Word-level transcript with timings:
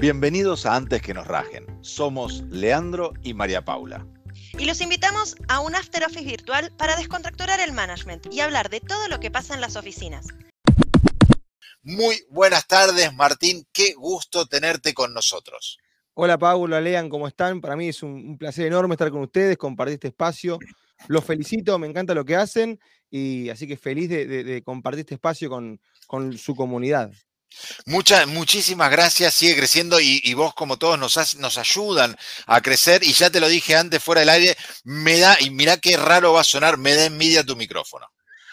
Bienvenidos 0.00 0.64
a 0.64 0.76
Antes 0.76 1.02
que 1.02 1.12
nos 1.12 1.26
rajen. 1.26 1.66
Somos 1.82 2.42
Leandro 2.48 3.12
y 3.22 3.34
María 3.34 3.66
Paula. 3.66 4.06
Y 4.58 4.64
los 4.64 4.80
invitamos 4.80 5.36
a 5.46 5.60
un 5.60 5.74
After 5.74 6.02
Office 6.04 6.24
virtual 6.24 6.72
para 6.78 6.96
descontracturar 6.96 7.60
el 7.60 7.72
management 7.72 8.32
y 8.32 8.40
hablar 8.40 8.70
de 8.70 8.80
todo 8.80 9.08
lo 9.08 9.20
que 9.20 9.30
pasa 9.30 9.52
en 9.52 9.60
las 9.60 9.76
oficinas. 9.76 10.28
Muy 11.82 12.16
buenas 12.30 12.66
tardes, 12.66 13.12
Martín. 13.12 13.66
Qué 13.74 13.92
gusto 13.92 14.46
tenerte 14.46 14.94
con 14.94 15.12
nosotros. 15.12 15.76
Hola, 16.14 16.38
Paula, 16.38 16.80
Lean, 16.80 17.10
¿cómo 17.10 17.28
están? 17.28 17.60
Para 17.60 17.76
mí 17.76 17.88
es 17.88 18.02
un, 18.02 18.38
placer 18.38 18.68
enorme 18.68 18.94
estar 18.94 19.10
con 19.10 19.20
ustedes, 19.20 19.58
compartir 19.58 19.96
este 19.96 20.08
espacio. 20.08 20.58
Los 21.08 21.26
felicito, 21.26 21.78
me 21.78 21.86
encanta 21.86 22.14
lo 22.14 22.24
que 22.24 22.36
hacen 22.36 22.80
y 23.10 23.50
así 23.50 23.68
que 23.68 23.76
feliz 23.76 24.08
de, 24.08 24.62
compartir 24.64 25.00
este 25.00 25.16
espacio 25.16 25.50
con, 25.50 25.78
con 26.06 26.38
su 26.38 26.56
comunidad. 26.56 27.12
Muchas, 27.86 28.26
muchísimas 28.26 28.90
gracias, 28.90 29.34
sigue 29.34 29.56
creciendo 29.56 29.98
y, 30.00 30.34
vos 30.34 30.54
como 30.54 30.78
todos 30.78 30.98
nos, 30.98 31.36
nos 31.36 31.58
ayudan 31.58 32.16
a 32.46 32.60
crecer 32.60 33.02
y 33.02 33.12
ya 33.12 33.30
te 33.30 33.40
lo 33.40 33.48
dije 33.48 33.76
antes 33.76 34.02
fuera 34.02 34.20
del 34.20 34.30
aire, 34.30 34.56
me 34.84 35.18
da, 35.18 35.36
y 35.40 35.50
mira 35.50 35.76
qué 35.76 35.96
raro 35.96 36.32
va 36.32 36.42
a 36.42 36.44
sonar, 36.44 36.78
me 36.78 36.94
da 36.94 37.06
envidia 37.06 37.44
tu 37.44 37.56
micrófono. 37.56 38.06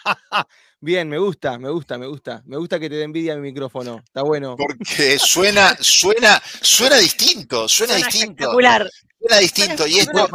Bien, 0.80 1.08
me 1.08 1.18
gusta, 1.18 1.58
me 1.58 1.70
gusta, 1.70 1.98
me 1.98 2.06
gusta. 2.06 2.40
Me 2.46 2.56
gusta 2.56 2.78
que 2.78 2.88
te 2.88 2.94
dé 2.94 3.02
envidia 3.02 3.34
mi 3.34 3.42
micrófono. 3.42 4.00
Está 4.04 4.22
bueno. 4.22 4.54
Porque 4.56 5.18
suena, 5.18 5.76
suena, 5.80 6.40
suena 6.60 6.96
distinto, 6.98 7.66
suena, 7.68 7.96
distinto. 7.96 8.44
Espectacular. 8.44 8.88
Suena 9.18 9.38
distinto. 9.38 9.86
y 9.88 9.98
esto... 9.98 10.28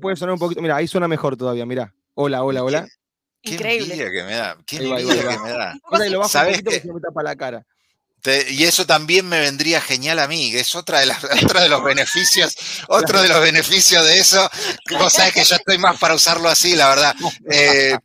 puede, 0.00 0.14
sonar 0.14 0.34
un 0.34 0.38
poquito. 0.38 0.62
Mira, 0.62 0.76
ahí 0.76 0.86
suena 0.86 1.08
mejor 1.08 1.36
todavía, 1.36 1.66
mira. 1.66 1.92
Hola, 2.14 2.44
hola, 2.44 2.62
hola. 2.62 2.88
Qué 3.42 3.54
Increíble. 3.54 3.94
envidia 3.94 4.10
que 4.12 4.22
me 4.22 4.34
da. 4.36 4.56
Qué 4.64 4.76
envidia 4.76 5.30
que 5.30 5.38
me 5.40 5.50
da. 5.50 5.74
lo 6.08 6.18
bajo 6.20 6.38
un 6.38 6.46
poquito 6.46 6.70
que 6.70 6.80
se 6.80 6.92
me 6.92 7.00
tapa 7.00 7.22
la 7.24 7.34
cara 7.34 7.66
y 8.24 8.64
eso 8.64 8.84
también 8.84 9.28
me 9.28 9.40
vendría 9.40 9.80
genial 9.80 10.18
a 10.18 10.28
mí, 10.28 10.54
es 10.54 10.74
otra 10.74 11.00
de 11.00 11.06
las, 11.06 11.22
otro 11.44 11.60
de 11.60 11.68
los 11.68 11.82
beneficios, 11.82 12.56
otro 12.88 13.22
de 13.22 13.28
los 13.28 13.40
beneficios 13.40 14.04
de 14.04 14.18
eso. 14.18 14.48
Vos 14.98 15.12
sabés 15.12 15.34
que 15.34 15.44
yo 15.44 15.56
estoy 15.56 15.78
más 15.78 15.98
para 15.98 16.14
usarlo 16.14 16.48
así, 16.48 16.74
la 16.74 16.88
verdad. 16.88 17.14
Eh, 17.50 17.96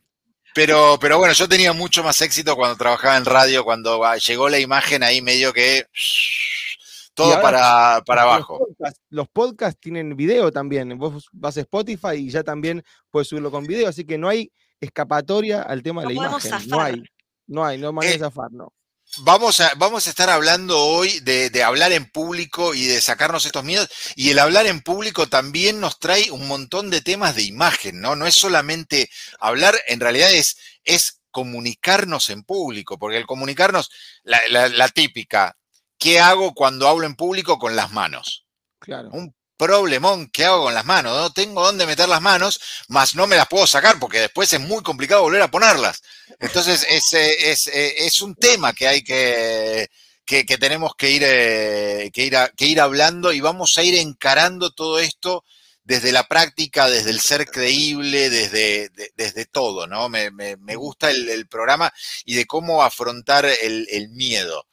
pero, 0.53 0.97
pero 1.01 1.17
bueno, 1.17 1.33
yo 1.33 1.49
tenía 1.49 1.73
mucho 1.73 2.03
más 2.03 2.21
éxito 2.21 2.55
cuando 2.55 2.77
trabajaba 2.77 3.17
en 3.17 3.25
radio, 3.25 3.63
cuando 3.63 4.05
ah, 4.05 4.17
llegó 4.17 4.49
la 4.49 4.59
imagen 4.59 5.03
ahí 5.03 5.21
medio 5.21 5.51
que 5.51 5.85
todo 7.15 7.41
para, 7.41 8.01
para 8.05 8.23
abajo. 8.23 8.67
Los 9.09 9.27
podcasts, 9.29 9.79
tienen 9.79 10.15
video 10.15 10.51
también. 10.51 10.97
Vos 10.97 11.27
vas 11.31 11.57
a 11.57 11.61
Spotify 11.61 12.15
y 12.17 12.29
ya 12.29 12.43
también 12.43 12.83
puedes 13.09 13.27
subirlo 13.27 13.51
con 13.51 13.65
video, 13.65 13.89
así 13.89 14.05
que 14.05 14.17
no 14.17 14.29
hay 14.29 14.51
escapatoria 14.79 15.63
al 15.63 15.81
tema 15.81 16.01
de 16.01 16.07
la 16.09 16.13
imagen. 16.13 16.51
No 16.67 16.81
hay, 16.81 17.03
no 17.47 17.65
hay, 17.65 17.77
no 17.79 17.87
hay 17.87 17.93
manera 17.93 18.13
de 18.13 18.19
zafar, 18.19 18.51
no. 18.51 18.71
Vamos 19.19 19.59
a, 19.59 19.73
vamos 19.75 20.07
a 20.07 20.09
estar 20.09 20.29
hablando 20.29 20.79
hoy 20.79 21.19
de, 21.19 21.63
hablar 21.63 21.91
en 21.91 22.09
público 22.09 22.73
y 22.73 22.87
de 22.87 22.99
sacarnos 22.99 23.45
estos 23.45 23.63
miedos. 23.63 23.89
Y 24.15 24.31
el 24.31 24.39
hablar 24.39 24.65
en 24.65 24.81
público 24.81 25.27
también 25.27 25.79
nos 25.79 25.99
trae 25.99 26.31
un 26.31 26.47
montón 26.47 26.89
de 26.89 27.01
temas 27.01 27.35
de 27.35 27.43
imagen, 27.43 28.01
¿no? 28.01 28.15
No 28.15 28.25
es 28.25 28.33
solamente 28.33 29.09
hablar, 29.39 29.75
en 29.87 29.99
realidad 29.99 30.33
es, 30.33 30.57
es 30.83 31.21
comunicarnos 31.29 32.29
en 32.29 32.43
público, 32.43 32.97
porque 32.97 33.17
el 33.17 33.27
comunicarnos, 33.27 33.91
la, 34.23 34.39
la, 34.49 34.89
típica, 34.89 35.57
¿qué 35.99 36.19
hago 36.19 36.53
cuando 36.53 36.87
hablo 36.87 37.05
en 37.05 37.15
público 37.15 37.59
con 37.59 37.75
las 37.75 37.91
manos? 37.91 38.45
Claro 38.79 39.11
problemón 39.63 40.27
que 40.27 40.43
hago 40.45 40.65
con 40.65 40.73
las 40.73 40.85
manos. 40.85 41.15
No 41.15 41.31
tengo 41.31 41.63
dónde 41.63 41.85
meter 41.85 42.09
las 42.09 42.21
manos, 42.21 42.59
más 42.89 43.15
no 43.15 43.27
me 43.27 43.37
las 43.37 43.47
puedo 43.47 43.65
sacar 43.65 43.97
porque 43.97 44.19
después 44.19 44.51
es 44.51 44.59
muy 44.59 44.83
complicado 44.83 45.21
volver 45.21 45.41
a 45.41 45.51
ponerlas. 45.51 46.01
Entonces 46.39 46.85
es, 46.89 47.13
eh, 47.13 47.51
es, 47.51 47.67
eh, 47.67 48.05
es 48.05 48.21
un 48.21 48.35
tema 48.35 48.73
que 48.73 48.87
hay 48.87 49.03
que, 49.03 49.89
que, 50.25 50.43
tenemos 50.57 50.95
que 50.95 51.11
ir, 51.11 51.23
eh, 51.25 52.11
que, 52.13 52.25
ir 52.25 52.35
que 52.57 52.65
ir 52.65 52.81
hablando 52.81 53.31
y 53.31 53.39
vamos 53.39 53.77
a 53.77 53.83
ir 53.83 53.95
encarando 53.95 54.71
todo 54.71 54.99
esto 54.99 55.45
desde 55.85 56.11
la 56.11 56.27
práctica, 56.27 56.89
desde 56.89 57.11
el 57.11 57.19
ser 57.21 57.45
creíble, 57.45 58.29
desde, 58.29 58.89
desde 59.15 59.45
todo, 59.45 59.87
¿no? 59.87 60.09
Me, 60.09 60.31
me, 60.31 60.75
gusta 60.75 61.11
el, 61.11 61.47
programa 61.47 61.93
y 62.25 62.35
de 62.35 62.45
cómo 62.45 62.83
afrontar 62.83 63.45
el, 63.45 64.09
miedo. 64.09 64.65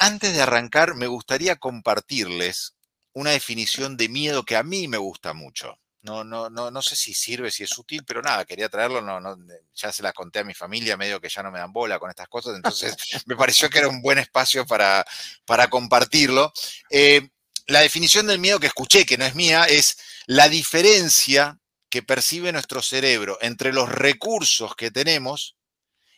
Antes 0.00 0.34
de 0.34 0.42
arrancar, 0.42 0.94
me 0.94 1.06
gustaría 1.06 1.56
compartirles 1.56 2.74
una 3.18 3.30
definición 3.32 3.96
de 3.96 4.08
miedo 4.08 4.44
que 4.44 4.56
a 4.56 4.62
mí 4.62 4.86
me 4.88 4.96
gusta 4.96 5.32
mucho. 5.32 5.78
No, 6.02 6.22
no, 6.22 6.48
no, 6.48 6.70
no 6.70 6.80
sé 6.80 6.94
si 6.94 7.12
sirve, 7.12 7.50
si 7.50 7.64
es 7.64 7.76
útil, 7.76 8.04
pero 8.04 8.22
nada, 8.22 8.44
quería 8.44 8.68
traerlo, 8.68 9.02
no, 9.02 9.20
no, 9.20 9.36
ya 9.74 9.92
se 9.92 10.02
la 10.02 10.12
conté 10.12 10.38
a 10.38 10.44
mi 10.44 10.54
familia, 10.54 10.96
medio 10.96 11.20
que 11.20 11.28
ya 11.28 11.42
no 11.42 11.50
me 11.50 11.58
dan 11.58 11.72
bola 11.72 11.98
con 11.98 12.08
estas 12.08 12.28
cosas, 12.28 12.54
entonces 12.54 12.96
me 13.26 13.34
pareció 13.34 13.68
que 13.68 13.80
era 13.80 13.88
un 13.88 14.00
buen 14.00 14.18
espacio 14.18 14.64
para, 14.64 15.04
para 15.44 15.68
compartirlo. 15.68 16.52
Eh, 16.90 17.28
la 17.66 17.80
definición 17.80 18.28
del 18.28 18.38
miedo 18.38 18.60
que 18.60 18.68
escuché, 18.68 19.04
que 19.04 19.18
no 19.18 19.24
es 19.24 19.34
mía, 19.34 19.64
es 19.64 19.98
la 20.26 20.48
diferencia 20.48 21.58
que 21.90 22.02
percibe 22.02 22.52
nuestro 22.52 22.80
cerebro 22.80 23.36
entre 23.40 23.72
los 23.72 23.88
recursos 23.88 24.76
que 24.76 24.90
tenemos 24.90 25.56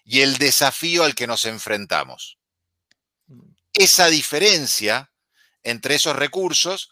y 0.04 0.20
el 0.20 0.36
desafío 0.36 1.04
al 1.04 1.14
que 1.14 1.26
nos 1.26 1.46
enfrentamos. 1.46 2.38
Mm. 3.26 3.54
Esa 3.72 4.08
diferencia 4.08 5.10
entre 5.62 5.96
esos 5.96 6.16
recursos 6.16 6.90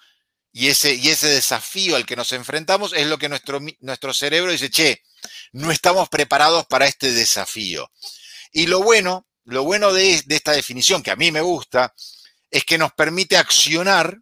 y 0.53 0.69
ese, 0.69 0.95
y 0.95 1.09
ese 1.09 1.29
desafío 1.29 1.97
al 1.97 2.07
que 2.07 2.17
nos 2.17 2.33
enfrentamos 2.33 2.93
es 2.93 3.07
lo 3.07 3.19
que 3.19 3.29
nuestro, 3.29 3.61
nuestro 3.81 4.15
cerebro 4.15 4.51
dice, 4.51 4.71
che, 4.71 5.03
no 5.53 5.71
estamos 5.71 6.09
preparados 6.09 6.67
para 6.67 6.87
este 6.87 7.13
desafío. 7.13 7.91
Y 8.53 8.67
lo 8.67 8.83
bueno, 8.83 9.27
lo 9.45 9.65
bueno 9.65 9.93
de, 9.93 10.23
de 10.25 10.37
esta 10.37 10.53
definición, 10.53 11.03
que 11.03 11.11
a 11.11 11.17
mí 11.17 11.31
me 11.31 11.41
gusta, 11.41 11.95
es 12.51 12.65
que 12.65 12.79
nos 12.79 12.93
permite 12.93 13.37
accionar 13.37 14.19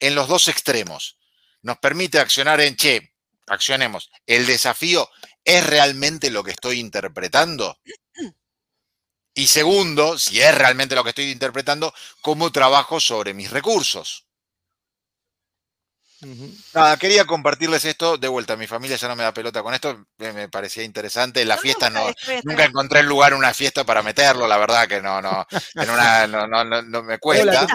en 0.00 0.14
los 0.14 0.28
dos 0.28 0.48
extremos. 0.48 1.18
Nos 1.62 1.78
permite 1.78 2.18
accionar 2.18 2.60
en, 2.60 2.76
che, 2.76 3.12
accionemos, 3.46 4.10
el 4.26 4.46
desafío 4.46 5.08
es 5.44 5.66
realmente 5.66 6.30
lo 6.30 6.44
que 6.44 6.52
estoy 6.52 6.78
interpretando. 6.78 7.78
Y 9.38 9.46
segundo, 9.46 10.18
si 10.18 10.40
es 10.40 10.52
realmente 10.52 10.96
lo 10.96 11.04
que 11.04 11.10
estoy 11.10 11.30
interpretando, 11.30 11.94
cómo 12.22 12.50
trabajo 12.50 12.98
sobre 12.98 13.34
mis 13.34 13.52
recursos. 13.52 14.26
Nada, 16.74 16.96
quería 16.96 17.24
compartirles 17.24 17.84
esto 17.84 18.18
de 18.18 18.26
vuelta. 18.26 18.56
Mi 18.56 18.66
familia 18.66 18.96
ya 18.96 19.06
no 19.06 19.14
me 19.14 19.22
da 19.22 19.32
pelota 19.32 19.62
con 19.62 19.74
esto, 19.74 20.06
me, 20.16 20.48
parecía 20.48 20.82
interesante. 20.82 21.44
La 21.44 21.56
fiesta 21.56 21.88
no, 21.88 22.06
nunca 22.42 22.64
encontré 22.64 22.98
el 22.98 23.06
lugar 23.06 23.32
una 23.32 23.54
fiesta 23.54 23.84
para 23.84 24.02
meterlo, 24.02 24.48
la 24.48 24.58
verdad 24.58 24.88
que 24.88 25.00
no, 25.00 25.22
no, 25.22 25.46
no, 25.76 27.02
me 27.04 27.18
cuesta. 27.20 27.68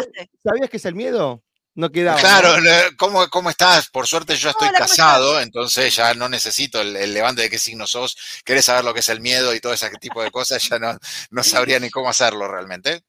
¿Sabías 0.44 0.70
que 0.70 0.76
es 0.76 0.86
el 0.86 0.96
miedo? 0.96 1.44
No 1.76 1.92
quedaba. 1.92 2.20
Claro, 2.20 2.56
¿cómo, 2.98 3.28
¿cómo, 3.30 3.50
estás? 3.50 3.90
Por 3.90 4.08
suerte 4.08 4.36
yo 4.36 4.50
estoy 4.50 4.70
casado, 4.70 5.40
entonces 5.40 5.96
ya 5.96 6.14
no 6.14 6.30
necesito 6.30 6.82
el, 6.82 7.14
levante 7.14 7.42
de 7.42 7.50
qué 7.50 7.58
signo 7.58 7.88
sos. 7.88 8.16
¿Querés 8.46 8.66
saber 8.66 8.84
lo 8.84 8.94
que 8.94 9.00
es 9.00 9.10
el 9.10 9.22
miedo 9.22 9.54
y 9.54 9.60
todo 9.60 9.74
ese 9.74 9.90
tipo 10.00 10.22
de 10.24 10.32
cosas? 10.32 10.68
Ya 10.70 10.80
no, 10.80 10.98
no 11.32 11.44
sabría 11.44 11.80
ni 11.80 11.90
cómo 11.90 12.10
hacerlo 12.10 12.48
realmente. 12.48 13.04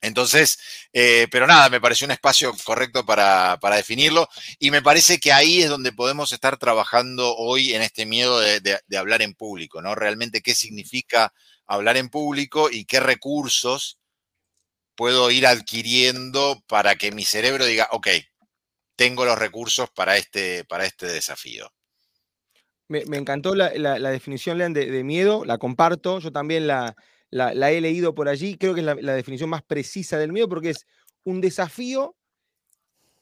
Entonces, 0.00 0.58
eh, 0.92 1.28
pero 1.30 1.46
nada, 1.46 1.70
me 1.70 1.80
pareció 1.80 2.04
un 2.04 2.10
espacio 2.10 2.54
correcto 2.64 3.06
para, 3.06 3.58
definirlo 3.74 4.28
y 4.58 4.70
me 4.70 4.82
parece 4.82 5.18
que 5.18 5.32
ahí 5.32 5.62
es 5.62 5.70
donde 5.70 5.92
podemos 5.92 6.32
estar 6.32 6.58
trabajando 6.58 7.34
hoy 7.36 7.72
en 7.74 7.80
este 7.80 8.04
miedo 8.04 8.38
de, 8.38 8.60
de 8.60 8.98
hablar 8.98 9.22
en 9.22 9.32
público, 9.32 9.80
¿no? 9.80 9.94
Realmente 9.94 10.42
qué 10.42 10.54
significa 10.54 11.32
hablar 11.66 11.96
en 11.96 12.10
público 12.10 12.68
y 12.70 12.84
qué 12.84 13.00
recursos 13.00 13.98
puedo 14.94 15.30
ir 15.30 15.46
adquiriendo 15.46 16.62
para 16.66 16.96
que 16.96 17.12
mi 17.12 17.24
cerebro 17.24 17.66
diga, 17.66 17.88
ok, 17.92 18.08
tengo 18.96 19.24
los 19.24 19.38
recursos 19.38 19.90
para 19.90 20.16
este, 20.16 20.64
para 20.64 20.84
este 20.84 21.06
desafío. 21.06 21.72
Me, 22.88 23.00
encantó 23.16 23.54
la, 23.54 23.70
definición, 24.10 24.58
Lean, 24.58 24.72
de, 24.74 25.04
miedo, 25.04 25.44
la 25.44 25.58
comparto, 25.58 26.20
yo 26.20 26.30
también 26.30 26.66
la, 26.66 26.94
la, 27.30 27.72
he 27.72 27.80
leído 27.80 28.14
por 28.14 28.28
allí, 28.28 28.56
creo 28.56 28.74
que 28.74 28.80
es 28.80 28.86
la, 28.86 29.14
definición 29.14 29.50
más 29.50 29.62
precisa 29.62 30.18
del 30.18 30.32
miedo 30.32 30.48
porque 30.48 30.70
es 30.70 30.86
un 31.24 31.40
desafío 31.40 32.14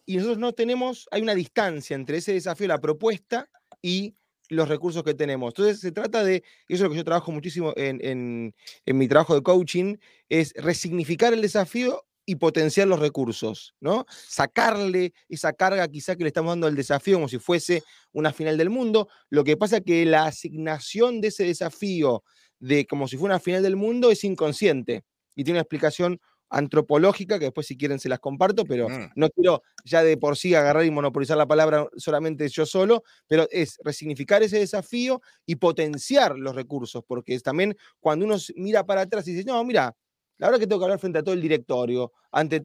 y 0.05 0.17
nosotros 0.17 0.39
no 0.39 0.53
tenemos, 0.53 1.09
hay 1.13 1.23
una 1.23 1.35
distancia 1.35 1.95
entre 1.95 2.19
ese 2.19 2.33
desafío, 2.33 2.67
la 2.67 2.81
propuesta 2.81 3.49
y 3.81 4.17
los 4.53 4.69
recursos 4.69 5.03
que 5.03 5.15
tenemos. 5.15 5.51
Entonces 5.51 5.81
se 5.81 5.93
trata 5.93 6.23
de, 6.23 6.43
y 6.69 6.75
eso 6.75 6.83
es 6.85 6.89
lo 6.89 6.91
que 6.91 6.97
yo 6.97 7.05
trabajo 7.05 7.33
muchísimo 7.33 7.73
en, 7.77 8.55
mi 8.87 9.09
trabajo 9.09 9.35
de 9.35 9.43
coaching, 9.43 9.97
es 10.29 10.53
resignificar 10.57 11.33
el 11.33 11.43
desafío 11.43 12.05
y 12.25 12.37
potenciar 12.37 12.87
los 12.87 13.01
recursos, 13.01 13.75
¿no? 13.81 14.07
Sacarle 14.09 15.13
esa 15.29 15.53
carga 15.53 15.89
quizá 15.89 16.15
que 16.15 16.23
le 16.23 16.29
estamos 16.29 16.53
dando 16.53 16.69
al 16.69 16.77
desafío 16.77 17.17
como 17.17 17.29
si 17.29 17.39
fuese 17.39 17.83
una 18.13 18.33
final 18.33 18.57
del 18.57 18.71
mundo. 18.71 19.09
Lo 19.29 19.43
que 19.43 19.57
pasa 19.57 19.79
es 19.79 19.83
que 19.85 20.05
la 20.07 20.27
asignación 20.27 21.21
de 21.21 21.29
ese 21.29 21.45
desafío 21.45 22.23
de 22.61 22.87
como 22.87 23.09
si 23.09 23.17
fuera 23.17 23.35
una 23.35 23.41
final 23.41 23.63
del 23.63 23.75
mundo 23.75 24.11
es 24.11 24.23
inconsciente 24.23 25.03
y 25.35 25.43
tiene 25.43 25.57
una 25.57 25.63
explicación 25.63 26.21
antropológica, 26.53 27.39
que 27.39 27.47
después 27.47 27.67
si 27.67 27.77
quieren 27.77 27.99
se 27.99 28.09
las 28.09 28.21
comparto, 28.21 28.65
pero 28.65 28.89
mm. 28.89 29.13
no 29.17 29.31
quiero 29.31 29.63
ya 29.85 30.03
de 30.03 30.17
por 30.17 30.37
sí 30.37 30.55
agarrar 30.55 30.85
y 30.85 30.91
monopolizar 30.91 31.37
la 31.37 31.47
palabra 31.47 31.89
solamente 31.97 32.47
yo 32.49 32.67
solo, 32.67 33.03
pero 33.27 33.49
es 33.51 33.79
resignificar 33.83 34.43
ese 34.43 34.59
desafío 34.59 35.23
y 35.47 35.57
potenciar 35.57 36.39
los 36.39 36.55
recursos, 36.55 37.03
porque 37.07 37.35
es 37.35 37.43
también 37.43 37.75
cuando 38.01 38.27
uno 38.27 38.37
mira 38.55 38.85
para 38.85 39.01
atrás 39.01 39.27
y 39.27 39.33
dice, 39.33 39.47
no, 39.47 39.65
mira, 39.65 39.97
La 40.39 40.49
verdad 40.49 40.61
que 40.61 40.67
tengo 40.67 40.81
que 40.81 40.85
hablar 40.85 40.99
frente 40.99 41.19
a 41.19 41.23
todo 41.23 41.35
el 41.35 41.41
directorio, 41.41 42.13
ante, 42.31 42.65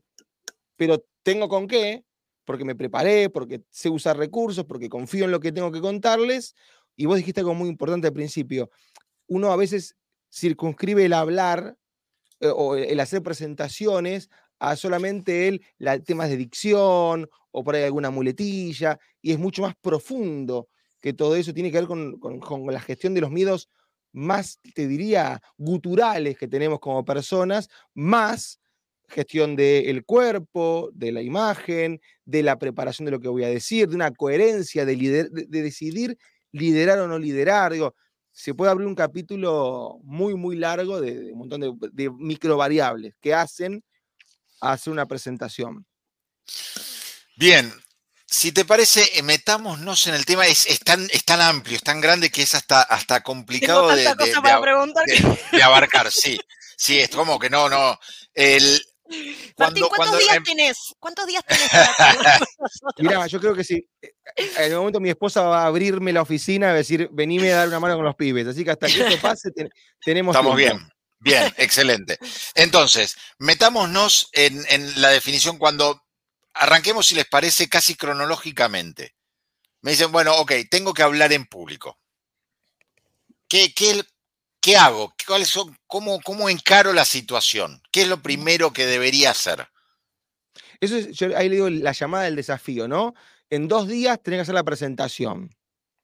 pero 0.76 1.06
tengo 1.24 1.48
con 1.48 1.68
qué, 1.68 2.04
porque 2.44 2.66
me 2.66 2.76
preparé, 2.76 3.30
porque 3.30 3.62
sé 3.70 3.90
usar 3.90 4.18
recursos, 4.18 4.66
porque 4.66 4.90
confío 4.90 5.26
en 5.26 5.32
lo 5.32 5.40
que 5.40 5.52
tengo 5.52 5.72
que 5.72 5.82
contarles. 5.82 6.56
Y 6.96 7.06
vos 7.06 7.18
dijiste 7.18 7.42
algo 7.42 7.54
muy 7.54 7.70
importante 7.70 8.08
al 8.08 8.14
principio. 8.14 8.70
Uno 9.28 9.52
a 9.52 9.58
veces 9.58 9.96
circunscribe 10.32 11.06
el 11.06 11.14
hablar 11.14 11.78
eh, 12.40 12.50
o 12.54 12.76
el 12.76 13.00
hacer 13.00 13.22
presentaciones 13.24 14.30
a 14.60 14.76
solamente 14.76 15.48
el 15.48 15.62
la, 15.78 16.00
temas 16.00 16.30
de 16.30 16.38
dicción 16.38 17.30
o 17.52 17.64
por 17.64 17.76
ahí 17.76 17.84
alguna 17.84 18.10
muletilla, 18.10 19.00
y 19.22 19.32
es 19.32 19.40
mucho 19.40 19.62
más 19.62 19.76
profundo 19.82 20.68
que 21.02 21.14
todo 21.14 21.36
eso 21.36 21.54
tiene 21.54 21.72
que 21.72 21.80
ver 21.80 21.88
con, 21.88 22.20
la 22.68 22.80
gestión 22.80 23.14
de 23.14 23.22
los 23.22 23.32
miedos 23.32 23.70
más, 24.14 24.60
te 24.74 24.88
diría, 24.88 25.42
guturales 25.58 26.38
que 26.38 26.48
tenemos 26.48 26.80
como 26.80 27.06
personas, 27.06 27.70
más 27.94 28.60
gestión 29.08 29.56
del 29.56 30.04
cuerpo, 30.06 30.90
de 30.94 31.12
la 31.12 31.22
imagen, 31.22 32.02
de 32.26 32.44
la 32.44 32.60
preparación 32.60 33.06
de 33.06 33.12
lo 33.12 33.20
que 33.20 33.28
voy 33.28 33.44
a 33.44 33.50
decir, 33.50 33.88
de 33.88 33.96
una 33.96 34.12
coherencia, 34.12 34.86
de, 34.86 34.96
de, 35.30 35.62
decidir 35.62 36.18
liderar 36.52 37.00
o 37.00 37.08
no 37.08 37.18
liderar. 37.18 37.74
Digo, 37.74 37.96
se 38.38 38.54
puede 38.54 38.70
abrir 38.70 38.88
un 38.88 38.94
capítulo 38.94 39.98
muy, 40.04 40.36
muy 40.36 40.56
largo 40.58 41.02
de, 41.02 41.32
un 41.32 41.40
montón 41.40 41.60
de, 41.60 41.74
de 41.92 42.12
microvariables 42.12 43.16
que 43.20 43.34
hacen 43.34 43.84
hacer 44.62 44.94
una 44.94 45.08
presentación. 45.08 45.88
Bien, 47.36 47.74
si 48.28 48.52
te 48.52 48.64
parece, 48.64 49.10
eh, 49.18 49.24
metámonos 49.24 50.06
en 50.06 50.14
el 50.14 50.24
tema, 50.24 50.46
es, 50.46 50.68
tan, 50.86 51.08
tan, 51.26 51.42
amplio, 51.42 51.78
es 51.78 51.84
tan 51.84 52.00
grande 52.00 52.30
que 52.30 52.44
es 52.44 52.54
hasta, 52.54 52.84
hasta 52.84 53.24
complicado 53.24 53.88
de, 53.96 54.08
abarcar, 55.64 56.12
sí. 56.12 56.40
Sí, 56.76 57.00
es 57.00 57.10
como 57.10 57.40
que 57.40 57.50
no, 57.50 57.70
no. 57.70 58.00
El, 58.36 58.80
cuando, 59.56 59.90
¿cuántos 59.90 60.20
días 60.20 60.36
em 60.38 60.44
tenés? 60.44 60.78
¿Cuántos 61.00 61.26
días 61.28 61.44
tenés 61.46 61.70
Mira, 62.98 63.28
yo 63.28 63.40
creo 63.40 63.56
que 63.56 63.64
sí. 63.64 63.88
Eh, 64.02 64.14
en 64.58 64.72
el 64.72 64.78
momento 64.78 65.00
mi 65.00 65.10
esposa 65.10 65.42
va 65.44 65.64
a 65.64 65.68
abrirme 65.68 66.14
la 66.14 66.22
oficina 66.22 66.72
y 66.72 66.76
decir, 66.76 67.10
venime 67.12 67.52
a 67.52 67.58
dar 67.58 67.68
una 67.68 67.80
mano 67.80 67.96
con 67.96 68.06
los 68.06 68.16
pibes. 68.16 68.48
Así 68.48 68.64
que 68.64 68.72
hasta 68.72 68.88
que 68.88 69.02
esto 69.02 69.22
pase, 69.22 69.52
tenemos. 70.04 70.36
Estamos 70.36 70.56
bien. 70.56 70.90
Bien, 71.20 71.52
excelente. 71.58 72.20
Entonces, 72.54 73.18
metámonos 73.40 74.30
en, 74.34 74.64
en 74.70 75.02
la 75.02 75.10
definición 75.10 75.58
cuando 75.58 76.04
arranquemos, 76.54 77.08
si 77.08 77.16
les 77.16 77.26
parece, 77.26 77.70
casi 77.70 77.96
cronológicamente. 77.96 79.16
Me 79.82 79.92
dicen, 79.92 80.12
bueno, 80.12 80.36
ok, 80.38 80.52
tengo 80.70 80.94
que 80.94 81.04
hablar 81.04 81.34
en 81.34 81.46
público. 81.46 81.98
¿Qué, 83.48 83.74
qué, 83.74 84.04
qué 84.62 84.78
hago? 84.78 85.14
¿Cuáles 85.26 85.50
son, 85.50 85.76
cómo, 85.88 86.20
¿Cómo 86.22 86.50
encaro 86.50 86.94
la 86.94 87.06
situación? 87.06 87.82
¿Qué 87.92 88.04
es 88.04 88.08
lo 88.08 88.22
primero 88.22 88.74
que 88.74 88.86
debería 88.86 89.32
hacer? 89.32 89.68
Eso 90.80 90.98
es, 90.98 91.12
yo 91.12 91.36
ahí 91.38 91.50
le 91.50 91.56
digo 91.56 91.70
la 91.70 91.92
llamada 91.92 92.26
del 92.26 92.36
desafío, 92.36 92.88
¿no? 92.88 93.14
En 93.50 93.68
dos 93.68 93.88
días 93.88 94.22
tenés 94.22 94.40
que 94.40 94.42
hacer 94.44 94.56
la 94.56 94.64
presentación. 94.64 95.50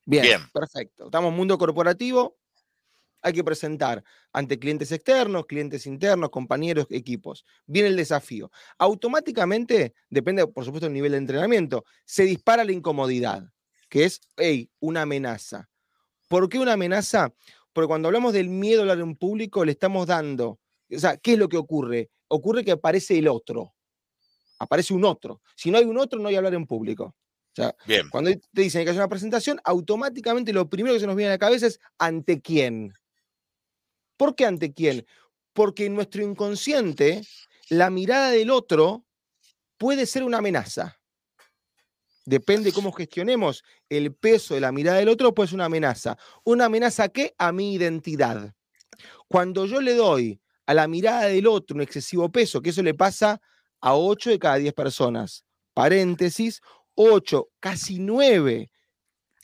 Bien, 0.06 0.24
Bien. 0.24 0.50
perfecto. 0.52 1.06
Estamos 1.06 1.30
en 1.30 1.38
mundo 1.38 1.58
corporativo, 1.58 2.38
hay 3.24 3.34
que 3.34 3.44
presentar 3.44 4.04
ante 4.34 4.60
clientes 4.60 4.92
externos, 4.92 5.46
clientes 5.46 5.88
internos, 5.88 6.30
compañeros, 6.30 6.88
equipos. 6.90 7.46
Viene 7.66 7.88
el 7.88 7.96
desafío. 7.96 8.52
Automáticamente, 8.78 9.94
depende, 10.10 10.46
por 10.46 10.66
supuesto, 10.66 10.88
del 10.88 10.94
nivel 10.94 11.14
de 11.14 11.20
entrenamiento, 11.20 11.86
se 12.06 12.24
dispara 12.24 12.66
la 12.66 12.74
incomodidad, 12.74 13.44
que 13.90 14.04
es, 14.06 14.20
hey, 14.36 14.70
una 14.80 15.04
amenaza. 15.04 15.70
¿Por 16.28 16.50
qué 16.50 16.60
una 16.60 16.74
amenaza? 16.74 17.34
Porque 17.74 17.88
cuando 17.88 18.08
hablamos 18.08 18.34
del 18.34 18.50
miedo 18.50 18.80
a 18.80 18.84
hablar 18.84 19.00
en 19.00 19.16
público, 19.16 19.66
le 19.66 19.72
estamos 19.72 20.08
dando, 20.08 20.60
o 20.92 21.00
sea, 21.00 21.18
¿qué 21.18 21.34
es 21.34 21.40
lo 21.40 21.50
que 21.50 21.58
ocurre? 21.58 22.10
Ocurre 22.28 22.64
que 22.64 22.72
aparece 22.72 23.18
el 23.18 23.28
otro. 23.28 23.74
Aparece 24.60 24.94
un 24.94 25.04
otro. 25.04 25.42
Si 25.56 25.72
no 25.72 25.78
hay 25.78 25.86
un 25.86 25.98
otro, 25.98 26.20
no 26.20 26.30
hay 26.30 26.36
hablar 26.36 26.54
en 26.54 26.66
público. 26.68 27.06
O 27.06 27.56
sea, 27.56 27.76
Bien. 27.86 28.10
cuando 28.10 28.32
te 28.32 28.62
dicen 28.62 28.84
que 28.84 28.92
hacer 28.92 29.02
una 29.02 29.10
presentación, 29.10 29.60
automáticamente 29.64 30.54
lo 30.54 30.70
primero 30.70 30.94
que 30.94 31.02
se 31.02 31.08
nos 31.08 31.16
viene 31.16 31.30
a 31.30 31.34
la 31.34 31.40
cabeza 31.40 31.68
es 31.68 31.80
ante 31.98 32.42
quién. 32.42 32.94
¿Por 34.18 34.36
qué 34.36 34.46
ante 34.46 34.74
quién? 34.74 35.06
Porque 35.54 35.86
en 35.86 35.96
nuestro 35.96 36.24
inconsciente 36.24 37.22
la 37.70 37.90
mirada 37.90 38.32
del 38.32 38.50
otro 38.50 39.06
puede 39.78 40.06
ser 40.06 40.24
una 40.24 40.38
amenaza. 40.38 41.00
Depende 42.26 42.72
cómo 42.72 42.92
gestionemos 42.92 43.64
el 43.90 44.14
peso 44.14 44.54
de 44.54 44.62
la 44.62 44.72
mirada 44.72 45.00
del 45.00 45.10
otro, 45.10 45.34
pues 45.34 45.52
una 45.52 45.66
amenaza. 45.66 46.18
¿Una 46.44 46.66
amenaza 46.66 47.10
qué? 47.10 47.36
A 47.38 47.52
mi 47.52 47.74
identidad. 47.74 48.54
Cuando 49.28 49.66
yo 49.66 49.82
le 49.82 49.94
doy 49.96 50.40
a 50.66 50.74
la 50.74 50.88
mirada 50.88 51.26
del 51.26 51.48
otro 51.48 51.76
un 51.76 51.82
excesivo 51.82 52.32
peso, 52.32 52.62
que 52.62 52.70
eso 52.70 52.82
le 52.82 52.94
pasa 52.94 53.42
a 53.82 53.96
8 53.96 54.30
de 54.30 54.40
cada 54.40 54.56
10 54.56 54.74
personas, 54.74 55.44
paréntesis, 55.74 56.62
8, 56.96 57.50
casi 57.60 58.00
9 58.00 58.72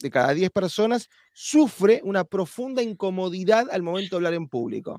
de 0.02 0.10
cada 0.10 0.34
10 0.34 0.50
personas 0.52 1.10
sufre 1.34 2.00
una 2.04 2.24
profunda 2.24 2.82
incomodidad 2.82 3.68
al 3.72 3.84
momento 3.84 4.16
de 4.16 4.18
hablar 4.18 4.34
en 4.36 4.48
público. 4.48 4.98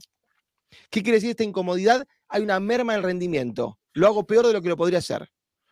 ¿Qué 0.91 1.03
quiere 1.03 1.17
decir 1.17 1.31
esta 1.31 1.45
incomodidad? 1.45 2.07
Hay 2.29 2.43
una 2.43 2.61
merma 2.61 2.93
en 2.93 2.99
el 2.99 3.05
rendimiento. 3.05 3.79
Lo 3.93 4.07
hago 4.07 4.27
peor 4.27 4.47
de 4.47 4.53
lo 4.53 4.63
que 4.63 4.69
lo 4.69 4.77
podría 4.77 4.99
hacer. 4.99 5.31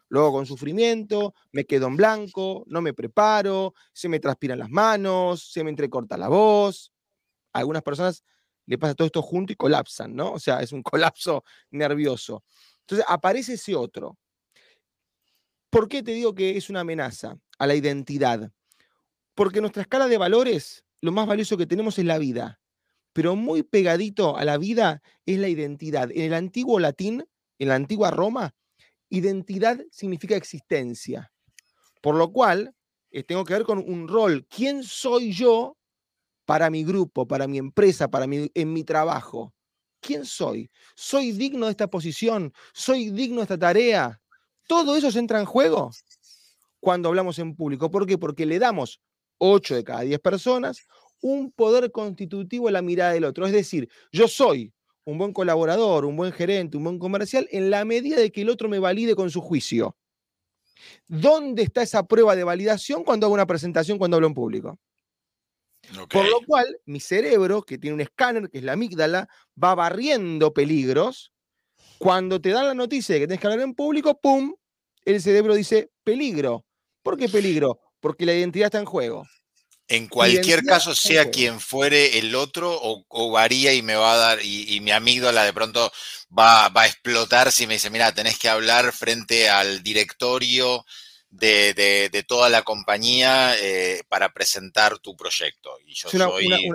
Lo 0.08 0.20
hago 0.20 0.32
con 0.32 0.46
sufrimiento, 0.46 1.34
me 1.52 1.64
quedo 1.64 1.86
en 1.86 1.96
blanco, 1.96 2.64
no 2.66 2.80
me 2.80 2.94
preparo, 2.94 3.74
se 3.92 4.08
me 4.08 4.20
transpiran 4.20 4.58
las 4.58 4.70
manos, 4.70 5.50
se 5.52 5.62
me 5.62 5.70
entrecorta 5.70 6.16
la 6.16 6.28
voz. 6.28 6.92
Algunas 7.52 7.82
personas 7.82 8.24
le 8.66 8.78
pasa 8.78 8.94
todo 8.94 9.06
esto 9.06 9.22
junto 9.22 9.52
y 9.52 9.56
colapsan, 9.56 10.14
¿no? 10.14 10.32
O 10.32 10.38
sea, 10.38 10.60
es 10.60 10.72
un 10.72 10.82
colapso 10.82 11.44
nervioso. 11.70 12.44
Entonces 12.80 13.06
aparece 13.08 13.54
ese 13.54 13.74
otro. 13.74 14.16
¿Por 15.70 15.88
qué 15.88 16.02
te 16.02 16.12
digo 16.12 16.34
que 16.34 16.56
es 16.56 16.70
una 16.70 16.80
amenaza 16.80 17.38
a 17.58 17.66
la 17.66 17.74
identidad? 17.74 18.50
Porque 19.34 19.60
nuestra 19.60 19.82
escala 19.82 20.08
de 20.08 20.16
valores, 20.18 20.84
lo 21.00 21.12
más 21.12 21.26
valioso 21.26 21.56
que 21.56 21.66
tenemos 21.66 21.98
es 21.98 22.04
la 22.04 22.18
vida. 22.18 22.60
Pero 23.12 23.36
muy 23.36 23.62
pegadito 23.62 24.36
a 24.36 24.44
la 24.44 24.56
vida 24.58 25.02
es 25.26 25.38
la 25.38 25.48
identidad. 25.48 26.10
En 26.10 26.22
el 26.22 26.34
antiguo 26.34 26.80
latín, 26.80 27.26
en 27.58 27.68
la 27.68 27.74
antigua 27.74 28.10
Roma, 28.10 28.54
identidad 29.10 29.80
significa 29.90 30.36
existencia. 30.36 31.32
Por 32.00 32.14
lo 32.14 32.32
cual, 32.32 32.74
eh, 33.10 33.22
tengo 33.22 33.44
que 33.44 33.54
ver 33.54 33.64
con 33.64 33.78
un 33.78 34.08
rol. 34.08 34.46
¿Quién 34.48 34.82
soy 34.82 35.32
yo 35.32 35.76
para 36.44 36.70
mi 36.70 36.84
grupo, 36.84 37.26
para 37.26 37.46
mi 37.46 37.58
empresa, 37.58 38.08
para 38.08 38.26
mi, 38.26 38.50
en 38.54 38.72
mi 38.72 38.84
trabajo? 38.84 39.54
¿Quién 40.00 40.24
soy? 40.24 40.70
¿Soy 40.94 41.32
digno 41.32 41.66
de 41.66 41.72
esta 41.72 41.88
posición? 41.88 42.52
¿Soy 42.72 43.10
digno 43.10 43.38
de 43.38 43.42
esta 43.42 43.58
tarea? 43.58 44.20
Todo 44.66 44.96
eso 44.96 45.10
se 45.10 45.18
entra 45.18 45.40
en 45.40 45.46
juego 45.46 45.90
cuando 46.80 47.08
hablamos 47.08 47.38
en 47.38 47.56
público. 47.56 47.90
¿Por 47.90 48.06
qué? 48.06 48.18
Porque 48.18 48.46
le 48.46 48.58
damos 48.58 49.00
8 49.38 49.74
de 49.76 49.84
cada 49.84 50.00
10 50.02 50.20
personas, 50.20 50.86
un 51.20 51.50
poder 51.50 51.90
constitutivo 51.90 52.68
en 52.68 52.74
la 52.74 52.82
mirada 52.82 53.12
del 53.12 53.24
otro. 53.24 53.46
Es 53.46 53.52
decir, 53.52 53.88
yo 54.12 54.28
soy 54.28 54.72
un 55.08 55.16
buen 55.16 55.32
colaborador, 55.32 56.04
un 56.04 56.16
buen 56.16 56.32
gerente, 56.32 56.76
un 56.76 56.84
buen 56.84 56.98
comercial, 56.98 57.48
en 57.50 57.70
la 57.70 57.84
medida 57.86 58.16
de 58.18 58.30
que 58.30 58.42
el 58.42 58.50
otro 58.50 58.68
me 58.68 58.78
valide 58.78 59.14
con 59.16 59.30
su 59.30 59.40
juicio. 59.40 59.96
¿Dónde 61.06 61.62
está 61.62 61.82
esa 61.82 62.06
prueba 62.06 62.36
de 62.36 62.44
validación 62.44 63.04
cuando 63.04 63.26
hago 63.26 63.34
una 63.34 63.46
presentación, 63.46 63.96
cuando 63.96 64.16
hablo 64.16 64.26
en 64.26 64.34
público? 64.34 64.78
Por 66.10 66.28
lo 66.28 66.40
cual, 66.46 66.78
mi 66.84 67.00
cerebro, 67.00 67.62
que 67.62 67.78
tiene 67.78 67.94
un 67.94 68.00
escáner, 68.02 68.50
que 68.50 68.58
es 68.58 68.64
la 68.64 68.72
amígdala, 68.74 69.28
va 69.62 69.74
barriendo 69.74 70.52
peligros. 70.52 71.32
Cuando 71.98 72.40
te 72.40 72.50
dan 72.50 72.66
la 72.66 72.74
noticia 72.74 73.14
de 73.14 73.20
que 73.22 73.26
tienes 73.26 73.40
que 73.40 73.46
hablar 73.46 73.60
en 73.60 73.74
público, 73.74 74.20
¡pum! 74.20 74.54
El 75.04 75.22
cerebro 75.22 75.54
dice 75.54 75.90
peligro. 76.04 76.66
¿Por 77.02 77.16
qué 77.16 77.28
peligro? 77.28 77.80
porque 78.00 78.26
la 78.26 78.34
identidad 78.34 78.66
está 78.66 78.78
en 78.78 78.84
juego. 78.84 79.24
En 79.90 80.06
cualquier 80.06 80.64
caso, 80.64 80.94
sea 80.94 81.30
quien 81.30 81.60
fuere 81.60 82.18
el 82.18 82.34
otro, 82.34 82.78
o, 82.80 83.30
varía 83.30 83.72
y 83.72 83.80
me 83.80 83.94
va 83.94 84.12
a 84.12 84.16
dar, 84.16 84.38
y, 84.44 84.78
mi 84.80 84.90
amígdala 84.90 85.44
de 85.44 85.54
pronto 85.54 85.90
va, 86.36 86.66
a 86.66 86.86
explotar 86.86 87.50
si 87.50 87.66
me 87.66 87.74
dice, 87.74 87.88
mira, 87.88 88.12
tenés 88.12 88.38
que 88.38 88.50
hablar 88.50 88.92
frente 88.92 89.48
al 89.48 89.82
directorio 89.82 90.84
de, 91.30 92.24
toda 92.28 92.50
la 92.50 92.62
compañía 92.62 93.54
eh, 93.58 94.02
para 94.08 94.28
presentar 94.32 94.98
tu 94.98 95.16
proyecto. 95.16 95.70
Y 95.86 95.94
yo 95.94 96.08
es, 96.08 96.14
una, 96.14 96.26
soy 96.26 96.70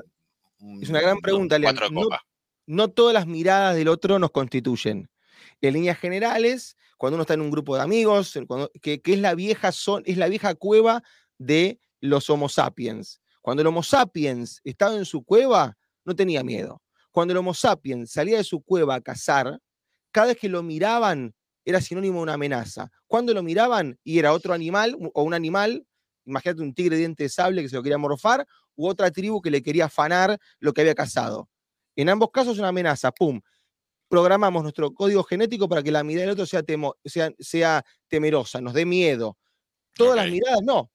es 0.81 0.89
una 0.89 1.01
gran 1.01 1.19
pregunta, 1.19 1.59
Leandro. 1.59 1.89
No, 2.65 2.89
todas 2.89 3.13
las 3.13 3.27
miradas 3.27 3.75
del 3.75 3.89
otro 3.89 4.17
nos 4.19 4.31
constituyen. 4.31 5.09
En 5.61 5.73
líneas 5.73 5.99
generales, 5.99 6.77
cuando 6.97 7.15
uno 7.15 7.23
está 7.23 7.33
en 7.33 7.41
un 7.41 7.51
grupo 7.51 7.75
de 7.75 7.83
amigos, 7.83 8.39
que, 8.81 9.01
es, 9.03 9.19
la 9.19 9.35
vieja 9.35 9.71
son, 9.71 10.01
es 10.05 10.17
la 10.17 10.29
vieja 10.29 10.55
cueva 10.55 11.03
de 11.37 11.79
los 12.03 12.29
Homo 12.29 12.49
sapiens. 12.49 13.21
Cuando 13.41 13.61
el 13.61 13.67
Homo 13.67 13.81
sapiens 13.81 14.59
estaba 14.65 14.95
en 14.95 15.05
su 15.05 15.23
cueva, 15.23 15.77
no 16.03 16.13
tenía 16.15 16.43
miedo. 16.43 16.81
Cuando 17.11 17.31
el 17.31 17.37
Homo 17.37 17.53
sapiens 17.53 18.11
salía 18.11 18.37
de 18.37 18.43
su 18.43 18.61
cueva 18.61 18.95
a 18.95 19.01
cazar, 19.01 19.57
cada 20.11 20.27
vez 20.27 20.37
que 20.37 20.49
lo 20.49 20.61
miraban 20.63 21.33
era 21.63 21.79
sinónimo 21.79 22.17
de 22.17 22.23
una 22.23 22.33
amenaza. 22.33 22.91
Cuando 23.07 23.33
lo 23.33 23.41
miraban 23.41 23.97
y 24.03 24.19
era 24.19 24.33
otro 24.33 24.53
animal 24.53 24.97
o 25.13 25.23
un 25.23 25.33
animal, 25.33 25.85
imagínate 26.25 26.61
un 26.61 26.73
tigre 26.73 26.97
de 26.97 26.99
diente 26.99 27.23
de 27.23 27.29
sable 27.29 27.61
que 27.61 27.69
se 27.69 27.77
lo 27.77 27.83
quería 27.83 27.97
morfar, 27.97 28.45
u 28.75 28.87
otra 28.87 29.09
tribu 29.09 29.41
que 29.41 29.49
le 29.49 29.63
quería 29.63 29.85
afanar 29.85 30.37
lo 30.59 30.73
que 30.73 30.81
había 30.81 30.95
cazado. 30.95 31.49
En 31.95 32.09
ambos 32.09 32.31
casos 32.31 32.59
una 32.59 32.67
amenaza, 32.67 33.11
¡pum! 33.11 33.39
programamos 34.09 34.61
nuestro 34.61 34.93
código 34.93 35.23
genético 35.23 35.69
para 35.69 35.81
que 35.81 35.91
la 35.91 36.03
mirada 36.03 36.23
del 36.23 36.33
otro 36.33 36.45
sea, 36.45 36.63
sea, 37.05 37.31
sea 37.39 37.83
temerosa, 38.09 38.59
nos 38.59 38.73
dé 38.73 38.85
miedo. 38.85 39.37
Todas 39.95 40.17
las 40.17 40.29
miradas, 40.29 40.61
no. 40.63 40.91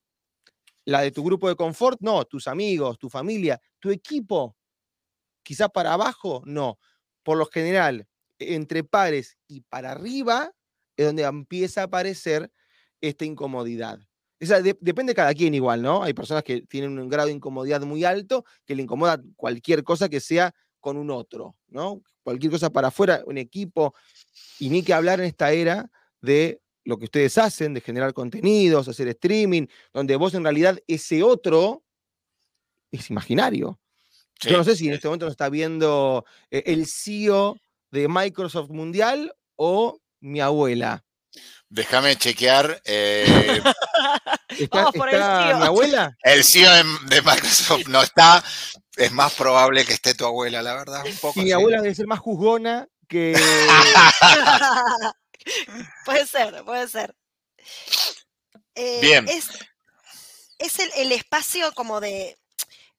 La 0.89 1.01
de 1.01 1.11
tu 1.11 1.23
grupo 1.23 1.47
de 1.47 1.55
confort, 1.55 2.01
no. 2.01 2.25
Tus 2.25 2.47
amigos, 2.47 2.97
tu 2.97 3.09
familia, 3.09 3.61
tu 3.79 3.91
equipo, 3.91 4.55
quizá 5.43 5.69
para 5.69 5.93
abajo, 5.93 6.41
no. 6.45 6.79
Por 7.21 7.37
lo 7.37 7.45
general, 7.45 8.07
entre 8.39 8.83
pares 8.83 9.37
y 9.47 9.61
para 9.61 9.91
arriba 9.91 10.51
es 10.97 11.05
donde 11.05 11.23
empieza 11.23 11.81
a 11.81 11.83
aparecer 11.83 12.51
esta 13.01 13.23
incomodidad. 13.23 13.99
Depende 14.39 15.11
de 15.11 15.15
cada 15.15 15.35
quien 15.35 15.53
igual, 15.53 15.83
¿no? 15.83 16.01
Hay 16.01 16.13
personas 16.15 16.41
que 16.43 16.63
tienen 16.63 16.97
un 16.97 17.07
grado 17.07 17.27
de 17.27 17.35
incomodidad 17.35 17.81
muy 17.81 18.03
alto, 18.03 18.43
que 18.65 18.73
le 18.73 18.81
incomoda 18.81 19.21
cualquier 19.35 19.83
cosa 19.83 20.09
que 20.09 20.19
sea 20.19 20.55
con 20.79 20.97
un 20.97 21.11
otro, 21.11 21.55
¿no? 21.67 22.01
Cualquier 22.23 22.51
cosa 22.51 22.71
para 22.71 22.87
afuera, 22.87 23.21
un 23.27 23.37
equipo, 23.37 23.93
y 24.57 24.69
ni 24.69 24.81
que 24.81 24.93
hablar 24.93 25.19
en 25.19 25.27
esta 25.27 25.51
era 25.51 25.91
de 26.19 26.61
lo 26.83 26.97
que 26.97 27.05
ustedes 27.05 27.37
hacen, 27.37 27.73
de 27.73 27.81
generar 27.81 28.13
contenidos, 28.13 28.87
hacer 28.87 29.07
streaming, 29.09 29.67
donde 29.93 30.15
vos 30.15 30.33
en 30.33 30.43
realidad 30.43 30.79
ese 30.87 31.23
otro 31.23 31.83
es 32.91 33.09
imaginario. 33.09 33.79
Yo 34.41 34.57
no 34.57 34.63
sé 34.63 34.75
si 34.75 34.87
en 34.87 34.93
este 34.93 35.07
momento 35.07 35.25
nos 35.25 35.33
está 35.33 35.49
viendo 35.49 36.25
eh, 36.49 36.63
el 36.65 36.87
CEO 36.87 37.57
de 37.91 38.07
Microsoft 38.07 38.69
Mundial 38.69 39.35
o 39.55 39.99
mi 40.21 40.39
abuela. 40.39 41.03
Déjame 41.67 42.15
chequear. 42.15 42.81
Eh, 42.85 43.25
¿Está, 44.49 44.91
mi 44.93 45.65
abuela? 45.65 46.17
El 46.23 46.43
CEO 46.43 46.71
de, 47.07 47.21
Microsoft 47.21 47.87
no 47.87 48.01
está. 48.01 48.43
Es 48.95 49.11
más 49.11 49.33
probable 49.33 49.85
que 49.85 49.93
esté 49.93 50.13
tu 50.13 50.25
abuela, 50.25 50.61
la 50.61 50.73
verdad. 50.73 51.03
Un 51.05 51.17
poco, 51.17 51.41
mi 51.41 51.51
abuela 51.51 51.81
debe 51.81 51.93
ser 51.93 52.07
más 52.07 52.19
juzgona 52.19 52.87
que. 53.07 53.33
puede 56.05 56.25
ser, 56.25 56.63
puede 56.63 56.87
ser. 56.87 57.15
Eh, 58.75 58.99
Bien. 59.01 59.27
Es, 59.27 59.49
es 60.57 60.79
el, 60.79 61.11
espacio 61.11 61.71
como 61.73 61.99
de, 61.99 62.37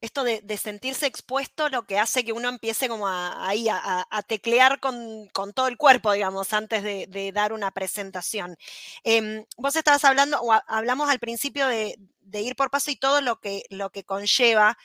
esto 0.01 0.23
de, 0.23 0.57
sentirse 0.57 1.05
expuesto 1.05 1.69
lo 1.69 1.83
que 1.85 1.99
hace 1.99 2.23
que 2.25 2.33
uno 2.33 2.49
empiece 2.49 2.87
como 2.89 3.07
a, 3.07 3.47
ahí 3.47 3.67
a, 3.69 4.23
teclear 4.27 4.79
con, 4.79 5.29
todo 5.53 5.67
el 5.67 5.77
cuerpo, 5.77 6.11
digamos, 6.11 6.53
antes 6.53 6.83
de, 6.83 7.31
dar 7.33 7.53
una 7.53 7.71
presentación. 7.71 8.57
Em, 9.03 9.45
vos 9.57 9.75
estabas 9.75 10.03
hablando, 10.05 10.39
o 10.41 10.51
hablamos 10.67 11.09
al 11.09 11.19
principio 11.19 11.67
de, 11.67 11.97
ir 12.33 12.55
por 12.55 12.71
paso 12.71 12.91
y 12.91 12.95
todo 12.95 13.21
lo 13.21 13.39
que, 13.39 13.63
lo 13.69 13.91
que 13.91 14.03
conlleva. 14.03 14.77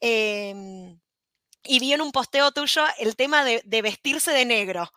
Em, 0.00 0.98
y 1.64 1.80
vi 1.80 1.92
en 1.92 2.00
un 2.00 2.12
posteo 2.12 2.50
tuyo 2.52 2.84
el 2.98 3.14
tema 3.16 3.44
de, 3.44 3.82
vestirse 3.82 4.32
de 4.32 4.44
negro. 4.44 4.90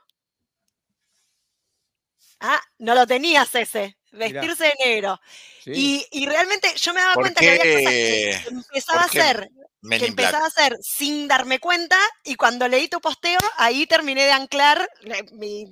Ah, 2.44 2.60
no 2.80 2.96
lo 2.96 3.06
tenías 3.06 3.54
ese, 3.54 3.98
vestirse 4.12 4.64
de 4.64 4.74
negro. 4.84 5.20
Y, 5.66 6.26
realmente 6.26 6.70
yo 6.76 6.92
me 6.92 7.00
daba 7.00 7.14
cuenta 7.14 7.40
que 7.40 7.52
había 7.52 7.76
cosas 7.76 7.94
que 7.94 8.50
empezaba 8.50 9.02
a 9.02 9.06
hacer, 9.06 9.50
que 9.88 10.06
empezaba 10.08 10.46
a 10.46 10.48
hacer 10.48 10.76
sin 10.82 11.28
darme 11.28 11.60
cuenta, 11.60 11.98
y 12.24 12.34
cuando 12.34 12.68
leí 12.68 12.88
tu 12.88 13.00
posteo, 13.00 13.40
ahí 13.58 13.86
terminé 13.86 14.24
de 14.24 14.32
anclar 14.32 14.90
eh, 15.04 15.24
mi, 15.34 15.68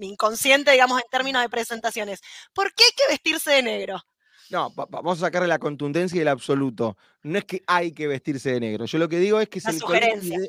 inconsciente, 0.00 0.72
digamos, 0.72 1.00
en 1.00 1.08
términos 1.12 1.42
de 1.42 1.48
presentaciones. 1.48 2.20
¿Por 2.52 2.74
qué 2.74 2.82
hay 2.84 2.92
que 2.96 3.12
vestirse 3.12 3.52
de 3.52 3.62
negro? 3.62 4.02
No, 4.50 4.72
vamos 4.74 5.18
a 5.18 5.26
sacarle 5.26 5.46
la 5.46 5.60
contundencia 5.60 6.18
y 6.18 6.22
el 6.22 6.28
absoluto. 6.28 6.96
No 7.22 7.38
es 7.38 7.44
que 7.44 7.62
hay 7.68 7.92
que 7.92 8.08
vestirse 8.08 8.50
de 8.50 8.58
negro. 8.58 8.86
Yo 8.86 8.98
lo 8.98 9.08
que 9.08 9.20
digo 9.20 9.40
es 9.40 9.48
que 9.48 9.60
es 9.60 9.66
el 9.66 9.80
color 9.80 10.02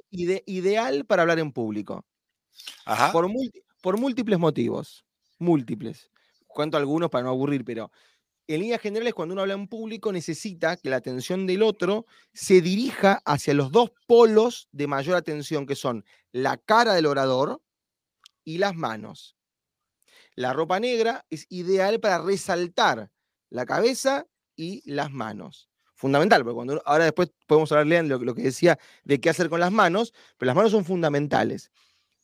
ideal 0.09 1.05
para 1.05 1.21
hablar 1.21 1.37
en 1.37 1.51
público. 1.51 2.03
Por, 3.11 3.29
por 3.79 3.99
múltiples 3.99 4.39
motivos. 4.39 5.05
Múltiples. 5.41 6.09
Cuento 6.47 6.77
algunos 6.77 7.09
para 7.09 7.23
no 7.23 7.31
aburrir, 7.31 7.65
pero 7.65 7.91
en 8.47 8.59
líneas 8.59 8.81
generales, 8.81 9.13
cuando 9.13 9.33
uno 9.33 9.41
habla 9.41 9.53
en 9.53 9.67
público, 9.67 10.11
necesita 10.11 10.75
que 10.77 10.89
la 10.89 10.97
atención 10.97 11.47
del 11.47 11.63
otro 11.63 12.05
se 12.33 12.61
dirija 12.61 13.21
hacia 13.25 13.53
los 13.53 13.71
dos 13.71 13.91
polos 14.07 14.67
de 14.71 14.87
mayor 14.87 15.15
atención, 15.15 15.65
que 15.65 15.75
son 15.75 16.03
la 16.31 16.57
cara 16.57 16.93
del 16.93 17.05
orador 17.05 17.61
y 18.43 18.57
las 18.57 18.75
manos. 18.75 19.37
La 20.35 20.53
ropa 20.53 20.79
negra 20.79 21.25
es 21.29 21.45
ideal 21.49 21.99
para 21.99 22.19
resaltar 22.19 23.09
la 23.49 23.65
cabeza 23.65 24.27
y 24.55 24.81
las 24.91 25.11
manos. 25.11 25.69
Fundamental, 25.95 26.43
porque 26.43 26.55
cuando 26.55 26.81
ahora 26.85 27.05
después 27.05 27.31
podemos 27.47 27.71
hablar, 27.71 27.87
Lean, 27.87 28.09
lo, 28.09 28.17
lo 28.17 28.33
que 28.33 28.41
decía 28.41 28.79
de 29.03 29.21
qué 29.21 29.29
hacer 29.29 29.49
con 29.49 29.59
las 29.59 29.71
manos, 29.71 30.13
pero 30.37 30.47
las 30.47 30.55
manos 30.55 30.71
son 30.71 30.83
fundamentales. 30.83 31.71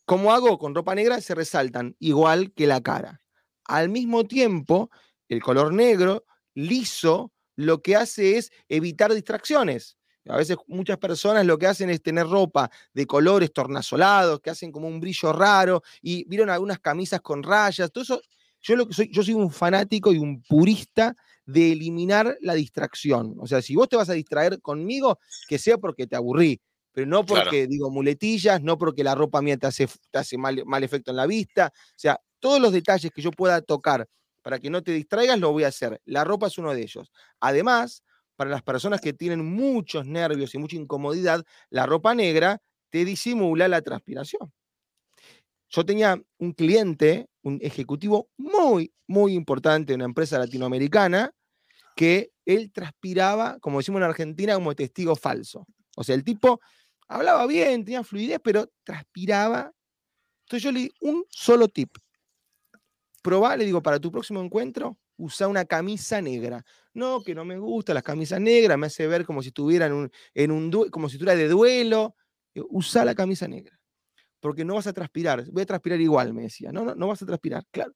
¿Cómo 0.07 0.31
hago? 0.31 0.57
Con 0.57 0.73
ropa 0.73 0.95
negra 0.95 1.19
se 1.19 1.35
resaltan 1.35 1.97
igual 1.99 2.53
que 2.53 2.65
la 2.65 2.79
cara. 2.79 3.21
Al 3.65 3.89
mismo 3.89 4.23
tiempo, 4.23 4.89
el 5.27 5.43
color 5.43 5.73
negro, 5.73 6.23
liso, 6.55 7.33
lo 7.57 7.81
que 7.81 7.97
hace 7.97 8.37
es 8.37 8.49
evitar 8.69 9.13
distracciones. 9.13 9.97
A 10.29 10.37
veces 10.37 10.55
muchas 10.67 10.97
personas 10.97 11.45
lo 11.45 11.57
que 11.57 11.67
hacen 11.67 11.89
es 11.89 12.01
tener 12.01 12.25
ropa 12.25 12.71
de 12.93 13.05
colores 13.05 13.51
tornasolados, 13.51 14.39
que 14.39 14.49
hacen 14.49 14.71
como 14.71 14.87
un 14.87 15.01
brillo 15.01 15.33
raro, 15.33 15.83
y 16.01 16.23
vieron 16.29 16.49
algunas 16.49 16.79
camisas 16.79 17.19
con 17.19 17.43
rayas, 17.43 17.91
todo 17.91 18.05
eso. 18.05 18.21
Yo, 18.61 18.77
lo 18.77 18.87
que 18.87 18.93
soy, 18.93 19.11
yo 19.11 19.23
soy 19.23 19.33
un 19.33 19.51
fanático 19.51 20.13
y 20.13 20.19
un 20.19 20.41
purista 20.41 21.17
de 21.45 21.73
eliminar 21.73 22.37
la 22.39 22.53
distracción. 22.53 23.35
O 23.39 23.45
sea, 23.45 23.61
si 23.61 23.75
vos 23.75 23.89
te 23.89 23.97
vas 23.97 24.09
a 24.09 24.13
distraer 24.13 24.61
conmigo, 24.61 25.19
que 25.49 25.59
sea 25.59 25.77
porque 25.77 26.07
te 26.07 26.15
aburrí, 26.15 26.61
pero 26.98 27.06
no 27.06 27.24
porque 27.24 27.68
digo 27.68 27.92
muletillas, 27.92 28.60
no 28.63 28.75
porque 28.75 29.04
la 29.04 29.13
ropa 29.13 29.39
mía 29.44 29.56
te 29.56 29.68
hace, 29.68 29.88
hace 30.13 30.36
mal, 30.36 30.63
mal 30.66 30.84
efecto 30.84 31.12
en 31.12 31.18
la 31.18 31.27
vista. 31.27 31.72
O 31.72 31.94
sea, 31.96 32.20
todos 32.39 32.60
los 32.60 32.72
detalles 32.72 33.12
que 33.12 33.22
yo 33.22 33.30
pueda 33.30 33.62
tocar 33.62 34.08
para 34.42 34.58
que 34.58 34.72
no 34.72 34.82
te 34.82 34.94
distraigas, 34.94 35.38
lo 35.38 35.51
voy 35.51 35.63
a 35.63 35.68
hacer. 35.68 36.01
La 36.06 36.24
ropa 36.24 36.48
es 36.48 36.58
uno 36.58 36.74
de 36.74 36.82
ellos. 36.82 37.12
Además, 37.39 38.01
para 38.36 38.50
las 38.50 38.63
personas 38.63 39.00
que 39.00 39.13
tienen 39.13 39.46
muchos 39.46 40.08
nervios 40.08 40.56
y 40.56 40.58
mucha 40.58 40.75
incomodidad, 40.75 41.46
la 41.70 41.86
ropa 41.86 42.16
negra 42.16 42.63
te 42.89 43.06
disimula 43.06 43.68
la 43.68 43.84
transpiración. 43.84 44.51
Yo 45.70 45.86
tenía 45.86 46.20
un 46.39 46.54
cliente, 46.54 47.30
un 47.44 47.60
ejecutivo 47.62 48.32
muy, 48.38 48.92
muy 49.06 49.36
importante 49.36 49.92
de 49.92 49.98
una 49.98 50.06
empresa 50.06 50.39
latinoamericana, 50.39 51.32
que 51.96 52.32
él 52.44 52.72
transpiraba, 52.72 53.60
como 53.60 53.77
decimos 53.77 54.00
en 54.00 54.06
Argentina, 54.06 54.56
como 54.56 54.74
testigo 54.74 55.16
falso. 55.16 55.68
O 55.96 56.04
sea, 56.04 56.16
el 56.16 56.24
tipo 56.24 56.60
hablaba 57.07 57.45
bien, 57.47 57.85
tenía 57.85 58.03
fluidez, 58.03 58.39
pero 58.43 58.71
transpiraba. 58.83 59.71
Entonces 60.45 60.63
yo 60.63 60.71
le 60.71 60.79
di 60.81 60.91
un 61.01 61.25
solo 61.29 61.67
tip 61.67 61.97
probá, 63.27 63.57
le 63.57 63.65
digo, 63.65 63.83
para 63.83 63.99
tu 63.99 64.09
próximo 64.09 64.41
encuentro, 64.41 64.97
usa 65.17 65.49
una 65.49 65.65
camisa 65.65 66.21
negra. 66.21 66.63
No, 66.93 67.21
que 67.21 67.35
no 67.35 67.43
me 67.43 67.57
gusta 67.57 67.93
las 67.93 68.01
camisas 68.01 68.39
negras, 68.39 68.77
me 68.77 68.87
hace 68.87 69.05
ver 69.05 69.25
como 69.25 69.41
si 69.41 69.49
estuviera 69.49 69.85
en 69.87 69.91
un, 69.91 70.11
en 70.33 70.71
como 70.89 71.09
si 71.09 71.17
estuviera 71.17 71.37
de 71.37 71.49
duelo. 71.49 72.15
Usa 72.69 73.03
la 73.03 73.13
camisa 73.13 73.45
negra, 73.45 73.77
porque 74.39 74.63
no 74.63 74.75
vas 74.75 74.87
a 74.87 74.93
transpirar. 74.93 75.43
Voy 75.51 75.63
a 75.63 75.65
transpirar 75.65 75.99
igual, 75.99 76.33
me 76.33 76.43
decía. 76.43 76.71
No, 76.71 76.85
no, 76.85 76.95
no 76.95 77.07
vas 77.09 77.21
a 77.21 77.25
transpirar. 77.25 77.65
Claro. 77.69 77.93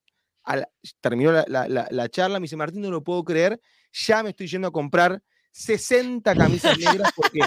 terminó 0.99 1.31
la, 1.31 2.09
charla, 2.09 2.37
me 2.37 2.43
dice, 2.43 2.57
Martín, 2.57 2.81
no 2.81 2.91
lo 2.91 3.01
puedo 3.01 3.23
creer, 3.23 3.57
ya 3.93 4.23
me 4.23 4.31
estoy 4.31 4.47
yendo 4.47 4.67
a 4.67 4.71
comprar 4.71 5.23
60 5.51 6.35
camisas 6.35 6.77
negras 6.77 7.09
porque, 7.15 7.39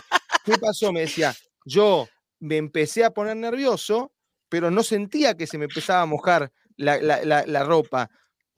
¿qué 0.46 0.56
pasó? 0.56 0.90
Me 0.90 1.00
decía, 1.00 1.34
yo 1.64 2.08
me 2.40 2.56
empecé 2.56 3.04
a 3.04 3.12
poner 3.12 3.36
nervioso, 3.36 4.12
pero 4.48 4.70
no 4.70 4.82
sentía 4.82 5.36
que 5.36 5.46
se 5.46 5.58
me 5.58 5.64
empezaba 5.64 6.02
a 6.02 6.06
mojar 6.06 6.52
la, 6.76 7.64
ropa 7.64 8.10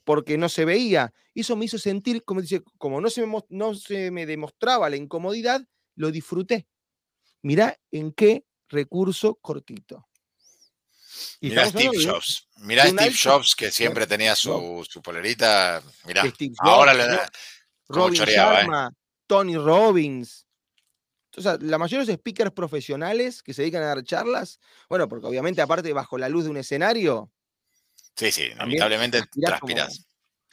porque 0.05 0.39
no 0.39 0.49
se 0.49 0.65
veía. 0.65 1.13
Eso 1.35 1.57
me 1.57 1.67
hizo 1.67 1.79
sentir, 1.79 2.25
como 2.25 2.41
dice, 2.41 2.63
como 2.79 3.01
no 3.01 3.11
se 3.11 3.25
me, 3.27 3.39
no 3.51 3.75
se 3.75 4.11
me 4.11 4.27
demostraba 4.27 4.91
la 4.91 4.97
incomodidad, 4.97 5.63
lo 5.95 6.11
disfruté. 6.11 6.67
Mirá 7.43 7.79
en 7.91 8.13
qué 8.13 8.45
recurso 8.69 9.37
cortito. 9.37 10.07
Mira 11.41 11.67
Steve 11.67 12.05
Jobs. 12.05 12.49
Mira 12.57 12.87
Steve 12.87 13.15
Jobs 13.15 13.55
que 13.55 13.71
siempre 13.71 14.07
tenía 14.07 14.35
su, 14.35 14.87
su 14.89 15.03
polerita. 15.03 15.83
Mira, 16.05 16.25
ahora 16.59 16.95
le 16.95 17.07
da. 17.07 17.31
Robin 17.89 18.23
¿eh? 18.23 18.27
Sharma, 18.27 18.93
Tony 19.27 19.57
Robbins. 19.57 20.46
O 21.37 21.43
sea, 21.43 21.59
la 21.61 21.79
mayoría 21.79 22.05
de 22.05 22.13
los 22.13 22.19
speakers 22.19 22.53
profesionales 22.53 23.43
que 23.43 23.53
se 23.53 23.63
dedican 23.63 23.83
a 23.83 23.87
dar 23.87 24.05
charlas, 24.05 24.59
bueno, 24.89 25.09
porque 25.09 25.27
obviamente 25.27 25.61
aparte 25.61 25.93
bajo 25.93 26.17
la 26.19 26.29
luz 26.29 26.45
de 26.45 26.51
un 26.51 26.57
escenario, 26.57 27.31
Sí, 28.17 28.33
sí, 28.33 28.49
lamentablemente 28.57 29.23
transpiras. 29.41 30.07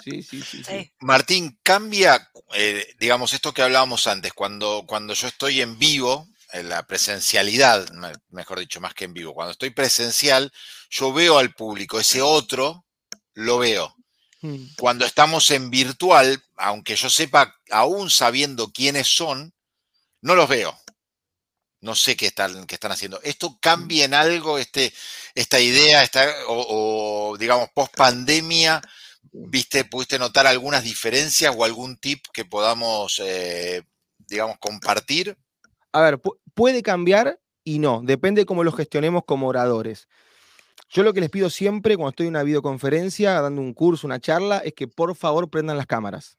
Sí, 0.03 0.21
sí, 0.21 0.41
sí, 0.41 0.91
Martín, 0.99 1.57
cambia, 1.63 2.29
eh, 2.55 2.93
digamos, 2.99 3.31
esto 3.31 3.53
que 3.53 3.61
hablábamos 3.61 4.05
antes, 4.07 4.33
cuando, 4.33 4.83
cuando 4.85 5.13
yo 5.13 5.27
estoy 5.27 5.61
en 5.61 5.79
vivo, 5.79 6.27
en 6.51 6.67
la 6.67 6.85
presencialidad, 6.85 7.87
mejor 8.29 8.59
dicho, 8.59 8.81
más 8.81 8.93
que 8.93 9.05
en 9.05 9.13
vivo, 9.13 9.33
cuando 9.33 9.51
estoy 9.51 9.69
presencial, 9.69 10.51
yo 10.89 11.13
veo 11.13 11.37
al 11.37 11.53
público, 11.53 11.99
ese 11.99 12.21
otro 12.21 12.85
lo 13.33 13.59
veo. 13.59 13.95
Mm. 14.41 14.65
Cuando 14.77 15.05
estamos 15.05 15.49
en 15.51 15.69
virtual, 15.69 16.43
aunque 16.57 16.97
yo 16.97 17.09
sepa, 17.09 17.55
aún 17.71 18.09
sabiendo 18.09 18.73
quiénes 18.73 19.07
son, 19.07 19.53
no 20.23 20.35
los 20.35 20.49
veo 20.49 20.75
no 21.83 21.95
sé 21.95 22.15
qué 22.15 22.27
están, 22.27 22.65
qué 22.65 22.75
están 22.75 22.93
haciendo. 22.93 23.19
¿Esto 23.23 23.57
cambia 23.59 24.05
en 24.05 24.13
algo 24.13 24.57
este, 24.57 24.93
esta 25.35 25.59
idea, 25.59 26.01
esta, 26.01 26.25
o, 26.47 27.35
digamos, 27.37 27.69
post 27.75 27.93
pandemia, 27.95 28.81
¿viste, 29.33 29.83
pudiste 29.83 30.17
notar 30.17 30.47
algunas 30.47 30.83
diferencias 30.83 31.53
o 31.55 31.65
algún 31.65 31.97
tip 31.97 32.23
que 32.31 32.45
podamos, 32.45 33.21
eh, 33.23 33.83
digamos, 34.17 34.57
compartir? 34.59 35.37
A 35.91 36.01
ver, 36.01 36.21
puede 36.53 36.81
cambiar 36.81 37.41
y 37.65 37.79
no, 37.79 38.01
depende 38.01 38.45
cómo 38.45 38.63
lo 38.63 38.71
gestionemos 38.71 39.23
como 39.25 39.49
oradores. 39.49 40.07
Yo 40.89 41.03
lo 41.03 41.13
que 41.13 41.19
les 41.19 41.29
pido 41.29 41.49
siempre 41.49 41.97
cuando 41.97 42.11
estoy 42.11 42.27
en 42.27 42.33
una 42.33 42.43
videoconferencia, 42.43 43.41
dando 43.41 43.61
un 43.61 43.73
curso, 43.73 44.07
una 44.07 44.21
charla, 44.21 44.59
es 44.59 44.73
que 44.73 44.87
por 44.87 45.15
favor 45.17 45.49
prendan 45.49 45.75
las 45.75 45.85
cámaras. 45.85 46.37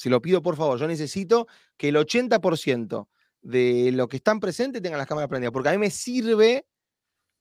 Si 0.00 0.08
lo 0.08 0.22
pido, 0.22 0.40
por 0.40 0.56
favor, 0.56 0.78
yo 0.78 0.88
necesito 0.88 1.46
que 1.76 1.90
el 1.90 1.96
80% 1.96 3.08
de 3.42 3.92
lo 3.92 4.08
que 4.08 4.16
están 4.16 4.40
presentes 4.40 4.80
tengan 4.80 4.96
las 4.96 5.06
cámaras 5.06 5.28
prendidas, 5.28 5.52
porque 5.52 5.68
a 5.68 5.72
mí 5.72 5.78
me 5.78 5.90
sirve 5.90 6.66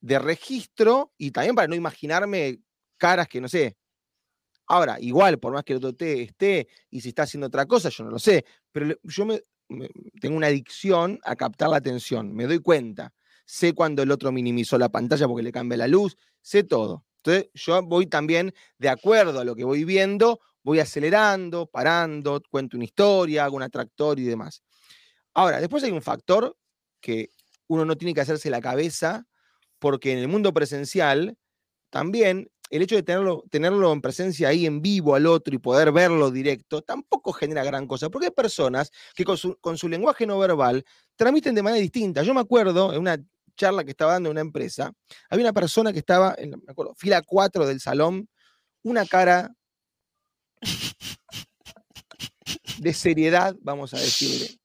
de 0.01 0.20
registro 0.20 1.13
y 1.18 1.32
también 1.32 1.56
para 1.56 1.70
no 1.70 1.75
imaginarme 1.75 2.60
caras 2.98 3.30
que 3.30 3.39
no 3.39 3.48
sé. 3.48 3.78
Ahora, 4.68 4.98
igual, 5.00 5.39
por 5.39 5.54
más 5.54 5.63
que 5.63 5.72
el 5.72 5.78
otro 5.78 6.06
esté 6.06 6.68
y 6.89 7.00
si 7.00 7.08
está 7.08 7.24
haciendo 7.24 7.48
otra 7.48 7.66
cosa, 7.66 7.88
yo 7.88 8.04
no 8.04 8.10
lo 8.12 8.20
sé, 8.20 8.44
pero 8.74 8.94
yo 9.04 9.25
me, 9.25 9.42
tengo 10.20 10.36
una 10.36 10.48
adicción 10.48 11.18
a 11.24 11.38
captar 11.38 11.70
la 11.70 11.78
atención, 11.78 12.36
me 12.36 12.46
doy 12.46 12.60
cuenta. 12.60 13.13
Sé 13.46 13.72
cuando 13.72 14.04
el 14.04 14.12
otro 14.12 14.34
minimizó 14.34 14.78
la 14.78 14.89
pantalla 14.89 15.30
porque 15.30 15.44
le 15.44 15.54
cambia 15.54 15.78
la 15.78 15.88
luz, 15.88 16.18
sé 16.42 16.63
todo. 16.66 17.06
Entonces, 17.24 17.51
yo 17.54 17.82
voy 17.84 18.08
también 18.08 18.54
de 18.78 18.89
acuerdo 18.89 19.39
a 19.39 19.46
lo 19.46 19.56
que 19.56 19.63
voy 19.63 19.86
viendo, 19.86 20.42
voy 20.63 20.80
acelerando, 20.80 21.66
parando, 21.68 22.42
cuento 22.50 22.78
una 22.78 22.86
historia, 22.86 23.46
hago 23.46 23.56
un 23.56 23.63
atractor 23.63 24.20
y 24.20 24.24
demás. 24.24 24.63
Ahora, 25.34 25.60
después 25.60 25.84
hay 25.84 25.92
un 25.92 26.01
factor 26.01 26.56
que 27.01 27.32
uno 27.68 27.86
no 27.86 27.96
tiene 27.98 28.13
que 28.13 28.22
hacerse 28.22 28.50
la 28.50 28.62
cabeza, 28.62 29.25
porque 29.80 30.12
en 30.12 30.20
el 30.20 30.28
mundo 30.28 30.54
presencial 30.54 31.38
también 31.89 32.50
el 32.70 32.84
hecho 32.84 32.96
de 32.96 33.04
tenerlo, 33.04 33.44
tenerlo 33.50 33.92
en 33.92 34.01
presencia 34.01 34.50
ahí 34.50 34.66
en 34.66 34.82
vivo 34.82 35.16
al 35.16 35.25
otro 35.25 35.56
y 35.56 35.58
poder 35.58 35.92
verlo 35.92 36.30
directo 36.30 36.82
tampoco 36.82 37.34
genera 37.34 37.63
gran 37.63 37.88
cosa, 37.88 38.10
porque 38.10 38.28
hay 38.28 38.32
personas 38.32 38.92
que 39.16 39.25
con 39.25 39.38
su, 39.78 39.89
lenguaje 39.89 40.28
no 40.28 40.38
verbal 40.38 40.84
transmiten 41.16 41.56
de 41.56 41.63
manera 41.63 41.82
distinta. 41.82 42.22
Yo 42.22 42.34
me 42.34 42.42
acuerdo 42.42 42.94
en 42.94 43.01
una 43.01 43.18
charla 43.56 43.84
que 43.84 43.92
estaba 43.92 44.13
dando 44.13 44.30
en 44.30 44.34
una 44.34 44.42
empresa, 44.42 44.92
había 45.30 45.46
una 45.46 45.54
persona 45.54 45.92
que 45.92 46.00
estaba 46.00 46.36
en 46.38 46.51
me 46.51 46.72
acuerdo, 46.72 46.94
fila 46.96 47.22
4 47.22 47.66
del 47.66 47.80
salón, 47.80 48.30
una 48.84 49.06
cara 49.06 49.51
de 52.80 52.94
seriedad, 52.94 53.56
vamos 53.62 53.94
a 53.94 54.00
decirle. 54.00 54.60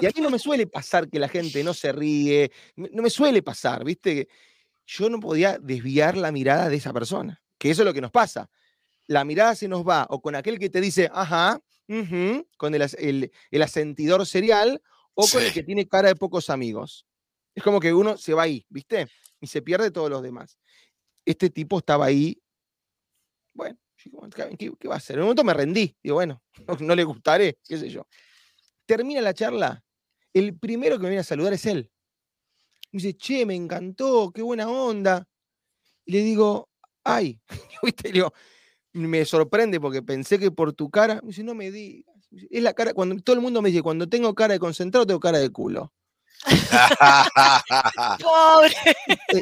Y 0.00 0.06
a 0.06 0.10
mí 0.14 0.20
no 0.20 0.30
me 0.30 0.38
suele 0.38 0.66
pasar 0.66 1.08
que 1.08 1.18
la 1.18 1.28
gente 1.28 1.62
no 1.62 1.74
se 1.74 1.92
ríe, 1.92 2.50
no 2.76 3.02
me 3.02 3.10
suele 3.10 3.42
pasar, 3.42 3.84
¿viste? 3.84 4.28
Yo 4.86 5.08
no 5.08 5.20
podía 5.20 5.58
desviar 5.58 6.16
la 6.16 6.32
mirada 6.32 6.68
de 6.68 6.76
esa 6.76 6.92
persona, 6.92 7.42
que 7.58 7.70
eso 7.70 7.82
es 7.82 7.86
lo 7.86 7.94
que 7.94 8.00
nos 8.00 8.10
pasa. 8.10 8.50
La 9.06 9.24
mirada 9.24 9.54
se 9.54 9.68
nos 9.68 9.86
va 9.86 10.06
o 10.10 10.20
con 10.20 10.34
aquel 10.34 10.58
que 10.58 10.70
te 10.70 10.80
dice, 10.80 11.10
ajá, 11.12 11.60
con 12.56 12.74
el, 12.74 13.30
el, 13.50 13.62
asentidor 13.62 14.26
serial, 14.26 14.82
o 15.14 15.26
con 15.26 15.42
el 15.42 15.52
que 15.52 15.62
tiene 15.62 15.86
cara 15.86 16.08
de 16.08 16.16
pocos 16.16 16.48
amigos. 16.50 17.06
Es 17.54 17.62
como 17.62 17.80
que 17.80 17.92
uno 17.92 18.16
se 18.16 18.32
va 18.32 18.44
ahí, 18.44 18.64
¿viste? 18.68 19.08
Y 19.40 19.46
se 19.46 19.60
pierde 19.60 19.90
todos 19.90 20.08
los 20.08 20.22
demás. 20.22 20.58
Este 21.24 21.50
tipo 21.50 21.78
estaba 21.78 22.06
ahí, 22.06 22.40
bueno, 23.52 23.78
¿qué, 24.58 24.88
va 24.88 24.94
a 24.94 24.98
hacer? 24.98 25.16
En 25.16 25.22
un 25.22 25.26
momento 25.26 25.44
me 25.44 25.54
rendí, 25.54 25.96
digo, 26.02 26.16
bueno, 26.16 26.42
no, 26.80 26.94
le 26.94 27.04
gustaré, 27.04 27.58
qué 27.66 27.78
sé 27.78 27.88
yo. 27.88 28.06
Termina 28.86 29.20
la 29.20 29.34
charla, 29.34 29.82
el 30.32 30.58
primero 30.58 30.96
que 30.96 31.04
me 31.04 31.10
viene 31.10 31.20
a 31.20 31.24
saludar 31.24 31.52
es 31.52 31.66
él. 31.66 31.90
Me 32.90 32.98
dice, 32.98 33.16
che, 33.16 33.46
me 33.46 33.54
encantó, 33.54 34.30
qué 34.34 34.42
buena 34.42 34.68
onda. 34.68 35.26
Y 36.04 36.12
le 36.12 36.22
digo, 36.22 36.68
ay, 37.04 37.40
¿viste? 37.82 38.12
me 38.92 39.24
sorprende 39.24 39.80
porque 39.80 40.02
pensé 40.02 40.38
que 40.38 40.50
por 40.50 40.72
tu 40.72 40.90
cara, 40.90 41.20
me 41.22 41.28
dice, 41.28 41.42
no 41.42 41.54
me 41.54 41.70
digas. 41.70 42.12
Es 42.50 42.62
la 42.62 42.72
cara, 42.72 42.94
cuando 42.94 43.16
todo 43.22 43.36
el 43.36 43.42
mundo 43.42 43.60
me 43.60 43.70
dice, 43.70 43.82
cuando 43.82 44.08
tengo 44.08 44.34
cara 44.34 44.54
de 44.54 44.60
concentrado, 44.60 45.06
tengo 45.06 45.20
cara 45.20 45.38
de 45.38 45.50
culo. 45.50 45.92
Pobre. 48.20 48.74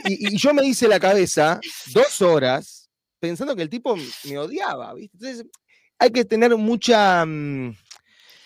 Y, 0.04 0.34
y, 0.34 0.36
yo 0.36 0.52
me 0.52 0.66
hice 0.66 0.86
la 0.86 1.00
cabeza 1.00 1.60
dos 1.94 2.20
horas 2.20 2.79
pensando 3.20 3.54
que 3.54 3.62
el 3.62 3.70
tipo 3.70 3.94
me 4.24 4.38
odiaba, 4.38 4.94
¿viste? 4.94 5.16
Entonces, 5.16 5.46
hay 5.98 6.10
que 6.10 6.24
tener 6.24 6.56
mucha, 6.56 7.24
mm, 7.26 7.76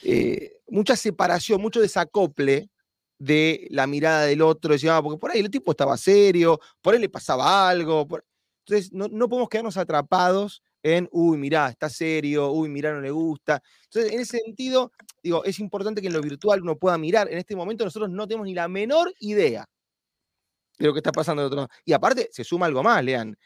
eh, 0.03 0.57
mucha 0.69 0.97
separación, 0.97 1.63
mucho 1.63 1.81
desacople 1.81 2.69
de 3.19 3.69
la 3.71 3.87
mirada 3.87 4.27
del 4.27 4.43
otro, 4.43 4.73
decía, 4.73 4.97
ah, 4.97 5.03
porque 5.03 5.19
por 5.19 5.31
ahí 5.31 5.41
el 5.41 5.51
tipo 5.51 5.71
estaba 5.71 5.97
serio, 5.97 6.61
por 6.83 6.95
ahí 6.95 7.01
le 7.01 7.09
pasaba 7.09 7.69
algo. 7.69 8.07
Entonces, 8.67 8.93
no, 8.93 9.09
no, 9.09 9.29
podemos 9.29 9.49
quedarnos 9.49 9.77
atrapados 9.77 10.63
en, 10.83 11.09
uy, 11.13 11.39
mirá, 11.39 11.69
está 11.69 11.89
serio, 11.89 12.51
uy, 12.51 12.69
mirá, 12.69 12.93
no 12.93 13.01
le 13.01 13.11
gusta. 13.11 13.63
Entonces, 13.85 14.13
en 14.13 14.21
ese 14.21 14.39
sentido, 14.39 14.93
digo, 15.23 15.45
es 15.45 15.61
importante 15.61 16.01
que 16.03 16.09
en 16.09 16.13
lo 16.15 16.21
virtual 16.21 16.61
uno 16.63 16.77
pueda 16.77 16.99
mirar. 16.99 17.31
En 17.31 17.39
este 17.39 17.55
momento 17.55 17.85
nosotros 17.85 18.11
no 18.11 18.27
tenemos 18.27 18.47
ni 18.47 18.55
la 18.55 18.69
menor 18.69 19.15
idea 19.21 19.67
de 20.79 20.87
lo 20.87 20.93
que 20.93 20.99
está 20.99 21.13
pasando 21.13 21.43
del 21.43 21.47
otro 21.47 21.57
lado. 21.59 21.71
Y 21.85 21.93
aparte, 21.93 22.29
se 22.33 22.43
suma 22.43 22.67
algo 22.67 22.83
más, 22.83 23.03
lean 23.05 23.37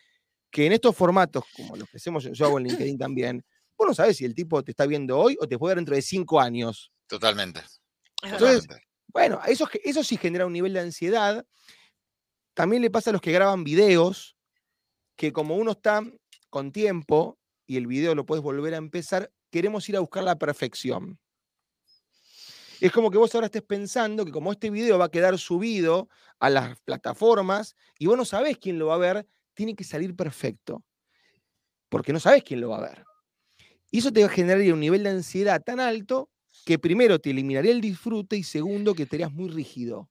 que 0.50 0.66
en 0.66 0.72
estos 0.72 0.96
formatos, 0.96 1.44
como 1.54 1.76
los 1.76 1.88
que 1.88 1.98
hacemos, 1.98 2.24
yo 2.24 2.46
hago 2.46 2.58
en 2.58 2.66
LinkedIn 2.66 2.98
también, 2.98 3.44
vos 3.76 3.88
no 3.88 3.94
sabes 3.94 4.16
si 4.16 4.24
el 4.24 4.34
tipo 4.34 4.62
te 4.62 4.72
está 4.72 4.86
viendo 4.86 5.18
hoy 5.18 5.36
o 5.40 5.46
te 5.46 5.58
puede 5.58 5.72
ver 5.72 5.78
dentro 5.78 5.94
de 5.94 6.02
cinco 6.02 6.40
años. 6.40 6.92
Totalmente. 7.06 7.62
Entonces, 8.22 8.66
bueno, 9.08 9.40
eso, 9.46 9.68
eso 9.84 10.02
sí 10.02 10.16
genera 10.16 10.46
un 10.46 10.52
nivel 10.52 10.72
de 10.72 10.80
ansiedad. 10.80 11.46
También 12.54 12.82
le 12.82 12.90
pasa 12.90 13.10
a 13.10 13.12
los 13.12 13.22
que 13.22 13.32
graban 13.32 13.64
videos, 13.64 14.36
que 15.16 15.32
como 15.32 15.56
uno 15.56 15.72
está 15.72 16.02
con 16.50 16.72
tiempo 16.72 17.38
y 17.66 17.76
el 17.76 17.86
video 17.86 18.14
lo 18.14 18.26
puedes 18.26 18.42
volver 18.42 18.74
a 18.74 18.78
empezar, 18.78 19.30
queremos 19.50 19.88
ir 19.88 19.96
a 19.96 20.00
buscar 20.00 20.22
la 20.22 20.38
perfección. 20.38 21.18
Es 22.80 22.92
como 22.92 23.10
que 23.10 23.18
vos 23.18 23.34
ahora 23.34 23.46
estés 23.46 23.62
pensando 23.62 24.24
que 24.24 24.30
como 24.30 24.52
este 24.52 24.70
video 24.70 24.98
va 24.98 25.06
a 25.06 25.10
quedar 25.10 25.36
subido 25.38 26.08
a 26.38 26.48
las 26.48 26.78
plataformas 26.80 27.74
y 27.98 28.06
vos 28.06 28.16
no 28.16 28.24
sabés 28.24 28.58
quién 28.58 28.78
lo 28.78 28.86
va 28.86 28.94
a 28.94 28.98
ver, 28.98 29.26
tiene 29.58 29.74
que 29.74 29.82
salir 29.82 30.14
perfecto, 30.14 30.84
porque 31.88 32.12
no 32.12 32.20
sabes 32.20 32.44
quién 32.44 32.60
lo 32.60 32.68
va 32.68 32.78
a 32.78 32.88
ver. 32.88 33.04
Y 33.90 33.98
eso 33.98 34.12
te 34.12 34.20
va 34.20 34.26
a 34.26 34.30
generar 34.30 34.60
un 34.72 34.78
nivel 34.78 35.02
de 35.02 35.10
ansiedad 35.10 35.60
tan 35.60 35.80
alto 35.80 36.30
que 36.64 36.78
primero 36.78 37.18
te 37.18 37.30
eliminaría 37.30 37.72
el 37.72 37.80
disfrute 37.80 38.36
y 38.36 38.44
segundo 38.44 38.94
que 38.94 39.02
estarías 39.02 39.32
muy 39.32 39.48
rígido. 39.50 40.08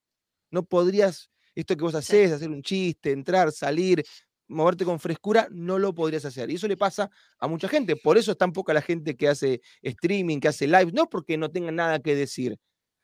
No 0.51 0.63
podrías, 0.63 1.31
esto 1.55 1.77
que 1.77 1.83
vos 1.83 1.95
haces, 1.95 2.33
hacer 2.33 2.49
un 2.49 2.62
chiste, 2.62 3.13
entrar, 3.13 3.53
salir, 3.53 4.03
moverte 4.49 4.83
con 4.83 4.99
frescura, 4.99 5.47
no 5.49 5.79
lo 5.79 5.95
podrías 5.95 6.25
hacer. 6.25 6.51
Y 6.51 6.55
eso 6.55 6.67
le 6.67 6.75
pasa 6.75 7.10
a 7.39 7.47
mucha 7.47 7.69
gente. 7.69 7.95
Por 7.95 8.17
eso 8.17 8.33
es 8.33 8.38
tan 8.38 8.51
poca 8.51 8.73
la 8.73 8.81
gente 8.81 9.15
que 9.15 9.29
hace 9.29 9.62
streaming, 9.81 10.41
que 10.41 10.49
hace 10.49 10.67
live, 10.67 10.91
no 10.91 11.07
porque 11.07 11.38
no 11.38 11.49
tenga 11.49 11.71
nada 11.71 11.99
que 12.01 12.15
decir. 12.15 12.60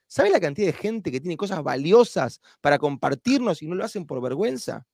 ¿Sabes 0.08 0.34
la 0.34 0.42
cantidad 0.42 0.68
de 0.68 0.74
gente 0.74 1.10
que 1.10 1.22
tiene 1.22 1.38
cosas 1.38 1.64
valiosas 1.64 2.42
para 2.60 2.80
compartirnos 2.80 3.62
y 3.62 3.68
no 3.68 3.76
lo 3.76 3.86
hacen 3.86 4.06
por 4.06 4.22
vergüenza? 4.22 4.86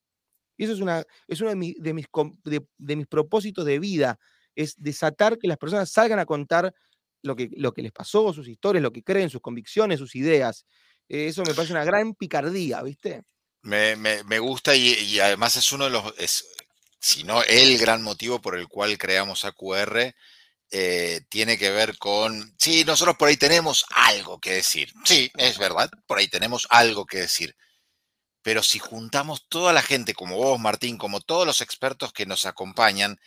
Y 0.60 0.65
eso 0.65 0.74
es, 0.74 0.82
una, 0.82 1.06
es 1.26 1.39
uno 1.39 1.52
de, 1.52 1.56
mis, 1.56 1.74
de, 1.80 2.95
mis, 2.98 3.08
propósitos 3.08 3.63
de 3.63 3.80
vida, 3.80 4.19
es 4.54 4.76
desatar 4.78 5.38
que 5.38 5.48
las 5.48 5.58
personas 5.58 5.89
salgan 5.89 6.19
a 6.19 6.26
contar 6.26 6.74
lo 7.22 7.34
que, 7.34 7.50
lo 7.54 7.72
que 7.72 7.82
les 7.82 7.93
pasó, 7.93 8.34
sus 8.34 8.45
historias, 8.45 8.84
lo 8.84 8.91
que 8.91 9.02
creen, 9.02 9.30
sus 9.30 9.39
convicciones, 9.39 10.00
sus 10.00 10.17
ideas. 10.17 10.65
eso 11.08 11.43
me 11.43 11.54
parece 11.54 11.72
una 11.72 11.86
gran 11.86 12.13
picardía, 12.13 12.84
¿viste? 12.84 13.24
Me, 13.62 13.95
me, 13.95 14.39
gusta 14.39 14.76
y, 14.76 15.17
además 15.22 15.56
es 15.56 15.72
uno 15.72 15.86
de 15.86 15.91
los, 15.91 16.13
si 17.00 17.24
no 17.24 17.41
el 17.43 17.78
gran 17.78 18.04
motivo 18.04 18.41
por 18.41 18.58
el 18.58 18.67
cual 18.67 18.98
creamos 18.98 19.45
AQR, 19.45 20.13
eh, 20.72 21.22
tiene 21.30 21.58
que 21.58 21.72
ver 21.72 21.98
con, 21.98 22.54
sí, 22.58 22.84
nosotros 22.84 23.15
por 23.15 23.30
ahí 23.30 23.38
tenemos 23.38 23.86
algo 23.91 24.39
que 24.39 24.56
decir. 24.56 24.91
Sí, 25.06 25.32
es 25.38 25.58
verdad, 25.58 25.89
por 26.06 26.17
ahí 26.17 26.28
tenemos 26.28 26.67
algo 26.69 27.06
que 27.06 27.19
decir 27.19 27.56
pero 28.41 28.63
si 28.63 28.80
juntamos 28.80 29.47
toda 29.47 29.73
la 29.73 29.82
gente, 29.82 30.13
como 30.13 30.38
vos, 30.38 30.60
Martín, 30.60 30.97
como 30.97 31.21
todos 31.21 31.45
los 31.45 31.62
expertos 31.62 32.13
que 32.13 32.25
nos 32.25 32.45
acompañan, 32.45 33.19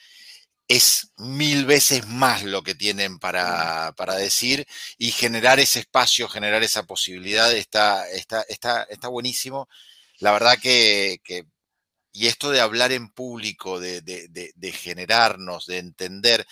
es 0.68 1.12
mil 1.16 1.66
veces 1.66 2.07
más 2.07 2.42
lo 2.44 2.62
que 2.62 2.75
tienen 2.75 3.18
para, 3.18 3.92
decir 4.16 4.66
y 4.98 5.12
generar 5.12 5.61
ese 5.61 5.81
espacio, 5.81 6.29
generar 6.29 6.62
esa 6.62 6.85
posibilidad 6.85 7.53
está, 7.53 8.09
está, 8.11 8.42
está, 8.48 8.85
está 8.85 9.09
buenísimo. 9.09 9.68
La 10.18 10.33
verdad 10.33 10.59
que, 10.59 11.20
y 12.12 12.27
esto 12.27 12.51
de 12.51 12.61
hablar 12.61 12.92
en 12.92 13.11
público, 13.11 13.81
de, 13.81 14.01
de, 14.03 14.72
generarnos, 14.72 15.66
de 15.66 15.79
entender, 15.79 16.46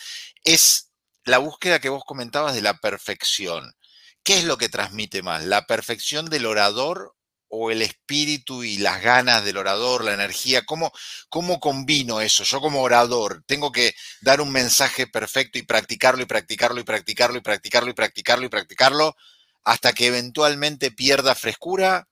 es 0.44 0.90
la 1.24 1.38
búsqueda 1.38 1.80
que 1.80 1.88
vos 1.88 2.04
comentabas 2.04 2.54
de 2.54 2.62
la 2.62 2.78
perfección. 2.78 3.74
¿Qué 4.22 4.38
es 4.38 4.44
lo 4.44 4.58
que 4.58 4.68
transmite 4.68 5.22
más? 5.22 5.44
¿La 5.44 5.66
perfección 5.66 6.28
del 6.28 6.46
orador 6.46 7.14
o 7.50 7.70
el 7.70 7.82
espíritu 7.82 8.64
y 8.64 8.78
las 8.78 9.02
ganas 9.02 9.44
del 9.44 9.58
orador, 9.58 10.04
la 10.04 10.14
energía? 10.14 10.62
¿Cómo, 10.64 10.92
¿Cómo 11.28 11.60
combino 11.60 12.20
eso? 12.20 12.44
Yo 12.44 12.60
como 12.60 12.82
orador 12.82 13.42
tengo 13.46 13.72
que 13.72 13.94
dar 14.22 14.40
un 14.40 14.50
mensaje 14.50 15.06
perfecto 15.06 15.58
y 15.58 15.62
practicarlo 15.62 16.22
y 16.22 16.26
practicarlo 16.26 16.80
y 16.80 16.84
practicarlo 16.84 17.38
y 17.38 17.40
practicarlo 17.42 17.90
y 17.90 17.94
practicarlo 17.94 18.46
y 18.46 18.48
practicarlo 18.48 19.16
hasta 19.64 19.92
que 19.92 20.06
eventualmente 20.06 20.90
pierda 20.90 21.34
frescura 21.34 22.08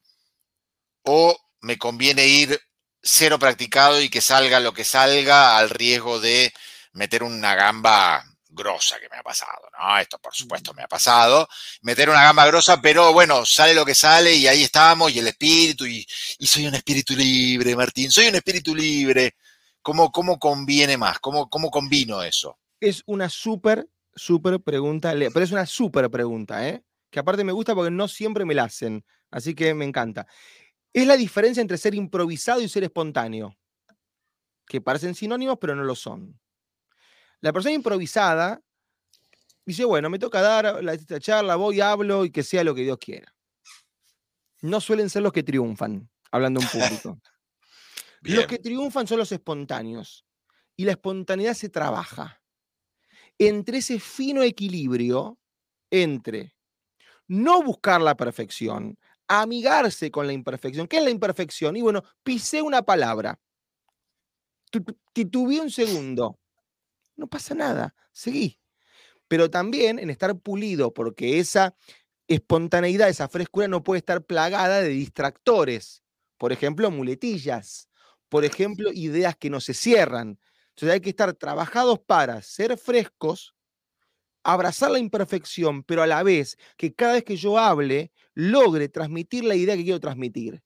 o 1.03 1.37
me 1.61 1.79
conviene 1.79 2.27
ir 2.27 2.61
cero 3.03 3.39
practicado 3.39 4.01
y 4.03 4.11
que 4.11 4.21
salga 4.21 4.61
lo 4.61 4.73
que 4.75 4.85
salga 4.85 5.57
al 5.57 5.71
riesgo 5.71 6.21
de 6.21 6.53
meter 6.93 7.23
una 7.23 7.55
gamba 7.55 8.25
grosa 8.59 9.01
que 9.01 9.09
me 9.09 9.17
ha 9.17 9.23
pasado, 9.23 9.71
¿no? 9.79 9.99
Esto 9.99 10.19
por 10.19 10.35
supuesto 10.35 10.75
me 10.75 10.83
ha 10.83 10.89
pasado, 10.89 11.49
meter 11.81 12.11
una 12.11 12.23
gamba 12.25 12.47
grosa, 12.47 12.83
pero 12.83 13.15
bueno, 13.15 13.47
sale 13.47 13.73
lo 13.73 13.87
que 13.87 13.95
sale 13.95 14.35
y 14.35 14.47
ahí 14.47 14.65
estamos 14.65 15.11
y 15.13 15.21
el 15.21 15.29
espíritu 15.29 15.87
y, 15.87 16.07
y 16.39 16.47
soy 16.47 16.67
un 16.67 16.75
espíritu 16.75 17.15
libre, 17.15 17.75
Martín, 17.75 18.11
soy 18.11 18.27
un 18.27 18.35
espíritu 18.35 18.75
libre. 18.75 19.37
¿Cómo, 19.81 20.13
cómo 20.13 20.39
conviene 20.39 20.99
más? 20.99 21.19
¿Cómo, 21.21 21.49
¿Cómo 21.49 21.71
combino 21.71 22.23
eso? 22.23 22.59
Es 22.81 23.03
una 23.07 23.31
súper, 23.31 23.89
súper 24.15 24.61
pregunta, 24.61 25.13
pero 25.13 25.43
es 25.43 25.53
una 25.53 25.65
súper 25.65 26.11
pregunta, 26.11 26.69
¿eh? 26.69 26.83
Que 27.11 27.21
aparte 27.21 27.45
me 27.45 27.53
gusta 27.53 27.75
porque 27.75 27.91
no 27.91 28.07
siempre 28.07 28.45
me 28.45 28.55
la 28.55 28.65
hacen, 28.65 29.05
así 29.31 29.55
que 29.55 29.73
me 29.73 29.87
encanta. 29.87 30.27
Es 30.93 31.07
la 31.07 31.17
diferencia 31.17 31.61
entre 31.61 31.79
ser 31.79 31.95
improvisado 31.95 32.61
y 32.61 32.69
ser 32.69 32.85
espontáneo, 32.85 33.57
que 34.67 34.81
parecen 34.81 35.15
sinónimos, 35.15 35.57
pero 35.61 35.75
no 35.75 35.85
lo 35.85 35.95
son. 35.95 36.39
La 37.41 37.53
persona 37.53 37.75
improvisada 37.75 38.61
dice, 39.65 39.85
bueno, 39.85 40.11
me 40.11 40.19
toca 40.19 40.41
dar 40.41 40.83
la, 40.83 40.95
esta 40.95 41.21
charla, 41.21 41.57
voy, 41.57 41.81
hablo 41.81 42.25
y 42.25 42.31
que 42.31 42.43
sea 42.43 42.65
lo 42.65 42.75
que 42.75 42.83
Dios 42.83 42.99
quiera. 42.99 43.35
No 44.63 44.81
suelen 44.81 45.09
ser 45.11 45.23
los 45.23 45.33
que 45.33 45.43
triunfan, 45.43 46.11
hablando 46.33 46.61
en 46.61 46.69
público. 46.69 47.21
Los 48.23 48.47
que 48.47 48.59
triunfan 48.59 49.07
son 49.07 49.19
los 49.19 49.31
espontáneos. 49.31 50.27
Y 50.77 50.85
la 50.85 50.91
espontaneidad 50.93 51.55
se 51.55 51.69
trabaja 51.69 52.43
entre 53.39 53.79
ese 53.79 54.01
fino 54.01 54.43
equilibrio 54.43 55.39
entre 55.91 56.57
no 57.29 57.63
buscar 57.63 58.01
la 58.01 58.17
perfección, 58.17 58.99
amigarse 59.29 60.11
con 60.11 60.27
la 60.27 60.33
imperfección. 60.33 60.89
¿Qué 60.89 60.97
es 60.99 61.05
la 61.05 61.11
imperfección? 61.11 61.77
Y 61.77 61.83
bueno, 61.83 62.03
pisé 62.25 62.61
una 62.61 62.83
palabra. 62.83 63.39
Tu- 64.73 64.83
tu- 64.83 64.99
Titubeé 65.13 65.61
un 65.61 65.71
segundo. 65.71 66.41
No 67.19 67.27
pasa 67.27 67.55
nada, 67.55 67.95
seguí. 68.13 68.61
Pero 69.29 69.51
también 69.51 69.99
en 69.99 70.09
estar 70.09 70.39
pulido, 70.39 70.95
porque 70.95 71.41
esa 71.41 71.77
espontaneidad, 72.29 73.09
esa 73.09 73.29
frescura 73.29 73.69
no 73.69 73.83
puede 73.83 73.99
estar 73.99 74.25
plagada 74.25 74.81
de 74.81 74.89
distractores. 74.91 76.03
Por 76.39 76.53
ejemplo, 76.53 76.91
muletillas. 76.91 77.91
Por 78.29 78.45
ejemplo, 78.45 78.93
ideas 78.93 79.37
que 79.37 79.51
no 79.51 79.61
se 79.61 79.75
cierran. 79.75 80.39
Entonces 80.71 80.95
hay 80.95 81.01
que 81.01 81.11
estar 81.11 81.35
trabajados 81.35 81.99
para 81.99 82.41
ser 82.41 82.79
frescos, 82.79 83.57
abrazar 84.45 84.93
la 84.93 85.01
imperfección, 85.01 85.83
pero 85.83 86.03
a 86.03 86.07
la 86.07 86.23
vez 86.23 86.57
que 86.77 86.95
cada 86.95 87.15
vez 87.15 87.25
que 87.25 87.37
yo 87.37 87.59
hable, 87.59 88.13
logre 88.35 88.89
transmitir 88.89 89.45
la 89.45 89.57
idea 89.57 89.77
que 89.77 89.83
quiero 89.83 90.01
transmitir. 90.01 90.63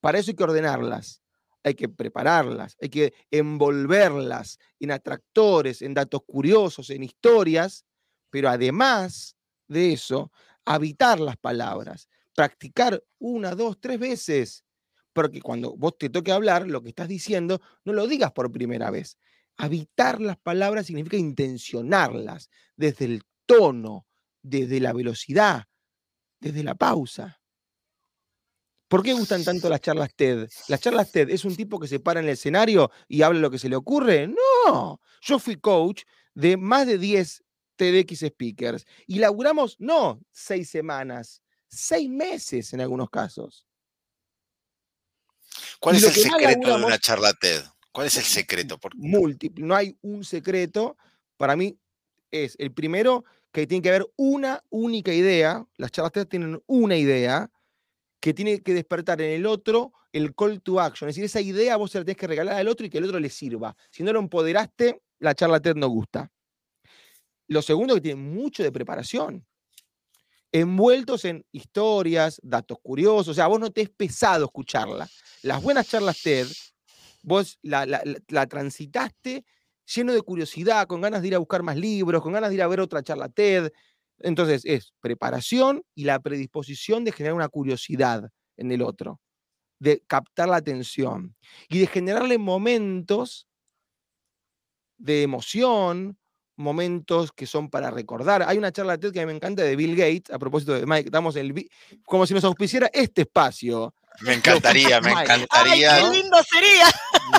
Para 0.00 0.18
eso 0.18 0.32
hay 0.32 0.36
que 0.36 0.44
ordenarlas, 0.44 1.22
hay 1.62 1.74
que 1.74 1.88
prepararlas, 1.88 2.76
hay 2.80 2.88
que 2.88 3.14
envolverlas 3.30 4.58
en 4.78 4.90
atractores, 4.92 5.82
en 5.82 5.94
datos 5.94 6.22
curiosos, 6.26 6.90
en 6.90 7.02
historias, 7.02 7.84
pero 8.30 8.48
además 8.48 9.36
de 9.68 9.92
eso, 9.92 10.32
habitar 10.64 11.20
las 11.20 11.36
palabras, 11.36 12.08
practicar 12.34 13.02
una, 13.18 13.54
dos, 13.54 13.78
tres 13.80 13.98
veces, 13.98 14.64
porque 15.12 15.40
cuando 15.40 15.76
vos 15.76 15.98
te 15.98 16.08
toque 16.08 16.32
hablar, 16.32 16.66
lo 16.66 16.82
que 16.82 16.90
estás 16.90 17.08
diciendo, 17.08 17.60
no 17.84 17.92
lo 17.92 18.06
digas 18.06 18.32
por 18.32 18.50
primera 18.52 18.90
vez. 18.90 19.18
Habitar 19.56 20.20
las 20.20 20.38
palabras 20.38 20.86
significa 20.86 21.16
intencionarlas 21.16 22.48
desde 22.76 23.04
el 23.06 23.22
tono, 23.46 24.06
desde 24.42 24.80
la 24.80 24.92
velocidad, 24.92 25.64
desde 26.40 26.62
la 26.64 26.74
pausa. 26.74 27.39
¿Por 28.90 29.04
qué 29.04 29.12
gustan 29.12 29.44
tanto 29.44 29.68
las 29.68 29.80
charlas 29.80 30.12
TED? 30.16 30.48
Las 30.66 30.80
charlas 30.80 31.12
TED 31.12 31.30
es 31.30 31.44
un 31.44 31.54
tipo 31.54 31.78
que 31.78 31.86
se 31.86 32.00
para 32.00 32.18
en 32.18 32.26
el 32.26 32.32
escenario 32.32 32.90
y 33.06 33.22
habla 33.22 33.38
lo 33.38 33.48
que 33.48 33.60
se 33.60 33.68
le 33.68 33.76
ocurre. 33.76 34.26
No, 34.26 35.00
yo 35.20 35.38
fui 35.38 35.54
coach 35.60 36.02
de 36.34 36.56
más 36.56 36.88
de 36.88 36.98
10 36.98 37.44
TEDx 37.76 38.26
speakers 38.26 38.84
y 39.06 39.20
laburamos, 39.20 39.76
no 39.78 40.20
seis 40.32 40.70
semanas, 40.70 41.40
seis 41.68 42.10
meses 42.10 42.72
en 42.72 42.80
algunos 42.80 43.08
casos. 43.10 43.64
¿Cuál 45.78 45.94
es 45.94 46.02
el 46.02 46.12
secreto 46.12 46.76
de 46.76 46.84
una 46.84 46.98
charla 46.98 47.32
TED? 47.32 47.62
¿Cuál 47.92 48.08
es 48.08 48.16
el 48.16 48.24
secreto? 48.24 48.76
Múltiple, 48.96 49.64
no 49.64 49.76
hay 49.76 49.96
un 50.02 50.24
secreto. 50.24 50.96
Para 51.36 51.54
mí 51.54 51.78
es 52.32 52.56
el 52.58 52.72
primero 52.72 53.24
que 53.52 53.68
tiene 53.68 53.82
que 53.82 53.90
haber 53.90 54.10
una 54.16 54.64
única 54.68 55.14
idea. 55.14 55.64
Las 55.76 55.92
charlas 55.92 56.10
TED 56.10 56.26
tienen 56.26 56.60
una 56.66 56.96
idea 56.96 57.48
que 58.20 58.34
tiene 58.34 58.60
que 58.62 58.74
despertar 58.74 59.20
en 59.22 59.30
el 59.30 59.46
otro 59.46 59.92
el 60.12 60.34
call 60.34 60.60
to 60.60 60.78
action. 60.80 61.08
Es 61.08 61.16
decir, 61.16 61.24
esa 61.24 61.40
idea 61.40 61.76
vos 61.76 61.94
la 61.94 62.02
tenés 62.04 62.16
que 62.16 62.26
regalar 62.26 62.56
al 62.56 62.68
otro 62.68 62.84
y 62.86 62.90
que 62.90 62.98
el 62.98 63.04
otro 63.04 63.18
le 63.18 63.30
sirva. 63.30 63.74
Si 63.90 64.02
no 64.02 64.12
lo 64.12 64.18
empoderaste, 64.18 65.02
la 65.20 65.34
charla 65.34 65.60
TED 65.60 65.76
no 65.76 65.88
gusta. 65.88 66.30
Lo 67.48 67.62
segundo 67.62 67.94
que 67.94 68.00
tiene 68.00 68.20
mucho 68.20 68.62
de 68.62 68.70
preparación. 68.72 69.46
Envueltos 70.52 71.24
en 71.24 71.44
historias, 71.52 72.40
datos 72.42 72.78
curiosos. 72.82 73.28
O 73.28 73.34
sea, 73.34 73.46
vos 73.46 73.60
no 73.60 73.70
te 73.70 73.82
es 73.82 73.90
pesado 73.90 74.44
escucharla. 74.46 75.08
Las 75.42 75.62
buenas 75.62 75.88
charlas 75.88 76.20
TED 76.22 76.46
vos 77.22 77.58
la- 77.62 77.86
la- 77.86 78.02
la 78.28 78.46
transitaste 78.46 79.44
lleno 79.94 80.12
de 80.12 80.22
curiosidad, 80.22 80.86
con 80.86 81.00
ganas 81.00 81.22
de 81.22 81.28
ir 81.28 81.34
a 81.34 81.38
buscar 81.38 81.62
más 81.62 81.76
libros, 81.76 82.22
con 82.22 82.32
ganas 82.32 82.50
de 82.50 82.56
ir 82.56 82.62
a 82.62 82.66
ver 82.68 82.80
otra 82.80 83.02
charla 83.02 83.28
TED. 83.28 83.72
Entonces 84.20 84.62
es 84.64 84.92
preparación 85.00 85.82
y 85.94 86.04
la 86.04 86.20
predisposición 86.20 87.04
de 87.04 87.12
generar 87.12 87.34
una 87.34 87.48
curiosidad 87.48 88.28
en 88.56 88.72
el 88.72 88.82
otro, 88.82 89.20
de 89.80 90.02
captar 90.06 90.48
la 90.48 90.56
atención 90.56 91.34
y 91.68 91.78
de 91.80 91.86
generarle 91.86 92.38
momentos 92.38 93.46
de 94.98 95.22
emoción, 95.22 96.18
momentos 96.56 97.32
que 97.32 97.46
son 97.46 97.70
para 97.70 97.90
recordar. 97.90 98.42
Hay 98.42 98.58
una 98.58 98.70
charla 98.70 98.98
que 98.98 99.08
a 99.08 99.22
mí 99.22 99.26
me 99.32 99.36
encanta 99.36 99.62
de 99.62 99.76
Bill 99.76 99.96
Gates, 99.96 100.30
a 100.30 100.38
propósito 100.38 100.74
de 100.74 100.84
Mike, 100.86 101.10
damos 101.10 101.36
el, 101.36 101.52
vi- 101.54 101.68
como 102.04 102.26
si 102.26 102.34
nos 102.34 102.44
auspiciara 102.44 102.90
este 102.92 103.22
espacio. 103.22 103.94
Me 104.20 104.34
encantaría, 104.34 105.00
me 105.00 105.14
Mike. 105.14 105.20
¡Ay, 105.32 105.40
encantaría, 105.42 105.96
qué 105.96 106.10
lindo 106.16 106.38
sería! 106.50 106.86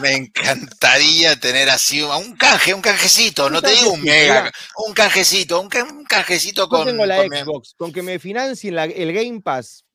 me 0.01 0.13
encantaría 0.15 1.39
tener 1.39 1.69
así 1.69 2.01
un, 2.01 2.35
canje, 2.35 2.73
un 2.73 2.81
canjecito, 2.81 3.49
no 3.49 3.61
te 3.61 3.71
digo 3.71 3.91
un 3.91 4.01
mega, 4.01 4.51
un 4.77 4.93
canjecito, 4.93 5.59
un, 5.61 5.69
ca- 5.69 5.83
un 5.83 6.03
canjecito 6.05 6.63
Yo 6.63 6.69
con, 6.69 6.85
tengo 6.87 7.05
la 7.05 7.17
con 7.17 7.29
mi- 7.29 7.37
Xbox, 7.39 7.73
con 7.77 7.91
que 7.93 8.01
me 8.01 8.17
financien 8.17 8.75
la- 8.75 8.85
el 8.85 9.13
Game 9.13 9.41
Pass. 9.41 9.85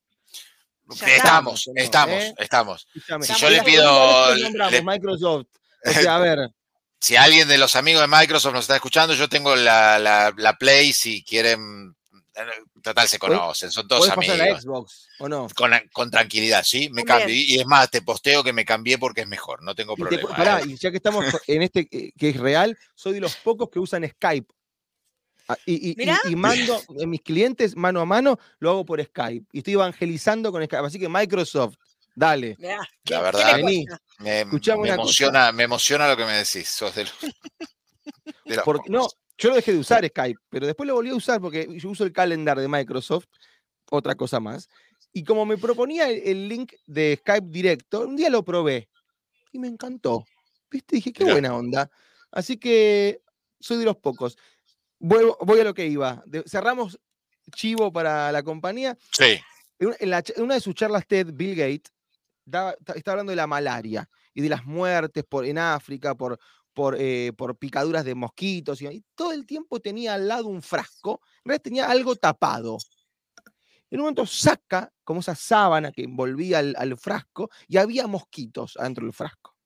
Estamos, 1.05 1.69
estamos, 1.75 2.23
estamos, 2.39 2.87
¿Eh? 2.95 3.01
Si 3.23 3.35
yo 3.35 3.51
le 3.51 3.63
pido- 3.63 4.35
le- 4.37 4.83
Microsoft. 4.83 5.47
O 5.85 5.91
sea, 5.93 6.17
a 6.17 6.21
ver, 6.21 6.51
Si 7.01 7.17
alguien 7.17 7.49
de 7.49 7.59
los 7.59 7.75
amigos 7.75 8.03
de 8.03 8.17
Microsoft 8.17 8.53
nos 8.55 8.63
está 8.65 8.77
escuchando, 8.77 9.13
yo 9.15 9.29
tengo 9.29 9.57
la, 9.57 9.99
la, 9.99 10.33
la 10.37 10.53
Play 10.57 10.93
si 10.93 11.25
quieren, 11.25 11.96
total 12.83 13.09
se 13.09 13.19
¿Puedes- 13.19 13.39
conocen, 13.39 13.71
son 13.71 13.89
todos 13.89 14.01
¿puedes 14.01 14.15
pasar 14.15 14.37
la 14.39 14.45
amigos. 14.45 14.63
Xbox 14.63 15.09
o 15.21 15.29
no? 15.29 15.49
Con, 15.57 15.71
con 15.93 16.11
tranquilidad, 16.11 16.63
sí, 16.65 16.89
me 16.91 17.05
cambio. 17.05 17.35
Y, 17.35 17.55
y 17.55 17.59
es 17.61 17.67
más, 17.67 17.91
te 17.91 18.03
posteo 18.03 18.45
que 18.45 18.53
me 18.53 18.65
cambié 18.65 18.99
porque 18.99 19.23
es 19.23 19.27
mejor, 19.29 19.63
no 19.63 19.75
tengo 19.75 19.95
Y, 19.95 19.97
te- 19.97 20.03
problema. 20.19 20.37
pará, 20.37 20.61
¿eh? 20.61 20.65
y 20.69 20.77
ya 20.77 20.91
que 20.91 20.97
estamos 20.99 21.25
en 21.47 21.63
este 21.63 21.89
eh, 21.91 22.13
que 22.19 22.29
es 22.31 22.37
real, 22.37 22.77
soy 22.95 23.15
de 23.15 23.21
los 23.21 23.37
pocos 23.37 23.69
que 23.71 23.79
usan 23.79 24.07
Skype. 24.09 24.53
Ah, 25.49 25.57
Y, 25.65 25.91
y- 25.91 26.05
y- 26.27 26.33
y 26.33 26.37
mando 26.37 26.77
a 26.77 27.07
mis 27.07 27.21
clientes 27.23 27.77
mano 27.77 28.01
a 28.01 28.05
mano, 28.05 28.39
lo 28.59 28.71
hago 28.71 28.85
por 28.85 29.03
Skype. 29.03 29.47
Y 29.53 29.59
estoy 29.59 29.75
evangelizando 29.75 30.51
con 30.51 30.65
Skype. 30.65 30.85
Así 30.87 30.99
que 30.99 31.09
Microsoft, 31.09 31.77
dale. 32.17 32.57
Mirá, 32.59 32.79
La 32.79 32.85
¿qué- 32.85 32.91
qué 33.05 33.19
verdad? 33.19 33.59
Me, 34.19 34.45
me 34.45 34.91
emociona, 34.91 35.53
me 35.53 35.63
emociona 35.63 36.09
lo 36.09 36.17
que 36.17 36.25
me 36.25 36.33
decís. 36.33 36.69
Sos 36.69 36.95
de 36.97 37.05
los, 37.05 37.13
de 38.45 38.57
los 38.57 38.65
Porque, 38.65 38.91
no. 38.91 39.07
Yo 39.39 39.51
lo 39.51 39.57
dejé 39.57 39.73
de 39.73 39.79
usar 39.79 40.07
Skype, 40.07 40.41
pero 40.49 40.67
después 40.67 40.87
lo 40.87 40.95
volví 40.95 41.11
a 41.11 41.15
usar 41.15 41.41
porque 41.41 41.69
yo 41.79 41.91
uso 41.91 42.05
el 42.05 42.13
calendar 42.13 42.59
de 42.59 42.69
Microsoft, 42.69 43.27
otra 43.91 44.15
cosa 44.15 44.41
más. 44.41 44.69
Y 45.13 45.25
como 45.25 45.45
me 45.47 45.57
proponía 45.59 46.09
el, 46.09 46.23
el 46.25 46.49
link 46.49 46.73
de 46.87 47.17
Skype 47.21 47.47
directo, 47.49 48.01
un 48.07 48.17
día 48.17 48.31
lo 48.31 48.43
probé 48.45 48.89
y 49.53 49.59
me 49.59 49.69
encantó. 49.69 50.25
¿Viste? 50.71 50.97
Dije, 50.97 51.13
qué 51.13 51.25
buena 51.25 51.55
onda. 51.55 51.91
Así 52.31 52.57
que 52.57 53.21
soy 53.61 53.79
de 53.79 53.85
los 53.85 53.97
pocos. 53.97 54.37
Vuelvo- 54.99 55.39
voy 55.41 55.61
a 55.61 55.65
lo 55.65 55.75
que 55.75 55.87
iba. 55.87 56.23
De- 56.27 56.43
cerramos 56.47 56.99
chivo 57.55 57.93
para 57.93 58.33
la 58.33 58.43
compañía. 58.43 58.97
Sí, 59.13 59.39
En 59.79 59.89
una, 59.89 59.97
en 60.01 60.11
la 60.11 60.23
en 60.35 60.43
una 60.43 60.55
de 60.55 60.61
sus 60.61 60.75
charlas 60.75 61.07
TED, 61.07 61.29
Bill 61.33 61.55
Gates 61.55 61.93
ta- 62.51 62.75
está 62.95 63.13
hablando 63.13 63.31
de 63.31 63.37
la 63.37 63.47
malaria 63.47 64.09
y 64.35 64.43
de 64.43 64.49
las 64.49 64.65
muertes 64.67 65.25
por, 65.25 65.47
en 65.47 65.59
África 65.59 66.15
por, 66.15 66.39
por, 66.77 66.95
eh, 67.01 67.33
por 67.35 67.57
picaduras 67.57 68.05
de 68.05 68.15
mosquitos. 68.15 68.83
Y, 68.83 69.03
todo 69.15 69.33
el 69.33 69.47
tiempo 69.47 69.81
tenía 69.81 70.13
al 70.13 70.29
lado 70.29 70.49
un 70.49 70.61
frasco, 70.61 71.23
en 71.39 71.49
realidad 71.49 71.63
tenía 71.63 71.91
algo 71.91 72.15
tapado. 72.15 72.77
En 73.91 74.01
un 74.01 74.03
momento 74.03 74.27
saca 74.27 74.93
como 75.03 75.21
esa 75.21 75.35
sábana 75.35 75.91
que 75.91 76.03
envolvía 76.03 76.59
al, 76.59 76.99
frasco 76.99 77.49
y 77.67 77.79
había 77.79 78.07
mosquitos 78.07 78.77
adentro 78.77 79.07
del 79.07 79.15
frasco. 79.15 79.57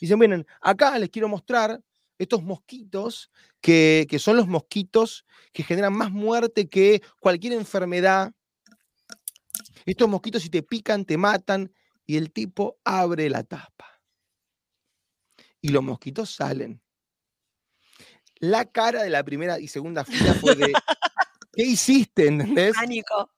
Dicen, 0.00 0.18
miren, 0.18 0.46
acá 0.62 0.98
les 0.98 1.10
quiero 1.10 1.28
mostrar 1.28 1.78
estos 2.18 2.42
mosquitos 2.42 3.30
que, 3.60 4.06
que 4.08 4.18
son 4.18 4.36
los 4.36 4.48
mosquitos 4.48 5.26
que 5.52 5.64
generan 5.64 5.92
más 5.92 6.10
muerte 6.10 6.68
que 6.68 7.02
cualquier 7.20 7.52
enfermedad 7.52 8.32
estos 9.84 10.08
mosquitos 10.08 10.42
si 10.42 10.50
te 10.50 10.62
pican, 10.62 11.04
te 11.04 11.16
matan. 11.16 11.72
Y 12.06 12.16
el 12.16 12.32
tipo 12.32 12.78
abre 12.84 13.30
la 13.30 13.44
tapa. 13.44 13.91
Y 15.62 15.68
los 15.68 15.82
mosquitos 15.82 16.30
salen. 16.34 16.82
La 18.40 18.64
cara 18.64 19.04
de 19.04 19.10
la 19.10 19.22
primera 19.24 19.58
y 19.60 19.68
segunda 19.68 20.04
fila 20.04 20.34
fue 20.34 20.56
de, 20.56 20.72
¿qué 21.52 21.62
hiciste? 21.62 22.26
¿Entendés? 22.26 22.74
Pánico. 22.74 23.30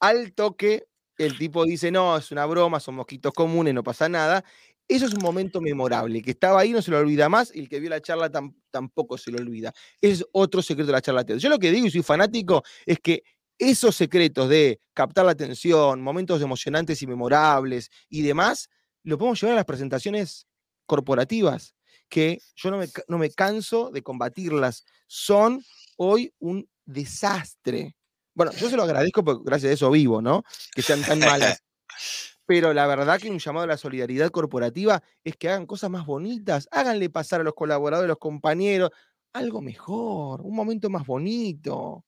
Al 0.00 0.32
toque, 0.32 0.86
el 1.18 1.36
tipo 1.36 1.64
dice, 1.64 1.90
no, 1.90 2.16
es 2.16 2.30
una 2.30 2.46
broma, 2.46 2.78
son 2.78 2.94
mosquitos 2.94 3.32
comunes, 3.32 3.74
no 3.74 3.82
pasa 3.82 4.08
nada. 4.08 4.44
Eso 4.86 5.04
es 5.06 5.12
un 5.12 5.22
momento 5.22 5.60
memorable, 5.60 6.22
que 6.22 6.30
estaba 6.30 6.60
ahí, 6.60 6.70
no 6.70 6.80
se 6.80 6.90
lo 6.90 6.98
olvida 6.98 7.28
más, 7.28 7.54
y 7.54 7.58
el 7.60 7.68
que 7.68 7.78
vio 7.80 7.90
la 7.90 8.00
charla 8.00 8.30
tam- 8.30 8.54
tampoco 8.70 9.18
se 9.18 9.30
lo 9.30 9.38
olvida. 9.38 9.72
Ese 10.00 10.22
es 10.22 10.26
otro 10.32 10.62
secreto 10.62 10.86
de 10.86 10.92
la 10.92 11.02
charla 11.02 11.24
TED. 11.24 11.36
Yo 11.38 11.50
lo 11.50 11.58
que 11.58 11.70
digo, 11.72 11.86
y 11.86 11.90
soy 11.90 12.02
fanático, 12.02 12.62
es 12.86 12.98
que 13.00 13.22
esos 13.58 13.96
secretos 13.96 14.48
de 14.48 14.80
captar 14.94 15.26
la 15.26 15.32
atención, 15.32 16.00
momentos 16.00 16.40
emocionantes 16.40 17.02
y 17.02 17.06
memorables 17.06 17.90
y 18.08 18.22
demás, 18.22 18.70
lo 19.02 19.18
podemos 19.18 19.40
llevar 19.42 19.54
a 19.54 19.56
las 19.56 19.64
presentaciones 19.66 20.46
corporativas, 20.88 21.76
que 22.08 22.40
yo 22.56 22.72
no 22.72 22.78
me, 22.78 22.88
no 23.06 23.18
me 23.18 23.30
canso 23.30 23.90
de 23.90 24.02
combatirlas. 24.02 24.84
Son 25.06 25.62
hoy 25.96 26.34
un 26.40 26.68
desastre. 26.84 27.96
Bueno, 28.34 28.52
yo 28.52 28.70
se 28.70 28.76
lo 28.76 28.82
agradezco 28.82 29.22
porque 29.22 29.42
gracias 29.44 29.70
a 29.70 29.74
eso 29.74 29.90
vivo, 29.90 30.20
¿no? 30.20 30.42
Que 30.74 30.82
sean 30.82 31.02
tan 31.02 31.20
malas. 31.20 31.62
Pero 32.46 32.72
la 32.72 32.86
verdad 32.86 33.20
que 33.20 33.30
un 33.30 33.38
llamado 33.38 33.64
a 33.64 33.68
la 33.68 33.76
solidaridad 33.76 34.30
corporativa 34.30 35.02
es 35.22 35.36
que 35.36 35.50
hagan 35.50 35.66
cosas 35.66 35.90
más 35.90 36.06
bonitas, 36.06 36.66
háganle 36.70 37.10
pasar 37.10 37.42
a 37.42 37.44
los 37.44 37.54
colaboradores, 37.54 38.06
a 38.06 38.08
los 38.08 38.18
compañeros, 38.18 38.90
algo 39.34 39.60
mejor, 39.60 40.40
un 40.40 40.56
momento 40.56 40.88
más 40.88 41.06
bonito, 41.06 42.06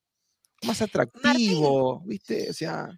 más 0.63 0.81
atractivo, 0.81 2.01
¿viste? 2.07 2.49
O 2.49 2.55
sea, 2.55 2.89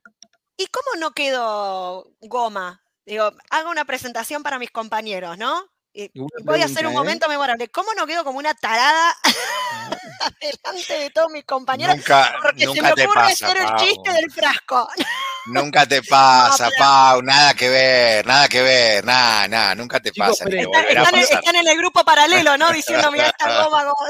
¿Y 0.56 0.66
cómo 0.66 1.00
no 1.00 1.10
quedó 1.10 2.14
goma? 2.20 2.84
Digo, 3.04 3.32
hago 3.50 3.70
una 3.70 3.84
presentación 3.84 4.44
para 4.44 4.60
mis 4.60 4.70
compañeros, 4.70 5.36
¿no? 5.36 5.66
Buena 5.94 6.28
voy 6.44 6.60
a 6.62 6.64
hacer 6.64 6.86
un 6.86 6.92
¿eh? 6.92 6.96
momento 6.96 7.28
memorable. 7.28 7.68
¿Cómo 7.68 7.92
no 7.94 8.06
quedo 8.06 8.24
como 8.24 8.38
una 8.38 8.54
tarada 8.54 9.14
delante 10.40 10.92
de 11.04 11.10
todos 11.10 11.30
mis 11.30 11.44
compañeros? 11.44 11.96
Nunca, 11.96 12.34
Porque 12.42 12.60
se 12.60 12.68
me 12.68 12.74
nunca 12.74 12.94
te 12.94 13.04
ocurre 13.04 13.20
pasa, 13.20 13.46
hacer 13.46 13.56
el 13.62 13.74
chiste 13.76 14.12
del 14.12 14.30
frasco. 14.30 14.88
Nunca 15.46 15.84
te 15.86 16.00
pasa, 16.04 16.68
pero- 16.68 16.78
Pau, 16.78 17.20
nada 17.22 17.52
que 17.54 17.68
ver, 17.68 18.24
nada 18.24 18.48
que 18.48 18.62
ver, 18.62 19.04
nada, 19.04 19.48
nada, 19.48 19.74
nunca 19.74 19.98
te 19.98 20.12
Chicos, 20.12 20.28
pasa, 20.38 20.44
pero- 20.44 20.60
Están, 20.62 20.84
en, 20.88 21.20
pasar. 21.20 21.38
están 21.40 21.56
en 21.56 21.66
el 21.66 21.76
grupo 21.76 22.04
paralelo, 22.04 22.56
¿no? 22.56 22.72
Diciendo, 22.72 23.10
mira 23.10 23.26
esta 23.26 23.64
goma. 23.64 23.82
goma". 23.86 24.06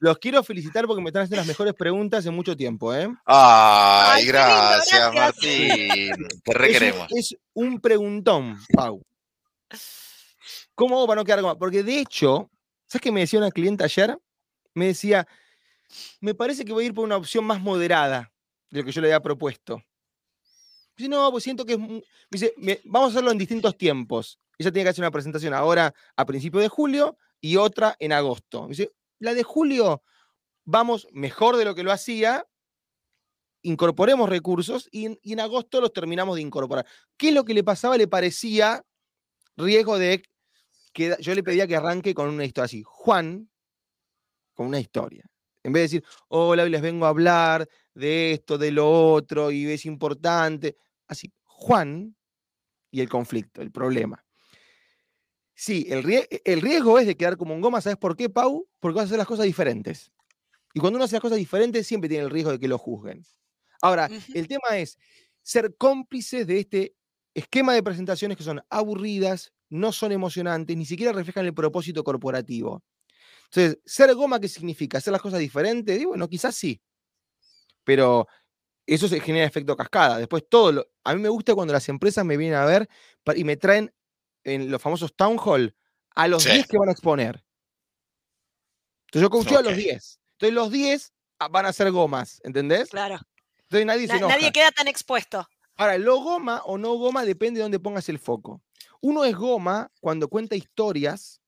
los 0.00 0.18
quiero 0.18 0.42
felicitar 0.42 0.86
porque 0.88 1.00
me 1.00 1.10
están 1.10 1.22
haciendo 1.22 1.36
las 1.42 1.46
mejores 1.46 1.74
preguntas 1.74 2.26
en 2.26 2.34
mucho 2.34 2.56
tiempo, 2.56 2.92
¿eh? 2.92 3.08
Ay, 3.24 4.10
Ay, 4.14 4.26
qué 4.26 4.32
lindo, 4.32 4.42
gracias, 4.42 5.12
gracias. 5.12 5.14
Martín. 5.14 6.28
Te 6.44 6.50
Es 6.50 6.56
requeremos. 6.56 7.06
Es 7.12 7.36
un 7.54 7.80
preguntón, 7.80 8.58
Pau. 8.74 9.00
¿Cómo 10.78 10.96
hago 10.96 11.08
para 11.08 11.20
no 11.20 11.24
quedar 11.24 11.42
goma? 11.42 11.58
Porque 11.58 11.82
de 11.82 11.98
hecho, 11.98 12.52
¿sabes 12.86 13.02
qué 13.02 13.10
me 13.10 13.18
decía 13.18 13.40
una 13.40 13.50
clienta 13.50 13.82
ayer? 13.82 14.16
Me 14.74 14.86
decía, 14.86 15.26
me 16.20 16.36
parece 16.36 16.64
que 16.64 16.72
voy 16.72 16.84
a 16.84 16.86
ir 16.86 16.94
por 16.94 17.04
una 17.04 17.16
opción 17.16 17.44
más 17.44 17.60
moderada 17.60 18.32
de 18.70 18.78
lo 18.78 18.84
que 18.84 18.92
yo 18.92 19.00
le 19.00 19.08
había 19.08 19.20
propuesto. 19.20 19.82
Dice, 20.96 21.08
no, 21.08 21.32
pues 21.32 21.42
siento 21.42 21.66
que 21.66 21.72
es... 21.72 21.78
mu-". 21.80 21.94
Me 21.94 22.02
dice, 22.30 22.54
"Me- 22.58 22.80
vamos 22.84 23.08
a 23.08 23.10
hacerlo 23.10 23.32
en 23.32 23.38
distintos 23.38 23.76
tiempos. 23.76 24.38
Ella 24.56 24.70
tiene 24.70 24.84
que 24.84 24.90
hacer 24.90 25.02
una 25.02 25.10
presentación 25.10 25.52
ahora 25.52 25.92
a 26.14 26.24
principios 26.24 26.62
de 26.62 26.68
julio 26.68 27.18
y 27.40 27.56
otra 27.56 27.96
en 27.98 28.12
agosto. 28.12 28.68
Dice, 28.68 28.92
la 29.18 29.34
de 29.34 29.42
julio 29.42 30.04
vamos 30.64 31.08
mejor 31.10 31.56
de 31.56 31.64
lo 31.64 31.74
que 31.74 31.82
lo 31.82 31.90
hacía, 31.90 32.46
incorporemos 33.62 34.28
recursos 34.28 34.88
y 34.92 35.18
en 35.32 35.40
agosto 35.40 35.80
los 35.80 35.92
terminamos 35.92 36.36
de 36.36 36.42
incorporar. 36.42 36.86
¿Qué 37.16 37.30
es 37.30 37.34
lo 37.34 37.44
que 37.44 37.54
le 37.54 37.64
pasaba? 37.64 37.96
Le 37.96 38.06
parecía 38.06 38.84
riesgo 39.56 39.98
de 39.98 40.22
que 40.92 41.16
yo 41.20 41.34
le 41.34 41.42
pedía 41.42 41.66
que 41.66 41.76
arranque 41.76 42.14
con 42.14 42.28
una 42.28 42.44
historia 42.44 42.66
así. 42.66 42.82
Juan, 42.84 43.50
con 44.54 44.66
una 44.66 44.80
historia. 44.80 45.24
En 45.62 45.72
vez 45.72 45.80
de 45.90 45.98
decir, 45.98 46.04
hola, 46.28 46.62
hoy 46.62 46.70
les 46.70 46.82
vengo 46.82 47.06
a 47.06 47.10
hablar 47.10 47.68
de 47.94 48.32
esto, 48.32 48.58
de 48.58 48.70
lo 48.70 48.90
otro, 49.12 49.50
y 49.50 49.66
es 49.66 49.84
importante. 49.86 50.76
Así, 51.06 51.32
Juan 51.44 52.16
y 52.90 53.00
el 53.00 53.08
conflicto, 53.08 53.60
el 53.60 53.70
problema. 53.70 54.24
Sí, 55.54 55.86
el, 55.90 56.04
rie- 56.04 56.28
el 56.44 56.60
riesgo 56.60 56.98
es 56.98 57.06
de 57.06 57.16
quedar 57.16 57.36
como 57.36 57.54
un 57.54 57.60
goma, 57.60 57.80
¿sabes 57.80 57.98
por 57.98 58.16
qué, 58.16 58.30
Pau? 58.30 58.68
Porque 58.78 58.96
vas 58.96 59.02
a 59.02 59.06
hacer 59.06 59.18
las 59.18 59.26
cosas 59.26 59.44
diferentes. 59.46 60.12
Y 60.72 60.80
cuando 60.80 60.96
uno 60.96 61.04
hace 61.04 61.16
las 61.16 61.22
cosas 61.22 61.38
diferentes, 61.38 61.86
siempre 61.86 62.08
tiene 62.08 62.24
el 62.24 62.30
riesgo 62.30 62.52
de 62.52 62.60
que 62.60 62.68
lo 62.68 62.78
juzguen. 62.78 63.24
Ahora, 63.82 64.08
el 64.34 64.46
tema 64.46 64.76
es 64.78 64.98
ser 65.42 65.74
cómplices 65.76 66.46
de 66.46 66.60
este 66.60 66.94
esquema 67.34 67.74
de 67.74 67.82
presentaciones 67.82 68.36
que 68.36 68.44
son 68.44 68.62
aburridas, 68.70 69.52
no 69.70 69.92
son 69.92 70.12
emocionantes, 70.12 70.76
ni 70.76 70.84
siquiera 70.86 71.12
reflejan 71.12 71.46
el 71.46 71.54
propósito 71.54 72.02
corporativo. 72.04 72.82
Entonces, 73.44 73.78
ser 73.84 74.14
goma, 74.14 74.40
¿qué 74.40 74.48
significa? 74.48 74.98
¿Hacer 74.98 75.12
las 75.12 75.22
cosas 75.22 75.40
diferentes? 75.40 76.00
Y 76.00 76.04
bueno, 76.04 76.28
quizás 76.28 76.54
sí. 76.54 76.80
Pero 77.84 78.26
eso 78.86 79.08
se 79.08 79.20
genera 79.20 79.46
efecto 79.46 79.76
cascada. 79.76 80.18
Después 80.18 80.44
todo 80.48 80.72
lo- 80.72 80.86
A 81.04 81.14
mí 81.14 81.20
me 81.22 81.28
gusta 81.30 81.54
cuando 81.54 81.72
las 81.72 81.88
empresas 81.88 82.24
me 82.24 82.36
vienen 82.36 82.58
a 82.58 82.64
ver 82.66 82.88
y 83.36 83.44
me 83.44 83.56
traen 83.56 83.92
en 84.44 84.70
los 84.70 84.80
famosos 84.82 85.14
town 85.16 85.38
hall 85.42 85.74
a 86.14 86.28
los 86.28 86.42
Sí. 86.42 86.50
10 86.50 86.66
que 86.66 86.78
van 86.78 86.88
a 86.88 86.92
exponer. 86.92 87.44
Entonces 89.06 89.22
yo 89.22 89.30
coacheo 89.30 89.58
a 89.58 89.62
los 89.62 89.72
Ok. 89.72 89.78
10. 89.78 90.20
Entonces 90.32 90.54
los 90.54 90.70
10 90.70 91.12
ah, 91.38 91.48
van 91.48 91.66
a 91.66 91.72
ser 91.72 91.90
gomas, 91.90 92.40
¿entendés? 92.44 92.90
Claro. 92.90 93.18
Entonces 93.62 93.86
nadie 93.86 94.06
se 94.06 94.16
enoja. 94.16 94.34
nadie 94.34 94.52
queda 94.52 94.70
tan 94.70 94.88
expuesto. 94.88 95.46
Ahora, 95.78 95.96
lo 95.96 96.16
goma 96.20 96.60
o 96.64 96.76
no 96.76 96.94
goma 96.94 97.24
depende 97.24 97.58
de 97.58 97.62
dónde 97.62 97.78
pongas 97.78 98.08
el 98.08 98.18
foco. 98.18 98.60
Uno 99.00 99.24
es 99.24 99.34
goma 99.36 99.90
cuando 100.00 100.28
cuenta 100.28 100.56
historias. 100.56 101.40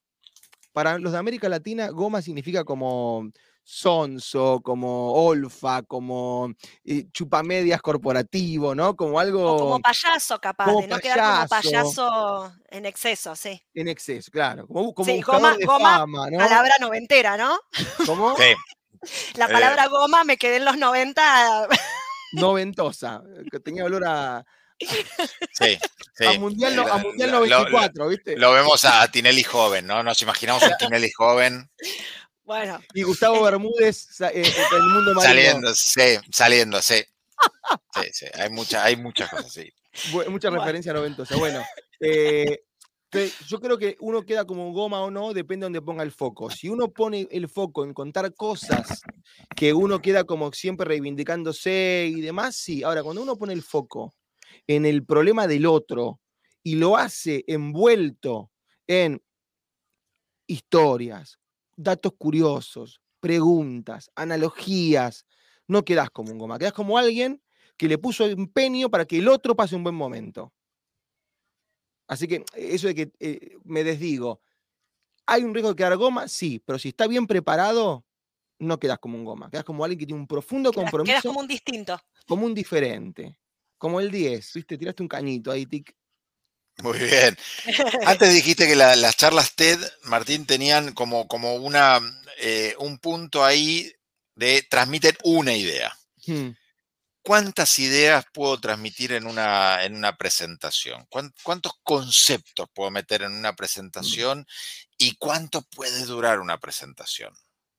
Para 0.73 0.99
los 1.01 1.11
de 1.11 1.19
América 1.19 1.49
Latina, 1.49 1.89
goma 1.91 2.23
significa 2.23 2.63
como 2.65 3.29
sonso, 3.65 4.61
como 4.63 5.13
olfa, 5.15 5.83
como 5.83 6.53
eh, 6.85 7.07
chupamedias 7.13 7.83
corporativo, 7.83 8.73
¿no? 8.77 8.95
Como 8.95 9.17
O 9.17 9.19
algo 9.19 9.59
como 9.59 9.81
payaso, 9.81 10.41
capaz, 10.41 10.67
como 10.67 10.81
de 10.83 10.87
no 10.87 10.99
quedar 11.01 11.19
como 11.39 11.49
payaso. 11.49 12.53
en 12.69 12.87
exceso, 12.87 13.35
sí. 13.35 13.61
en 13.75 13.89
exceso, 13.89 14.31
claro. 14.31 14.69
Como, 14.69 14.95
como 14.95 15.11
Sí, 15.13 15.21
goma- 15.23 15.57
de 15.57 15.67
goma, 15.67 15.99
fama, 15.99 16.31
¿no? 16.31 16.39
Palabra 16.39 16.75
noventera, 16.81 17.37
¿no? 17.37 17.59
Como 18.07 18.37
Sí, 18.37 18.55
La 19.35 19.47
Eh. 19.47 19.53
palabra 19.53 19.89
goma 19.89 20.23
me 20.23 20.37
quedé 20.37 20.57
en 20.57 20.65
los 20.67 20.77
90. 20.79 21.67
Noventosa, 22.33 23.23
que 23.51 23.61
tenía 23.61 23.85
olor 23.85 24.05
a, 24.07 24.45
sí, 24.79 25.79
sí. 26.15 26.25
a 26.25 26.33
Mundial, 26.39 26.77
no- 26.77 26.83
a 26.83 26.99
Lo- 26.99 27.09
mundial 27.09 27.31
lo- 27.31 27.41
lo- 27.41 27.47
94, 27.47 28.09
¿viste? 28.09 28.37
Lo 28.37 28.53
vemos 28.53 28.85
a 28.85 29.07
Tinelli 29.11 29.43
joven, 29.43 29.87
¿no? 29.87 30.03
Nos 30.03 30.21
imaginamos 30.23 30.63
un 30.63 30.77
Tinelli 30.79 31.11
joven 31.13 31.71
Bueno, 32.45 32.81
y 32.95 33.03
Gustavo 33.03 33.43
Bermúdez 33.43 34.09
sa- 34.11 34.31
eh, 34.31 34.43
eh, 34.43 34.53
en 34.73 34.77
el 34.77 34.83
mundo 34.83 35.15
marino. 35.15 35.23
saliendo, 35.23 35.75
sí, 35.75 36.19
saliendo, 36.33 36.83
sí. 36.83 37.05
Sí, 37.95 38.09
sí, 38.13 38.27
hay, 38.35 38.51
mucha, 38.51 38.85
hay 38.85 38.97
muchas 38.97 39.31
cosas, 39.31 39.53
sí. 39.53 39.73
Mucha 40.29 40.51
Bueno. 40.51 40.61
referencia 40.65 40.93
noventosa. 40.93 41.37
Bueno, 41.37 41.65
eh, 42.01 42.61
yo 43.47 43.61
creo 43.61 43.77
que 43.77 43.97
uno 44.01 44.23
queda 44.23 44.45
como 44.45 44.73
goma 44.73 45.01
o 45.03 45.11
no, 45.11 45.33
depende 45.33 45.65
de 45.65 45.67
donde 45.67 45.83
ponga 45.83 46.03
el 46.03 46.13
foco. 46.13 46.51
Si 46.51 46.69
uno 46.69 46.89
pone 46.89 47.27
el 47.31 47.49
foco 47.49 47.85
en 47.85 47.93
contar 47.93 48.33
cosas 48.35 49.03
que 49.57 49.73
uno 49.73 50.01
queda 50.01 50.25
como 50.25 50.53
siempre 50.53 50.87
reivindicándose 50.87 52.11
y 52.11 52.21
demás, 52.21 52.57
sí. 52.57 52.83
Ahora, 52.83 53.03
cuando 53.03 53.23
uno 53.23 53.37
pone 53.37 53.53
el 53.53 53.63
foco 53.63 54.15
en 54.67 54.87
el 54.87 55.05
problema 55.05 55.47
del 55.47 55.67
otro 55.67 56.21
y 56.63 56.77
lo 56.77 56.97
hace 56.97 57.45
envuelto 57.47 58.51
en 58.87 59.21
historias, 60.47 61.39
datos 61.77 62.13
curiosos, 62.17 63.01
preguntas, 63.21 64.11
analogías, 64.15 65.27
no 65.67 65.85
quedas 65.85 66.11
como 66.11 66.33
un 66.33 66.39
goma, 66.39 66.59
quedas 66.59 66.73
como 66.73 66.99
alguien 66.99 67.43
que 67.77 67.89
le 67.89 67.99
puso 67.99 68.27
empeño 68.27 68.91
para 68.91 69.05
que 69.05 69.19
el 69.19 69.29
otro 69.29 69.57
pase 69.57 69.75
un 69.75 69.85
buen 69.85 69.95
momento. 69.95 70.53
Así 72.11 72.27
que 72.27 72.45
eso 72.57 72.89
de 72.89 72.95
que 72.97 73.13
eh, 73.21 73.57
me 73.63 73.85
desdigo, 73.85 74.43
¿hay 75.27 75.45
un 75.45 75.55
riesgo 75.55 75.71
de 75.71 75.77
quedar 75.77 75.97
goma? 75.97 76.27
Sí, 76.27 76.61
pero 76.67 76.77
si 76.77 76.89
está 76.89 77.07
bien 77.07 77.25
preparado, 77.29 78.05
no 78.59 78.81
quedas 78.81 78.99
como 78.99 79.17
un 79.17 79.25
goma, 79.25 79.49
quedas 79.49 79.65
como 79.65 79.85
alguien 79.85 80.01
que 80.01 80.07
tiene 80.07 80.21
un 80.21 80.27
profundo 80.27 80.73
compromiso, 80.73 81.13
quedas 81.13 81.23
como... 81.23 81.35
como 81.35 81.41
un 81.43 81.47
distinto. 81.49 82.03
un 82.29 82.53
diferente, 82.53 83.39
como 83.79 84.01
el 84.01 84.11
10, 84.11 84.53
¿viste? 84.55 84.77
Tiraste 84.77 85.05
un 85.05 85.09
cañito 85.09 85.53
ahí, 85.53 85.67
tic. 85.67 85.95
Muy 86.83 86.99
bien. 86.99 87.37
Antes 88.05 88.35
dijiste 88.35 88.67
que 88.67 88.75
la- 88.75 88.97
las 88.97 89.17
charlas 89.17 89.55
TED, 89.55 89.79
Martín, 90.03 90.47
tenían 90.47 90.93
como, 90.95 91.29
como 91.29 91.55
una, 91.55 92.01
eh, 92.41 92.75
un 92.81 92.99
punto 92.99 93.45
ahí 93.45 93.93
de 94.35 94.67
transmiten 94.69 95.17
una 95.23 95.55
idea. 95.55 95.97
Hmm. 96.27 96.49
¿Cuántas 97.23 97.79
ideas 97.79 98.25
puedo 98.33 98.59
transmitir 98.59 99.13
en 99.13 99.27
una, 99.27 99.85
en 99.85 99.95
una 99.95 100.17
presentación? 100.17 101.07
¿Cuán- 101.11 101.33
¿Cuántos 101.43 101.73
conceptos 101.83 102.67
puedo 102.75 102.91
meter 102.91 103.23
en 103.23 103.33
una 103.33 103.55
presentación? 103.55 104.47
¿Y 104.99 105.17
cuánto 105.17 105.63
puede 105.63 106.05
durar 106.05 106.41
una 106.41 106.59
presentación? 106.59 107.33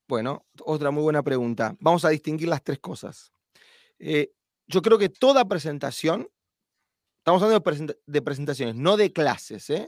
Bueno, 0.07 0.45
otra 0.65 0.91
muy 0.91 1.03
buena 1.03 1.23
pregunta. 1.23 1.75
Vamos 1.79 2.05
a 2.05 2.09
distinguir 2.09 2.47
las 2.49 2.63
tres 2.63 2.79
cosas. 2.79 3.31
Eh, 3.99 4.31
yo 4.67 4.81
creo 4.81 4.97
que 4.97 5.09
toda 5.09 5.45
presentación 5.45 6.27
Estamos 7.19 7.43
hablando 7.43 7.59
de, 7.59 7.63
presenta- 7.63 7.95
de 8.07 8.21
presentaciones, 8.23 8.73
no 8.75 8.97
de 8.97 9.13
clases, 9.13 9.69
¿eh? 9.69 9.85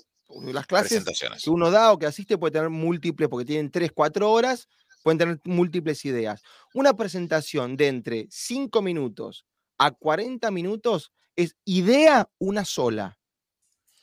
Las 0.54 0.68
clases 0.68 1.04
que 1.44 1.50
uno 1.50 1.72
da 1.72 1.92
o 1.92 1.98
que 1.98 2.06
asiste 2.06 2.38
puede 2.38 2.52
tener 2.52 2.70
múltiples, 2.70 3.28
porque 3.28 3.44
tienen 3.46 3.72
3, 3.72 3.92
4 3.92 4.30
horas, 4.32 4.68
pueden 5.04 5.18
tener 5.20 5.42
múltiples 5.44 6.04
ideas. 6.06 6.42
Una 6.74 6.94
presentación 6.96 7.78
de 7.78 7.88
entre 7.88 8.28
5 8.30 8.82
minutos 8.82 9.46
a 9.78 9.92
40 9.92 10.50
minutos 10.52 11.12
es 11.36 11.56
idea 11.66 12.30
una 12.40 12.66
sola. 12.66 13.18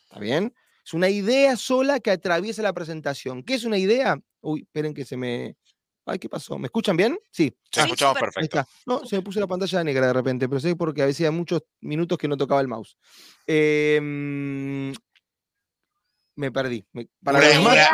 ¿Está 0.04 0.20
bien? 0.20 0.54
Es 0.84 0.94
una 0.94 1.08
idea 1.08 1.56
sola 1.56 2.00
que 2.00 2.10
atraviesa 2.10 2.62
la 2.62 2.72
presentación. 2.72 3.42
¿Qué 3.42 3.54
es 3.54 3.64
una 3.64 3.78
idea? 3.78 4.20
Uy, 4.40 4.62
esperen 4.62 4.94
que 4.94 5.04
se 5.04 5.16
me... 5.16 5.56
Ay, 6.06 6.18
¿qué 6.18 6.28
pasó? 6.28 6.58
¿Me 6.58 6.66
escuchan 6.66 6.96
bien? 6.96 7.18
Sí. 7.30 7.54
Sí, 7.70 7.80
escuchamos 7.80 8.18
perfecto. 8.18 8.58
está. 8.58 8.68
No, 8.86 9.04
se 9.04 9.16
me 9.16 9.22
puso 9.22 9.38
la 9.38 9.46
pantalla 9.46 9.84
negra 9.84 10.08
de 10.08 10.12
repente, 10.12 10.48
pero 10.48 10.60
sé 10.60 10.74
porque 10.74 11.02
había 11.02 11.30
muchos 11.30 11.62
minutos 11.80 12.18
que 12.18 12.26
no 12.26 12.36
tocaba 12.36 12.60
el 12.60 12.68
mouse. 12.68 12.96
Em, 13.46 14.92
me 16.40 16.50
perdí. 16.50 16.85
Me- 16.92 17.09
para 17.22 17.38
Una, 17.38 17.48
demás- 17.48 17.74
idea. 17.74 17.90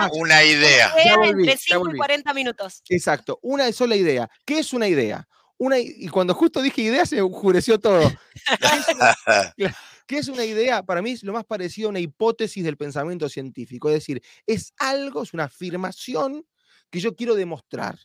Ya 0.97 1.03
Idea 1.03 1.17
volví, 1.19 1.31
entre 1.43 1.45
ya 1.55 1.57
5 1.59 1.77
y 1.77 1.79
volví. 1.89 1.99
40 1.99 2.35
minutos. 2.35 2.83
Exacto, 2.89 3.39
una 3.43 3.71
sola 3.73 3.97
idea. 3.97 4.31
¿Qué 4.45 4.59
es 4.61 4.73
una 4.73 4.89
idea? 4.89 5.29
Una, 5.59 5.79
y 5.79 6.09
cuando 6.09 6.35
justo 6.35 6.61
dije 6.63 6.83
idea 6.83 7.05
se 7.07 7.21
oscureció 7.23 7.79
todo. 7.81 8.01
¿Qué 8.01 8.77
es, 8.79 8.95
una, 8.95 9.17
qué 10.07 10.19
es 10.19 10.29
una 10.29 10.45
idea? 10.45 10.83
Para 10.83 11.03
mí 11.03 11.13
es 11.13 11.23
lo 11.23 11.33
más 11.33 11.45
parecido 11.45 11.89
a 11.89 11.91
una 11.91 12.01
hipótesis 12.01 12.63
del 12.63 12.77
pensamiento 12.77 13.29
científico. 13.29 13.89
Es 13.89 13.95
decir, 13.97 14.23
es 14.47 14.73
algo, 14.79 15.23
es 15.23 15.33
una 15.35 15.45
afirmación 15.45 16.47
que 16.91 17.01
yo 17.01 17.15
quiero 17.17 17.35
demostrar. 17.35 17.99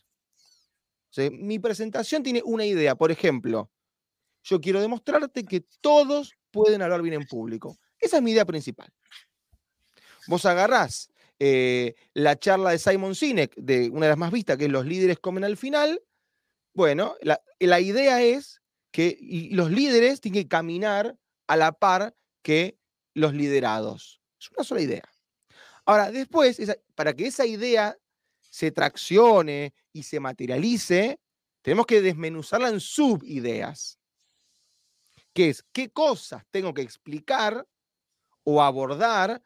¿Sí? 1.10 1.28
Mi 1.30 1.58
presentación 1.58 2.22
tiene 2.22 2.40
una 2.44 2.64
idea. 2.64 2.94
Por 2.94 3.12
ejemplo, 3.12 3.70
yo 4.44 4.60
quiero 4.60 4.80
demostrarte 4.80 5.44
que 5.44 5.62
todos 5.82 6.32
pueden 6.50 6.80
hablar 6.80 7.02
bien 7.02 7.14
en 7.14 7.26
público. 7.26 7.76
Esa 7.98 8.16
es 8.16 8.22
mi 8.22 8.32
idea 8.32 8.46
principal. 8.46 8.90
Vos 10.26 10.44
agarrás 10.46 11.10
eh, 11.38 11.94
la 12.14 12.38
charla 12.38 12.70
de 12.70 12.78
Simon 12.78 13.14
Sinek, 13.14 13.54
de 13.56 13.90
una 13.90 14.06
de 14.06 14.10
las 14.10 14.18
más 14.18 14.30
vistas, 14.30 14.56
que 14.56 14.66
es 14.66 14.70
Los 14.70 14.86
líderes 14.86 15.18
comen 15.18 15.44
al 15.44 15.56
final. 15.56 16.02
Bueno, 16.74 17.16
la, 17.20 17.42
la 17.58 17.80
idea 17.80 18.22
es 18.22 18.62
que 18.92 19.18
los 19.50 19.70
líderes 19.70 20.20
tienen 20.20 20.42
que 20.42 20.48
caminar 20.48 21.16
a 21.46 21.56
la 21.56 21.72
par 21.72 22.14
que 22.42 22.78
los 23.14 23.34
liderados. 23.34 24.20
Es 24.40 24.50
una 24.50 24.64
sola 24.64 24.80
idea. 24.82 25.08
Ahora, 25.84 26.10
después, 26.10 26.60
para 26.94 27.14
que 27.14 27.26
esa 27.26 27.44
idea 27.44 27.98
se 28.40 28.70
traccione 28.70 29.74
y 29.92 30.02
se 30.04 30.20
materialice, 30.20 31.18
tenemos 31.62 31.86
que 31.86 32.02
desmenuzarla 32.02 32.68
en 32.68 32.80
subideas. 32.80 33.98
Que 35.32 35.48
es 35.48 35.64
qué 35.72 35.90
cosas 35.90 36.44
tengo 36.50 36.74
que 36.74 36.82
explicar 36.82 37.66
o 38.44 38.62
abordar 38.62 39.42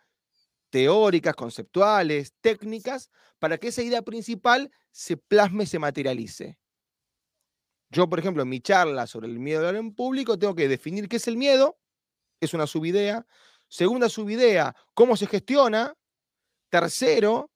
teóricas, 0.77 1.35
conceptuales, 1.35 2.35
técnicas, 2.43 3.11
para 3.39 3.57
que 3.57 3.69
esa 3.69 3.81
idea 3.81 4.03
principal 4.03 4.71
se 4.91 5.17
plasme 5.17 5.65
se 5.65 5.79
materialice. 5.79 6.59
Yo, 7.89 8.11
por 8.11 8.19
ejemplo, 8.19 8.43
en 8.43 8.51
mi 8.51 8.61
charla 8.61 9.07
sobre 9.07 9.27
el 9.27 9.39
miedo 9.39 9.65
a 9.65 9.69
hablar 9.69 9.81
en 9.81 9.95
público, 9.95 10.39
tengo 10.39 10.55
que 10.55 10.69
definir 10.69 11.09
qué 11.09 11.17
es 11.17 11.29
el 11.29 11.39
miedo, 11.39 11.79
es 12.41 12.53
una 12.53 12.67
subidea. 12.67 13.27
Segunda 13.69 14.11
subidea, 14.11 14.77
cómo 14.93 15.17
se 15.17 15.27
gestiona. 15.27 15.97
Tercero, 16.69 17.51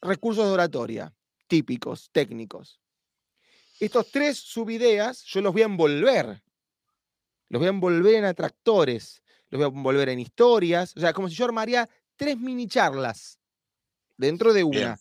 recursos 0.00 0.46
de 0.46 0.52
oratoria, 0.52 1.14
típicos, 1.46 2.08
técnicos. 2.10 2.80
Estos 3.78 4.10
tres 4.10 4.38
subideas 4.38 5.22
yo 5.24 5.42
los 5.42 5.52
voy 5.52 5.60
a 5.60 5.66
envolver. 5.66 6.42
Los 7.50 7.60
voy 7.60 7.66
a 7.66 7.70
envolver 7.70 8.14
en 8.14 8.24
atractores, 8.24 9.22
los 9.54 9.70
voy 9.70 9.72
a 9.72 9.78
envolver 9.78 10.08
en 10.08 10.18
historias. 10.18 10.96
O 10.96 11.00
sea, 11.00 11.12
como 11.12 11.28
si 11.28 11.36
yo 11.36 11.44
armaría 11.44 11.88
tres 12.16 12.36
mini 12.36 12.66
charlas 12.66 13.38
dentro 14.16 14.52
de 14.52 14.64
una. 14.64 14.78
Bien. 14.78 14.96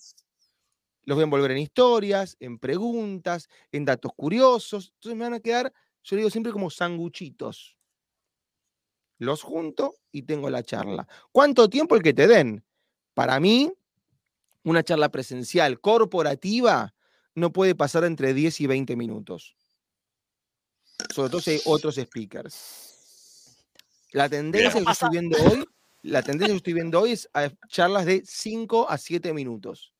Los 1.06 1.16
voy 1.16 1.22
a 1.22 1.26
envolver 1.26 1.52
en 1.52 1.58
historias, 1.58 2.38
en 2.39 2.60
preguntas, 2.60 3.50
en 3.72 3.84
datos 3.84 4.12
curiosos. 4.16 4.94
Entonces 4.96 5.18
me 5.18 5.24
van 5.24 5.34
a 5.34 5.39
quedar, 5.39 5.74
yo 6.04 6.16
digo 6.18 6.30
siempre 6.30 6.52
como 6.52 6.70
sanguchitos. 6.70 7.76
Los 9.18 9.42
junto 9.42 9.96
y 10.12 10.22
tengo 10.22 10.52
la 10.52 10.62
charla. 10.62 11.08
¿Cuánto 11.32 11.68
tiempo 11.68 11.96
el 11.96 12.04
que 12.04 12.13
te 12.13 12.28
den? 12.28 12.63
Para 13.16 13.39
mí, 13.39 13.74
una 14.63 14.84
charla 14.84 15.10
presencial 15.10 15.82
corporativa 15.82 16.94
no 17.34 17.52
puede 17.52 17.74
pasar 17.74 18.04
entre 18.04 18.36
10 18.36 18.62
y 18.62 18.68
20 18.68 18.96
minutos. 18.96 19.56
Sobre 21.12 21.30
todo 21.32 21.42
si 21.42 21.52
hay 21.52 21.62
otros 21.66 21.96
speakers. 21.96 22.92
La 24.13 24.30
tendencia 24.30 24.71
que 24.84 24.91
estoy 24.91 25.10
viendo 25.12 25.38
hoy, 25.43 25.65
la 26.04 26.21
tendencia 26.21 26.54
que 26.54 26.58
estoy 26.58 26.73
viendo 26.73 27.02
hoy 27.02 27.12
es 27.12 27.30
a 27.34 27.49
charlas 27.67 28.06
de 28.06 28.23
5 28.26 28.89
a 28.89 28.97
7 28.97 29.34
minutos. 29.34 29.93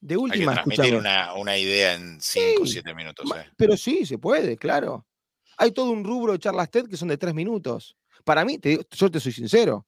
De 0.00 0.14
Hay 0.14 0.18
que 0.18 0.22
última, 0.22 0.52
transmitir 0.54 0.94
una, 0.96 1.34
una 1.34 1.56
idea 1.56 1.94
en 1.94 2.20
5 2.20 2.62
o 2.62 2.66
Sí, 2.66 2.72
7 2.72 2.94
minutos. 2.94 3.30
Eh. 3.34 3.44
Pero 3.56 3.76
sí, 3.76 4.04
se 4.06 4.18
puede, 4.18 4.56
claro. 4.56 5.06
Hay 5.58 5.72
todo 5.72 5.90
un 5.90 6.04
rubro 6.04 6.32
de 6.32 6.38
charlas 6.38 6.70
TED 6.70 6.86
que 6.86 6.96
son 6.96 7.08
de 7.08 7.16
tres 7.16 7.34
minutos. 7.34 7.96
Para 8.24 8.44
mí, 8.44 8.58
te 8.58 8.70
digo- 8.70 8.82
yo 8.90 9.10
te 9.10 9.20
soy 9.20 9.32
sincero. 9.32 9.86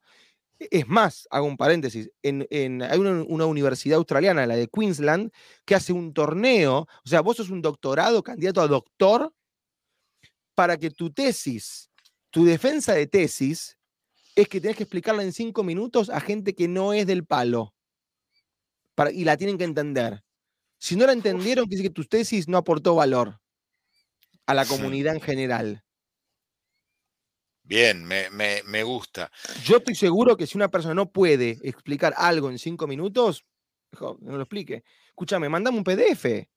Es 0.58 0.88
más, 0.88 1.28
hago 1.30 1.46
un 1.46 1.56
paréntesis. 1.56 2.10
En, 2.22 2.46
en- 2.50 2.82
hay 2.82 2.98
una, 2.98 3.22
una 3.28 3.46
universidad 3.46 3.98
australiana, 3.98 4.46
la 4.46 4.56
de 4.56 4.66
Queensland, 4.68 5.30
que 5.64 5.74
hace 5.74 5.92
un 5.92 6.12
torneo. 6.12 6.80
O 7.04 7.08
sea, 7.08 7.20
vos 7.20 7.36
sos 7.36 7.50
un 7.50 7.62
doctorado, 7.62 8.22
candidato 8.22 8.60
a 8.60 8.66
doctor, 8.66 9.32
para 10.54 10.76
que 10.78 10.90
tu 10.90 11.12
tesis, 11.12 11.87
tu 12.38 12.44
defensa 12.44 12.94
de 12.94 13.08
tesis, 13.08 13.76
es 14.36 14.46
que 14.48 14.60
tenés 14.60 14.76
que 14.76 14.84
explicarla 14.84 15.24
en 15.24 15.32
cinco 15.32 15.64
minutos 15.64 16.08
a 16.08 16.20
gente 16.20 16.54
que 16.54 16.68
no 16.68 16.92
es 16.92 17.04
del 17.04 17.26
palo. 17.26 17.74
Para- 18.94 19.10
y 19.10 19.24
la 19.24 19.36
tienen 19.36 19.58
que 19.58 19.64
entender. 19.64 20.22
Si 20.78 20.94
no 20.94 21.04
la 21.04 21.14
entendieron, 21.14 21.64
quiere 21.66 21.78
decir 21.82 21.90
que 21.90 21.94
tu 21.94 22.04
tesis 22.04 22.46
no 22.46 22.56
aportó 22.56 22.94
valor 22.94 23.40
a 24.46 24.54
la 24.54 24.64
comunidad 24.66 25.16
en 25.16 25.20
general. 25.20 25.84
Bien, 27.64 28.04
me, 28.04 28.30
me- 28.30 28.62
me 28.66 28.84
gusta. 28.84 29.32
Yo 29.64 29.78
estoy 29.78 29.96
seguro 29.96 30.36
que 30.36 30.46
si 30.46 30.56
una 30.56 30.70
persona 30.70 30.94
no 30.94 31.10
puede 31.10 31.58
explicar 31.64 32.14
algo 32.16 32.50
en 32.50 32.60
cinco 32.60 32.86
minutos, 32.86 33.44
no 34.00 34.36
lo 34.36 34.42
explique. 34.42 34.84
Escúchame, 35.08 35.48
mandame 35.48 35.76
un 35.78 35.82
PDF. 35.82 36.48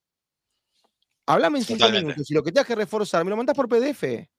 Hablame 1.26 1.58
en 1.58 1.66
cinco 1.66 1.80
Totalmente. 1.80 2.06
minutos. 2.06 2.30
Y 2.30 2.36
lo 2.36 2.44
que 2.44 2.52
tengas 2.52 2.68
que 2.68 2.76
reforzar, 2.76 3.24
me 3.26 3.32
lo 3.32 3.38
mandás 3.38 3.56
por 3.56 3.68
PDF. 3.68 4.30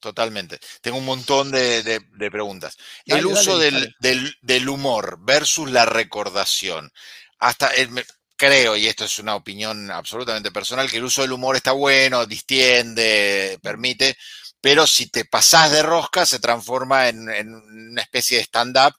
Totalmente. 0.00 0.60
Tengo 0.82 0.98
un 0.98 1.04
montón 1.06 1.50
de, 1.50 1.82
de- 1.82 2.00
de 2.12 2.30
preguntas. 2.30 2.76
Dale, 3.06 3.20
el 3.20 3.26
uso 3.26 3.58
dale, 3.58 3.64
del, 3.64 3.74
dale. 3.74 3.94
del- 3.98 4.34
del 4.42 4.68
humor 4.68 5.18
versus 5.20 5.70
la 5.70 5.84
recordación. 5.86 6.92
Hasta 7.38 7.68
el- 7.68 7.90
me- 7.90 8.04
creo, 8.36 8.76
y 8.76 8.86
esto 8.86 9.04
es 9.06 9.18
una 9.18 9.34
opinión 9.34 9.90
absolutamente 9.90 10.52
personal, 10.52 10.90
que 10.90 10.98
el 10.98 11.04
uso 11.04 11.22
del 11.22 11.32
humor 11.32 11.56
está 11.56 11.72
bueno, 11.72 12.26
distiende, 12.26 13.58
permite, 13.62 14.16
pero 14.60 14.86
si 14.86 15.08
te 15.08 15.24
pasás 15.24 15.70
de 15.72 15.82
rosca 15.82 16.26
se 16.26 16.38
transforma 16.40 17.08
en, 17.08 17.28
en 17.30 17.54
una 17.54 18.02
especie 18.02 18.38
de 18.38 18.44
stand-up. 18.44 18.94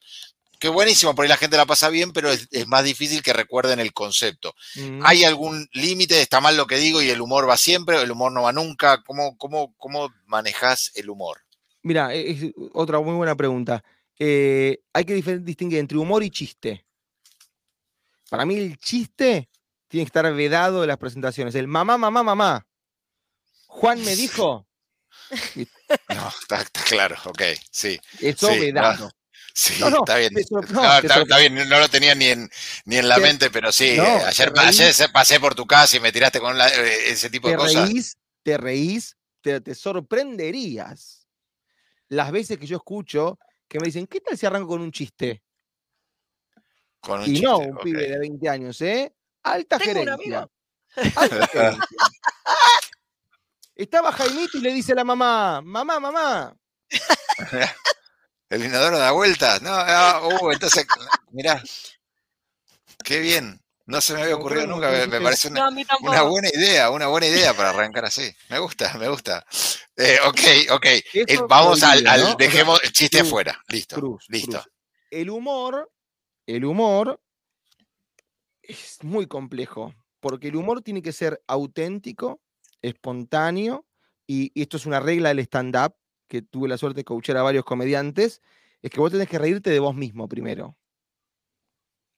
Que 0.59 0.69
buenísimo, 0.69 1.13
por 1.13 1.23
ahí 1.23 1.29
la 1.29 1.37
gente 1.37 1.57
la 1.57 1.65
pasa 1.65 1.89
bien, 1.89 2.11
pero 2.11 2.31
es, 2.31 2.47
es 2.51 2.67
más 2.67 2.83
difícil 2.83 3.21
que 3.21 3.33
recuerden 3.33 3.79
el 3.79 3.93
concepto. 3.93 4.55
Mm. 4.75 5.01
¿Hay 5.05 5.23
algún 5.23 5.67
límite? 5.73 6.19
¿Está 6.21 6.41
mal 6.41 6.57
lo 6.57 6.65
que 6.65 6.77
digo 6.77 7.01
y 7.01 7.09
el 7.09 7.21
humor 7.21 7.47
va 7.47 7.57
siempre 7.57 7.97
o 7.97 8.01
el 8.01 8.11
humor 8.11 8.31
no 8.31 8.43
va 8.43 8.53
nunca? 8.53 9.03
¿Cómo, 9.03 9.37
cómo, 9.37 9.75
cómo 9.77 10.11
manejas 10.25 10.91
el 10.95 11.09
humor? 11.09 11.41
Mira, 11.83 12.13
e- 12.13 12.31
es 12.31 12.51
otra 12.73 12.99
muy 12.99 13.13
buena 13.15 13.35
pregunta. 13.35 13.83
Eh, 14.17 14.79
hay 14.93 15.05
que 15.05 15.13
distinguir 15.39 15.79
entre 15.79 15.97
humor 15.97 16.23
y 16.23 16.31
chiste. 16.31 16.85
Para 18.29 18.45
mí 18.45 18.55
el 18.55 18.77
chiste 18.79 19.49
tiene 19.87 20.05
que 20.05 20.09
estar 20.09 20.33
vedado 20.33 20.81
de 20.81 20.87
las 20.87 20.97
presentaciones. 20.97 21.53
El 21.55 21.67
mamá, 21.67 21.97
mamá, 21.97 22.23
mamá. 22.23 22.67
Juan 23.67 24.03
me 24.03 24.15
dijo, 24.15 24.67
No, 26.09 26.27
está, 26.41 26.61
está 26.61 26.83
claro, 26.83 27.15
ok, 27.25 27.41
sí. 27.71 27.99
eso 28.19 28.51
Sí, 28.51 28.59
vedado. 28.59 29.11
Sí, 29.59 29.79
No, 29.81 29.89
no, 29.89 29.97
está 30.01 30.17
bien. 30.17 30.33
No, 30.71 30.99
está, 30.99 31.37
bien, 31.39 31.55
no 31.55 31.79
lo 31.79 31.89
tenía 31.89 32.13
ni 32.13 32.25
en, 32.25 32.47
ni 32.85 32.97
en 32.97 33.09
la 33.09 33.15
Te- 33.15 33.21
mente, 33.21 33.49
pero 33.49 33.71
sí. 33.71 33.95
no, 33.97 34.03
eh, 34.05 34.25
ayer, 34.27 34.53
reís. 34.53 34.79
ayer 34.79 35.11
pasé 35.11 35.39
por 35.39 35.55
tu 35.55 35.65
casa 35.65 35.97
y 35.97 35.99
me 35.99 36.11
tiraste 36.11 36.39
con 36.39 36.55
la- 36.55 36.69
eh, 36.69 37.09
ese 37.09 37.27
tipo 37.31 37.47
de 37.47 37.55
te 37.55 37.57
cosas. 37.57 37.89
reís, 37.89 38.17
te 38.43 38.55
reís, 38.55 39.17
te, 39.41 39.59
te 39.59 39.73
sorprenderías 39.73 41.27
las 42.09 42.31
veces 42.31 42.59
que 42.59 42.67
yo 42.67 42.77
escucho 42.77 43.39
que 43.67 43.79
me 43.79 43.87
dicen, 43.87 44.05
¿qué 44.05 44.21
tal 44.21 44.37
si 44.37 44.45
arranco 44.45 44.67
con 44.67 44.81
un 44.81 44.91
chiste? 44.91 45.41
Con 46.99 47.21
un 47.21 47.25
y 47.25 47.29
chiste, 47.31 47.45
no 47.47 47.57
un 47.57 47.77
pibe 47.79 48.07
de 48.11 48.19
20 48.19 48.47
años, 48.47 48.79
¿eh? 48.83 49.11
Alta 49.41 49.79
Tengo 49.79 50.01
un 50.01 50.07
gerencia. 50.07 50.37
amigo. 50.37 50.51
alta 51.15 51.47
gerencia. 51.51 51.97
Estaba 53.73 54.11
Jaimito 54.11 54.59
y 54.59 54.61
le 54.61 54.71
dice 54.71 54.91
a 54.91 54.95
la 54.97 55.03
mamá, 55.03 55.61
mamá, 55.63 55.99
mamá, 55.99 56.55
El 58.49 58.63
inodoro 58.63 58.97
da 58.97 59.11
vueltas. 59.11 59.61
No, 59.61 59.71
ah, 59.73 60.21
uh, 60.23 60.51
entonces, 60.51 60.85
mirá. 61.31 61.61
Qué 63.03 63.19
bien. 63.19 63.61
No 63.85 64.01
se 64.01 64.13
me 64.13 64.21
había 64.21 64.35
ocurrido 64.35 64.67
nunca, 64.67 64.91
me, 65.07 65.21
parece 65.21 65.47
una, 65.47 65.69
No, 65.69 66.29
buena 66.29 66.49
idea, 66.53 66.89
una 66.89 67.07
buena 67.07 67.27
idea 67.27 67.53
para 67.53 67.69
arrancar 67.69 68.03
así. 68.03 68.29
Me 68.49 68.59
gusta, 68.59 68.93
me 68.97 69.07
gusta. 69.07 69.45
Eh, 69.95 70.17
ok, 70.25 70.39
ok. 70.71 70.85
Eh, 71.13 71.37
vamos 71.47 71.81
al, 71.83 72.03
¿no? 72.03 72.35
Dejemos 72.35 72.83
el 72.83 72.91
chiste 72.91 73.19
cruz, 73.19 73.29
afuera. 73.29 73.63
Listo, 73.69 73.95
cruz, 73.95 74.25
listo. 74.27 74.61
cruz. 74.61 74.69
El 75.09 75.29
humor, 75.29 75.89
el 76.45 76.65
humor 76.65 77.21
es 78.61 78.97
muy 79.03 79.25
complejo, 79.25 79.95
porque 80.19 80.49
el 80.49 80.57
humor 80.57 80.81
tiene 80.81 81.01
que 81.01 81.13
ser 81.13 81.41
auténtico, 81.47 82.41
espontáneo, 82.81 83.85
y, 84.27 84.51
y 84.53 84.63
esto 84.63 84.75
es 84.75 84.85
una 84.85 84.99
regla 84.99 85.29
del 85.29 85.39
stand-up, 85.39 85.95
que 86.27 86.41
tuve 86.41 86.67
la 86.67 86.77
suerte 86.77 87.01
de 87.01 87.05
coachar 87.05 87.37
a 87.37 87.43
varios 87.43 87.65
comediantes, 87.65 88.41
es 88.81 88.91
que 88.91 88.99
vos 88.99 89.11
tenés 89.11 89.27
que 89.27 89.39
reírte 89.39 89.69
de 89.69 89.79
vos 89.79 89.95
mismo 89.95 90.27
primero. 90.27 90.77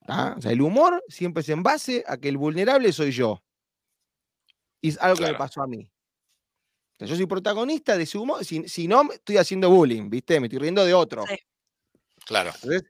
¿tá? 0.05 0.35
O 0.37 0.41
sea, 0.41 0.51
el 0.51 0.61
humor 0.61 1.03
siempre 1.07 1.41
es 1.41 1.49
en 1.49 1.63
base 1.63 2.03
a 2.07 2.17
que 2.17 2.29
el 2.29 2.37
vulnerable 2.37 2.91
soy 2.91 3.11
yo. 3.11 3.43
Y 4.81 4.89
es 4.89 4.97
algo 4.99 5.17
que 5.17 5.31
me 5.31 5.37
pasó 5.37 5.61
a 5.61 5.67
mí. 5.67 5.91
O 6.95 6.97
sea, 6.99 7.07
yo 7.07 7.15
soy 7.15 7.27
protagonista 7.27 7.95
de 7.95 8.03
ese 8.03 8.17
humor, 8.17 8.43
si, 8.43 8.67
si 8.67 8.87
no, 8.87 9.03
me 9.03 9.15
estoy 9.15 9.37
haciendo 9.37 9.69
bullying, 9.69 10.09
¿viste? 10.09 10.39
Me 10.39 10.47
estoy 10.47 10.59
riendo 10.59 10.83
de 10.83 10.93
otro. 10.93 11.25
Sí. 11.27 11.37
Claro. 12.25 12.51
Entonces, 12.55 12.83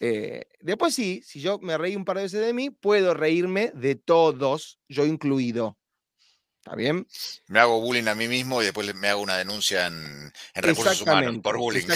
eh, 0.00 0.46
después 0.60 0.94
sí, 0.94 1.22
si 1.24 1.40
yo 1.40 1.58
me 1.60 1.78
reí 1.78 1.94
un 1.94 2.04
par 2.04 2.16
de 2.16 2.24
veces 2.24 2.44
de 2.44 2.52
mí, 2.52 2.70
puedo 2.70 3.14
reírme 3.14 3.70
de 3.74 3.94
todos, 3.94 4.80
yo 4.88 5.06
incluido. 5.06 5.78
¿Está 6.64 6.76
bien? 6.76 7.08
Me 7.48 7.58
hago 7.58 7.80
bullying 7.80 8.06
a 8.06 8.14
mí 8.14 8.28
mismo 8.28 8.62
y 8.62 8.66
después 8.66 8.94
me 8.94 9.08
hago 9.08 9.20
una 9.20 9.36
denuncia 9.36 9.88
en, 9.88 10.32
en 10.54 10.62
recursos 10.62 11.02
humanos 11.02 11.38
por 11.42 11.58
bullying. 11.58 11.88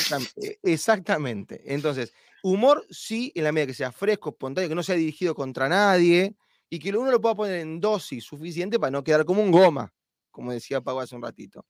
eh, 0.42 0.58
exactamente. 0.64 1.62
Entonces, 1.72 2.12
humor 2.42 2.84
sí, 2.90 3.30
en 3.36 3.44
la 3.44 3.52
medida 3.52 3.68
que 3.68 3.74
sea 3.74 3.92
fresco, 3.92 4.30
espontáneo, 4.30 4.68
que 4.68 4.74
no 4.74 4.82
sea 4.82 4.96
dirigido 4.96 5.36
contra 5.36 5.68
nadie 5.68 6.34
y 6.68 6.80
que 6.80 6.90
uno 6.90 7.12
lo 7.12 7.20
pueda 7.20 7.36
poner 7.36 7.60
en 7.60 7.80
dosis 7.80 8.24
suficiente 8.24 8.80
para 8.80 8.90
no 8.90 9.04
quedar 9.04 9.24
como 9.24 9.40
un 9.40 9.52
goma, 9.52 9.94
como 10.32 10.50
decía 10.50 10.80
Pau 10.80 10.98
hace 10.98 11.14
un 11.14 11.22
ratito. 11.22 11.64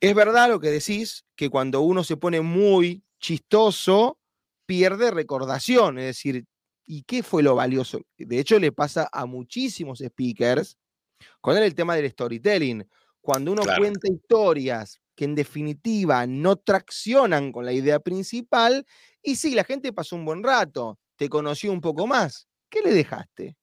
Es 0.00 0.14
verdad 0.14 0.48
lo 0.48 0.60
que 0.60 0.70
decís, 0.70 1.26
que 1.36 1.50
cuando 1.50 1.82
uno 1.82 2.04
se 2.04 2.16
pone 2.16 2.40
muy 2.40 3.04
chistoso, 3.20 4.18
pierde 4.64 5.10
recordación, 5.10 5.98
es 5.98 6.06
decir, 6.06 6.46
¿y 6.86 7.02
qué 7.02 7.22
fue 7.22 7.42
lo 7.42 7.54
valioso? 7.54 8.00
De 8.16 8.38
hecho, 8.38 8.58
le 8.58 8.72
pasa 8.72 9.10
a 9.12 9.26
muchísimos 9.26 9.98
speakers 9.98 10.78
con 11.40 11.56
el 11.56 11.74
tema 11.74 11.96
del 11.96 12.10
storytelling. 12.10 12.88
Cuando 13.20 13.52
uno 13.52 13.62
Claro. 13.62 13.80
cuenta 13.80 14.08
historias 14.12 15.00
que 15.14 15.24
en 15.24 15.34
definitiva 15.34 16.26
no 16.26 16.56
traccionan 16.56 17.52
con 17.52 17.64
la 17.64 17.72
idea 17.72 18.00
principal, 18.00 18.86
y 19.22 19.36
sí, 19.36 19.54
la 19.54 19.64
gente 19.64 19.92
pasó 19.92 20.16
un 20.16 20.24
buen 20.24 20.42
rato, 20.42 20.98
te 21.16 21.28
conoció 21.28 21.70
un 21.72 21.80
poco 21.80 22.06
más, 22.06 22.48
¿qué 22.68 22.80
le 22.82 22.92
dejaste? 22.92 23.56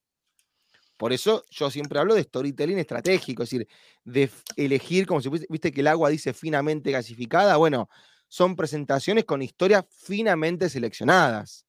Por 0.97 1.13
eso 1.13 1.43
yo 1.49 1.71
siempre 1.71 1.97
hablo 1.97 2.13
de 2.13 2.23
storytelling 2.23 2.77
estratégico, 2.77 3.43
es 3.43 3.49
decir, 3.49 3.67
de 4.03 4.29
elegir, 4.57 5.05
como 5.05 5.21
si 5.21 5.29
viste 5.49 5.71
que 5.71 5.79
el 5.81 5.87
agua 5.87 6.09
dice 6.09 6.33
finamente 6.33 6.91
gasificada, 6.91 7.55
bueno, 7.57 7.89
son 8.27 8.55
presentaciones 8.55 9.23
con 9.25 9.41
historias 9.41 9.85
finamente 9.89 10.69
seleccionadas, 10.69 11.65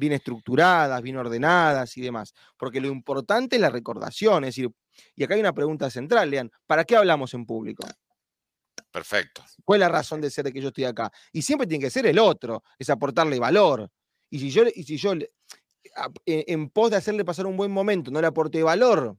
bien 0.00 0.14
estructuradas, 0.14 1.00
bien 1.02 1.16
ordenadas 1.16 1.96
y 1.96 2.00
demás, 2.00 2.34
porque 2.56 2.80
lo 2.80 2.88
importante 2.88 3.56
es 3.56 3.62
la 3.62 3.70
recordación, 3.70 4.44
es 4.44 4.56
decir, 4.56 4.70
y 5.14 5.22
acá 5.22 5.34
hay 5.34 5.40
una 5.40 5.52
pregunta 5.52 5.88
central, 5.90 6.30
Lean, 6.30 6.50
¿para 6.66 6.84
qué 6.84 6.96
hablamos 6.96 7.32
en 7.34 7.46
público? 7.46 7.86
Perfecto. 8.90 9.44
¿Cuál 9.64 9.82
es 9.82 9.86
la 9.86 9.88
razón 9.88 10.20
de 10.20 10.30
ser 10.30 10.44
de 10.44 10.52
que 10.52 10.60
yo 10.60 10.68
estoy 10.68 10.84
acá? 10.84 11.12
Y 11.32 11.42
siempre 11.42 11.66
tiene 11.66 11.84
que 11.84 11.90
ser 11.90 12.06
el 12.06 12.18
otro, 12.18 12.64
es 12.78 12.90
aportarle 12.90 13.38
valor. 13.38 13.88
Y 14.30 14.40
si 14.40 14.50
yo, 14.50 14.64
y 14.74 14.82
si 14.82 14.96
yo 14.96 15.12
en, 16.26 16.70
pos 16.70 16.90
de 16.90 16.96
hacerle 16.96 17.24
pasar 17.24 17.46
un 17.46 17.56
buen 17.56 17.70
momento 17.70 18.10
no 18.10 18.20
le 18.20 18.26
aporté 18.26 18.62
valor. 18.62 19.16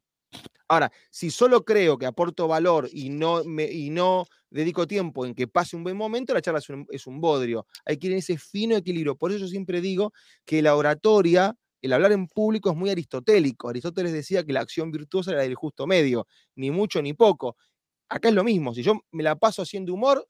Ahora, 0.68 0.92
si 1.10 1.30
solo 1.30 1.64
creo 1.64 1.98
que 1.98 2.06
aporto 2.06 2.48
valor 2.48 2.90
y 2.92 3.10
no, 3.10 3.44
me, 3.44 3.66
y 3.66 3.90
no 3.90 4.26
dedico 4.52 4.86
tiempo 4.86 5.26
en 5.26 5.34
que 5.34 5.48
pase 5.48 5.76
un 5.76 5.84
buen 5.84 5.98
momento, 5.98 6.34
la 6.34 6.42
charla 6.42 6.60
es 6.60 6.70
un, 6.70 6.86
es 6.90 7.08
un 7.08 7.20
bodrio. 7.20 7.66
Hay 7.86 7.98
que 7.98 8.08
ir 8.08 8.14
en 8.14 8.20
ese 8.20 8.38
fino 8.38 8.76
equilibrio. 8.76 9.16
Por 9.16 9.32
eso 9.32 9.40
yo 9.40 9.48
siempre 9.48 9.82
digo 9.82 10.14
que 10.46 10.62
la 10.62 10.76
oratoria, 10.76 11.56
el 11.82 11.94
hablar 11.94 12.12
en 12.12 12.28
público 12.28 12.70
es 12.70 12.76
muy 12.76 12.90
aristotélico. 12.90 13.70
Aristóteles 13.70 14.12
decía 14.14 14.44
que 14.44 14.54
la 14.54 14.60
acción 14.60 14.92
virtuosa 14.92 15.32
era 15.32 15.42
del 15.42 15.56
justo 15.56 15.88
medio, 15.88 16.28
ni 16.56 16.70
mucho 16.70 17.02
ni 17.02 17.14
poco. 17.14 17.56
Acá 18.10 18.30
es 18.30 18.36
lo 18.36 18.44
mismo. 18.44 18.74
Si 18.74 18.84
yo 18.84 19.00
me 19.12 19.24
la 19.24 19.38
paso 19.38 19.62
haciendo 19.62 19.94
humor, 19.94 20.28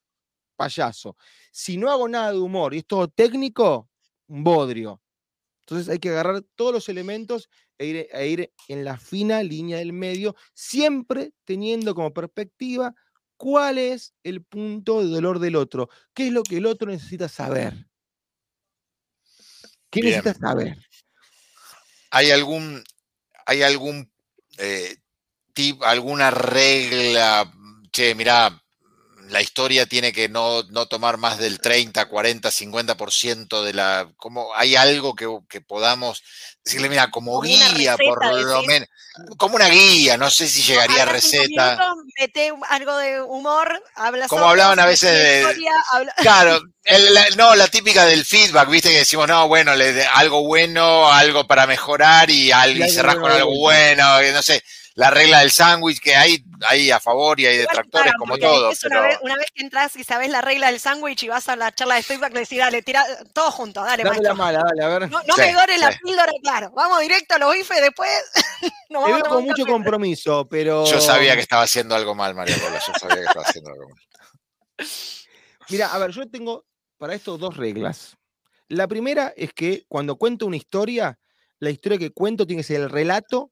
payaso. 0.56 1.18
Si 1.52 1.78
no 1.78 1.90
hago 1.90 2.08
nada 2.08 2.32
de 2.32 2.38
humor 2.38 2.74
y 2.76 2.78
es 2.78 2.86
todo 2.86 3.08
técnico, 3.08 3.90
un 4.28 4.44
bodrio. 4.44 5.02
Entonces 5.62 5.90
hay 5.90 6.00
que 6.00 6.10
agarrar 6.10 6.44
todos 6.56 6.74
los 6.74 6.90
elementos 6.90 7.50
e 7.80 7.86
ir, 7.88 8.08
e 8.12 8.28
ir 8.28 8.54
en 8.68 8.86
la 8.86 8.98
fina 8.98 9.42
línea 9.42 9.78
del 9.78 9.94
medio, 9.94 10.36
siempre 10.54 11.34
teniendo 11.44 11.96
como 11.96 12.14
perspectiva 12.14 12.94
cuál 13.42 13.80
es 13.80 14.14
el 14.22 14.44
punto 14.44 15.02
de 15.02 15.08
dolor 15.08 15.40
del 15.40 15.56
otro, 15.56 15.90
qué 16.14 16.28
es 16.28 16.32
lo 16.32 16.44
que 16.44 16.58
el 16.58 16.68
otro 16.68 16.92
necesita 16.92 17.28
saber. 17.28 17.88
¿Qué 19.90 20.00
Bien. 20.00 20.18
necesita 20.18 20.48
saber? 20.48 20.78
¿Hay 22.12 22.30
algún, 22.30 22.84
hay 23.48 23.64
algún 23.64 24.12
eh, 24.60 24.96
tip, 25.56 25.82
alguna 25.82 26.30
regla? 26.30 27.52
Che, 27.92 28.14
mirá, 28.14 28.61
la 29.32 29.42
historia 29.42 29.86
tiene 29.86 30.12
que 30.12 30.28
no, 30.30 30.64
no 30.70 30.88
tomar 30.88 31.18
más 31.18 31.38
del 31.38 31.60
30, 31.60 32.06
40, 32.06 32.52
50% 32.52 33.64
de 33.64 33.74
la... 33.74 34.10
¿cómo, 34.18 34.50
¿Hay 34.56 34.76
algo 34.76 35.16
que, 35.16 35.28
que 35.50 35.62
podamos 35.62 36.22
decirle, 36.64 36.90
mira, 36.90 37.10
como, 37.10 37.36
Como 37.40 37.48
una 37.48 37.70
guía, 37.70 37.96
por 37.98 38.26
lo 38.26 38.62
menos? 38.64 38.90
Como 39.38 39.56
una 39.56 39.68
guía, 39.70 40.18
no 40.18 40.30
sé 40.30 40.48
si 40.48 40.62
llegaría 40.62 41.04
a 41.04 41.06
receta. 41.06 41.76
minutos, 41.78 42.06
mete 42.20 42.54
algo 42.70 42.98
de 42.98 43.22
humor, 43.22 43.82
habla 43.96 44.28
Como 44.28 44.50
hablaban 44.50 44.80
a 44.80 44.86
veces 44.86 45.12
de- 45.14 45.40
historia, 45.42 45.72
habla- 45.92 46.14
Claro, 46.18 46.62
el- 46.84 47.14
la- 47.14 47.30
no, 47.38 47.56
la 47.56 47.68
típica 47.68 48.06
del 48.06 48.26
feedback, 48.26 48.70
viste, 48.70 48.90
que 48.90 49.00
decimos, 49.00 49.28
no, 49.28 49.48
bueno, 49.48 49.76
le, 49.76 49.94
de- 49.94 50.06
algo 50.06 50.44
bueno, 50.46 51.12
algo 51.12 51.48
para 51.48 51.68
mejorar 51.68 52.30
y, 52.30 52.52
algo, 52.52 52.86
y 52.86 52.90
cerrás 52.90 53.16
con 53.16 53.32
algo 53.32 53.58
bueno, 53.58 54.22
no 54.34 54.42
sé, 54.42 54.62
la 54.96 55.10
regla 55.10 55.40
del 55.40 55.52
sándwich 55.52 56.00
que 56.02 56.16
hay, 56.16 56.44
hay 56.68 56.92
a 56.92 57.00
favor 57.00 57.40
y 57.40 57.46
hay 57.46 57.58
detractores 57.58 58.08
claro, 58.12 58.20
como 58.20 58.38
todo, 58.38 58.72
es 58.72 58.84
una, 58.84 58.90
pero 58.90 59.08
vez, 59.08 59.18
una 59.22 59.36
vez 59.36 59.46
que 59.54 59.64
entras 59.64 59.96
y 59.96 60.04
sabes 60.04 60.30
la 60.30 60.42
regla 60.42 60.68
del 60.70 60.80
sándwich 60.82 61.24
y 61.24 61.28
vas 61.30 61.48
a 61.48 61.56
la 61.56 61.72
charla 61.72 61.96
de 61.96 62.04
feedback, 62.04 62.34
decís, 62.34 62.58
dale, 62.60 62.82
tira 62.82 63.06
todo 63.34 63.52
junto, 63.52 63.82
dale, 63.84 64.04
Dame 64.04 64.18
la 64.18 64.34
maestro. 64.34 64.36
mala, 64.36 64.64
dale, 64.64 64.84
a 64.84 65.00
ver. 65.00 65.10
No, 65.10 65.22
no 65.26 65.36
Sí, 65.36 65.42
me 65.42 65.54
dores 65.54 65.80
la 65.80 65.92
píldora, 65.92 66.32
claro. 66.44 66.72
Vamos 66.76 67.00
directo 67.02 67.36
a 67.36 67.38
los 67.40 67.54
bifes 67.54 67.82
después. 67.82 68.10
nos 68.90 69.06
Te 69.06 69.12
vamos 69.12 69.12
a 69.12 69.16
veo 69.16 69.26
con 69.30 69.44
mucho 69.46 69.64
café. 69.64 69.72
compromiso, 69.72 70.48
pero. 70.50 70.86
yo 70.86 71.00
sabía 71.00 71.36
que 71.36 71.42
estaba 71.42 71.64
haciendo 71.64 71.96
algo 71.96 72.14
mal, 72.14 72.36
María 72.36 72.58
Paula, 72.58 72.80
yo 72.86 72.94
sabía 73.00 73.16
que 73.18 73.26
estaba 73.28 73.46
haciendo 73.46 73.70
algo 73.72 73.90
mal. 73.90 74.00
Mira, 75.70 75.88
a 75.94 75.98
ver, 76.00 76.12
yo 76.12 76.30
tengo 76.30 76.66
para 76.98 77.14
esto 77.16 77.38
dos 77.38 77.56
reglas. 77.56 78.18
La 78.68 78.88
primera 78.88 79.34
es 79.36 79.54
que 79.54 79.86
cuando 79.88 80.18
cuento 80.18 80.46
una 80.46 80.58
historia, 80.58 81.18
la 81.60 81.70
historia 81.70 81.98
que 81.98 82.12
cuento 82.12 82.46
tiene 82.46 82.62
que 82.62 82.68
ser 82.68 82.82
el 82.82 82.90
relato 82.90 83.52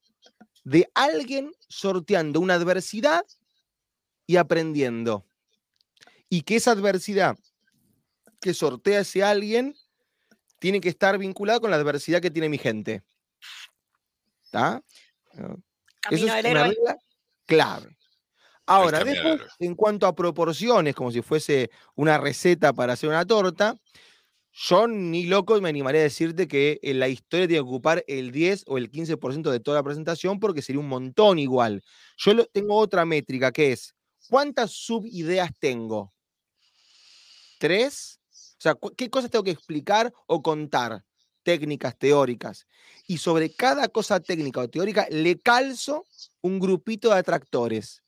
de 0.64 0.90
alguien 0.94 1.52
sorteando 1.68 2.40
una 2.40 2.56
adversidad 2.56 3.26
y 4.26 4.38
aprendiendo. 4.38 5.26
Y 6.30 6.44
que 6.44 6.56
esa 6.56 6.72
adversidad 6.72 7.38
que 8.40 8.54
sortea 8.54 9.02
ese 9.02 9.24
alguien 9.24 9.76
tiene 10.60 10.82
que 10.82 10.90
estar 10.90 11.18
vinculada 11.18 11.60
con 11.60 11.72
la 11.72 11.78
adversidad 11.78 12.22
que 12.22 12.32
tiene 12.32 12.50
mi 12.50 12.58
gente. 12.58 13.04
¿Está? 14.44 14.84
Eso 15.32 15.62
Camino 16.02 16.28
es 16.28 16.44
del 16.44 16.52
una 16.52 16.62
héroe. 16.62 16.68
regla 16.70 16.98
clave. 17.46 17.98
Ahora, 18.66 19.04
después, 19.04 19.42
en 19.58 19.74
cuanto 19.74 20.06
a 20.06 20.16
proporciones, 20.16 20.94
como 20.94 21.12
si 21.12 21.24
fuese 21.24 21.72
una 21.96 22.20
receta 22.20 22.72
para 22.72 22.94
hacer 22.94 23.10
una 23.10 23.26
torta, 23.26 23.76
yo 24.52 24.88
ni 24.88 25.26
loco 25.26 25.60
me 25.62 25.70
animaría 25.70 26.02
a 26.02 26.04
decirte 26.04 26.48
que 26.48 26.80
eh, 26.82 26.94
la 26.94 27.08
historia 27.08 27.48
tiene 27.48 27.64
que 27.64 27.70
ocupar 27.70 28.04
el 28.08 28.32
10 28.32 28.66
o 28.68 28.78
el 28.78 28.92
15% 28.92 29.52
de 29.52 29.60
toda 29.60 29.78
la 29.78 29.84
presentación 29.84 30.40
porque 30.40 30.62
sería 30.62 30.80
un 30.80 30.90
montón 30.90 31.40
igual. 31.40 31.84
Yo 32.18 32.46
tengo 32.48 32.76
otra 32.76 33.06
métrica 33.06 33.52
que 33.52 33.72
es, 33.72 33.96
¿cuántas 34.28 34.72
subideas 34.72 35.52
tengo? 35.60 36.14
¿Tres? 37.60 38.20
O 38.32 38.62
sea, 38.62 38.76
¿qué 38.98 39.10
cosas 39.10 39.30
tengo 39.30 39.44
que 39.44 39.52
explicar 39.52 40.14
o 40.28 40.42
contar? 40.42 41.04
Técnicas, 41.44 41.98
teóricas. 41.98 42.68
Y 43.08 43.18
sobre 43.18 43.54
cada 43.54 43.88
cosa 43.88 44.20
técnica 44.20 44.60
o 44.60 44.70
teórica 44.70 45.08
le 45.10 45.40
calzo 45.40 46.06
un 46.42 46.60
grupito 46.60 47.10
de 47.10 47.16
atractores. 47.16 48.04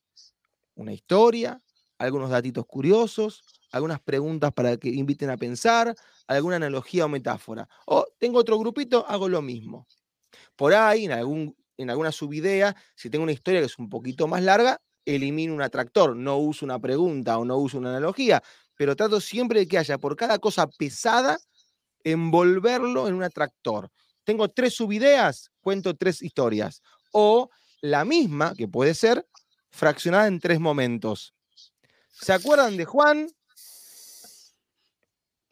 Una 0.76 0.94
historia, 0.94 1.62
algunos 1.98 2.30
datitos 2.30 2.66
curiosos, 2.66 3.44
algunas 3.72 4.00
preguntas 4.02 4.52
para 4.54 4.78
que 4.78 4.90
inviten 4.90 5.30
a 5.30 5.38
pensar, 5.38 5.96
alguna 6.28 6.58
analogía 6.58 7.06
o 7.06 7.10
metáfora. 7.10 7.68
O 7.86 8.06
tengo 8.18 8.40
otro 8.40 8.60
grupito, 8.60 9.06
hago 9.08 9.30
lo 9.30 9.42
mismo. 9.42 9.88
Por 10.56 10.74
ahí, 10.74 11.06
en, 11.06 11.12
algún, 11.14 11.56
en 11.78 11.90
alguna 11.90 12.12
subidea, 12.12 12.76
si 12.96 13.10
tengo 13.10 13.24
una 13.24 13.32
historia 13.32 13.62
que 13.62 13.68
es 13.68 13.80
un 13.80 13.90
poquito 13.90 14.28
más 14.28 14.44
larga, 14.44 14.80
elimino 15.06 15.54
un 15.54 15.62
atractor, 15.62 16.16
no 16.16 16.38
uso 16.38 16.66
una 16.66 16.80
pregunta 16.80 17.38
o 17.38 17.46
no 17.46 17.58
uso 17.58 17.78
una 17.78 17.90
analogía, 17.90 18.44
pero 18.76 18.96
trato 18.96 19.20
siempre 19.20 19.60
de 19.60 19.68
que 19.68 19.78
haya 19.78 19.98
por 19.98 20.16
cada 20.16 20.40
cosa 20.40 20.68
pesada, 20.68 21.40
envolverlo 22.04 23.08
en 23.08 23.14
un 23.14 23.24
atractor. 23.24 23.90
tengo 24.24 24.50
tres 24.50 24.76
subideas, 24.76 25.52
cuento 25.62 25.96
tres 25.96 26.22
historias. 26.22 26.82
O 27.12 27.50
la 27.82 28.06
misma, 28.06 28.54
que 28.56 28.68
puede 28.68 28.94
ser, 28.94 29.28
fraccionada 29.72 30.28
en 30.28 30.40
tres 30.40 30.60
momentos. 30.60 31.34
¿Se 32.12 32.34
acuerdan 32.34 32.78
de 32.78 32.86
Juan? 32.86 33.28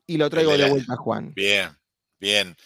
Y 0.10 0.18
lo 0.18 0.28
traigo 0.28 0.58
de 0.58 0.68
vuelta 0.68 0.94
a 0.94 0.98
Juan. 0.98 1.34
Bien, 1.36 1.78
bien. 2.20 2.58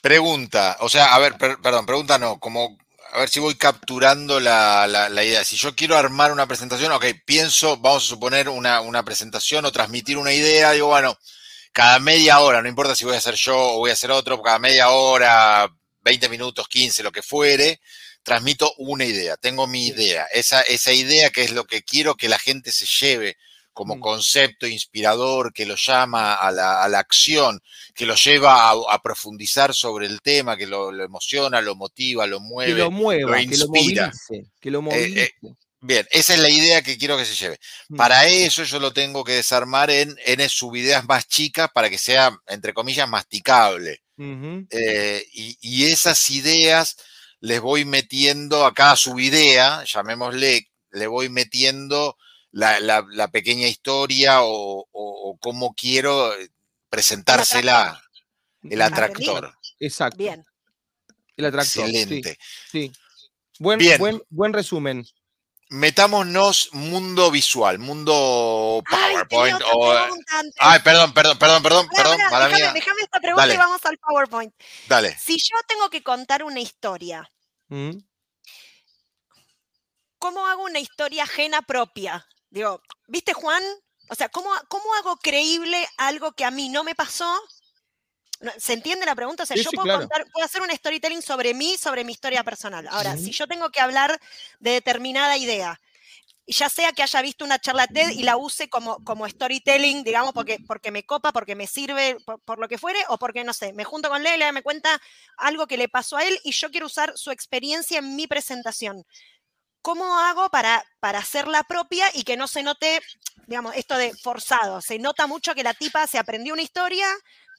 Pregunta, 0.00 0.76
o 0.80 0.88
sea, 0.88 1.14
a 1.14 1.18
ver, 1.20 1.36
per- 1.38 1.58
perdón, 1.60 1.86
pregunta 1.86 2.18
no, 2.18 2.38
como 2.40 2.76
a 3.12 3.20
ver 3.20 3.28
si 3.28 3.38
voy 3.38 3.54
capturando 3.54 4.40
la, 4.40 4.86
la- 4.88 5.08
la 5.08 5.24
idea. 5.24 5.44
Si 5.44 5.56
yo 5.56 5.76
quiero 5.76 5.96
armar 5.96 6.32
una 6.32 6.48
presentación, 6.48 6.90
ok, 6.90 7.04
pienso, 7.24 7.76
vamos 7.76 8.04
a 8.04 8.08
suponer 8.08 8.48
una, 8.48 8.80
una 8.80 9.04
presentación 9.04 9.64
o 9.66 9.72
transmitir 9.72 10.18
una 10.18 10.32
idea, 10.32 10.72
digo, 10.72 10.88
bueno, 10.88 11.16
cada 11.72 12.00
media 12.00 12.40
hora, 12.40 12.60
no 12.60 12.68
importa 12.68 12.96
si 12.96 13.04
voy 13.04 13.14
a 13.14 13.18
hacer 13.18 13.34
yo 13.36 13.56
o 13.56 13.78
voy 13.78 13.90
a 13.90 13.94
hacer 13.94 14.10
otro, 14.10 14.42
cada 14.42 14.58
media 14.58 14.88
hora, 14.90 15.68
20 16.00 16.28
minutos, 16.28 16.66
15, 16.68 17.04
lo 17.04 17.12
que 17.12 17.22
fuere, 17.22 17.80
transmito 18.24 18.72
una 18.78 19.04
idea, 19.04 19.36
tengo 19.36 19.68
mi 19.68 19.86
idea. 19.86 20.26
Esa, 20.32 20.60
esa 20.62 20.92
idea 20.92 21.30
que 21.30 21.44
es 21.44 21.52
lo 21.52 21.66
que 21.66 21.82
quiero 21.82 22.16
que 22.16 22.28
la 22.28 22.38
gente 22.40 22.72
se 22.72 22.84
lleve 22.86 23.36
como 23.78 24.00
concepto 24.00 24.66
inspirador, 24.66 25.52
que 25.52 25.64
lo 25.64 25.76
llama 25.76 26.34
a 26.34 26.50
la, 26.50 26.82
a 26.82 26.88
la 26.88 26.98
acción, 26.98 27.60
que 27.94 28.06
lo 28.06 28.16
lleva 28.16 28.68
a, 28.70 28.74
a 28.90 29.00
profundizar 29.00 29.72
sobre 29.72 30.06
el 30.06 30.20
tema, 30.20 30.56
que 30.56 30.66
lo, 30.66 30.90
lo 30.90 31.04
emociona, 31.04 31.60
lo 31.60 31.76
motiva, 31.76 32.26
lo 32.26 32.38
Que 32.38 32.44
mueve. 32.44 32.72
lo 32.74 32.90
mueva, 32.90 33.38
que 33.38 33.56
lo 33.56 33.68
movilice. 33.68 34.46
Que 34.60 34.70
lo 34.72 34.80
eh, 34.80 34.82
movilice. 34.82 35.34
Bien, 35.80 36.04
esa 36.10 36.34
es 36.34 36.40
la 36.40 36.48
idea 36.48 36.82
que 36.82 36.98
quiero 36.98 37.16
que 37.16 37.24
se 37.24 37.36
lleve. 37.36 37.60
Para 37.96 38.26
eso 38.26 38.64
yo 38.64 38.80
lo 38.80 38.92
tengo 38.92 39.22
que 39.22 39.34
desarmar 39.34 39.92
en 39.92 40.16
N 40.26 40.48
subideas 40.48 41.04
más 41.04 41.28
chicas 41.28 41.68
para 41.72 41.88
que 41.88 41.98
sea, 41.98 42.36
entre 42.48 42.74
comillas, 42.74 43.08
masticable. 43.08 44.02
Eh, 44.18 45.24
y, 45.32 45.56
y 45.60 45.84
esas 45.84 46.30
ideas 46.30 46.96
les 47.38 47.60
voy 47.60 47.84
metiendo 47.84 48.66
a 48.66 48.74
cada 48.74 48.96
subidea, 48.96 49.84
llamémosle, 49.84 50.68
le 50.90 51.06
voy 51.06 51.28
metiendo 51.28 52.16
la, 52.50 52.80
la- 52.80 53.04
la 53.10 53.28
pequeña 53.28 53.66
historia 53.68 54.42
o, 54.42 54.80
o- 54.90 55.30
o 55.30 55.36
cómo 55.38 55.74
quiero 55.74 56.34
eh, 56.34 56.48
presentársela, 56.90 58.02
el 58.62 58.82
atractor. 58.82 59.54
Exacto. 59.80 60.16
Bien. 60.18 60.44
El 61.36 61.44
atractor. 61.46 61.84
Excelente. 61.88 62.38
Sí. 62.70 62.90
Buen, 63.60 63.78
Bien. 63.78 63.98
buen, 63.98 64.22
buen 64.30 64.52
resumen. 64.52 65.04
Metámonos 65.70 66.70
mundo 66.72 67.30
visual, 67.30 67.78
mundo 67.78 68.82
Ay, 68.86 69.14
PowerPoint. 69.28 69.60
o, 69.74 69.92
antes. 69.92 70.54
ay, 70.60 70.80
perdón, 70.80 71.12
perdón, 71.12 71.38
perdón, 71.38 71.62
perdón, 71.62 71.88
perdón, 71.94 72.16
déjame, 72.18 72.54
mía. 72.54 72.72
déjame 72.72 73.02
esta 73.02 73.20
pregunta 73.20 73.42
Dale. 73.42 73.54
y 73.54 73.58
vamos 73.58 73.84
al 73.84 73.98
PowerPoint. 73.98 74.54
Dale. 74.88 75.18
Si 75.18 75.36
yo 75.36 75.56
tengo 75.66 75.90
que 75.90 76.02
contar 76.02 76.42
una 76.42 76.60
historia, 76.60 77.30
Mm. 77.68 77.98
¿cómo 80.18 80.46
hago 80.46 80.64
una 80.64 80.78
historia 80.80 81.24
ajena 81.24 81.60
propia? 81.62 82.26
Digo, 82.50 82.80
¿viste 83.06 83.32
Juan? 83.32 83.62
O 84.10 84.14
sea, 84.14 84.28
¿cómo, 84.28 84.50
cómo 84.68 84.94
hago 84.94 85.16
creíble 85.18 85.86
algo 85.98 86.32
que 86.32 86.44
a 86.44 86.50
mí 86.50 86.68
no 86.68 86.84
me 86.84 86.94
pasó? 86.94 87.30
¿Se 88.58 88.72
entiende 88.72 89.04
la 89.04 89.14
pregunta? 89.14 89.42
O 89.42 89.46
sea, 89.46 89.56
Sí, 89.56 89.64
yo 89.64 89.70
sí, 89.70 89.76
puedo, 89.76 89.86
claro. 89.86 90.00
contar, 90.00 90.26
puedo 90.32 90.44
hacer 90.44 90.62
un 90.62 90.70
storytelling 90.70 91.22
sobre 91.22 91.54
mí, 91.54 91.76
sobre 91.76 92.04
mi 92.04 92.12
historia 92.12 92.44
personal. 92.44 92.86
Ahora, 92.88 93.16
si 93.16 93.32
yo 93.32 93.46
tengo 93.46 93.70
que 93.70 93.80
hablar 93.80 94.18
de 94.60 94.70
determinada 94.70 95.36
idea, 95.36 95.80
ya 96.46 96.68
sea 96.70 96.92
que 96.92 97.02
haya 97.02 97.20
visto 97.20 97.44
una 97.44 97.58
charla 97.58 97.86
TED 97.86 98.10
y 98.10 98.22
la 98.22 98.36
use 98.36 98.70
como, 98.70 99.04
como 99.04 99.28
storytelling, 99.28 100.02
digamos, 100.02 100.32
porque, 100.32 100.58
porque 100.66 100.90
me 100.90 101.04
copa, 101.04 101.32
porque 101.32 101.54
me 101.54 101.66
sirve, 101.66 102.16
por, 102.24 102.40
por 102.40 102.58
lo 102.58 102.68
que 102.68 102.78
fuere, 102.78 103.00
o 103.08 103.18
porque, 103.18 103.44
no 103.44 103.52
sé, 103.52 103.72
me 103.74 103.84
junto 103.84 104.08
con 104.08 104.22
Leila, 104.22 104.50
me 104.52 104.62
cuenta 104.62 105.00
algo 105.36 105.66
que 105.66 105.76
le 105.76 105.88
pasó 105.88 106.16
a 106.16 106.24
él 106.24 106.38
y 106.44 106.52
yo 106.52 106.70
quiero 106.70 106.86
usar 106.86 107.12
su 107.16 107.30
experiencia 107.30 107.98
en 107.98 108.16
mi 108.16 108.26
presentación. 108.26 109.04
¿Cómo 109.88 110.18
hago 110.18 110.50
para, 110.50 110.84
para 111.00 111.20
hacerla 111.20 111.64
propia 111.64 112.04
y 112.12 112.22
que 112.22 112.36
no 112.36 112.46
se 112.46 112.62
note, 112.62 113.00
digamos, 113.46 113.74
esto 113.74 113.96
de 113.96 114.12
forzado? 114.12 114.82
Se 114.82 114.98
nota 114.98 115.26
mucho 115.26 115.54
que 115.54 115.62
la 115.62 115.72
tipa 115.72 116.06
se 116.06 116.18
aprendió 116.18 116.52
una 116.52 116.60
historia. 116.60 117.06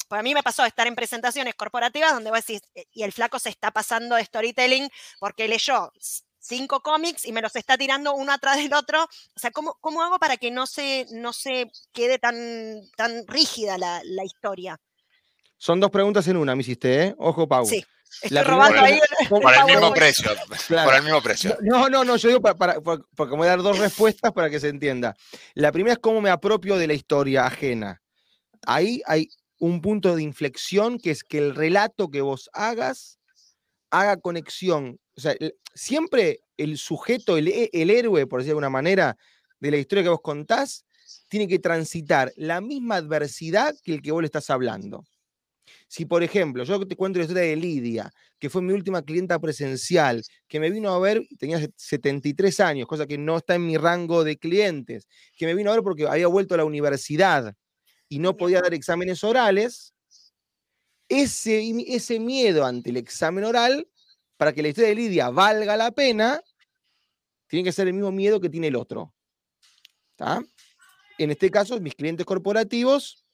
Pues 0.07 0.19
a 0.19 0.21
mí 0.21 0.35
me 0.35 0.43
pasó 0.43 0.61
de 0.61 0.67
estar 0.67 0.85
en 0.85 0.93
presentaciones 0.93 1.55
corporativas 1.55 2.13
donde 2.13 2.29
vos 2.29 2.45
decís, 2.45 2.61
"Eh, 2.75 2.85
y 2.93 3.01
el 3.01 3.13
flaco 3.13 3.39
se 3.39 3.49
está 3.49 3.71
pasando 3.71 4.15
de 4.15 4.25
storytelling 4.25 4.91
porque 5.19 5.47
leyó 5.47 5.91
cinco 6.37 6.81
cómics 6.81 7.25
y 7.25 7.31
me 7.31 7.41
los 7.41 7.55
está 7.55 7.79
tirando 7.79 8.13
uno 8.13 8.31
atrás 8.31 8.57
del 8.57 8.75
otro. 8.75 9.05
O 9.05 9.39
sea, 9.39 9.49
¿cómo, 9.49 9.79
cómo 9.81 10.03
hago 10.03 10.19
para 10.19 10.37
que 10.37 10.51
no 10.51 10.67
se, 10.67 11.07
no 11.09 11.33
se 11.33 11.71
quede 11.93 12.19
tan, 12.19 12.35
tan 12.95 13.25
rígida 13.25 13.79
la, 13.79 14.01
la 14.03 14.23
historia? 14.23 14.79
Son 15.57 15.79
dos 15.79 15.89
preguntas 15.89 16.27
en 16.27 16.37
una, 16.37 16.55
me 16.55 16.61
hiciste, 16.61 17.05
¿eh? 17.05 17.15
Ojo, 17.17 17.47
Pau. 17.47 17.65
Sí, 17.65 17.83
estoy 18.21 18.41
robando 18.43 18.81
ahí 18.81 18.99
Por- 19.29 19.41
Por 19.41 19.53
el 19.53 19.65
mismo 19.65 19.93
precio. 19.93 20.31
Claro. 20.67 20.89
Por 20.89 20.97
el 20.97 21.03
mismo 21.03 21.21
precio. 21.21 21.57
No, 21.61 21.89
no, 21.89 22.03
no, 22.03 22.15
yo 22.17 22.27
digo 22.29 22.41
para, 22.41 22.55
para- 22.55 22.81
por- 22.81 23.07
porque 23.15 23.35
voy 23.35 23.47
a 23.47 23.51
dar 23.51 23.61
dos 23.61 23.77
respuestas 23.79 24.31
para 24.33 24.49
que 24.49 24.59
se 24.59 24.69
entienda. 24.69 25.15
La 25.53 25.71
primera 25.71 25.93
es 25.93 25.99
cómo 25.99 26.21
me 26.21 26.29
apropio 26.29 26.77
de 26.77 26.87
la 26.87 26.93
historia 26.93 27.45
ajena. 27.45 28.01
Ahí 28.65 29.01
hay 29.05 29.29
un 29.59 29.81
punto 29.81 30.15
de 30.15 30.23
inflexión 30.23 30.97
que 30.99 31.11
es 31.11 31.23
que 31.23 31.37
el 31.37 31.55
relato 31.55 32.09
que 32.09 32.21
vos 32.21 32.49
hagas 32.53 33.17
haga 33.91 34.17
conexión. 34.17 34.99
O 35.17 35.21
sea, 35.21 35.33
el- 35.39 35.55
siempre 35.73 36.41
el 36.57 36.77
sujeto, 36.77 37.37
el, 37.37 37.47
he- 37.47 37.69
el 37.73 37.89
héroe, 37.89 38.27
por 38.27 38.39
decirlo 38.39 38.55
de 38.59 38.65
alguna 38.65 38.69
manera, 38.69 39.17
de 39.59 39.71
la 39.71 39.77
historia 39.77 40.03
que 40.03 40.09
vos 40.09 40.21
contás, 40.21 40.85
tiene 41.27 41.47
que 41.47 41.59
transitar 41.59 42.31
la 42.35 42.61
misma 42.61 42.95
adversidad 42.97 43.75
que 43.83 43.93
el 43.93 44.01
que 44.01 44.11
vos 44.11 44.21
le 44.21 44.27
estás 44.27 44.49
hablando. 44.49 45.03
Si, 45.87 46.05
por 46.05 46.23
ejemplo, 46.23 46.63
yo 46.63 46.85
te 46.87 46.95
cuento 46.95 47.19
la 47.19 47.25
historia 47.25 47.43
de 47.43 47.55
Lidia, 47.55 48.11
que 48.37 48.49
fue 48.49 48.61
mi 48.61 48.73
última 48.73 49.01
clienta 49.01 49.39
presencial, 49.39 50.23
que 50.47 50.59
me 50.59 50.69
vino 50.69 50.91
a 50.91 50.99
ver, 50.99 51.27
tenía 51.37 51.59
set- 51.59 51.73
73 51.75 52.59
años, 52.59 52.87
cosa 52.87 53.05
que 53.05 53.17
no 53.17 53.37
está 53.37 53.55
en 53.55 53.65
mi 53.65 53.77
rango 53.77 54.23
de 54.23 54.37
clientes, 54.37 55.07
que 55.35 55.45
me 55.45 55.55
vino 55.55 55.71
a 55.71 55.75
ver 55.75 55.83
porque 55.83 56.07
había 56.07 56.27
vuelto 56.27 56.53
a 56.53 56.57
la 56.57 56.65
universidad 56.65 57.55
y 58.07 58.19
no 58.19 58.35
podía 58.35 58.61
dar 58.61 58.73
exámenes 58.73 59.23
orales, 59.23 59.93
ese, 61.09 62.19
miedo 62.19 62.65
ante 62.65 62.91
el 62.91 62.97
examen 62.97 63.43
oral, 63.43 63.87
para 64.37 64.53
que 64.53 64.61
la 64.61 64.69
historia 64.69 64.89
de 64.89 64.95
Lidia 64.95 65.29
valga 65.29 65.75
la 65.75 65.91
pena, 65.91 66.41
tiene 67.47 67.63
que 67.63 67.71
ser 67.71 67.87
el 67.87 67.93
mismo 67.93 68.11
miedo 68.11 68.39
que 68.39 68.49
tiene 68.49 68.67
el 68.67 68.75
otro. 68.75 69.13
En 71.17 71.31
este 71.31 71.49
caso, 71.49 71.79
mis 71.81 71.95
clientes 71.95 72.25
corporativos, 72.25 73.25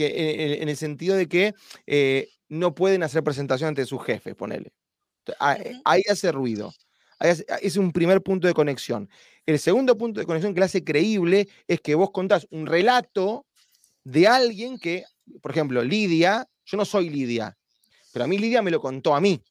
que 0.00 0.62
en, 0.62 0.68
el 0.68 0.76
sentido 0.76 1.16
de 1.16 1.28
que 1.28 1.54
eh, 1.86 2.28
no 2.48 2.74
pueden 2.74 3.02
hacer 3.02 3.22
presentación 3.22 3.68
ante 3.68 3.84
sus 3.84 4.02
jefes, 4.02 4.34
ponele. 4.34 4.72
Ah, 5.38 5.56
eh. 5.56 5.80
Ahí 5.84 6.02
hace 6.08 6.32
ruido. 6.32 6.72
Ahí 7.18 7.30
hace- 7.30 7.46
ah, 7.50 7.58
es 7.60 7.76
un 7.76 7.92
primer 7.92 8.22
punto 8.22 8.46
de 8.46 8.54
conexión. 8.54 9.08
El 9.44 9.58
segundo 9.58 9.96
punto 9.98 10.20
de 10.20 10.26
conexión 10.26 10.54
que 10.54 10.60
le 10.60 10.66
hace 10.66 10.82
creíble 10.84 11.48
es 11.68 11.80
que 11.80 11.94
vos 11.94 12.10
contás 12.12 12.46
un 12.50 12.66
relato 12.66 13.46
de 14.04 14.26
alguien 14.26 14.78
que, 14.78 15.04
por 15.42 15.50
ejemplo, 15.50 15.84
Lidia, 15.84 16.48
yo 16.64 16.76
no 16.76 16.84
soy 16.84 17.10
Lidia, 17.10 17.56
pero 18.12 18.24
a 18.24 18.28
mí 18.28 18.38
Lidia 18.38 18.62
me 18.62 18.70
lo 18.70 18.80
contó 18.80 19.14
a 19.14 19.20
mí. 19.20 19.42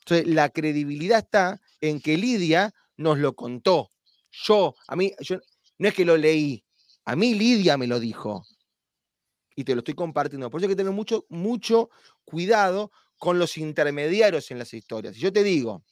Entonces, 0.00 0.26
la 0.26 0.48
credibilidad 0.48 1.18
está 1.18 1.60
en 1.80 2.00
que 2.00 2.16
Lidia 2.16 2.72
nos 2.96 3.18
lo 3.18 3.34
contó. 3.34 3.92
Yo, 4.30 4.74
a 4.88 4.96
mí, 4.96 5.12
yo, 5.20 5.38
no 5.78 5.88
es 5.88 5.94
que 5.94 6.04
lo 6.04 6.16
leí, 6.16 6.64
a 7.04 7.14
mí 7.14 7.34
Lidia 7.34 7.76
me 7.76 7.86
lo 7.86 8.00
dijo. 8.00 8.44
Y 9.56 9.64
te 9.64 9.74
lo 9.74 9.80
estoy 9.80 9.94
compartiendo. 9.94 10.48
Por 10.50 10.60
eso 10.60 10.66
hay 10.66 10.72
que 10.72 10.76
tener 10.76 10.92
mucho, 10.92 11.26
mucho 11.28 11.90
cuidado 12.24 12.92
con 13.18 13.38
los 13.38 13.56
intermediarios 13.56 14.50
en 14.50 14.58
las 14.58 14.72
historias. 14.72 15.14
Si 15.14 15.20
yo 15.20 15.32
te 15.32 15.42
digo, 15.42 15.82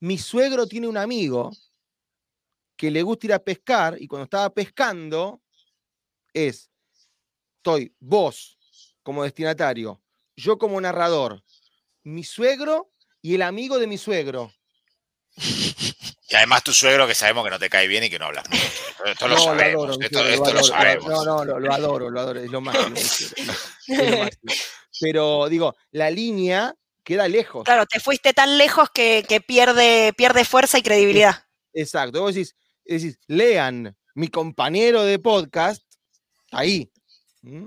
mi 0.00 0.18
suegro 0.18 0.66
tiene 0.66 0.88
un 0.88 0.96
amigo 0.96 1.52
que 2.76 2.90
le 2.90 3.02
gusta 3.02 3.26
ir 3.28 3.32
a 3.32 3.38
pescar 3.38 3.96
y 3.98 4.06
cuando 4.06 4.24
estaba 4.24 4.50
pescando 4.52 5.40
es, 6.32 6.70
estoy 7.56 7.94
vos 8.00 8.58
como 9.02 9.22
destinatario, 9.22 10.02
yo 10.36 10.58
como 10.58 10.80
narrador, 10.80 11.42
mi 12.02 12.24
suegro 12.24 12.92
y 13.22 13.36
el 13.36 13.42
amigo 13.42 13.78
de 13.78 13.86
mi 13.86 13.96
suegro. 13.96 14.52
Y 15.36 16.34
además 16.36 16.64
tu 16.64 16.72
suegro 16.72 17.06
que 17.06 17.14
sabemos 17.14 17.44
que 17.44 17.50
no 17.50 17.58
te 17.58 17.68
cae 17.68 17.86
bien 17.86 18.04
y 18.04 18.10
que 18.10 18.18
no 18.18 18.26
hablas 18.26 18.48
mucho. 18.48 18.62
Esto, 18.64 19.04
esto 19.06 19.28
lo 19.28 19.34
No, 19.34 19.40
sabemos. 19.44 19.84
adoro, 19.84 19.98
mi 19.98 20.04
esto 20.06 20.18
suegro, 20.18 20.34
esto 20.34 20.44
lo 20.44 20.58
adoro, 20.58 20.64
sabemos. 20.64 21.08
No, 21.08 21.24
no, 21.24 21.44
lo, 21.44 21.60
lo 21.60 21.72
adoro, 21.72 22.10
lo 22.10 22.20
adoro, 22.20 22.40
es 22.40 22.50
lo 22.50 22.60
máximo. 22.60 23.30
Pero 25.00 25.48
digo, 25.48 25.76
la 25.90 26.10
línea 26.10 26.74
queda 27.02 27.28
lejos. 27.28 27.64
Claro, 27.64 27.86
te 27.86 28.00
fuiste 28.00 28.32
tan 28.32 28.56
lejos 28.58 28.88
que, 28.90 29.24
que 29.28 29.40
pierde, 29.40 30.12
pierde 30.16 30.44
fuerza 30.44 30.78
y 30.78 30.82
credibilidad. 30.82 31.44
Exacto. 31.72 32.20
Vos 32.22 32.34
decís, 32.34 32.56
decís, 32.84 33.18
lean, 33.26 33.96
mi 34.14 34.28
compañero 34.28 35.02
de 35.02 35.18
podcast, 35.18 35.82
ahí. 36.52 36.90
¿Mm? 37.42 37.66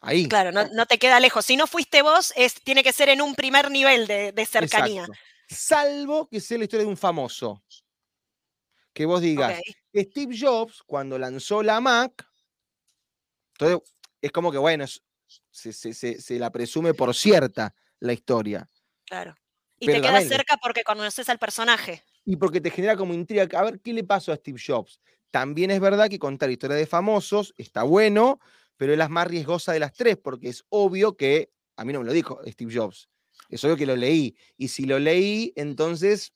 Ahí. 0.00 0.28
Claro, 0.28 0.50
no, 0.50 0.66
no 0.72 0.86
te 0.86 0.98
queda 0.98 1.20
lejos. 1.20 1.44
Si 1.44 1.56
no 1.56 1.66
fuiste 1.66 2.02
vos, 2.02 2.32
es, 2.36 2.54
tiene 2.54 2.82
que 2.82 2.92
ser 2.92 3.08
en 3.08 3.20
un 3.20 3.34
primer 3.34 3.70
nivel 3.70 4.06
de, 4.06 4.32
de 4.32 4.46
cercanía. 4.46 5.02
Exacto. 5.02 5.22
Salvo 5.52 6.28
que 6.28 6.40
sea 6.40 6.58
la 6.58 6.64
historia 6.64 6.84
de 6.84 6.90
un 6.90 6.96
famoso. 6.96 7.62
Que 8.92 9.06
vos 9.06 9.20
digas. 9.20 9.58
Steve 9.94 10.36
Jobs, 10.38 10.82
cuando 10.84 11.18
lanzó 11.18 11.62
la 11.62 11.80
Mac, 11.80 12.26
entonces 13.58 13.94
es 14.20 14.32
como 14.32 14.50
que, 14.52 14.58
bueno, 14.58 14.84
es 14.84 15.02
se, 15.50 15.72
se- 15.72 15.94
se- 15.94 16.20
se 16.20 16.38
la 16.38 16.50
presume 16.50 16.92
por 16.94 17.14
cierta 17.14 17.74
la 18.00 18.12
historia. 18.12 18.68
Claro. 19.06 19.34
Y 19.78 19.86
Pero 19.86 19.98
te 19.98 20.02
queda 20.02 20.12
también- 20.12 20.28
cerca 20.28 20.56
porque 20.62 20.84
conoces 20.84 21.28
al 21.28 21.38
personaje. 21.38 22.02
Y 22.24 22.36
porque 22.36 22.60
te 22.60 22.70
genera 22.70 22.96
como 22.96 23.14
intriga, 23.14 23.46
a 23.58 23.62
ver, 23.64 23.80
¿qué 23.80 23.92
le 23.92 24.04
pasó 24.04 24.32
a 24.32 24.36
Steve 24.36 24.60
Jobs? 24.64 25.00
También 25.30 25.70
es 25.70 25.80
verdad 25.80 26.08
que 26.10 26.18
contar 26.18 26.50
historias 26.50 26.78
de 26.78 26.86
famosos 26.86 27.54
está 27.56 27.82
bueno, 27.82 28.38
pero 28.76 28.92
es 28.92 28.98
la 28.98 29.08
más 29.08 29.26
riesgosa 29.26 29.72
de 29.72 29.80
las 29.80 29.92
tres, 29.94 30.18
porque 30.18 30.48
es 30.50 30.64
obvio 30.68 31.16
que, 31.16 31.50
a 31.76 31.84
mí 31.84 31.92
no 31.92 32.00
me 32.00 32.04
lo 32.06 32.12
dijo 32.12 32.40
Steve 32.46 32.72
Jobs, 32.74 33.08
es 33.56 33.64
obvio 33.64 33.76
que 33.76 33.86
lo 33.86 33.96
leí, 33.96 34.36
y 34.58 34.68
si 34.68 34.84
lo 34.86 34.98
leí, 34.98 35.52
entonces 35.56 36.32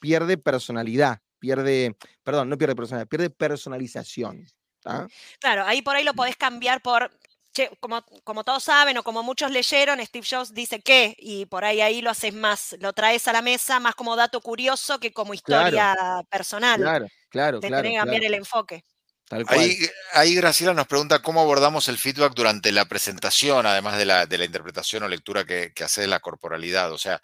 pierde 0.00 0.38
personalidad, 0.38 1.20
pierde, 1.40 1.96
perdón, 2.24 2.48
no 2.50 2.58
pierde 2.58 2.76
personalidad, 2.76 3.08
pierde 3.08 3.30
personalización. 3.30 4.46
¿tá? 4.82 5.10
Claro, 5.42 5.64
ahí 5.64 5.80
por 5.80 5.96
ahí 5.96 6.04
lo 6.04 6.12
podés 6.14 6.36
cambiar 6.36 6.82
por, 6.82 7.10
che, 7.54 7.70
como, 7.80 8.02
como 8.24 8.44
todos 8.44 8.62
saben 8.62 8.98
o 8.98 9.02
como 9.02 9.22
muchos 9.22 9.50
leyeron, 9.50 9.98
Steve 10.04 10.26
Jobs 10.30 10.52
dice 10.52 10.80
que, 10.82 11.16
y 11.18 11.46
por 11.46 11.64
ahí 11.64 11.80
ahí 11.80 12.02
lo 12.02 12.10
haces 12.10 12.34
más, 12.34 12.76
lo 12.80 12.92
traes 12.92 13.26
a 13.26 13.32
la 13.32 13.40
mesa 13.40 13.80
más 13.80 13.94
como 13.94 14.16
dato 14.16 14.42
curioso 14.42 15.00
que 15.00 15.12
como 15.14 15.32
Claro. 15.44 15.86
historia 15.86 15.96
personal. 16.30 16.92
Claro, 16.92 17.08
claro, 17.30 17.62
Te 17.62 17.70
claro. 17.70 17.72
tenés 17.72 17.92
que 17.94 17.98
cambiar 17.98 18.22
claro, 18.22 18.24
el 18.24 18.34
enfoque. 18.34 18.84
Tal 19.30 19.46
cual. 19.46 19.60
Ahí, 19.60 19.78
ahí 20.12 20.34
Graciela 20.34 20.74
nos 20.74 20.88
pregunta 20.88 21.22
cómo 21.22 21.40
abordamos 21.40 21.86
el 21.88 21.98
feedback 21.98 22.34
durante 22.34 22.72
la 22.72 22.84
presentación, 22.86 23.64
además 23.64 23.96
de 23.96 24.04
la, 24.04 24.26
de 24.26 24.36
la 24.38 24.44
interpretación 24.44 25.04
o 25.04 25.08
lectura 25.08 25.44
que, 25.44 25.72
que 25.72 25.84
hace 25.84 26.00
de 26.02 26.08
la 26.08 26.18
corporalidad. 26.18 26.90
O 26.92 26.98
sea, 26.98 27.22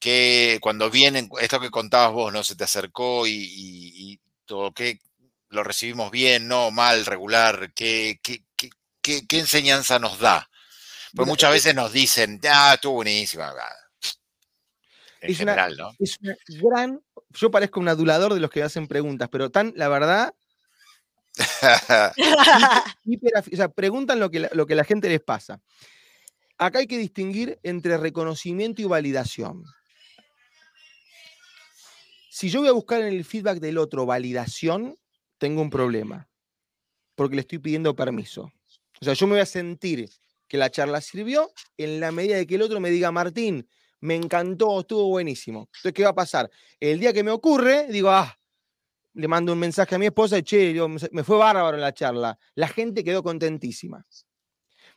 que 0.00 0.58
cuando 0.60 0.90
vienen, 0.90 1.30
esto 1.40 1.60
que 1.60 1.70
contabas 1.70 2.12
vos, 2.12 2.32
¿no? 2.32 2.42
Se 2.42 2.56
te 2.56 2.64
acercó 2.64 3.26
y, 3.28 3.30
y- 3.32 4.12
y 4.12 4.20
todo, 4.44 4.72
que 4.74 4.98
lo 5.48 5.62
recibimos 5.62 6.10
bien, 6.10 6.48
no, 6.48 6.72
mal, 6.72 7.06
regular, 7.06 7.72
¿qué, 7.72 8.18
qué, 8.20 8.42
qué- 8.56 8.70
qué- 9.00 9.24
qué 9.26 9.38
enseñanza 9.38 9.98
nos 10.00 10.18
da? 10.18 10.50
Pues 11.14 11.28
muchas 11.28 11.50
eh, 11.50 11.52
veces 11.54 11.74
nos 11.76 11.92
dicen, 11.92 12.40
ah, 12.50 12.72
estuvo 12.74 12.94
buenísima. 12.96 13.54
ah". 13.56 13.76
En 15.20 15.30
Es 15.30 15.40
una- 15.40 15.52
general, 15.52 15.76
¿no? 15.76 15.92
es 16.00 16.18
una 16.20 16.36
gran. 16.48 17.00
Yo 17.30 17.50
parezco 17.50 17.80
un 17.80 17.88
adulador 17.88 18.34
de 18.34 18.40
los 18.40 18.50
que 18.50 18.62
hacen 18.62 18.86
preguntas, 18.88 19.28
pero 19.30 19.50
tan, 19.50 19.72
la 19.76 19.88
verdad, 19.88 20.34
hiper 23.04 23.32
afi- 23.34 23.52
o 23.52 23.56
sea, 23.56 23.68
preguntan 23.68 24.20
lo 24.20 24.30
que, 24.30 24.40
la, 24.40 24.50
lo 24.52 24.66
que 24.66 24.74
la 24.74 24.84
gente 24.84 25.08
les 25.08 25.20
pasa. 25.20 25.60
Acá 26.58 26.78
hay 26.78 26.86
que 26.86 26.98
distinguir 26.98 27.58
entre 27.62 27.96
reconocimiento 27.96 28.80
y 28.82 28.84
validación. 28.84 29.64
Si 32.30 32.48
yo 32.50 32.60
voy 32.60 32.68
a 32.68 32.72
buscar 32.72 33.00
en 33.00 33.08
el 33.08 33.24
feedback 33.24 33.58
del 33.58 33.78
otro 33.78 34.06
validación, 34.06 34.98
tengo 35.38 35.62
un 35.62 35.70
problema, 35.70 36.28
porque 37.14 37.36
le 37.36 37.42
estoy 37.42 37.58
pidiendo 37.58 37.94
permiso. 37.94 38.52
O 39.00 39.04
sea, 39.04 39.14
yo 39.14 39.26
me 39.26 39.32
voy 39.34 39.40
a 39.40 39.46
sentir 39.46 40.08
que 40.48 40.56
la 40.56 40.70
charla 40.70 41.00
sirvió 41.00 41.52
en 41.76 42.00
la 42.00 42.12
medida 42.12 42.36
de 42.36 42.46
que 42.46 42.56
el 42.56 42.62
otro 42.62 42.80
me 42.80 42.90
diga, 42.90 43.10
Martín, 43.12 43.68
me 44.00 44.14
encantó, 44.14 44.80
estuvo 44.80 45.08
buenísimo. 45.08 45.68
Entonces, 45.76 45.92
¿qué 45.92 46.04
va 46.04 46.10
a 46.10 46.14
pasar? 46.14 46.50
El 46.78 47.00
día 47.00 47.12
que 47.12 47.22
me 47.24 47.30
ocurre, 47.30 47.86
digo, 47.88 48.10
ah, 48.10 48.38
le 49.14 49.28
mando 49.28 49.52
un 49.52 49.58
mensaje 49.58 49.94
a 49.94 49.98
mi 49.98 50.06
esposa, 50.06 50.42
che, 50.42 50.72
digo, 50.72 50.88
me 50.88 51.24
fue 51.24 51.36
bárbaro 51.36 51.76
la 51.76 51.92
charla. 51.92 52.38
La 52.54 52.68
gente 52.68 53.04
quedó 53.04 53.22
contentísima. 53.22 54.04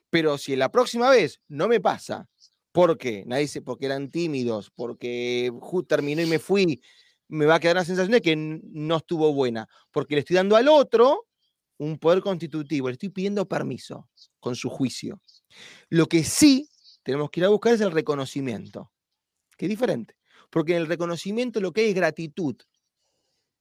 Pero 0.09 0.38
si 0.38 0.55
la 0.55 0.72
próxima 0.72 1.09
vez 1.09 1.41
no 1.47 1.68
me 1.68 1.80
pasa, 1.80 2.28
¿por 2.72 2.97
qué? 2.97 3.24
Nadie 3.26 3.43
dice 3.43 3.61
porque 3.61 3.86
eran 3.86 4.09
tímidos, 4.09 4.72
porque 4.72 5.51
ju- 5.53 5.86
terminó 5.86 6.22
y 6.22 6.26
me 6.26 6.39
fui, 6.39 6.82
me 7.28 7.45
va 7.45 7.55
a 7.55 7.59
quedar 7.59 7.76
la 7.76 7.86
sensación 7.86 8.11
de 8.11 8.22
que 8.22 8.36
no 8.36 8.97
estuvo 8.97 9.34
buena. 9.34 9.68
Porque 9.91 10.15
le 10.15 10.20
estoy 10.22 10.36
dando 10.36 10.55
al 10.55 10.68
otro 10.68 11.28
un 11.78 11.99
poder 11.99 12.22
constitutivo, 12.22 12.88
le 12.88 12.93
estoy 12.93 13.09
pidiendo 13.09 13.47
permiso 13.47 14.09
con 14.39 14.55
su 14.55 14.70
juicio. 14.70 15.22
Lo 15.89 16.07
que 16.07 16.24
sí 16.24 16.70
tenemos 17.03 17.30
que 17.30 17.41
ir 17.41 17.45
a 17.45 17.49
buscar 17.49 17.74
es 17.74 17.82
el 17.82 17.91
reconocimiento, 17.91 18.91
que 19.57 19.65
es 19.65 19.70
diferente. 19.70 20.15
Porque 20.49 20.72
en 20.72 20.80
el 20.82 20.88
reconocimiento 20.88 21.59
lo 21.59 21.72
que 21.74 21.82
hay 21.82 21.89
es 21.89 21.95
gratitud 21.95 22.55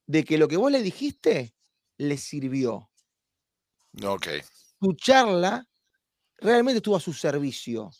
de 0.07 0.25
que 0.25 0.39
lo 0.39 0.49
que 0.49 0.57
vos 0.57 0.71
le 0.71 0.83
dijiste 0.83 1.55
le 1.99 2.17
sirvió. 2.17 2.91
ok. 4.05 4.27
Tu 4.81 4.93
charla 4.95 5.67
realmente 6.39 6.79
estuvo 6.79 6.97
a 6.97 7.01
su 7.01 7.13
servicio. 7.13 7.91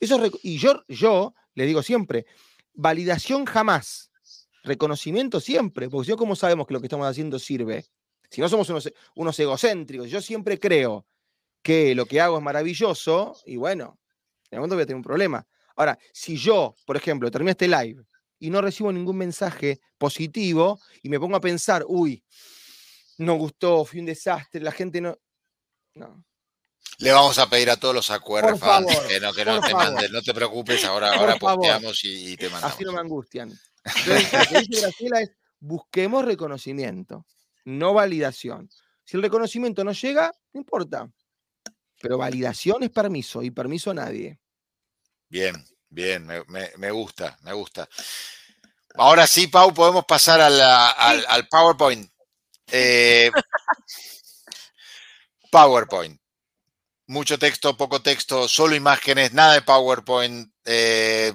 Eso 0.00 0.20
y 0.42 0.58
yo, 0.58 0.82
yo 0.88 1.34
le 1.54 1.66
digo 1.66 1.82
siempre, 1.82 2.26
validación 2.74 3.44
jamás, 3.46 4.10
reconocimiento 4.64 5.40
siempre, 5.40 5.88
porque 5.88 6.06
si 6.06 6.10
no, 6.10 6.16
¿cómo 6.16 6.36
sabemos 6.36 6.66
que 6.66 6.74
lo 6.74 6.80
que 6.80 6.86
estamos 6.86 7.06
haciendo 7.06 7.38
sirve? 7.38 7.86
Si 8.28 8.40
no 8.40 8.48
somos 8.48 8.68
unos, 8.68 8.92
unos 9.14 9.38
egocéntricos, 9.38 10.10
yo 10.10 10.20
siempre 10.20 10.58
creo 10.58 11.06
que 11.62 11.94
lo 11.94 12.06
que 12.06 12.20
hago 12.20 12.36
es 12.36 12.42
maravilloso, 12.42 13.36
y 13.46 13.56
bueno, 13.56 13.98
en 14.50 14.58
algún 14.58 14.68
momento 14.68 14.74
voy 14.74 14.82
a 14.82 14.86
tener 14.86 14.96
un 14.96 15.02
problema. 15.02 15.46
Ahora, 15.76 15.98
si 16.12 16.36
yo, 16.36 16.74
por 16.84 16.96
ejemplo, 16.96 17.30
termino 17.30 17.52
este 17.52 17.68
live 17.68 18.04
y 18.38 18.50
no 18.50 18.60
recibo 18.60 18.92
ningún 18.92 19.16
mensaje 19.16 19.80
positivo 19.98 20.80
y 21.02 21.08
me 21.08 21.18
pongo 21.18 21.36
a 21.36 21.40
pensar, 21.40 21.84
uy, 21.86 22.22
no 23.18 23.34
gustó, 23.36 23.84
fui 23.84 24.00
un 24.00 24.06
desastre, 24.06 24.60
la 24.60 24.72
gente 24.72 25.00
no. 25.00 25.16
No. 25.94 26.24
Le 26.98 27.12
vamos 27.12 27.38
a 27.38 27.48
pedir 27.48 27.70
a 27.70 27.76
todos 27.76 27.94
los 27.94 28.06
favor, 28.06 29.08
que 29.08 29.20
no, 29.20 29.32
que 29.32 29.44
no 29.44 29.60
te 29.60 29.70
favor. 29.70 29.92
manden, 29.92 30.12
no 30.12 30.22
te 30.22 30.34
preocupes, 30.34 30.84
ahora, 30.84 31.10
Por 31.10 31.18
ahora 31.20 31.36
posteamos 31.36 32.04
y, 32.04 32.32
y 32.32 32.36
te 32.36 32.48
mandamos. 32.48 32.74
Así 32.74 32.84
no 32.84 32.92
me 32.92 33.00
angustian. 33.00 33.52
Entonces, 33.84 34.32
lo 34.32 34.46
que 34.46 34.66
dice 34.66 34.80
Graciela 34.82 35.20
es, 35.20 35.30
busquemos 35.58 36.24
reconocimiento, 36.24 37.26
no 37.64 37.94
validación. 37.94 38.70
Si 39.04 39.16
el 39.16 39.22
reconocimiento 39.22 39.84
no 39.84 39.92
llega, 39.92 40.32
no 40.52 40.60
importa. 40.60 41.10
Pero 42.00 42.18
validación 42.18 42.82
es 42.82 42.90
permiso 42.90 43.42
y 43.42 43.50
permiso 43.50 43.90
a 43.90 43.94
nadie. 43.94 44.38
Bien, 45.28 45.64
bien, 45.94 46.26
me, 46.26 46.42
me- 46.48 46.72
me 46.76 46.90
gusta, 46.90 47.38
me 47.42 47.52
gusta. 47.52 47.88
Ahora 48.96 49.26
sí, 49.26 49.46
Pau, 49.48 49.72
podemos 49.74 50.04
pasar 50.04 50.40
a 50.40 50.48
la- 50.50 50.90
al, 50.90 51.24
al 51.28 51.48
PowerPoint. 51.48 52.08
Eh, 52.72 53.30
PowerPoint. 55.50 56.18
Mucho 57.08 57.38
texto, 57.38 57.76
poco 57.76 58.02
texto, 58.02 58.48
solo 58.48 58.74
imágenes, 58.76 59.32
nada 59.32 59.54
de 59.54 59.62
PowerPoint, 59.62 60.50
eh, 60.64 61.34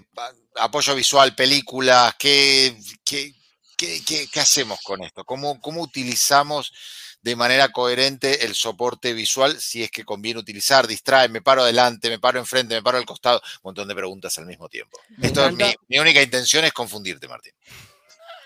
apoyo 0.57 0.95
visual, 0.95 1.35
películas. 1.35 2.15
¿Qué, 2.19 2.77
qué, 3.05 3.33
qué- 3.77 4.03
qué- 4.05 4.27
qué 4.31 4.39
hacemos 4.39 4.79
con 4.83 5.03
esto? 5.03 5.23
¿Cómo, 5.25 5.61
¿Cómo 5.61 5.81
utilizamos 5.81 6.73
de 7.21 7.35
manera 7.35 7.69
coherente 7.69 8.45
el 8.45 8.55
soporte 8.55 9.13
visual 9.13 9.59
si 9.59 9.83
es 9.83 9.91
que 9.91 10.05
conviene 10.05 10.39
utilizar? 10.39 10.87
Distrae, 10.87 11.29
me 11.29 11.41
paro 11.41 11.63
adelante, 11.63 12.09
me 12.09 12.19
paro 12.19 12.39
enfrente, 12.39 12.75
me 12.75 12.81
paro 12.81 12.97
al 12.97 13.05
costado. 13.05 13.41
Un 13.57 13.69
montón 13.69 13.87
de 13.87 13.95
preguntas 13.95 14.37
al 14.37 14.45
mismo 14.45 14.69
tiempo. 14.69 14.97
Me 15.17 15.27
Esto 15.27 15.45
es 15.45 15.53
mi, 15.53 15.73
mi 15.87 15.99
única 15.99 16.21
intención 16.21 16.65
es 16.65 16.71
confundirte, 16.71 17.27
Martín. 17.27 17.53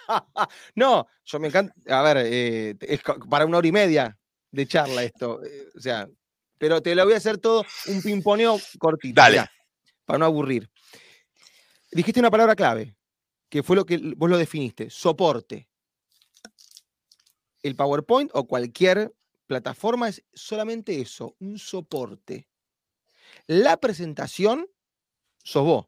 no, 0.75 1.07
yo 1.25 1.39
me 1.39 1.47
encanta. 1.47 1.73
A 1.89 2.01
ver, 2.01 2.17
eh, 2.25 2.75
es 2.81 3.01
para 3.29 3.45
una 3.45 3.57
hora 3.57 3.67
y 3.67 3.71
media 3.71 4.17
de 4.51 4.67
charla 4.67 5.03
esto. 5.03 5.43
eh, 5.43 5.69
o 5.75 5.79
sea, 5.79 6.07
pero 6.57 6.81
te 6.81 6.95
lo 6.95 7.03
voy 7.05 7.13
a 7.13 7.17
hacer 7.17 7.37
todo 7.37 7.65
un 7.87 8.01
pimponeo 8.01 8.59
cortito. 8.79 9.19
Dale. 9.19 9.45
para 10.05 10.19
no 10.19 10.25
aburrir. 10.25 10.69
Dijiste 11.91 12.19
una 12.19 12.31
palabra 12.31 12.55
clave, 12.55 12.95
que 13.49 13.63
fue 13.63 13.75
lo 13.75 13.85
que 13.85 13.99
vos 14.15 14.29
lo 14.29 14.37
definiste: 14.37 14.89
soporte. 14.89 15.67
El 17.63 17.75
PowerPoint 17.75 18.29
o 18.33 18.45
cualquier 18.45 19.13
plataforma 19.47 20.09
es 20.09 20.23
solamente 20.33 20.99
eso, 21.01 21.35
un 21.39 21.57
soporte. 21.57 22.47
La 23.47 23.77
presentación 23.77 24.67
sos 25.43 25.63
vos. 25.63 25.85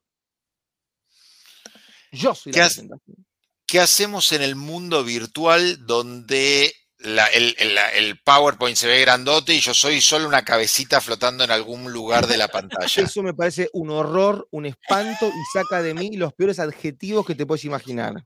Yo 2.12 2.34
soy 2.34 2.54
¿Qué 2.54 2.60
la 2.60 2.66
presentación. 2.66 3.28
¿Qué 3.68 3.80
hacemos 3.80 4.32
en 4.32 4.42
el 4.42 4.56
mundo 4.56 5.04
virtual 5.04 5.86
donde 5.86 6.74
la- 7.00 7.28
el, 7.28 7.56
el 7.58 8.20
PowerPoint 8.22 8.78
se 8.78 8.88
ve 8.88 9.02
grandote 9.02 9.54
y 9.54 9.60
yo 9.60 9.74
soy 9.74 10.00
solo 10.02 10.28
una 10.28 10.46
cabecita 10.46 11.02
flotando 11.02 11.44
en 11.44 11.52
algún 11.52 11.92
lugar 11.92 12.28
de 12.28 12.38
la 12.38 12.48
pantalla? 12.48 13.04
Eso 13.04 13.24
me 13.24 13.34
parece 13.34 13.70
un 13.74 13.90
horror, 13.90 14.48
un 14.52 14.66
espanto 14.66 15.28
y 15.28 15.44
saca 15.58 15.82
de 15.82 15.94
mí 15.94 16.16
los 16.16 16.34
peores 16.34 16.60
adjetivos 16.60 17.26
que 17.26 17.36
te 17.36 17.46
puedes 17.46 17.66
imaginar. 17.66 18.24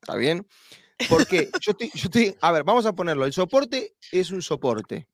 ¿Está 0.00 0.14
bien? 0.16 0.46
Porque 1.08 1.50
yo 1.60 1.72
estoy, 1.78 2.34
a 2.40 2.52
ver, 2.52 2.64
vamos 2.64 2.86
a 2.86 2.94
ponerlo. 2.94 3.24
El 3.26 3.32
soporte 3.32 3.94
es 4.12 4.30
un 4.30 4.42
soporte. 4.42 5.08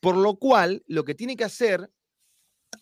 Por 0.00 0.16
lo 0.16 0.36
cual, 0.36 0.82
lo 0.86 1.04
que 1.04 1.14
tiene 1.14 1.36
que 1.36 1.44
hacer 1.44 1.90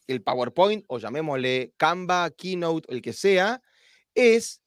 el 0.07 0.23
PowerPoint, 0.23 0.85
o 0.89 0.99
llamémosle 0.99 1.75
Canva, 1.77 2.31
Keynote, 2.31 2.93
el 2.93 3.03
que 3.03 3.13
sea, 3.13 3.63
es 4.15 4.61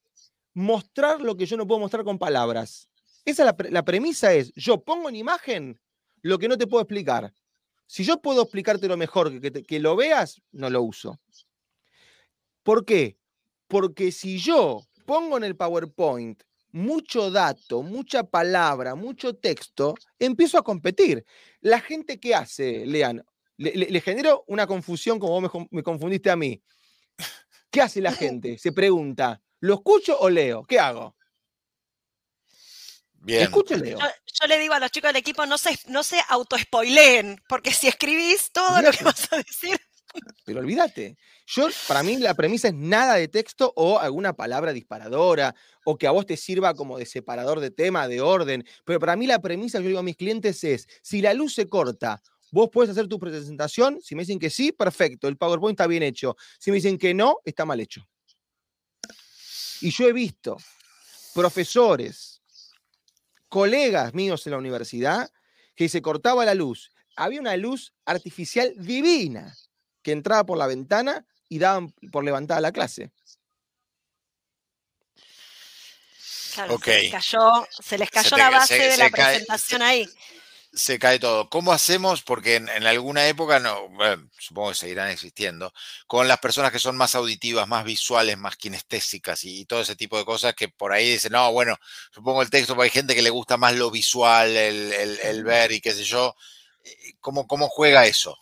mostrar 0.54 1.22
lo 1.22 1.36
que 1.38 1.46
yo 1.46 1.58
no 1.58 1.68
puedo 1.68 1.80
mostrar 1.80 2.04
con 2.04 2.18
palabras. 2.18 2.90
Esa 3.26 3.44
es 3.44 3.56
la, 3.58 3.70
la 3.70 3.86
premisa 3.86 4.34
es, 4.34 4.54
yo 4.56 4.84
pongo 4.84 5.10
en 5.10 5.16
imagen 5.16 5.80
lo 6.22 6.40
que 6.40 6.48
no 6.48 6.58
te 6.58 6.68
puedo 6.68 6.82
explicar. 6.82 7.34
Si 7.86 8.04
yo 8.04 8.22
puedo 8.22 8.42
explicarte 8.42 8.88
lo 8.88 8.98
mejor 8.98 9.40
que 9.40 9.52
te- 9.52 9.64
que 9.64 9.80
lo 9.80 9.96
veas, 9.96 10.42
no 10.52 10.70
lo 10.70 10.82
uso. 10.82 11.20
¿Por 12.64 12.84
qué? 12.86 13.18
Porque 13.68 14.12
si 14.12 14.40
yo 14.40 14.82
pongo 15.06 15.38
en 15.38 15.44
el 15.44 15.56
PowerPoint 15.56 16.42
mucho 16.72 17.32
dato, 17.32 17.82
mucha 17.82 18.24
palabra, 18.24 18.96
mucho 18.96 19.36
texto, 19.36 19.96
empiezo 20.20 20.58
a 20.58 20.64
competir. 20.64 21.26
La 21.62 21.80
gente 21.80 22.20
que 22.20 22.36
hace, 22.36 22.86
lean, 22.86 23.24
Le, 23.60 23.72
le- 23.76 23.90
le 23.90 24.02
genero 24.02 24.44
una 24.48 24.68
confusión 24.68 25.18
como 25.18 25.34
vos 25.34 25.42
me, 25.42 25.50
con- 25.50 25.68
me 25.72 25.82
confundiste 25.82 26.30
a 26.30 26.36
mí. 26.36 26.62
¿Qué 27.72 27.82
hace 27.82 28.02
la 28.02 28.12
gente? 28.44 28.58
Se 28.60 28.72
pregunta, 28.72 29.42
¿lo 29.62 29.74
escucho 29.76 30.16
o 30.20 30.30
leo? 30.30 30.64
¿Qué 30.64 30.80
hago? 30.80 31.16
Bien. 33.14 33.44
¿Escucho 33.44 33.74
o 33.74 33.78
leo? 33.78 33.98
Yo, 34.00 34.06
yo 34.42 34.48
le 34.48 34.60
digo 34.60 34.74
a 34.76 34.80
los 34.80 34.92
chicos 34.92 35.10
del 35.10 35.16
equipo, 35.18 35.46
no 35.48 35.58
se, 35.58 35.78
no 35.88 36.04
se 36.04 36.20
autoespoileen, 36.30 37.42
porque 37.50 37.72
si 37.74 37.88
escribís 37.88 38.52
todo 38.52 38.82
lo 38.82 38.92
que 38.92 39.04
vas 39.04 39.28
a 39.34 39.38
decir, 39.38 39.80
Pero 40.46 40.60
olvídate. 40.60 41.18
Yo, 41.46 41.68
para 41.88 42.04
mí, 42.04 42.18
la 42.18 42.34
premisa 42.34 42.70
es 42.70 42.74
nada 42.74 43.16
de 43.16 43.28
texto 43.28 43.74
o 43.76 44.00
alguna 44.00 44.34
palabra 44.34 44.74
disparadora 44.74 45.56
o 45.86 45.98
que 45.98 46.08
a 46.08 46.12
vos 46.12 46.26
te 46.26 46.38
sirva 46.38 46.74
como 46.74 46.98
de 46.98 47.06
separador 47.06 47.60
de 47.60 47.72
tema, 47.72 48.08
de 48.08 48.22
orden. 48.22 48.66
Pero 48.86 49.00
para 49.00 49.16
mí, 49.16 49.28
la 49.28 49.40
premisa, 49.40 49.80
yo 49.80 49.88
digo 49.88 50.00
a 50.00 50.04
mis 50.04 50.18
clientes, 50.18 50.64
es: 50.64 50.88
si 51.02 51.22
la 51.22 51.34
luz 51.34 51.54
se 51.54 51.68
corta, 51.68 52.22
vos 52.52 52.70
puedes 52.72 52.92
hacer 52.92 53.08
tu 53.08 53.20
presentación. 53.20 54.00
Si 54.02 54.16
me 54.16 54.22
dicen 54.22 54.40
que 54.40 54.50
sí, 54.50 54.72
perfecto, 54.72 55.28
el 55.28 55.38
PowerPoint 55.38 55.80
está 55.80 55.88
bien 55.88 56.04
hecho. 56.04 56.36
Si 56.60 56.72
me 56.72 56.76
dicen 56.76 56.98
que 56.98 57.14
no, 57.14 57.40
está 57.44 57.66
mal 57.66 57.80
hecho. 57.80 58.08
Y 59.82 59.92
yo 59.92 60.08
he 60.08 60.14
visto 60.14 60.58
profesores, 61.34 62.42
colegas 63.48 64.14
míos 64.14 64.46
en 64.48 64.52
la 64.52 64.58
universidad, 64.58 65.30
que 65.76 65.88
se 65.88 66.02
cortaba 66.02 66.46
la 66.46 66.56
luz. 66.56 66.92
Había 67.16 67.40
una 67.40 67.56
luz 67.58 67.94
artificial 68.06 68.74
divina 68.78 69.56
que 70.08 70.14
entraba 70.14 70.46
por 70.46 70.58
la 70.58 70.68
ventana 70.68 71.26
y 71.50 71.60
daban 71.60 71.92
por 72.14 72.24
levantada 72.24 72.62
la 72.62 72.72
clase. 72.72 73.12
claro, 76.54 76.76
Ok. 76.76 76.86
se 76.86 77.02
les 77.02 77.12
cayó, 77.12 77.68
se 77.70 77.98
les 77.98 78.10
cayó 78.10 78.30
te 78.30 78.38
la 78.38 78.50
base 78.50 78.78
se- 78.78 78.84
de 78.84 78.92
se 78.92 78.98
la 79.00 79.10
cae- 79.10 79.26
presentación 79.34 79.82
ahí. 79.82 80.08
se 80.74 80.98
cae 80.98 81.20
todo. 81.20 81.50
¿Cómo 81.50 81.74
hacemos? 81.74 82.22
Porque 82.24 82.56
en, 82.56 82.70
en 82.70 82.86
alguna 82.88 83.28
época, 83.28 83.60
no, 83.60 83.90
bueno, 83.90 84.30
supongo 84.40 84.70
que 84.70 84.76
seguirán 84.76 85.10
existiendo, 85.10 85.74
con 86.08 86.30
las 86.30 86.40
personas 86.40 86.72
que 86.72 86.80
son 86.80 86.96
más 86.96 87.14
auditivas, 87.16 87.68
más 87.68 87.84
visuales, 87.84 88.38
más 88.38 88.56
kinestésicas 88.56 89.44
y, 89.44 89.66
todo 89.66 89.82
ese 89.82 89.98
tipo 89.98 90.18
de 90.18 90.24
cosas 90.24 90.54
que 90.56 90.70
por 90.70 90.94
ahí 90.94 91.12
dicen, 91.12 91.34
no, 91.34 91.52
bueno, 91.52 91.76
supongo 92.14 92.42
el 92.42 92.50
texto, 92.50 92.76
porque 92.76 92.86
hay 92.86 92.92
gente 92.92 93.14
que 93.14 93.22
le 93.22 93.30
gusta 93.30 93.58
más 93.58 93.76
lo 93.76 93.92
visual, 93.92 94.56
el, 94.56 94.94
el- 94.94 95.20
el 95.20 95.44
ver 95.44 95.74
y 95.74 95.82
qué 95.82 95.92
sé 95.92 96.06
yo. 96.06 96.34
Eh, 96.86 97.14
¿Cómo, 97.20 97.46
cómo 97.46 97.68
juega 97.68 98.06
eso? 98.06 98.38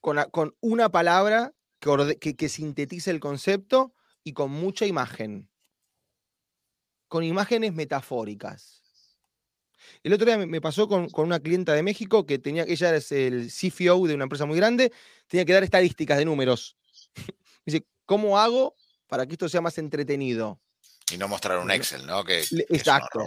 Con, 0.00 0.56
una 0.60 0.90
palabra 0.90 1.52
que, 1.78 1.88
orde- 1.88 2.18
que, 2.18 2.36
que 2.36 2.48
sintetice 2.48 3.10
el 3.10 3.20
concepto 3.20 3.94
y 4.24 4.32
con 4.32 4.50
mucha 4.50 4.86
imagen. 4.86 5.50
Con 7.08 7.24
imágenes 7.24 7.72
metafóricas. 7.74 8.80
El 10.02 10.12
otro 10.12 10.26
día 10.26 10.38
me, 10.38 10.60
pasó 10.60 10.88
con, 10.88 11.08
con 11.10 11.26
una 11.26 11.40
clienta 11.40 11.74
de 11.74 11.82
México 11.82 12.24
que 12.24 12.38
tenía, 12.38 12.64
ella 12.64 12.94
es 12.94 13.12
el 13.12 13.50
CFO 13.50 14.06
de 14.06 14.14
una 14.14 14.24
empresa 14.24 14.46
muy 14.46 14.56
grande, 14.56 14.92
tenía 15.26 15.44
que 15.44 15.52
dar 15.52 15.64
estadísticas 15.64 16.18
de 16.18 16.24
números. 16.24 16.76
Dice, 17.66 17.84
¿cómo 18.04 18.38
hago 18.38 18.74
para 19.06 19.26
que 19.26 19.32
esto 19.32 19.48
sea 19.48 19.60
más 19.60 19.76
entretenido? 19.78 20.60
Y 21.12 21.18
no 21.18 21.28
mostrar 21.28 21.58
un 21.58 21.70
Excel, 21.70 22.06
¿no? 22.06 22.24
Que, 22.24 22.44
exacto, 22.68 23.26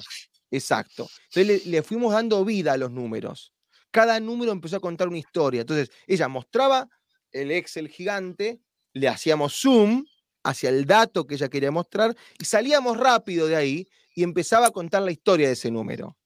exacto. 0.49 1.09
Entonces 1.25 1.65
le, 1.65 1.71
le 1.71 1.83
fuimos 1.83 2.13
dando 2.13 2.43
vida 2.45 2.73
a 2.73 2.77
los 2.77 2.91
números. 2.91 3.52
Cada 3.93 4.19
número 4.19 4.51
empezó 4.51 4.77
a 4.77 4.79
contar 4.79 5.07
una 5.07 5.19
historia. 5.19 5.61
Entonces 5.61 5.91
ella 6.07 6.27
mostraba 6.27 6.89
el 7.31 7.51
Excel 7.51 7.89
gigante, 7.89 8.59
le 8.91 9.07
hacíamos 9.07 9.53
zoom 9.53 10.03
hacia 10.43 10.69
el 10.69 10.85
dato 10.85 11.27
que 11.27 11.35
ella 11.35 11.47
quería 11.47 11.69
mostrar 11.69 12.15
y 12.39 12.45
salíamos 12.45 12.97
rápido 12.97 13.45
de 13.47 13.55
ahí 13.55 13.87
y 14.15 14.23
empezaba 14.23 14.65
a 14.67 14.71
contar 14.71 15.03
la 15.03 15.11
historia 15.11 15.45
de 15.45 15.53
ese 15.53 15.69
número 15.69 16.17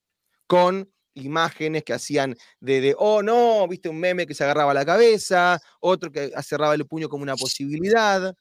con 0.47 0.89
imágenes 1.13 1.84
que 1.84 1.91
hacían 1.91 2.38
de, 2.61 2.80
de, 2.80 2.95
oh 2.97 3.22
no, 3.22 3.68
viste 3.68 3.89
un 3.89 3.99
meme 3.99 4.26
que 4.26 4.34
se 4.34 4.45
agarraba 4.45 4.74
la 4.74 4.86
cabeza, 4.86 5.59
otro 5.82 6.09
que 6.09 6.32
cerraba 6.41 6.74
el 6.74 6.88
puño 6.88 7.09
como 7.09 7.24
una 7.24 7.36
posibilidad. 7.36 8.34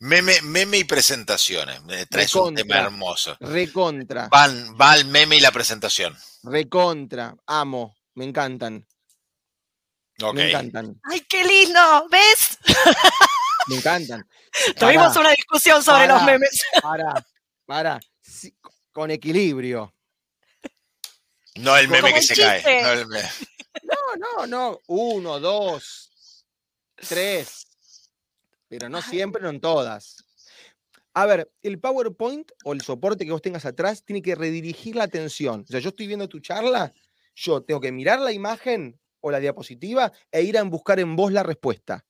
Meme, 0.00 0.42
meme 0.42 0.78
y 0.78 0.84
presentaciones. 0.84 1.80
Me 1.84 2.06
traes 2.06 2.34
un 2.34 2.56
tema 2.56 2.78
hermoso. 2.78 3.36
Recontra, 3.38 4.28
Van, 4.30 4.76
va 4.80 4.96
el 4.96 5.04
meme 5.04 5.36
y 5.36 5.40
la 5.40 5.52
presentación. 5.52 6.16
recontra, 6.42 7.36
amo, 7.46 7.94
me 8.14 8.24
encantan. 8.24 8.86
Me 10.34 10.50
encantan, 10.50 11.00
¡Ay, 11.04 11.20
qué 11.20 11.44
lindo! 11.44 12.06
¿Ves? 12.10 12.58
me 13.68 13.76
encantan. 13.76 14.28
Tuvimos 14.78 15.16
una 15.16 15.30
discusión 15.30 15.82
sobre 15.82 16.06
los 16.06 16.22
memes. 16.24 16.62
Para, 16.82 17.26
para, 17.64 18.00
sí, 18.20 18.54
con 18.92 19.10
equilibrio. 19.10 19.94
No 21.56 21.76
el 21.76 21.88
meme 21.88 22.00
Como 22.00 22.14
que 22.14 22.18
el 22.20 22.26
se 22.26 22.36
cae. 22.36 22.92
el 22.92 23.06
No, 23.08 24.16
no, 24.18 24.46
no. 24.46 24.80
Uno, 24.88 25.40
dos, 25.40 26.44
tres. 26.96 27.66
Pero 28.68 28.88
no 28.88 29.00
siempre, 29.02 29.42
no 29.42 29.48
en 29.48 29.60
todas. 29.60 30.24
A 31.14 31.26
ver, 31.26 31.50
el 31.62 31.80
PowerPoint 31.80 32.52
o 32.64 32.72
el 32.72 32.82
soporte 32.82 33.24
que 33.24 33.32
vos 33.32 33.42
tengas 33.42 33.64
atrás 33.64 34.04
tiene 34.04 34.22
que 34.22 34.34
redirigir 34.34 34.96
la 34.96 35.04
atención. 35.04 35.62
O 35.62 35.66
sea, 35.66 35.80
yo 35.80 35.88
estoy 35.88 36.06
viendo 36.06 36.28
tu 36.28 36.40
charla, 36.40 36.92
yo 37.40 37.62
tengo 37.62 37.80
que 37.80 37.92
mirar 37.92 38.20
la 38.20 38.32
imagen 38.32 39.00
o 39.20 39.30
la 39.30 39.40
diapositiva 39.40 40.12
e 40.30 40.42
ir 40.42 40.58
a 40.58 40.62
buscar 40.62 41.00
en 41.00 41.16
vos 41.16 41.32
la 41.32 41.42
respuesta. 41.42 42.04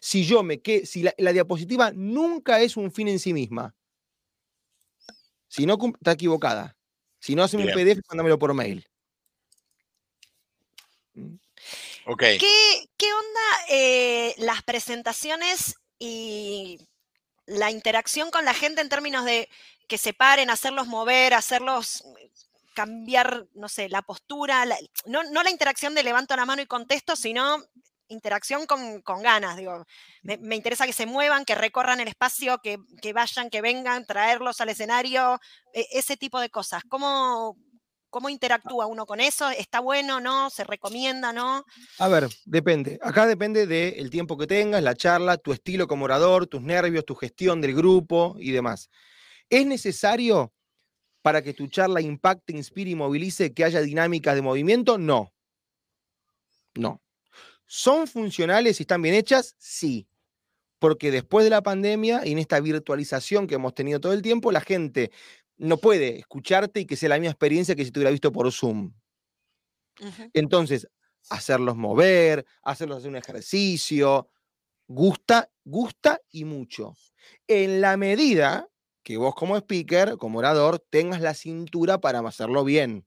Si 0.00 0.24
yo 0.24 0.42
me 0.42 0.60
que 0.60 0.86
si 0.86 1.02
la, 1.02 1.14
la 1.18 1.32
diapositiva 1.32 1.92
nunca 1.92 2.60
es 2.60 2.76
un 2.76 2.92
fin 2.92 3.08
en 3.08 3.18
sí 3.18 3.32
misma. 3.32 3.74
Si 5.48 5.66
no, 5.66 5.78
está 5.94 6.12
equivocada. 6.12 6.76
Si 7.20 7.34
no, 7.34 7.42
haceme 7.42 7.64
un. 7.64 7.72
PDF, 7.72 8.00
mándamelo 8.08 8.38
por 8.38 8.54
mail. 8.54 8.86
¿Mm? 11.14 11.34
Ok. 12.06 12.20
¿Qué, 12.20 12.88
qué 12.96 13.12
onda 13.12 13.66
eh, 13.70 14.34
las 14.38 14.62
presentaciones 14.62 15.76
y 15.98 16.78
la 17.46 17.70
interacción 17.70 18.30
con 18.30 18.44
la 18.44 18.54
gente 18.54 18.80
en 18.80 18.88
términos 18.88 19.24
de 19.24 19.48
que 19.88 19.98
se 19.98 20.12
paren, 20.12 20.50
hacerlos 20.50 20.86
mover, 20.86 21.34
hacerlos 21.34 22.02
cambiar, 22.74 23.46
no 23.54 23.68
sé, 23.68 23.88
la 23.88 24.02
postura, 24.02 24.64
la- 24.66 24.78
no, 25.06 25.22
no 25.24 25.42
la 25.42 25.50
interacción 25.50 25.94
de 25.94 26.02
levanto 26.02 26.36
la 26.36 26.44
mano 26.46 26.62
y 26.62 26.66
contesto, 26.66 27.16
sino 27.16 27.58
interacción 28.08 28.66
con, 28.66 29.00
con 29.00 29.22
ganas, 29.22 29.56
digo, 29.56 29.84
me, 30.22 30.36
me 30.36 30.54
interesa 30.56 30.84
que 30.86 30.92
se 30.92 31.06
muevan, 31.06 31.44
que 31.46 31.54
recorran 31.54 31.98
el 32.00 32.08
espacio, 32.08 32.58
que, 32.58 32.78
que 33.00 33.12
vayan, 33.14 33.48
que 33.48 33.62
vengan, 33.62 34.04
traerlos 34.04 34.60
al 34.60 34.68
escenario, 34.68 35.40
e- 35.72 35.86
ese 35.92 36.16
tipo 36.18 36.38
de 36.38 36.50
cosas. 36.50 36.82
¿Cómo, 36.88 37.56
¿Cómo 38.10 38.28
interactúa 38.28 38.84
uno 38.84 39.06
con 39.06 39.20
eso? 39.20 39.48
¿Está 39.48 39.80
bueno, 39.80 40.20
no? 40.20 40.50
¿Se 40.50 40.64
recomienda, 40.64 41.32
no? 41.32 41.64
A 41.98 42.08
ver, 42.08 42.28
depende. 42.44 42.98
Acá 43.00 43.26
depende 43.26 43.66
del 43.66 44.10
tiempo 44.10 44.36
que 44.36 44.46
tengas, 44.46 44.82
la 44.82 44.94
charla, 44.94 45.38
tu 45.38 45.54
estilo 45.54 45.88
como 45.88 46.04
orador, 46.04 46.46
tus 46.46 46.60
nervios, 46.60 47.06
tu 47.06 47.14
gestión 47.14 47.62
del 47.62 47.74
grupo 47.74 48.36
y 48.38 48.50
demás. 48.50 48.90
¿Es 49.48 49.64
necesario 49.64 50.52
para 51.22 51.42
que 51.42 51.54
tu 51.54 51.68
charla 51.68 52.00
impacte, 52.00 52.52
inspire 52.52 52.90
y 52.90 52.94
movilice 52.94 53.54
que 53.54 53.64
haya 53.64 53.80
dinámicas 53.80 54.34
de 54.34 54.42
movimiento? 54.42 54.98
No. 54.98 55.32
No. 56.74 57.00
¿Son 57.66 58.06
funcionales 58.06 58.80
y 58.80 58.82
están 58.82 59.02
bien 59.02 59.14
hechas? 59.14 59.54
Sí. 59.58 60.08
Porque 60.78 61.10
después 61.10 61.44
de 61.44 61.50
la 61.50 61.62
pandemia 61.62 62.26
y 62.26 62.32
en 62.32 62.38
esta 62.38 62.60
virtualización 62.60 63.46
que 63.46 63.54
hemos 63.54 63.74
tenido 63.74 64.00
todo 64.00 64.12
el 64.12 64.20
tiempo, 64.20 64.50
la 64.50 64.60
gente 64.60 65.12
no 65.56 65.76
puede 65.76 66.18
escucharte 66.18 66.80
y 66.80 66.86
que 66.86 66.96
sea 66.96 67.10
la 67.10 67.18
misma 67.18 67.30
experiencia 67.30 67.76
que 67.76 67.84
si 67.84 67.92
te 67.92 68.00
hubiera 68.00 68.10
visto 68.10 68.32
por 68.32 68.50
Zoom. 68.52 68.92
Entonces, 70.32 70.88
hacerlos 71.30 71.76
mover, 71.76 72.44
hacerlos 72.62 72.98
hacer 72.98 73.10
un 73.10 73.16
ejercicio, 73.16 74.28
gusta, 74.88 75.50
gusta 75.64 76.20
y 76.30 76.44
mucho. 76.44 76.96
En 77.46 77.80
la 77.80 77.96
medida 77.96 78.68
que 79.02 79.16
vos 79.16 79.34
como 79.34 79.56
speaker, 79.56 80.16
como 80.16 80.38
orador, 80.38 80.78
tengas 80.78 81.20
la 81.20 81.34
cintura 81.34 82.00
para 82.00 82.20
hacerlo 82.20 82.64
bien. 82.64 83.06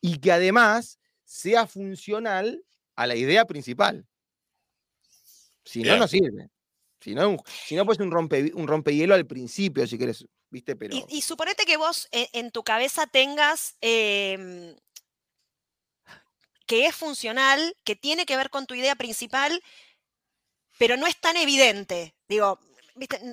Y 0.00 0.18
que 0.18 0.32
además 0.32 0.98
sea 1.24 1.66
funcional 1.66 2.64
a 2.96 3.06
la 3.06 3.16
idea 3.16 3.44
principal. 3.44 4.06
Si 5.64 5.82
no, 5.82 5.96
no 5.96 6.08
sirve. 6.08 6.48
Si 7.00 7.14
no, 7.14 7.36
si 7.46 7.76
no 7.76 7.86
pues 7.86 7.98
un, 7.98 8.10
rompe, 8.10 8.52
un 8.54 8.66
rompehielo 8.66 9.14
al 9.14 9.26
principio, 9.26 9.86
si 9.86 9.96
querés, 9.96 10.26
¿viste? 10.50 10.76
Pero... 10.76 10.94
Y, 10.94 11.04
y 11.08 11.22
suponete 11.22 11.64
que 11.64 11.76
vos 11.76 12.08
en, 12.10 12.26
en 12.32 12.50
tu 12.50 12.62
cabeza 12.62 13.06
tengas 13.06 13.76
em, 13.80 14.76
que 16.66 16.86
es 16.86 16.94
funcional, 16.94 17.74
que 17.84 17.96
tiene 17.96 18.26
que 18.26 18.36
ver 18.36 18.50
con 18.50 18.66
tu 18.66 18.74
idea 18.74 18.96
principal, 18.96 19.62
pero 20.78 20.96
no 20.96 21.06
es 21.06 21.18
tan 21.20 21.36
evidente. 21.36 22.14
Digo, 22.28 22.60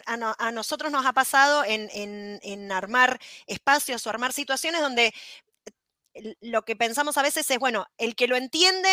A, 0.06 0.18
no- 0.18 0.36
a 0.38 0.52
nosotros 0.52 0.92
nos 0.92 1.06
ha 1.06 1.14
pasado 1.14 1.64
en, 1.66 1.90
en- 1.94 2.40
en 2.44 2.72
armar 2.72 3.20
espacios 3.48 4.06
o 4.06 4.10
armar 4.10 4.34
situaciones 4.34 4.82
donde 4.82 5.14
el- 6.14 6.38
lo 6.42 6.64
que 6.64 6.76
pensamos 6.76 7.18
a 7.18 7.22
veces 7.24 7.50
es, 7.50 7.60
bueno, 7.60 7.86
el 7.98 8.16
que 8.16 8.28
lo 8.28 8.36
entiende 8.36 8.90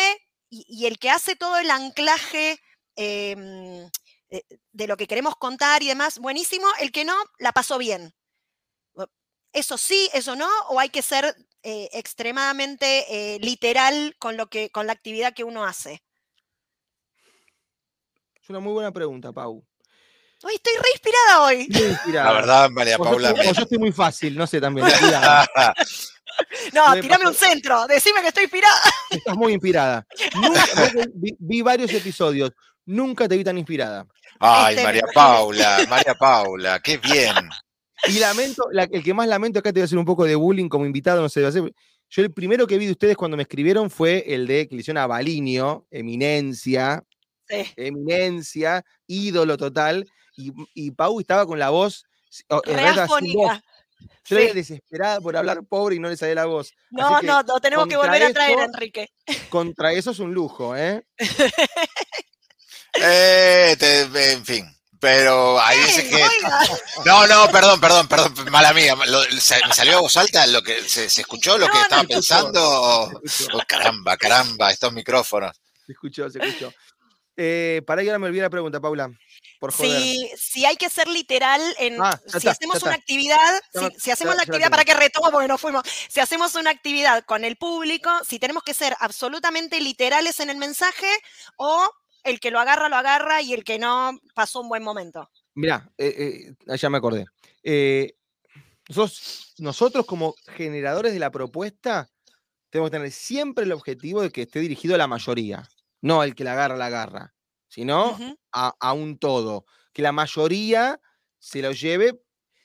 y, 0.49 0.85
el 0.85 0.99
que 0.99 1.09
hace 1.09 1.35
todo 1.35 1.57
el 1.57 1.69
anclaje 1.71 2.59
em, 2.95 3.89
de, 4.29 4.45
de 4.71 4.87
lo 4.87 4.95
que 4.97 5.07
queremos 5.07 5.35
contar 5.35 5.83
y 5.83 5.87
demás, 5.87 6.19
buenísimo, 6.19 6.67
el 6.79 6.91
que 6.91 7.03
no, 7.05 7.15
la 7.39 7.51
pasó 7.51 7.77
bien. 7.77 8.13
Eso 9.51 9.77
sí, 9.77 10.09
eso 10.13 10.35
no, 10.35 10.49
o 10.69 10.81
hay 10.81 10.89
que 10.89 11.01
ser 11.01 11.33
eh, 11.63 11.89
extremadamente 11.93 13.05
eh, 13.35 13.39
literal 13.39 14.13
con, 14.19 14.35
lo 14.35 14.47
que, 14.47 14.69
con 14.69 14.85
la 14.85 14.91
actividad 14.91 15.33
que 15.33 15.45
uno 15.45 15.63
hace? 15.63 16.03
Es 18.35 18.49
una 18.49 18.59
muy 18.59 18.73
buena 18.73 18.91
pregunta, 18.91 19.31
Pau. 19.31 19.65
Hoy 20.47 20.53
estoy 20.55 20.73
re 20.75 20.89
inspirada 20.93 21.41
hoy. 21.43 21.67
Muy 21.71 21.91
inspirada. 21.91 22.25
La 22.29 22.33
verdad, 22.39 22.69
María 22.69 22.97
yo- 22.97 23.03
Paula. 23.03 23.33
yo 23.33 23.61
estoy 23.63 23.77
muy 23.79 23.91
fácil, 23.91 24.37
no 24.37 24.45
sé 24.45 24.61
también. 24.61 24.85
No, 26.73 26.93
Me 26.93 27.01
tirame 27.01 27.27
un 27.27 27.33
centro, 27.33 27.87
decime 27.87 28.19
que 28.21 28.27
estoy 28.27 28.43
inspirada. 28.43 28.75
Estás 29.09 29.37
muy 29.37 29.53
inspirada. 29.53 30.05
Nunca- 30.35 31.07
vi, 31.13 31.33
vi 31.39 31.61
varios 31.61 31.93
episodios. 31.93 32.51
Nunca 32.85 33.27
te 33.29 33.37
vi 33.37 33.43
tan 33.43 33.57
inspirada. 33.57 34.05
Ay, 34.39 34.73
Este, 34.75 34.83
María 34.85 35.03
Paula, 35.13 35.79
María 35.89 36.13
Paula, 36.13 36.79
qué 36.81 36.97
bien. 36.97 37.33
Y 38.09 38.19
lamento, 38.19 38.63
la- 38.73 38.83
el 38.83 39.01
que 39.01 39.13
más 39.13 39.27
lamento, 39.29 39.59
acá 39.59 39.71
te 39.71 39.79
voy 39.79 39.83
a 39.83 39.85
hacer 39.85 39.97
un 39.97 40.03
poco 40.05 40.25
de 40.25 40.35
bullying 40.35 40.67
como 40.67 40.85
invitado, 40.85 41.21
no 41.21 41.29
sé, 41.29 41.41
va 41.41 41.47
a 41.47 41.51
ser- 41.53 41.71
Yo 42.09 42.21
el 42.21 42.33
primero 42.33 42.67
que 42.67 42.77
vi 42.77 42.85
de 42.85 42.91
ustedes 42.91 43.15
cuando 43.15 43.37
me 43.37 43.43
escribieron 43.43 43.89
fue 43.89 44.25
el 44.27 44.45
de 44.45 44.67
que 44.67 44.75
le 44.75 44.81
hicieron 44.81 45.01
a 45.01 45.07
Balinio, 45.07 45.87
eminencia, 45.89 47.01
Sí. 47.47 47.63
eminencia, 47.77 48.83
ídolo 49.07 49.55
total. 49.55 50.05
Y, 50.37 50.51
y 50.73 50.91
Pau 50.91 51.19
estaba 51.19 51.45
con 51.45 51.59
la 51.59 51.69
voz. 51.69 52.05
voz. 53.33 53.59
Yo 54.27 54.37
Sí. 54.37 54.49
desesperada 54.53 55.21
por 55.21 55.37
hablar 55.37 55.63
pobre 55.69 55.95
y 55.95 55.99
no 55.99 56.09
le 56.09 56.17
salía 56.17 56.35
la 56.35 56.45
voz. 56.45 56.73
No, 56.89 57.19
que 57.19 57.27
no, 57.27 57.41
lo 57.43 57.59
tenemos 57.59 57.87
que 57.87 57.95
volver 57.95 58.23
a 58.23 58.33
traer, 58.33 58.59
Enrique. 58.59 59.09
Contra 59.49 59.93
eso 59.93 60.11
es 60.11 60.19
un 60.19 60.33
lujo, 60.33 60.75
¿eh? 60.75 61.05
Eh, 62.93 63.75
te- 63.79 64.31
en 64.33 64.45
fin. 64.45 64.65
Pero 64.99 65.59
veces 65.69 65.97
Ey, 66.05 66.09
que. 66.09 66.25
No, 67.05 67.27
no, 67.27 67.47
perdón, 67.51 67.79
perdón, 67.79 68.07
perdón, 68.07 68.33
mala 68.51 68.73
mía. 68.73 68.95
Lo- 69.07 69.23
se- 69.39 69.65
me 69.67 69.73
salió 69.73 69.97
a 69.97 70.01
voz 70.01 70.17
alta 70.17 70.45
lo 70.47 70.61
que 70.63 70.81
se, 70.83 71.09
se 71.09 71.21
escuchó, 71.21 71.57
lo 71.57 71.67
que 71.67 71.73
No, 71.73 71.77
no, 71.79 71.83
estaba 71.83 72.03
pensando. 72.03 73.21
Escuchó, 73.23 73.57
Oh, 73.57 73.61
caramba, 73.67 74.17
caramba, 74.17 74.71
estos 74.71 74.91
micrófonos. 74.93 75.55
se 75.85 75.91
escuchó. 75.91 76.29
se 76.29 76.39
escuchó. 76.43 76.73
Eh, 77.37 77.81
para 77.85 78.01
que 78.01 78.09
ahora 78.09 78.19
me 78.19 78.27
olvidé 78.27 78.43
la 78.43 78.49
pregunta, 78.49 78.79
Paula. 78.79 79.11
Por 79.65 79.73
joder. 79.73 79.99
Si, 79.99 80.31
si 80.37 80.65
hay 80.65 80.75
que 80.75 80.91
ser 80.91 81.07
literal 81.07 81.59
en 81.79 81.99
Ah, 81.99 82.21
si 82.27 82.37
está, 82.37 82.51
hacemos 82.51 82.83
una 82.83 82.93
actividad, 82.93 83.61
si, 83.73 83.99
si 83.99 84.11
hacemos 84.11 84.35
la 84.35 84.43
actividad, 84.43 84.69
para 84.69 84.85
que 84.85 84.93
retomo 84.93 85.31
porque 85.31 85.47
no 85.47 85.57
fuimos, 85.57 85.81
si 86.07 86.19
hacemos 86.19 86.53
una 86.53 86.69
actividad 86.69 87.25
con 87.25 87.43
el 87.43 87.55
público, 87.55 88.11
si 88.27 88.37
tenemos 88.37 88.61
que 88.61 88.75
ser 88.75 88.95
absolutamente 88.99 89.79
literales 89.79 90.39
en 90.39 90.51
el 90.51 90.57
mensaje 90.57 91.07
o 91.57 91.89
el 92.23 92.39
que 92.39 92.51
lo 92.51 92.59
agarra, 92.59 92.89
lo 92.89 92.95
agarra 92.95 93.41
y 93.41 93.53
el 93.53 93.63
que 93.63 93.79
no 93.79 94.19
pasó 94.35 94.61
un 94.61 94.69
buen 94.69 94.83
momento. 94.83 95.31
Mirá, 95.55 95.89
eh, 95.97 96.53
eh, 96.67 96.77
ya 96.77 96.89
me 96.91 96.99
acordé. 96.99 97.25
Eh, 97.63 98.13
nosotros, 98.87 99.55
nosotros 99.57 100.05
como 100.05 100.35
generadores 100.55 101.11
de 101.11 101.19
la 101.19 101.31
propuesta 101.31 102.07
tenemos 102.69 102.91
que 102.91 102.97
tener 102.97 103.11
siempre 103.11 103.65
el 103.65 103.71
objetivo 103.71 104.21
de 104.21 104.29
que 104.29 104.43
esté 104.43 104.59
dirigido 104.59 104.93
a 104.93 104.99
la 104.99 105.07
mayoría, 105.07 105.67
no 106.01 106.21
al 106.21 106.35
que 106.35 106.43
la 106.43 106.51
agarra, 106.51 106.77
la 106.77 106.85
agarra, 106.85 107.33
sino 107.67 108.11
Ujú. 108.11 108.37
A, 108.55 108.73
a 108.79 108.93
un 108.93 109.19
todo. 109.19 109.65
Que 109.93 110.01
la 110.01 110.11
mayoría 110.11 110.99
se 111.37 111.61
lo 111.61 111.71
lleve. 111.73 112.19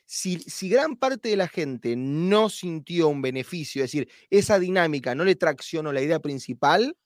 Si, 0.07 0.39
si 0.39 0.69
gran 0.71 0.97
parte 0.97 1.29
de 1.29 1.37
la 1.37 1.49
gente 1.49 1.95
no 1.97 2.49
sintió 2.49 3.09
un 3.09 3.23
beneficio, 3.23 3.85
es 3.85 3.93
decir, 3.93 4.11
esa 4.31 4.59
dinámica 4.59 5.15
no 5.15 5.25
le 5.25 5.37
traccionó 5.37 5.93
la 5.93 6.01
idea 6.03 6.19
principal, 6.21 6.97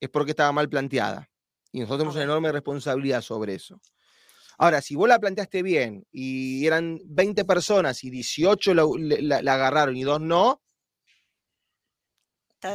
es 0.00 0.08
porque 0.10 0.32
estaba 0.32 0.52
mal 0.52 0.68
planteada. 0.68 1.30
Y 1.72 1.80
nosotros 1.80 1.98
tenemos 1.98 2.14
una 2.16 2.24
enorme 2.24 2.52
responsabilidad 2.52 3.22
sobre 3.22 3.54
eso. 3.54 3.80
Ahora, 4.58 4.80
si 4.80 4.94
vos 4.94 5.08
la 5.08 5.18
planteaste 5.18 5.62
bien 5.62 6.06
y 6.12 6.66
eran 6.66 7.00
20 7.06 7.44
personas 7.44 8.04
y 8.04 8.10
18 8.10 8.74
la, 8.74 8.84
la- 8.98 9.42
la 9.42 9.54
agarraron 9.54 9.96
y 9.96 10.02
dos 10.04 10.20
no, 10.20 10.62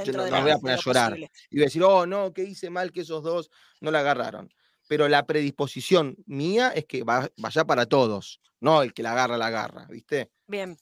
yo 0.05 0.12
no, 0.14 0.41
voy 0.41 0.51
a 0.51 0.57
poner 0.57 0.80
llorar. 0.80 1.10
posible. 1.12 1.32
Y 1.49 1.55
voy 1.55 1.64
a 1.64 1.66
decir, 1.66 1.84
oh, 1.84 2.05
no, 2.05 2.34
que 2.34 2.43
hice 2.43 2.70
mal 2.70 2.91
que 2.91 3.01
esos 3.01 3.24
dos 3.24 3.49
no 3.82 3.91
la 3.91 3.99
agarraron. 4.01 4.53
Pero 4.89 5.07
la 5.07 5.27
predisposición 5.27 6.15
mía 6.25 6.71
es 6.75 6.85
que 6.85 7.03
va- 7.03 7.29
vaya 7.37 7.63
para 7.63 7.85
todos, 7.85 8.41
no 8.59 8.81
el 8.81 8.91
que 8.91 9.03
la 9.03 9.11
agarra, 9.11 9.37
la 9.37 9.45
agarra, 9.45 9.85
¿viste? 9.87 10.31
Bien. 10.47 10.75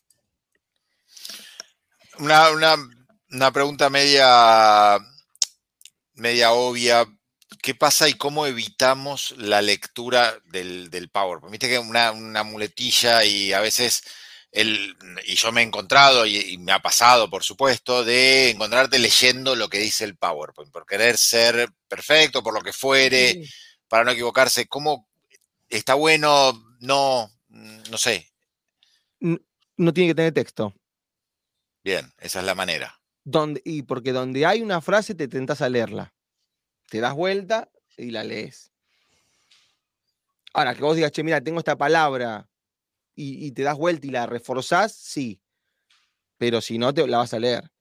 Una, 2.19 2.51
una, 2.51 2.75
una 3.31 3.51
pregunta 3.51 3.89
media, 3.89 4.97
media 6.13 6.53
obvia. 6.53 7.05
¿Qué 7.61 7.75
pasa 7.75 8.07
y 8.07 8.13
cómo 8.13 8.45
evitamos 8.45 9.35
la 9.37 9.61
lectura 9.61 10.39
del, 10.45 10.89
del 10.89 11.09
PowerPoint? 11.09 11.51
Viste 11.51 11.67
que 11.67 11.75
es 11.75 11.81
una, 11.85 12.13
una 12.13 12.43
muletilla 12.43 13.25
y 13.25 13.51
a 13.51 13.59
veces, 13.59 14.03
el, 14.53 14.95
y 15.25 15.35
yo 15.35 15.51
me 15.51 15.61
he 15.61 15.65
encontrado 15.65 16.25
y, 16.25 16.37
y 16.37 16.57
me 16.59 16.71
ha 16.71 16.81
pasado, 16.81 17.29
por 17.29 17.43
supuesto, 17.43 18.05
de 18.05 18.51
encontrarte 18.51 18.99
leyendo 18.99 19.53
lo 19.57 19.67
que 19.69 19.79
dice 19.79 20.05
el 20.05 20.15
PowerPoint, 20.15 20.71
por 20.71 20.85
querer 20.85 21.17
ser 21.17 21.69
perfecto, 21.89 22.41
por 22.41 22.53
lo 22.53 22.61
que 22.61 22.71
fuere, 22.71 23.33
Sí. 23.33 23.49
Para 23.87 24.03
no 24.03 24.11
equivocarse. 24.11 24.67
¿Cómo 24.67 25.07
está 25.69 25.93
bueno? 25.95 26.53
No, 26.79 27.31
no 27.49 27.97
sé. 27.97 28.31
No 29.19 29.93
tiene 29.93 30.11
que 30.11 30.15
tener 30.15 30.33
texto. 30.33 30.73
Bien, 31.83 32.11
esa 32.19 32.39
es 32.39 32.45
la 32.45 32.55
manera. 32.55 32.99
Donde, 33.23 33.61
y 33.63 33.83
porque 33.83 34.11
donde 34.11 34.45
hay 34.45 34.61
una 34.61 34.81
frase 34.81 35.15
te 35.15 35.27
tentas 35.27 35.61
a 35.61 35.69
leerla. 35.69 36.13
Te 36.89 36.99
das 36.99 37.13
vuelta 37.13 37.69
y 37.97 38.11
la 38.11 38.23
lees. 38.23 38.71
Ahora, 40.53 40.73
que 40.73 40.81
vos 40.81 40.95
digas, 40.95 41.11
che, 41.11 41.23
mira, 41.23 41.41
tengo 41.41 41.59
esta 41.59 41.77
palabra 41.77 42.49
y, 43.15 43.45
y 43.45 43.51
te 43.51 43.63
das 43.63 43.77
vuelta 43.77 44.07
y 44.07 44.09
la 44.09 44.25
reforzás, 44.25 44.93
sí. 44.93 45.41
Pero 46.37 46.61
si 46.61 46.77
no, 46.77 46.93
te 46.93 47.05
la 47.07 47.17
vas 47.17 47.33
a 47.33 47.39
leer. 47.39 47.71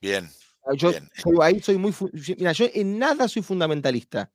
Bien. 0.00 0.30
Yo, 0.74 0.90
Bien. 0.90 1.08
ahí 1.42 1.60
soy 1.60 1.78
muy. 1.78 1.94
Mira, 2.36 2.52
yo 2.52 2.66
en 2.72 2.98
nada 2.98 3.28
soy 3.28 3.42
fundamentalista. 3.42 4.30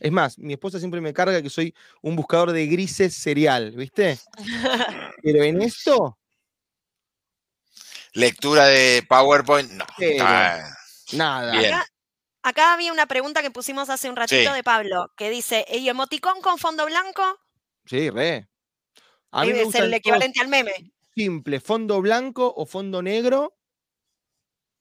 Es 0.00 0.12
más, 0.12 0.38
mi 0.38 0.52
esposa 0.52 0.78
siempre 0.78 1.00
me 1.00 1.12
carga 1.12 1.42
que 1.42 1.50
soy 1.50 1.74
un 2.02 2.14
buscador 2.16 2.52
de 2.52 2.66
grises 2.66 3.14
serial, 3.14 3.72
¿viste? 3.72 4.18
Pero 5.22 5.42
en 5.42 5.60
esto, 5.62 6.18
Lectura 8.12 8.66
de 8.66 9.04
PowerPoint, 9.08 9.70
no. 9.72 9.84
Pero- 9.98 10.24
Ah, 10.26 10.68
nada. 11.12 11.52
Bien. 11.52 11.74
Acá, 11.74 11.86
acá 12.42 12.72
había 12.72 12.92
una 12.92 13.06
pregunta 13.06 13.42
que 13.42 13.50
pusimos 13.50 13.90
hace 13.90 14.08
un 14.08 14.16
ratito 14.16 14.50
Sí. 14.50 14.56
de 14.56 14.64
Pablo, 14.64 15.12
que 15.16 15.30
dice, 15.30 15.64
¿y 15.70 15.88
emoticón 15.88 16.40
con 16.40 16.58
fondo 16.58 16.86
blanco? 16.86 17.22
Sí, 17.84 18.10
re. 18.10 18.48
A 19.30 19.44
mí 19.44 19.52
me 19.52 19.62
es 19.62 19.74
el 19.74 19.92
equivalente 19.92 20.40
al 20.40 20.48
meme. 20.48 20.72
simple, 21.14 21.60
fondo 21.60 22.00
blanco 22.00 22.52
o 22.56 22.64
fondo 22.64 23.02
negro, 23.02 23.58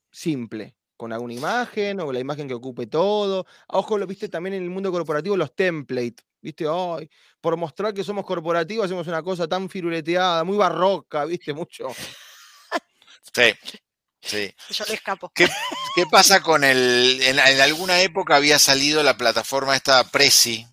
simple, 0.10 0.77
con 0.98 1.14
alguna 1.14 1.34
imagen 1.34 2.02
o 2.02 2.12
la 2.12 2.20
imagen 2.20 2.48
que 2.48 2.54
ocupe 2.56 2.88
todo. 2.88 3.46
A 3.68 3.78
Ojo, 3.78 3.98
lo 3.98 4.08
viste 4.08 4.28
también 4.28 4.56
en 4.56 4.64
el 4.64 4.70
mundo 4.70 4.92
corporativo, 4.92 5.38
los 5.38 5.56
templates, 5.56 6.26
viste, 6.42 6.66
Ay, 6.70 7.10
por 7.40 7.56
mostrar 7.56 7.94
que 7.94 8.04
somos 8.04 8.26
corporativos 8.26 8.86
hacemos 8.86 9.08
una 9.08 9.24
cosa 9.24 9.48
tan 9.48 9.70
firuleteada, 9.70 10.44
muy 10.44 10.58
barroca, 10.58 11.24
viste, 11.26 11.54
mucho. 11.54 11.88
Sí. 13.34 13.54
Sí. 14.22 14.54
Yo 14.72 14.86
le 14.86 14.96
escapo. 14.96 15.32
¿Qué 15.34 15.48
pasa 16.12 16.42
con 16.42 16.64
el. 16.64 17.22
En, 17.22 17.40
en 17.40 17.62
alguna 17.62 18.02
época 18.02 18.36
había 18.36 18.60
salido 18.60 19.04
la 19.04 19.16
plataforma 19.16 19.76
esta 19.76 20.04
Prezi, 20.10 20.66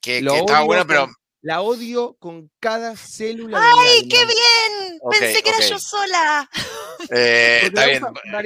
que, 0.00 0.18
estaba 0.18 0.62
buena, 0.62 0.84
pero. 0.84 1.08
La 1.46 1.60
odio 1.60 2.16
con 2.18 2.50
cada 2.58 2.96
célula 2.96 3.60
de 3.60 3.66
¡Ay, 3.78 4.02
mi 4.04 4.08
qué 4.08 4.16
alma. 4.16 4.32
bien! 4.32 4.98
Pensé 5.10 5.42
que 5.42 5.50
era 5.50 5.60
yo 5.60 5.78
sola. 5.78 6.50
eh, 7.10 7.60
está 7.64 7.84
bien. 7.84 8.02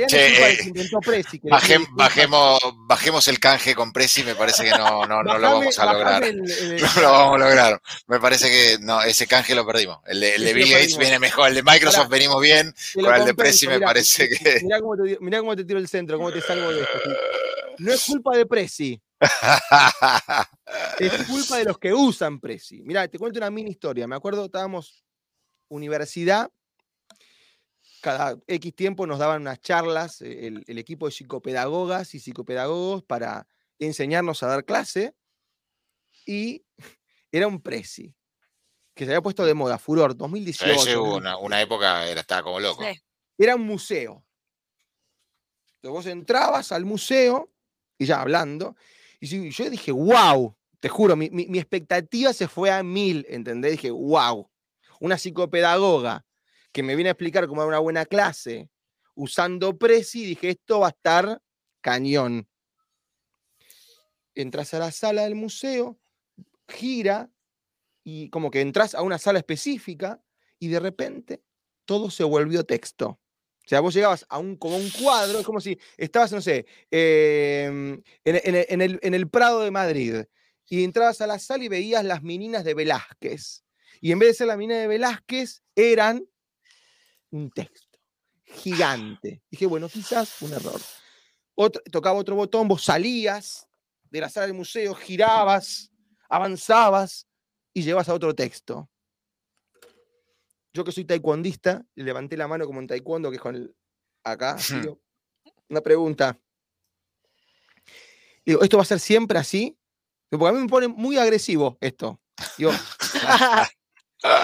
Che, 0.09 0.27
es 0.27 0.33
culpa 0.33 0.47
de 0.49 0.53
eh, 0.55 0.59
inventó 0.67 0.99
Prezi, 0.99 1.39
que 1.39 1.49
bajem- 1.49 1.87
bajemos, 1.93 2.59
bajemos 2.89 3.29
el 3.29 3.39
canje 3.39 3.77
con 3.77 3.93
Prezi, 3.93 4.25
me 4.25 4.35
parece 4.35 4.65
que 4.65 4.71
no, 4.71 5.07
no, 5.07 5.23
no 5.23 5.39
lo 5.39 5.49
vamos 5.53 5.79
a 5.79 5.93
lograr. 5.93 6.25
el- 6.25 6.41
el- 6.51 6.83
No 6.97 7.03
lo 7.03 7.13
vamos 7.13 7.35
a 7.37 7.39
lograr. 7.45 7.83
Me 8.09 8.19
parece 8.19 8.49
que 8.51 8.79
no, 8.81 9.01
ese 9.03 9.29
canje 9.29 9.55
lo 9.55 9.65
perdimos. 9.65 9.99
El 10.05 10.19
de, 10.19 10.35
el 10.35 10.45
de 10.45 10.53
Bill 10.55 10.69
Gates 10.73 10.99
viene 10.99 11.21
mejor, 11.21 11.51
el 11.51 11.55
de 11.55 11.63
Microsoft 11.63 11.99
Pará. 11.99 12.09
venimos 12.09 12.43
bien, 12.43 12.75
con 12.95 13.15
el 13.15 13.25
de 13.27 13.35
Prezi 13.35 13.69
me 13.69 13.79
parece 13.81 14.29
que. 14.29 14.59
Mirá 14.65 14.81
cómo, 14.81 14.97
te, 14.97 15.19
mirá 15.21 15.39
cómo 15.39 15.55
te 15.55 15.65
tiro 15.65 15.79
el 15.79 15.87
centro, 15.87 16.17
cómo 16.17 16.33
te 16.33 16.41
salgo 16.41 16.73
de 16.73 16.81
esto. 16.83 16.99
No 17.79 17.93
es 17.93 18.03
culpa 18.07 18.37
de 18.37 18.45
Prezi, 18.45 19.01
es 20.99 21.27
culpa 21.27 21.57
de 21.59 21.65
los 21.65 21.79
que 21.79 21.93
usan 21.93 22.39
Prezi. 22.41 22.83
Mirá, 22.83 23.09
te 23.09 23.19
cuento 23.19 23.39
una 23.39 23.51
mini 23.51 23.71
historia. 23.71 24.07
Me 24.07 24.17
acuerdo, 24.17 24.45
estábamos 24.45 25.05
universidad, 25.69 26.51
cada 28.01 28.39
X 28.47 28.75
tiempo 28.75 29.07
nos 29.07 29.19
daban 29.19 29.43
unas 29.43 29.61
charlas, 29.61 30.23
eh, 30.23 30.47
el, 30.47 30.65
el 30.67 30.79
equipo 30.79 31.07
de 31.07 31.13
psicopedagogas 31.13 32.15
y 32.15 32.21
psicopedagogos 32.21 33.03
para 33.03 33.47
enseñarnos 33.79 34.43
a 34.43 34.49
dar 34.49 34.65
clase, 34.65 35.15
y 36.27 36.65
era 37.33 37.47
un 37.47 37.61
Prezi, 37.61 38.15
que 38.95 39.05
se 39.05 39.11
había 39.11 39.23
puesto 39.23 39.45
de 39.45 39.55
moda, 39.55 39.79
furor, 39.79 40.17
2018. 40.17 40.73
Ese 40.73 40.97
hubo 40.97 41.13
2017. 41.13 41.17
una, 41.19 41.39
una 41.39 41.61
época 41.61 42.07
era, 42.07 42.21
estaba 42.21 42.43
como 42.43 42.61
loco. 42.61 42.85
Sí. 42.85 43.01
era 43.39 43.57
un 43.57 43.67
museo. 43.67 44.25
Entonces 45.77 45.93
vos 45.93 46.07
entrabas 46.07 46.73
al 46.73 46.85
museo 46.85 47.53
y 47.97 48.07
ya 48.07 48.21
hablando, 48.21 48.77
y 49.21 49.51
yo 49.51 49.71
dije, 49.71 49.93
wow, 49.93 50.57
te 50.81 50.89
juro, 50.89 51.17
mi, 51.17 51.29
mi- 51.31 51.47
mi 51.47 51.59
expectativa 51.59 52.33
se 52.33 52.47
fue 52.49 52.71
a 52.71 52.83
mil, 52.83 53.27
¿entendés? 53.29 53.73
Dije, 53.73 53.91
wow, 53.91 54.49
una 55.01 55.19
psicopedagoga 55.19 56.25
que 56.73 56.83
me 56.83 56.95
viene 56.95 57.11
a 57.11 57.13
explicar 57.13 57.47
cómo 57.49 57.61
dar 57.63 57.69
una 57.69 57.79
buena 57.81 58.05
clase 58.07 58.69
usando 59.15 59.77
Prezi, 59.77 60.25
dije, 60.25 60.51
esto 60.51 60.81
va 60.81 60.89
a 60.89 60.91
estar 60.91 61.43
cañón. 61.81 62.49
Entras 64.35 64.73
a 64.75 64.79
la 64.79 64.93
sala 64.93 65.23
del 65.25 65.35
museo, 65.35 65.99
gira 66.69 67.31
y 68.05 68.31
como 68.31 68.51
que 68.51 68.61
entras 68.61 68.95
a 68.95 69.03
una 69.03 69.19
sala 69.19 69.41
específica 69.41 70.23
y 70.61 70.69
de 70.69 70.79
repente 70.81 71.43
todo 71.85 72.11
se 72.11 72.23
volvió 72.25 72.65
texto. 72.65 73.19
O 73.69 73.71
sea, 73.71 73.81
vos 73.81 73.93
llegabas 73.93 74.25
a 74.31 74.39
un, 74.39 74.57
como 74.57 74.79
un 74.79 74.89
cuadro, 74.89 75.41
es 75.41 75.45
como 75.45 75.61
si 75.61 75.79
estabas, 75.99 76.33
no 76.33 76.41
sé, 76.41 76.65
em, 76.91 78.03
en, 78.25 78.81
el, 78.81 78.99
en 79.03 79.13
el 79.13 79.29
Prado 79.29 79.61
de 79.61 79.71
Madrid 79.71 80.25
y 80.71 80.85
entrabas 80.85 81.21
a 81.21 81.27
la 81.27 81.39
sala 81.39 81.65
y 81.65 81.69
veías 81.69 82.03
las 82.03 82.23
meninas 82.23 82.65
de 82.65 82.73
Velázquez. 82.73 83.67
Y 84.01 84.11
en 84.11 84.21
vez 84.21 84.31
de 84.31 84.35
ser 84.37 84.47
la 84.47 84.57
menina 84.57 84.79
de 84.79 84.87
Velázquez, 84.87 85.63
eran 85.75 86.27
un 87.29 87.51
texto 87.51 87.99
gigante. 88.43 89.43
Dije, 89.51 89.67
bueno, 89.67 89.91
quizás 89.91 90.41
un 90.41 90.55
error. 90.55 90.81
tocaba 91.93 92.19
otro 92.19 92.37
botón, 92.37 92.69
vos 92.69 92.83
salías 92.83 93.69
de 94.05 94.23
la 94.23 94.31
sala 94.31 94.47
del 94.47 94.57
museo, 94.57 94.95
girabas, 94.95 95.93
avanzabas 96.31 97.27
y 97.75 97.83
llevas 97.83 98.09
a 98.09 98.15
otro 98.15 98.35
texto. 98.35 98.89
Yo 100.73 100.85
que 100.85 100.93
soy 100.93 101.05
taekwondista, 101.05 101.85
levanté 101.95 102.37
la 102.37 102.49
mano 102.49 102.67
como 102.67 102.81
en 102.81 102.87
taekwondo, 102.87 103.31
que 103.31 103.37
es 103.37 103.43
con 103.43 103.57
el 103.57 103.75
acá. 104.23 104.57
una 105.69 105.81
pregunta. 105.81 106.39
Digo, 108.45 108.63
¿esto 108.63 108.77
va 108.77 108.83
a 108.83 108.87
ser 108.87 109.01
siempre 109.01 109.39
así? 109.39 109.79
Porque 110.31 110.47
a 110.47 110.53
mí 110.53 110.61
me 110.61 110.69
pone 110.69 110.89
muy 110.89 111.19
agresivo 111.19 111.79
esto. 111.81 112.21
Digo, 112.57 112.71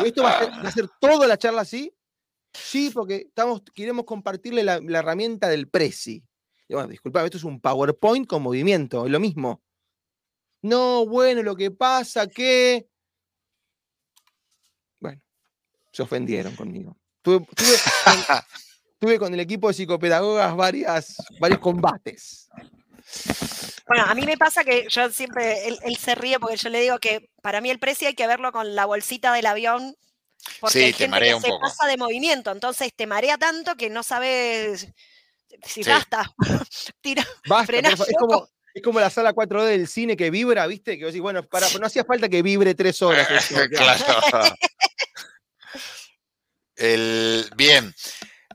¿esto 0.05 0.23
va 0.23 0.39
a, 0.39 0.71
ser, 0.71 0.89
toda 1.01 1.27
la 1.27 1.39
charla 1.39 1.63
así? 1.63 1.95
Sí, 2.53 2.91
porque 2.91 3.27
estamos, 3.29 3.63
queremos 3.75 4.05
compartirle 4.05 4.63
la, 4.63 4.77
herramienta 4.77 5.49
del 5.49 5.69
Prezi. 5.69 6.25
bueno, 6.69 6.89
disculpa, 6.89 7.25
esto 7.25 7.37
es 7.37 7.45
un 7.45 7.61
PowerPoint 7.61 8.27
con 8.27 8.43
movimiento, 8.43 9.05
es 9.07 9.11
lo 9.11 9.21
mismo. 9.21 9.63
No, 10.63 11.07
bueno, 11.07 11.43
lo 11.43 11.57
que 11.57 11.71
pasa 11.71 12.27
que. 12.27 12.89
Bueno, 14.99 15.21
se 15.95 16.03
ofendieron 16.03 16.55
conmigo. 16.57 16.97
Tuve, 17.23 19.19
con, 19.19 19.33
el 19.35 19.41
equipo 19.41 19.69
de 19.69 19.75
psicopedagogas 19.75 20.57
varias, 20.57 21.17
varios 21.39 21.61
combates. 21.61 22.49
Bueno, 23.87 24.05
a 24.07 24.15
mí 24.15 24.23
me 24.23 24.37
pasa 24.37 24.65
que 24.65 24.87
yo 24.89 25.11
siempre, 25.11 25.69
él, 25.69 25.97
se 25.99 26.15
ríe 26.15 26.41
porque 26.41 26.57
yo 26.57 26.71
le 26.71 26.81
digo 26.81 26.99
que 26.99 27.31
para 27.43 27.61
mí 27.61 27.71
el 27.71 27.79
precio 27.79 28.09
hay 28.09 28.15
que 28.15 28.27
verlo 28.27 28.51
con 28.51 28.75
la 28.75 28.87
bolsita 28.87 29.33
del 29.33 29.47
avión. 29.47 29.95
Porque 30.61 30.87
hay 30.87 30.93
gente 30.95 31.19
que 31.19 31.41
se 31.41 31.51
pasa 31.61 31.87
de 31.87 31.97
movimiento, 31.97 32.51
entonces 32.51 32.93
te 32.95 33.07
marea 33.07 33.39
tanto 33.39 33.77
que 33.77 33.91
no 33.91 34.03
sabes 34.03 34.89
si 35.63 35.83
basta. 35.83 36.31
Tira, 37.01 37.27
basta 37.47 37.77
es, 37.77 38.17
como, 38.19 38.49
es 38.75 38.83
como 38.83 39.01
la 39.01 39.11
sala 39.11 39.35
4D 39.35 39.67
del 39.67 39.89
cine 39.89 40.17
que 40.17 40.31
vibra, 40.31 40.67
¿viste? 40.67 40.99
Que 40.99 41.05
vos 41.05 41.13
decís, 41.13 41.23
bueno, 41.23 41.47
para, 41.47 41.69
no 41.79 41.87
hacía 41.87 42.05
falta 42.05 42.29
que 42.29 42.43
vibre 42.43 42.75
tres 42.75 43.01
horas. 43.03 43.29
claro. 43.71 44.57
El, 46.77 47.49
bien. 47.57 47.95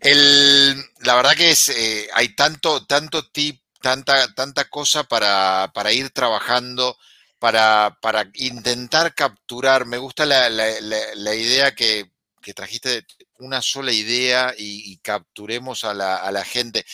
El, 0.01 0.75
la 1.01 1.15
verdad 1.15 1.35
que 1.35 1.51
es, 1.51 1.69
eh, 1.69 2.07
hay 2.13 2.35
tanto, 2.35 2.85
tanto 2.85 3.29
tip 3.29 3.61
tanta, 3.81 4.33
tanta 4.33 4.65
cosa 4.69 5.03
para, 5.03 5.71
para 5.73 5.91
ir 5.91 6.09
trabajando, 6.11 6.97
para, 7.39 7.97
para, 8.01 8.29
intentar 8.35 9.13
capturar. 9.15 9.85
Me 9.85 9.97
gusta 9.97 10.25
la, 10.25 10.49
la, 10.49 11.35
idea 11.35 11.73
que, 11.73 12.11
que, 12.41 12.53
trajiste, 12.53 13.05
una 13.37 13.61
sola 13.61 13.91
idea 13.91 14.53
y, 14.57 14.97
capturemos 14.97 15.83
a 15.83 15.93
la, 15.93 16.17
a 16.17 16.31
la, 16.31 16.43
gente. 16.43 16.85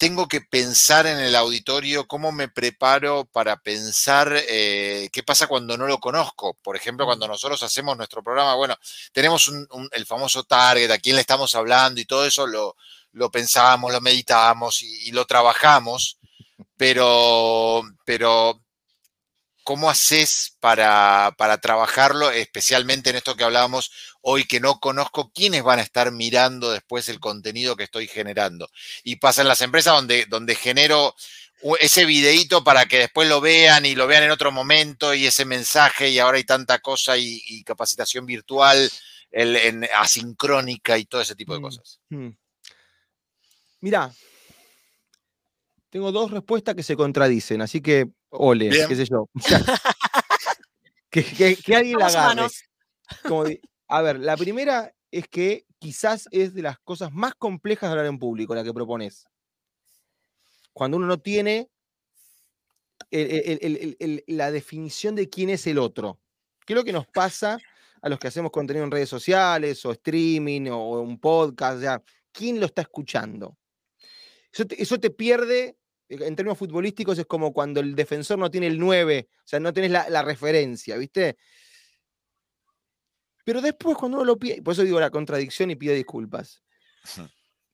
Tengo 0.00 0.26
que 0.26 0.40
pensar 0.40 1.06
en 1.06 1.20
el 1.20 1.36
auditorio 1.36 2.08
cómo 2.08 2.32
me 2.32 2.48
preparo 2.48 3.26
para 3.26 3.58
pensar 3.58 4.32
eh, 4.48 5.10
qué 5.12 5.22
pasa 5.22 5.46
cuando 5.46 5.76
no 5.76 5.86
lo 5.86 5.98
conozco. 5.98 6.54
Por 6.62 6.74
ejemplo, 6.74 7.04
cuando 7.04 7.28
nosotros 7.28 7.62
hacemos 7.62 7.96
nuestro 7.96 8.22
programa, 8.22 8.54
bueno, 8.54 8.76
tenemos 9.12 9.46
un, 9.48 9.68
el 9.92 10.06
famoso 10.06 10.44
target, 10.44 10.90
a 10.90 10.98
quién 10.98 11.16
le 11.16 11.20
estamos 11.20 11.54
hablando 11.54 12.00
y 12.00 12.06
todo 12.06 12.24
eso 12.24 12.46
lo, 12.46 12.76
lo 13.12 13.30
pensamos, 13.30 13.92
lo 13.92 14.00
meditamos 14.00 14.82
y 14.82 15.12
lo 15.12 15.26
trabajamos 15.26 16.16
pero, 16.80 17.82
pero 18.06 18.58
¿cómo 19.64 19.90
haces 19.90 20.56
para, 20.60 21.30
trabajarlo, 21.60 22.30
especialmente 22.30 23.10
en 23.10 23.16
esto 23.16 23.36
que 23.36 23.44
hablábamos 23.44 23.92
hoy, 24.22 24.44
que 24.44 24.60
no 24.60 24.80
conozco 24.80 25.30
quiénes 25.32 25.62
van 25.62 25.78
a 25.78 25.82
estar 25.82 26.12
mirando 26.12 26.70
después 26.70 27.08
el 27.08 27.20
contenido 27.20 27.76
que 27.76 27.84
estoy 27.84 28.06
generando? 28.06 28.68
Y 29.04 29.16
pasa 29.16 29.42
en 29.42 29.48
las 29.48 29.60
empresas 29.60 29.94
donde, 29.94 30.26
donde 30.26 30.54
genero 30.54 31.14
ese 31.78 32.04
videíto 32.04 32.64
para 32.64 32.86
que 32.86 32.98
después 32.98 33.28
lo 33.28 33.40
vean 33.40 33.84
y 33.84 33.94
lo 33.94 34.06
vean 34.06 34.22
en 34.22 34.30
otro 34.30 34.50
momento 34.50 35.14
y 35.14 35.26
ese 35.26 35.44
mensaje 35.44 36.08
y 36.08 36.18
ahora 36.18 36.38
hay 36.38 36.44
tanta 36.44 36.78
cosa 36.78 37.18
y, 37.18 37.62
capacitación 37.64 38.24
virtual, 38.26 38.90
en, 39.30 39.86
asincrónica 39.96 40.96
y 40.98 41.04
todo 41.04 41.20
ese 41.20 41.34
tipo 41.34 41.52
de 41.52 41.60
mm, 41.60 41.62
cosas. 41.62 42.00
Mm. 42.08 42.28
Mira, 43.80 44.12
tengo 45.90 46.12
dos 46.12 46.30
respuestas 46.30 46.74
que 46.74 46.82
se 46.82 46.96
contradicen, 46.96 47.60
así 47.60 47.80
que 47.80 48.08
ole, 48.30 48.70
qué 48.88 48.96
sé 48.96 49.06
yo. 49.06 49.28
que, 51.10 51.74
alguien 51.74 51.98
la 51.98 52.06
agarre. 52.06 52.48
A 53.90 54.02
ver, 54.02 54.20
la 54.20 54.36
primera 54.36 54.94
es 55.10 55.28
que 55.28 55.66
quizás 55.78 56.28
es 56.30 56.54
de 56.54 56.62
las 56.62 56.78
cosas 56.78 57.12
más 57.12 57.34
complejas 57.34 57.88
de 57.88 57.92
hablar 57.92 58.06
en 58.06 58.18
público, 58.18 58.54
la 58.54 58.64
que 58.64 58.72
propones. 58.72 59.26
Cuando 60.72 60.96
uno 60.96 61.06
no 61.06 61.18
tiene 61.18 61.68
la 63.10 64.52
definición 64.52 65.16
de 65.16 65.28
quién 65.28 65.50
es 65.50 65.66
el 65.66 65.78
otro. 65.78 66.20
¿Qué 66.64 66.74
es 66.74 66.76
lo 66.76 66.84
que 66.84 66.92
nos 66.92 67.06
pasa 67.08 67.58
a 68.02 68.08
los 68.08 68.18
que 68.18 68.28
hacemos 68.28 68.52
contenido 68.52 68.84
en 68.84 68.90
redes 68.90 69.08
sociales 69.08 69.84
o 69.84 69.92
streaming 69.92 70.68
o 70.70 71.00
un 71.00 71.18
podcast? 71.18 71.82
Ya, 71.82 72.02
¿Quién 72.30 72.60
lo 72.60 72.66
está 72.66 72.82
escuchando? 72.82 73.56
eso 74.52 74.98
te 74.98 75.10
pierde 75.10 75.76
en 76.10 76.34
términos 76.34 76.58
futbolísticos 76.58 77.18
es 77.18 77.26
como 77.26 77.52
cuando 77.52 77.80
el 77.80 77.94
defensor 77.94 78.38
no 78.38 78.50
tiene 78.50 78.66
el 78.66 78.78
9, 78.78 79.28
o 79.30 79.42
sea, 79.44 79.60
no 79.60 79.72
tenés 79.72 79.92
la, 79.92 80.22
referencia, 80.22 80.96
¿viste? 80.96 81.36
Pero 83.44 83.60
después 83.60 83.96
cuando 83.96 84.18
uno 84.18 84.24
lo 84.24 84.36
piensa, 84.36 84.62
por 84.62 84.72
eso 84.72 84.82
digo 84.82 85.00
la 85.00 85.10
contradicción 85.10 85.70
y 85.70 85.76
pido 85.76 85.94
disculpas, 85.94 86.62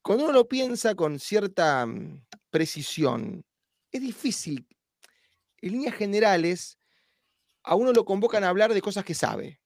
cuando 0.03 0.25
uno 0.25 0.33
lo 0.33 0.49
piensa 0.49 0.95
con 0.95 1.19
cierta 1.19 1.85
mm, 1.85 2.25
precisión, 2.51 3.45
es 3.91 4.01
difícil. 4.01 4.67
En 5.61 5.73
líneas 5.73 5.95
generales, 5.95 6.79
a 7.65 7.75
uno 7.75 7.93
lo 7.93 8.05
convocan 8.05 8.45
a 8.45 8.49
hablar 8.49 8.73
de 8.73 8.83
cosas 8.83 9.05
que 9.05 9.15
sabe. 9.15 9.61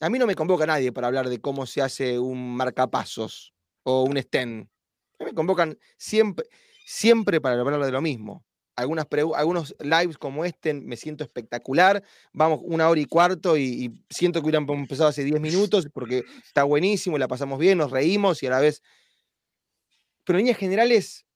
A 0.00 0.08
mí 0.08 0.18
no 0.18 0.26
me 0.26 0.34
convoca 0.34 0.66
nadie 0.66 0.92
para 0.92 1.06
hablar 1.06 1.28
de 1.28 1.40
cómo 1.40 1.66
se 1.66 1.82
hace 1.82 2.18
un 2.18 2.56
marcapasos 2.56 3.54
o 3.82 4.02
un 4.04 4.16
sten. 4.16 4.70
Me 5.18 5.34
convocan 5.34 5.78
siempre 5.98 6.46
siempre 6.90 7.40
para 7.40 7.60
hablar 7.60 7.84
de 7.84 7.92
lo 7.92 8.00
mismo. 8.00 8.44
Algunas 8.80 9.06
algunos 9.36 9.74
lives 9.80 10.18
como 10.18 10.44
este 10.44 10.74
me 10.74 10.96
siento 10.96 11.24
espectacular. 11.24 12.02
Vamos 12.32 12.60
una 12.62 12.88
hora 12.88 13.00
y 13.00 13.04
cuarto 13.04 13.56
y, 13.56 14.04
siento 14.08 14.40
que 14.40 14.46
hubieran 14.46 14.68
empezado 14.68 15.08
hace 15.08 15.24
10 15.24 15.40
minutos 15.40 15.88
porque 15.92 16.24
está 16.44 16.64
buenísimo, 16.64 17.18
la 17.18 17.28
pasamos 17.28 17.58
bien, 17.58 17.78
nos 17.78 17.90
reímos 17.90 18.42
y 18.42 18.46
a 18.46 18.50
la 18.50 18.60
vez. 18.60 18.82
Pero 20.24 20.38
en 20.38 20.44
líneas 20.44 20.58
generales, 20.58 21.26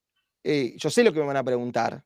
eh, 0.43 0.75
yo 0.77 0.91
sé 0.91 1.05
lo 1.05 1.13
que 1.13 1.21
me 1.21 1.27
van 1.27 1.37
a 1.37 1.45
preguntar. 1.45 2.05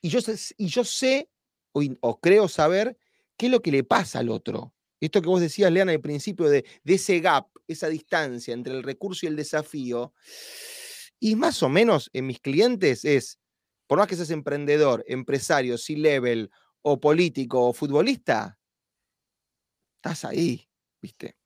Y 0.00 0.08
yo, 0.08 0.20
y 0.56 0.66
yo 0.66 0.84
sé 0.84 1.28
o, 1.72 2.20
creo 2.20 2.48
saber 2.48 2.96
qué 3.36 3.46
es 3.46 3.52
lo 3.52 3.60
que 3.60 3.72
le 3.72 3.84
pasa 3.84 4.20
al 4.20 4.30
otro. 4.30 4.72
Esto 5.00 5.20
que 5.20 5.28
vos 5.28 5.40
decías, 5.40 5.70
Leana, 5.70 5.92
al 5.92 6.00
principio 6.00 6.48
de, 6.48 6.64
de 6.84 6.94
ese 6.94 7.20
gap, 7.20 7.48
esa 7.68 7.88
distancia 7.88 8.54
entre 8.54 8.72
el 8.72 8.82
recurso 8.82 9.26
y 9.26 9.28
el 9.28 9.36
desafío 9.36 10.14
y 11.20 11.36
más 11.36 11.62
o 11.62 11.68
menos 11.68 12.10
en 12.12 12.26
mis 12.26 12.40
clientes 12.40 13.04
es, 13.04 13.38
por 13.86 13.98
más 13.98 14.08
que 14.08 14.16
seas 14.16 14.30
emprendedor, 14.30 15.04
empresario, 15.06 15.78
C-level 15.78 16.50
o 16.82 17.00
político 17.00 17.68
o 17.68 17.72
futbolista, 17.72 18.58
estás 19.96 20.24
ahí, 20.24 20.68
¿viste? 21.00 21.36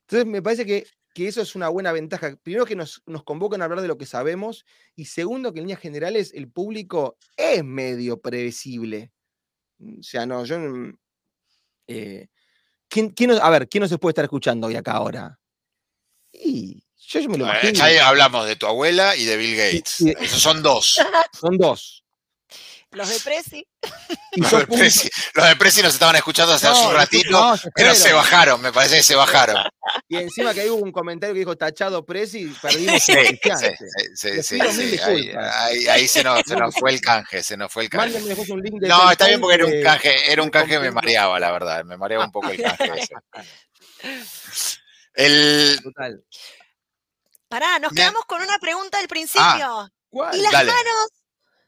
Entonces 0.00 0.26
me 0.26 0.42
parece 0.42 0.66
que, 0.66 0.86
eso 1.14 1.42
es 1.42 1.54
una 1.54 1.68
buena 1.68 1.92
ventaja. 1.92 2.36
Primero 2.42 2.64
que 2.64 2.74
nos, 2.74 3.02
convocan 3.24 3.60
a 3.60 3.66
hablar 3.66 3.82
de 3.82 3.88
lo 3.88 3.98
que 3.98 4.06
sabemos 4.06 4.64
y 4.94 5.04
segundo 5.04 5.52
que 5.52 5.58
en 5.58 5.64
líneas 5.64 5.80
generales 5.80 6.32
el 6.34 6.50
público 6.50 7.18
es 7.36 7.62
medio 7.62 8.20
previsible. 8.20 9.12
O 9.78 10.02
sea, 10.02 10.26
no, 10.26 10.44
yo... 10.44 10.56
Eh, 11.86 12.28
¿quién, 12.88 13.12
a 13.40 13.50
ver, 13.50 13.68
¿quién 13.68 13.82
nos 13.82 13.96
puede 13.98 14.12
estar 14.12 14.24
escuchando 14.24 14.68
hoy 14.68 14.76
acá 14.76 14.92
ahora? 14.92 15.38
Y 16.32 16.82
yo, 17.10 17.28
me 17.28 17.38
lo 17.38 17.44
imagino. 17.44 17.84
hablamos 18.04 18.46
de 18.46 18.56
tu 18.56 18.66
abuela 18.66 19.16
y 19.16 19.24
de 19.24 19.36
Bill 19.36 19.56
Gates. 19.56 20.00
Esos 20.20 20.40
son 20.40 20.62
dos. 20.62 21.00
Son 21.40 21.58
dos. 21.58 22.04
Los 22.92 23.08
de 23.08 23.20
Prezi. 23.20 23.64
Los 24.34 24.50
de 24.50 24.66
Prezi, 24.66 25.08
los 25.34 25.46
de 25.48 25.54
Prezi 25.54 25.80
nos 25.80 25.94
estaban 25.94 26.16
escuchando 26.16 26.54
hace 26.54 26.68
un 26.68 26.92
ratito, 26.92 27.54
pero 27.72 27.94
se 27.94 28.12
bajaron, 28.12 28.60
me 28.60 28.72
parece 28.72 28.96
que 28.96 29.02
se 29.04 29.14
bajaron. 29.14 29.62
Y 30.08 30.16
encima 30.16 30.52
que 30.52 30.62
ahí 30.62 30.70
hubo 30.70 30.82
un 30.82 30.90
comentario 30.90 31.32
que 31.32 31.38
dijo 31.38 31.56
tachado 31.56 32.04
Presi, 32.04 32.52
perdimos 32.60 33.00
Sí, 33.00 33.12
el 33.12 33.38
sí, 34.16 34.42
sí, 34.42 34.60
Ahí, 34.60 35.30
ahí- 35.36 35.86
ahí 35.86 36.08
se, 36.08 36.24
nos, 36.24 36.40
se 36.44 36.56
nos 36.56 36.74
fue 36.80 36.90
el 36.90 37.00
canje, 37.00 37.44
se 37.44 37.56
nos 37.56 37.72
fue 37.72 37.84
el 37.84 37.90
canje. 37.90 38.18
Un 38.48 38.60
link 38.60 38.80
de 38.80 38.88
No, 38.88 39.08
está 39.08 39.28
bien 39.28 39.40
porque 39.40 39.54
era 39.54 39.66
un 39.66 39.82
canje, 39.82 40.32
era 40.32 40.42
un 40.42 40.50
canje 40.50 40.72
que 40.74 40.80
me 40.80 40.90
mareaba, 40.90 41.38
la 41.38 41.52
verdad. 41.52 41.84
Me 41.84 41.96
mareaba 41.96 42.24
un 42.24 42.32
poco 42.32 42.50
el 42.50 42.60
canje 42.60 42.90
ese. 42.96 43.14
El, 45.14 45.78
Total. 45.82 46.24
Pará, 47.50 47.80
nos 47.80 47.90
Me 47.92 47.96
quedamos 47.96 48.24
con 48.26 48.40
una 48.40 48.58
pregunta 48.60 48.98
del 48.98 49.08
principio. 49.08 49.90
¿Cuál? 50.08 50.38
¿Y 50.38 50.40
las 50.40 50.52
Dale. 50.52 50.70
manos? 50.70 51.08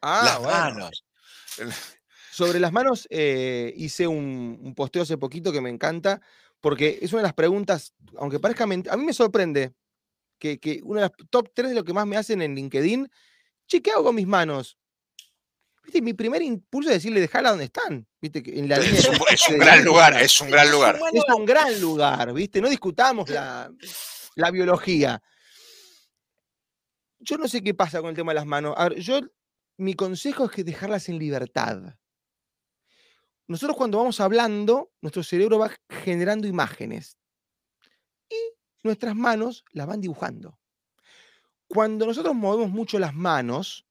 Ah, 0.01 0.23
las 0.25 0.39
bueno. 0.39 0.59
manos. 0.59 1.05
Sobre 2.31 2.61
las 2.61 2.73
manos 2.73 3.09
eh, 3.11 3.75
hice 3.77 4.07
un, 4.07 4.61
un 4.63 4.75
posteo 4.77 5.03
hace 5.03 5.19
poquito 5.19 5.51
que 5.51 5.61
me 5.61 5.71
encanta, 5.71 6.21
porque 6.61 7.01
es 7.03 7.13
una 7.13 7.23
de 7.23 7.25
las 7.29 7.35
preguntas, 7.35 7.95
aunque 8.17 8.39
parezca 8.39 8.65
mentira, 8.65 8.95
a 8.95 8.97
mí 8.97 9.05
me 9.05 9.13
sorprende 9.13 9.73
que, 10.39 10.61
que 10.61 10.81
una 10.85 11.01
de 11.03 11.09
las 11.09 11.29
top 11.31 11.51
3 11.53 11.71
de 11.71 11.75
lo 11.75 11.83
que 11.85 11.93
más 11.93 12.07
me 12.07 12.17
hacen 12.17 12.43
en 12.43 12.55
LinkedIn, 12.55 13.11
che, 13.67 13.83
¿qué 13.83 13.91
hago 13.91 14.05
con 14.05 14.15
mis 14.15 14.27
manos? 14.27 14.79
¿Viste? 15.83 16.01
Mi 16.01 16.15
primer 16.15 16.43
impulso 16.43 16.91
es 16.91 16.97
decirle, 16.99 17.21
dejala 17.21 17.51
donde 17.51 17.65
están, 17.65 18.07
¿viste? 18.21 18.41
que 18.41 18.57
En 18.57 18.69
la 18.69 18.79
línea 18.79 19.01
Es 19.01 19.09
un, 19.09 19.15
de- 19.19 19.25
es 19.35 19.49
un 19.49 19.59
gran 19.59 19.85
lugar, 19.85 20.23
es 20.23 20.41
un 20.41 20.49
gran 20.51 20.71
lugar. 20.71 21.01
Es 21.13 21.25
un 21.37 21.45
gran 21.45 21.81
lugar, 21.81 22.33
¿viste? 22.33 22.61
No 22.61 22.69
discutamos 22.69 23.29
la, 23.29 23.69
la 24.37 24.51
biología. 24.53 25.21
Yo 27.23 27.39
no 27.39 27.47
sé 27.47 27.63
qué 27.63 27.73
pasa 27.73 28.01
con 28.01 28.11
el 28.11 28.17
tema 28.17 28.33
de 28.33 28.37
las 28.37 28.47
manos. 28.47 28.77
Yo, 28.99 29.21
mi 29.77 29.95
consejo 29.95 30.45
es 30.45 30.51
que 30.51 30.65
dejarlas 30.65 31.09
en 31.09 31.19
libertad. 31.19 31.95
Nosotros 33.47 33.77
cuando 33.77 33.99
vamos 33.99 34.21
hablando, 34.21 34.93
nuestro 35.01 35.23
cerebro 35.23 35.59
va 35.59 35.71
generando 35.89 36.49
imágenes 36.49 37.17
y 38.29 38.37
nuestras 38.83 39.15
manos 39.15 39.65
las 39.73 39.87
van 39.87 40.01
dibujando. 40.01 40.59
Cuando 41.69 42.07
nosotros 42.07 42.35
movemos 42.35 42.71
mucho 42.71 42.99
las 42.99 43.15
manos, 43.15 43.87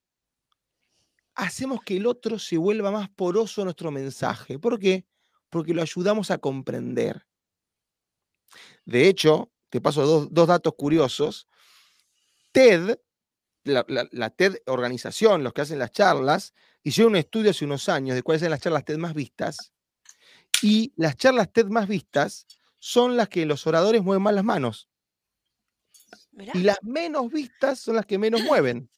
hacemos 1.36 1.82
que 1.84 1.98
el 1.98 2.06
otro 2.06 2.38
se 2.38 2.58
vuelva 2.58 2.92
más 2.92 3.10
poroso 3.10 3.62
a 3.62 3.66
nuestro 3.66 3.92
mensaje. 3.92 4.60
¿Por 4.60 4.78
qué? 4.78 5.06
Porque 5.50 5.74
lo 5.74 5.82
ayudamos 5.82 6.32
a 6.32 6.38
comprender. 6.38 7.26
De 8.86 9.08
hecho, 9.08 9.52
te 9.70 9.80
paso 9.80 10.06
dos, 10.06 10.28
dos 10.32 10.48
datos 10.48 10.74
curiosos. 10.78 11.48
TED, 12.52 13.00
la, 13.64 13.86
la- 13.88 14.08
la 14.12 14.30
TED 14.30 14.58
organización, 14.68 15.44
los 15.44 15.54
que 15.54 15.62
hacen 15.62 15.80
las 15.80 15.92
charlas, 15.92 16.54
hicieron 16.84 17.14
un 17.14 17.18
estudio 17.18 17.52
hace 17.52 17.66
unos 17.66 17.90
años 17.90 18.16
de 18.16 18.24
cuáles 18.24 18.42
eran 18.42 18.52
las 18.52 18.62
charlas 18.62 18.86
TED 18.86 18.98
más 18.98 19.14
vistas. 19.14 19.72
Y 20.62 20.94
las 20.96 21.16
charlas 21.16 21.52
TED 21.52 21.68
más 21.68 21.88
vistas 21.88 22.46
son 22.80 23.18
las 23.18 23.30
que 23.30 23.46
los 23.46 23.66
oradores 23.68 24.02
mueven 24.04 24.24
más 24.24 24.34
las 24.34 24.44
manos. 24.44 24.90
Mirá. 26.32 26.52
Y 26.56 26.64
las 26.64 26.78
menos 26.82 27.32
vistas 27.32 27.80
son 27.80 27.96
las 27.96 28.06
que 28.06 28.18
menos 28.18 28.42
mueven. 28.44 28.90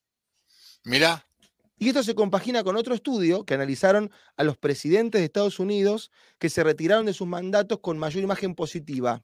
Mira, 0.86 1.26
Y 1.78 1.88
esto 1.90 2.04
se 2.04 2.16
compagina 2.16 2.64
con 2.64 2.76
otro 2.78 2.94
estudio 2.94 3.46
que 3.46 3.54
analizaron 3.56 4.12
a 4.38 4.44
los 4.44 4.58
presidentes 4.58 5.20
de 5.20 5.26
Estados 5.26 5.60
Unidos 5.60 6.12
que 6.40 6.50
se 6.50 6.64
retiraron 6.64 7.06
de 7.06 7.14
sus 7.14 7.28
mandatos 7.28 7.80
con 7.80 7.98
mayor 7.98 8.24
imagen 8.24 8.56
positiva. 8.56 9.24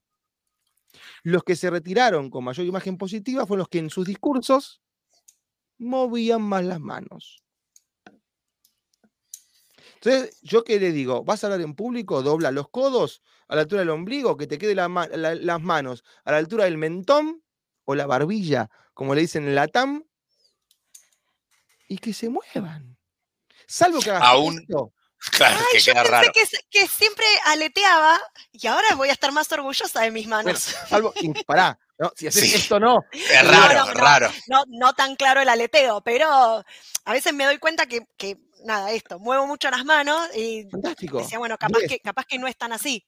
Los 1.24 1.44
que 1.44 1.56
se 1.56 1.70
retiraron 1.70 2.30
con 2.30 2.44
mayor 2.44 2.66
imagen 2.66 2.98
positiva 2.98 3.46
fueron 3.46 3.60
los 3.60 3.70
que 3.70 3.80
en 3.80 3.90
sus 3.90 4.06
discursos 4.08 4.82
movían 5.80 6.42
más 6.42 6.64
las 6.64 6.80
manos. 6.80 7.42
Entonces, 9.96 10.40
yo 10.42 10.64
qué 10.64 10.80
le 10.80 10.92
digo, 10.92 11.24
vas 11.24 11.44
a 11.44 11.48
hablar 11.48 11.62
en 11.62 11.76
público, 11.76 12.22
dobla 12.22 12.52
los 12.52 12.70
codos 12.70 13.22
a 13.48 13.56
la 13.56 13.62
altura 13.62 13.82
del 13.82 13.90
ombligo, 13.90 14.38
que 14.38 14.48
te 14.48 14.58
quede 14.58 14.76
la 14.76 14.88
ma- 14.88 15.08
la- 15.08 15.36
las 15.36 15.62
manos 15.62 16.04
a 16.24 16.32
la 16.32 16.38
altura 16.38 16.66
del 16.66 16.78
mentón 16.78 17.44
o 17.86 17.96
la 17.96 18.06
barbilla, 18.06 18.70
como 18.94 19.14
le 19.16 19.22
dicen 19.22 19.46
en 19.48 19.56
la 19.56 19.68
TAM, 19.68 20.04
y 21.90 21.98
que 21.98 22.14
se 22.14 22.30
muevan. 22.30 22.98
Salvo 23.68 24.00
que 24.00 24.12
hagas 24.12 24.24
Aún- 24.24 24.60
esto. 24.62 24.94
claro, 25.32 25.58
Ay, 25.60 25.66
que 25.74 25.80
yo 25.80 25.92
queda 25.94 26.04
pensé 26.04 26.12
raro. 26.16 26.32
que, 26.34 26.44
que 26.70 26.88
siempre 26.88 27.26
aleteaba 27.46 28.20
y 28.54 28.68
ahora 28.68 28.96
voy 28.96 29.10
a 29.10 29.14
estar 29.14 29.32
más 29.34 29.52
orgullosa 29.52 30.02
de 30.02 30.12
mis 30.12 30.28
Bueno, 30.30 30.44
manos. 30.46 30.62
salvo, 30.88 31.14
pará, 31.46 31.78
¿no? 32.00 32.12
si 32.16 32.28
haces 32.28 32.43
Sí. 32.50 32.56
esto 32.56 32.80
no. 32.80 33.00
Es 33.12 33.47
raro, 33.47 33.86
no, 33.86 33.93
no. 33.93 33.93
raro. 33.93 34.30
No, 34.47 34.64
no 34.68 34.93
tan 34.93 35.16
claro 35.16 35.41
el 35.41 35.50
aleteo, 35.50 36.02
pero 36.02 36.28
a 36.30 37.14
veces 37.14 37.34
me 37.34 37.45
doy 37.45 37.58
cuenta 37.60 37.86
que, 37.86 38.08
que, 38.18 38.38
nada, 38.66 38.91
esto, 38.91 39.20
muevo 39.20 39.45
mucho 39.45 39.70
las 39.70 39.86
manos 39.86 40.30
y 40.36 40.68
Fantástico. 40.72 41.20
decía, 41.20 41.38
bueno, 41.39 41.58
capaz 41.58 41.80
que, 41.88 42.00
capaz 42.00 42.26
que 42.26 42.39
no 42.39 42.47
es 42.47 42.58
tan 42.58 42.72
así. 42.74 43.06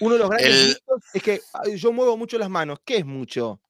Uno 0.00 0.14
de 0.14 0.18
los 0.20 0.28
grandes 0.30 0.50
El- 0.52 0.68
mitos 0.68 1.02
es 1.14 1.22
que 1.22 1.40
yo 1.76 1.92
muevo 1.92 2.16
mucho 2.16 2.36
las 2.38 2.50
manos. 2.50 2.78
¿Qué 2.84 2.98
es 2.98 3.06
mucho? 3.06 3.60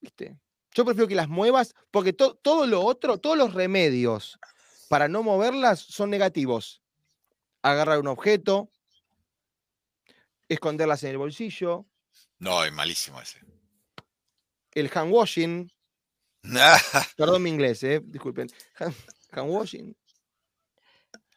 ¿Viste? 0.00 0.36
Yo 0.74 0.84
prefiero 0.84 1.06
que 1.06 1.14
las 1.14 1.28
muevas 1.28 1.74
porque 1.90 2.12
to- 2.12 2.34
todo 2.36 2.66
lo 2.66 2.80
otro, 2.82 3.18
todos 3.18 3.36
los 3.36 3.54
remedios 3.54 4.38
para 4.88 5.06
no 5.06 5.22
moverlas 5.22 5.80
son 5.80 6.10
negativos. 6.10 6.82
Agarrar 7.62 8.00
un 8.00 8.08
objeto, 8.08 8.70
esconderlas 10.48 11.04
en 11.04 11.10
el 11.10 11.18
bolsillo, 11.18 11.86
No, 12.42 12.64
es 12.64 12.72
malísimo 12.72 13.20
ese. 13.20 13.38
el 14.72 14.90
hand 14.92 15.12
washing, 15.12 15.72
perdón 17.16 17.40
mi 17.40 17.50
inglés, 17.50 17.84
eh, 17.84 18.00
disculpen, 18.02 18.50
hand, 18.80 18.96
hand 19.30 19.48
washing, 19.48 19.96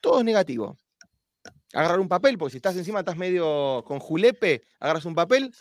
todo 0.02 0.18
es 0.18 0.26
negativo. 0.26 0.76
Agarrar 1.74 2.00
un 2.00 2.08
papel, 2.08 2.40
porque 2.40 2.54
si 2.54 2.58
estás 2.58 2.76
encima, 2.76 3.02
estás 3.02 3.18
medio 3.18 3.84
con 3.86 4.00
julepe, 4.00 4.64
agarras 4.80 5.06
un 5.06 5.14
papel, 5.14 5.54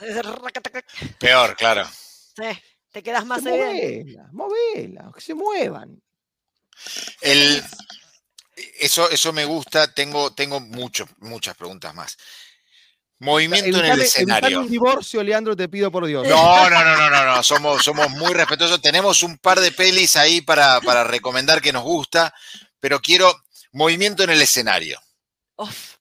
Peor, 1.20 1.54
claro. 1.56 1.84
Sí, 1.92 2.58
te 2.90 3.02
quedas 3.02 3.26
más 3.26 3.44
evidente. 3.44 4.16
Movelas, 4.32 4.32
movelas, 4.32 5.14
que 5.14 5.20
se 5.20 5.34
muevan. 5.34 6.02
El, 7.20 7.62
eso, 8.78 9.10
eso 9.10 9.32
me 9.34 9.44
gusta. 9.44 9.92
Tengo, 9.92 10.32
tengo 10.32 10.58
mucho, 10.60 11.06
muchas 11.18 11.54
preguntas 11.54 11.94
más. 11.94 12.16
Movimiento 13.24 13.78
en 13.78 13.86
el 13.86 14.00
escenario. 14.02 14.60
un 14.60 14.70
divorcio, 14.70 15.22
Leandro, 15.22 15.56
te 15.56 15.68
pido 15.68 15.90
por 15.90 16.06
Dios. 16.06 16.26
No, 16.28 16.68
no, 16.70 16.84
no, 16.84 16.96
no, 16.96 17.10
no, 17.10 17.24
no. 17.24 17.42
Somos, 17.42 17.82
somos 17.82 18.10
muy 18.10 18.32
respetuosos. 18.34 18.80
Tenemos 18.82 19.22
un 19.22 19.38
par 19.38 19.58
de 19.60 19.72
pelis 19.72 20.16
ahí 20.16 20.40
para, 20.42 20.80
para 20.80 21.04
recomendar 21.04 21.60
que 21.62 21.72
nos 21.72 21.82
gusta, 21.82 22.34
pero 22.80 23.00
quiero 23.00 23.34
movimiento 23.72 24.22
en 24.22 24.30
el 24.30 24.42
escenario. 24.42 25.00
Uf, 25.56 25.94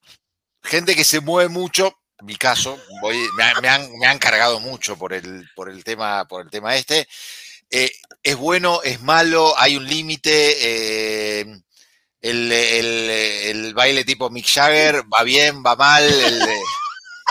Gente 0.62 0.94
que 0.94 1.04
se 1.04 1.20
mueve 1.20 1.48
mucho, 1.48 1.94
mi 2.22 2.36
caso, 2.36 2.78
voy, 3.02 3.16
me, 3.36 3.42
han- 3.44 3.60
me 3.62 3.68
han, 3.68 3.98
me 3.98 4.06
han 4.06 4.18
cargado 4.18 4.60
mucho 4.60 4.96
por 4.96 5.12
el, 5.12 5.48
por 5.54 5.68
el, 5.68 5.82
tema, 5.84 6.26
por 6.26 6.42
el 6.42 6.50
tema 6.50 6.74
este. 6.76 7.06
Eh, 7.70 7.90
es 8.22 8.36
bueno, 8.36 8.80
es 8.82 9.00
malo, 9.02 9.54
hay 9.58 9.76
un 9.76 9.86
límite. 9.86 10.56
eh, 11.40 11.46
el, 12.22 12.50
el- 12.52 13.10
el 13.10 13.74
baile 13.74 14.04
tipo 14.04 14.30
Mick 14.30 14.46
Jagger 14.46 15.02
va 15.12 15.22
bien, 15.22 15.62
va 15.62 15.76
mal. 15.76 16.02
el- 16.04 16.40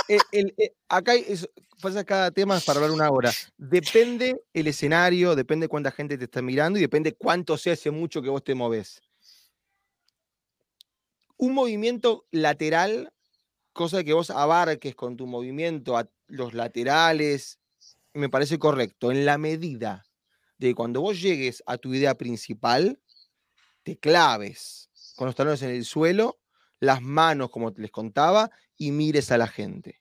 Eh, 0.07 0.17
eh, 0.31 0.73
acá 0.89 1.15
es- 1.15 1.49
pasa 1.81 2.03
cada 2.03 2.31
tema 2.31 2.59
para 2.59 2.79
hablar 2.79 2.91
una 2.91 3.09
hora. 3.09 3.31
Depende 3.57 4.41
el 4.53 4.67
escenario, 4.67 5.35
depende 5.35 5.67
cuánta 5.67 5.91
gente 5.91 6.17
te 6.17 6.25
está 6.25 6.41
mirando 6.41 6.77
y 6.77 6.81
depende 6.81 7.13
cuánto 7.13 7.57
se 7.57 7.71
hace 7.71 7.91
mucho 7.91 8.21
que 8.21 8.29
vos 8.29 8.43
te 8.43 8.55
moves. 8.55 9.01
Un 11.37 11.53
movimiento 11.53 12.25
lateral, 12.31 13.11
cosa 13.73 14.03
que 14.03 14.13
vos 14.13 14.29
abarques 14.29 14.95
con 14.95 15.17
tu 15.17 15.27
movimiento 15.27 15.97
a 15.97 16.09
los 16.27 16.53
laterales, 16.53 17.59
me 18.13 18.29
parece 18.29 18.59
correcto, 18.59 19.11
en 19.11 19.25
la 19.25 19.37
medida 19.37 20.05
de 20.57 20.75
cuando 20.75 21.01
vos 21.01 21.21
llegues 21.21 21.63
a 21.65 21.77
tu 21.77 21.93
idea 21.93 22.15
principal, 22.15 22.99
te 23.83 23.97
claves 23.97 24.89
con 25.15 25.27
los 25.27 25.35
talones 25.35 25.61
en 25.63 25.71
el 25.71 25.85
suelo, 25.85 26.39
las 26.79 27.01
manos, 27.01 27.49
como 27.49 27.71
les 27.71 27.91
contaba, 27.91 28.51
y 28.77 28.91
mires 28.91 29.31
a 29.31 29.37
la 29.37 29.47
gente. 29.47 29.99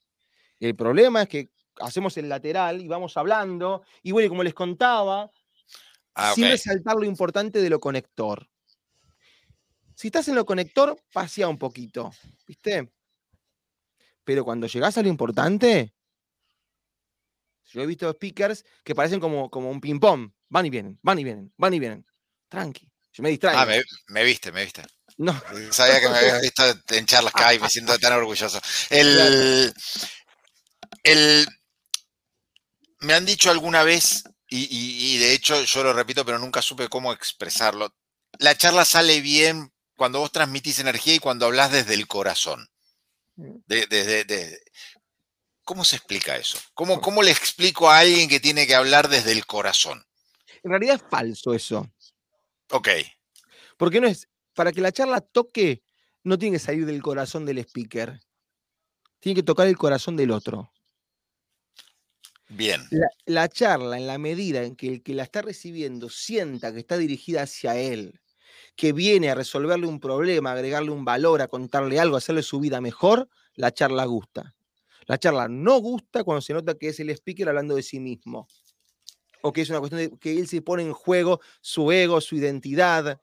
El 0.61 0.77
problema 0.77 1.23
es 1.23 1.29
que 1.29 1.51
hacemos 1.81 2.17
el 2.17 2.29
lateral 2.29 2.81
y 2.81 2.89
vamos 2.89 3.17
hablando, 3.17 3.83
y 4.03 4.13
bueno, 4.13 4.29
como 4.29 4.43
les 4.43 4.55
contaba, 4.55 5.31
Ah, 6.15 6.33
sin 6.35 6.45
resaltar 6.45 6.97
lo 6.97 7.05
importante 7.05 7.61
de 7.61 7.71
lo 7.71 7.81
conector. 7.81 8.49
Si 9.95 10.09
estás 10.09 10.29
en 10.29 10.35
lo 10.35 10.45
conector, 10.45 11.01
pasea 11.13 11.49
un 11.49 11.59
poquito, 11.59 12.11
¿viste? 12.47 12.93
Pero 14.25 14.45
cuando 14.45 14.67
llegás 14.67 14.99
a 14.99 15.03
lo 15.03 15.09
importante, 15.09 15.95
yo 17.67 17.83
he 17.83 17.87
visto 17.87 18.11
speakers 18.13 18.65
que 18.85 18.95
parecen 18.95 19.21
como, 19.21 19.51
como 19.51 19.71
un 19.71 19.81
ping-pong. 19.81 20.31
Van 20.49 20.67
y 20.67 20.71
vienen, 20.71 20.99
van 21.03 21.19
y 21.19 21.25
vienen, 21.25 21.53
van 21.57 21.73
y 21.73 21.79
vienen. 21.79 22.07
Tranqui, 22.49 22.91
yo 23.13 23.23
me 23.23 23.31
distraigo. 23.31 23.59
Ah, 23.59 23.67
me, 23.67 23.81
me 24.09 24.25
viste, 24.25 24.53
me 24.53 24.65
viste. 24.65 24.83
No, 25.19 25.41
Sabía 25.71 26.01
que 26.01 26.09
me 26.09 26.19
habías 26.19 26.41
visto 26.41 26.65
en 26.91 27.07
charlas 27.07 27.35
acá 27.35 27.55
y 27.55 27.59
me 27.59 27.69
siento 27.69 27.99
tan 27.99 28.13
orgulloso. 28.15 28.61
El, 28.91 29.73
el- 31.05 31.47
me 33.01 33.15
han 33.15 33.27
dicho 33.27 33.51
alguna 33.51 33.83
vez, 33.83 34.25
y, 34.49 34.65
y- 34.65 35.15
y 35.15 35.19
de 35.19 35.33
hecho 35.33 35.63
yo 35.65 35.83
lo 35.83 35.93
repito, 35.93 36.25
pero 36.25 36.39
nunca 36.39 36.63
supe 36.63 36.89
cómo 36.89 37.13
expresarlo. 37.13 37.95
La 38.39 38.57
charla 38.57 38.85
sale 38.85 39.21
bien 39.21 39.73
cuando 39.97 40.21
vos 40.21 40.33
transmitís 40.33 40.79
energía 40.79 41.15
y 41.15 41.19
cuando 41.19 41.47
hablas 41.47 41.73
desde 41.73 41.95
el 41.95 42.07
corazón. 42.07 42.69
De- 43.37 43.87
de- 43.87 44.61
¿Cómo 45.65 45.85
se 45.85 45.97
explica 45.97 46.37
eso? 46.37 46.59
¿Cómo, 46.75 47.01
¿Cómo 47.01 47.23
le 47.23 47.31
explico 47.31 47.89
a 47.91 47.99
alguien 48.01 48.29
que 48.29 48.41
tiene 48.41 48.67
que 48.67 48.75
hablar 48.75 49.09
desde 49.09 49.33
el 49.33 49.47
corazón? 49.47 50.05
En 50.63 50.71
realidad 50.71 50.97
es 50.97 51.03
falso 51.09 51.55
eso. 51.55 51.89
Ok. 52.71 52.89
Porque 53.77 54.01
no 54.01 54.09
es, 54.09 54.29
para 54.55 54.73
que 54.73 54.81
la 54.81 54.93
charla 54.93 55.21
toque, 55.21 55.83
no 56.25 56.39
tiene 56.39 56.57
que 56.57 56.65
salir 56.65 56.87
del 56.87 57.03
corazón 57.03 57.45
del 57.45 57.59
speaker. 57.59 58.21
Tiene 59.19 59.37
que 59.37 59.43
tocar 59.43 59.67
el 59.67 59.77
corazón 59.77 60.17
del 60.17 60.31
otro. 60.31 60.73
Bien. 62.49 62.83
La, 62.91 63.09
la 63.27 63.49
charla, 63.49 63.97
en 63.97 64.07
la 64.07 64.19
medida 64.19 64.63
en 64.63 64.77
que 64.77 64.89
el 64.89 65.03
que 65.03 65.15
la 65.15 65.23
está 65.23 65.43
recibiendo 65.43 66.09
sienta 66.09 66.73
que 66.73 66.81
está 66.81 66.99
dirigida 66.99 67.43
hacia 67.43 67.77
él, 67.77 68.21
que 68.77 68.93
viene 68.93 69.31
a 69.31 69.35
resolverle 69.35 69.87
un 69.87 70.01
problema, 70.01 70.53
agregarle 70.53 70.91
un 70.91 71.05
valor, 71.05 71.43
a 71.43 71.49
contarle 71.49 71.99
algo, 71.99 72.17
a 72.17 72.19
hacerle 72.19 72.43
su 72.43 72.61
vida 72.61 72.81
mejor, 72.81 73.29
la 73.55 73.73
charla 73.73 74.05
gusta. 74.05 74.55
La 75.07 75.19
charla 75.19 75.49
no 75.49 75.79
gusta 75.79 76.25
cuando 76.25 76.41
se 76.41 76.55
nota 76.55 76.75
que 76.75 76.89
es 76.89 77.01
el 77.01 77.11
speaker 77.11 77.49
hablando 77.49 77.75
de 77.75 77.83
sí 77.83 78.01
mismo. 78.01 78.49
O 79.43 79.53
que 79.53 79.63
es 79.63 79.71
una 79.71 79.81
cuestión 79.81 80.01
de 80.01 80.19
que 80.19 80.39
él 80.39 80.47
se 80.47 80.63
pone 80.63 80.85
en 80.85 80.93
juego 80.93 81.41
su 81.61 81.91
ego, 81.91 82.21
su 82.21 82.37
identidad. 82.37 83.21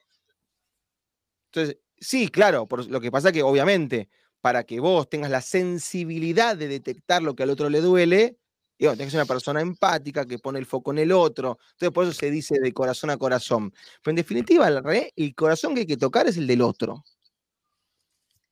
Entonces, 1.51 1.77
sí, 1.99 2.30
claro, 2.30 2.67
por 2.67 2.85
lo 2.88 3.01
que 3.01 3.11
pasa 3.11 3.31
que 3.31 3.43
obviamente 3.43 4.09
para 4.41 4.63
que 4.63 4.80
vos 4.80 5.09
tengas 5.09 5.30
la 5.31 5.41
sensibilidad 5.41 6.55
de 6.55 6.67
detectar 6.67 7.21
lo 7.21 7.35
que 7.35 7.43
al 7.43 7.49
otro 7.49 7.69
le 7.69 7.81
duele, 7.81 8.38
digo, 8.77 8.93
tenés 8.93 9.07
que 9.07 9.11
ser 9.11 9.19
una 9.19 9.26
persona 9.26 9.59
empática 9.59 10.26
que 10.26 10.39
pone 10.39 10.59
el 10.59 10.65
foco 10.65 10.91
en 10.91 10.99
el 10.99 11.11
otro. 11.11 11.59
Entonces, 11.71 11.93
por 11.93 12.05
eso 12.05 12.13
se 12.13 12.31
dice 12.31 12.57
de 12.59 12.71
corazón 12.73 13.09
a 13.09 13.17
corazón. 13.17 13.73
Pero 14.01 14.11
en 14.11 14.15
definitiva, 14.15 14.67
el, 14.69 14.81
re- 14.84 15.11
el 15.15 15.35
corazón 15.35 15.73
que 15.73 15.81
hay 15.81 15.85
que 15.88 15.97
tocar 15.97 16.27
es 16.27 16.38
el 16.38 16.47
del 16.47 16.61
otro. 16.61 17.03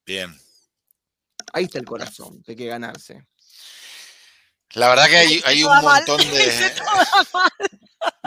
Bien. 0.05 0.35
Ahí 1.53 1.63
está 1.65 1.79
el 1.79 1.85
corazón, 1.85 2.41
que 2.43 2.51
hay 2.51 2.57
que 2.57 2.65
ganarse. 2.65 3.25
La 4.73 4.89
verdad 4.89 5.05
que 5.07 5.15
hay, 5.15 5.41
hay 5.45 5.63
un 5.63 5.81
montón 5.81 6.17
de. 6.31 6.71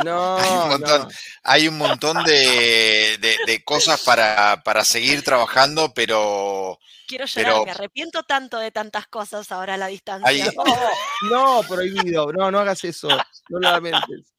No, 0.05 0.37
Hay 0.39 0.49
un 0.51 0.69
montón, 0.69 1.03
no. 1.03 1.09
hay 1.45 1.69
un 1.69 1.79
montón 1.79 2.25
de, 2.25 3.17
de- 3.21 3.39
de 3.47 3.65
cosas 3.65 4.01
para, 4.01 4.63
para 4.65 4.85
seguir 4.85 5.23
trabajando, 5.23 5.93
pero 5.95 6.79
Quiero 7.07 7.27
llorar, 7.27 7.53
Pero- 7.53 7.65
me 7.65 7.71
arrepiento 7.73 8.23
tanto 8.23 8.59
de 8.59 8.71
tantas 8.71 9.07
cosas 9.09 9.51
ahora 9.53 9.75
a 9.75 9.77
la 9.77 9.87
distancia. 9.89 10.29
Ahí- 10.29 10.43
No, 11.31 11.63
prohibido. 11.69 12.33
No, 12.33 12.51
no 12.51 12.59
hagas 12.61 12.83
eso. 12.85 13.09
No 13.09 13.59
lo 13.59 13.71
lamentes. 13.71 14.33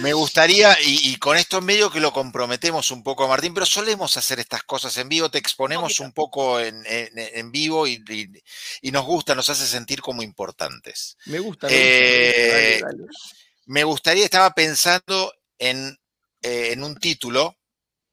me 0.00 0.14
gustaría, 0.14 0.74
y, 0.82 1.10
y 1.12 1.16
con 1.16 1.36
esto 1.36 1.58
en 1.58 1.66
medio 1.66 1.90
que 1.90 2.00
lo 2.00 2.12
comprometemos 2.14 2.90
un 2.90 3.02
poco 3.02 3.24
a 3.24 3.28
Martín, 3.28 3.52
pero 3.52 3.66
solemos 3.66 4.16
hacer 4.16 4.40
estas 4.40 4.62
cosas 4.62 4.96
en 4.96 5.10
vivo, 5.10 5.30
te 5.30 5.36
exponemos 5.36 6.00
un 6.00 6.12
poco 6.12 6.58
en, 6.60 6.82
en- 6.86 7.10
en 7.14 7.52
vivo 7.52 7.86
y, 7.86 8.02
y- 8.08 8.42
y 8.80 8.90
nos 8.90 9.04
gusta, 9.04 9.34
nos 9.34 9.50
hace 9.50 9.66
sentir 9.66 10.00
como 10.00 10.22
importantes. 10.22 11.18
Me 11.26 11.38
gusta. 11.38 11.66
me 11.68 11.74
gusta, 11.74 11.78
me 11.78 12.24
gusta. 12.24 12.40
Eh, 12.40 12.80
Dale, 12.82 12.96
dale. 12.96 13.08
Me 13.70 13.84
gustaría, 13.84 14.24
estaba 14.24 14.50
pensando 14.50 15.32
en, 15.56 15.96
eh, 16.42 16.72
en 16.72 16.82
un 16.82 16.96
título 16.96 17.56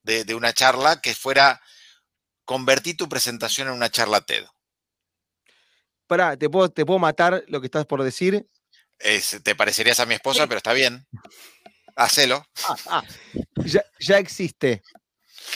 de, 0.03 0.23
de 0.23 0.35
una 0.35 0.53
charla 0.53 1.01
que 1.01 1.15
fuera 1.15 1.59
Convertí 2.45 2.93
tu 2.93 3.09
presentación 3.09 3.67
en 3.67 3.73
una 3.73 3.89
charla 3.89 4.21
TED. 4.21 4.45
Pará, 6.05 6.37
¿te 6.37 6.47
puedo, 6.47 6.69
¿te 6.69 6.85
puedo 6.85 6.99
matar 6.99 7.43
lo 7.47 7.59
que 7.59 7.65
estás 7.65 7.87
por 7.87 8.03
decir? 8.03 8.47
Es- 8.99 9.41
te 9.43 9.55
parecerías 9.55 9.99
a 9.99 10.05
mi 10.05 10.13
esposa, 10.13 10.45
pero 10.45 10.57
está 10.57 10.73
bien. 10.73 11.07
Hacelo. 11.95 12.45
Ah, 12.67 12.75
ah, 12.85 13.03
ya, 13.65 13.83
ya 13.99 14.19
existe. 14.19 14.83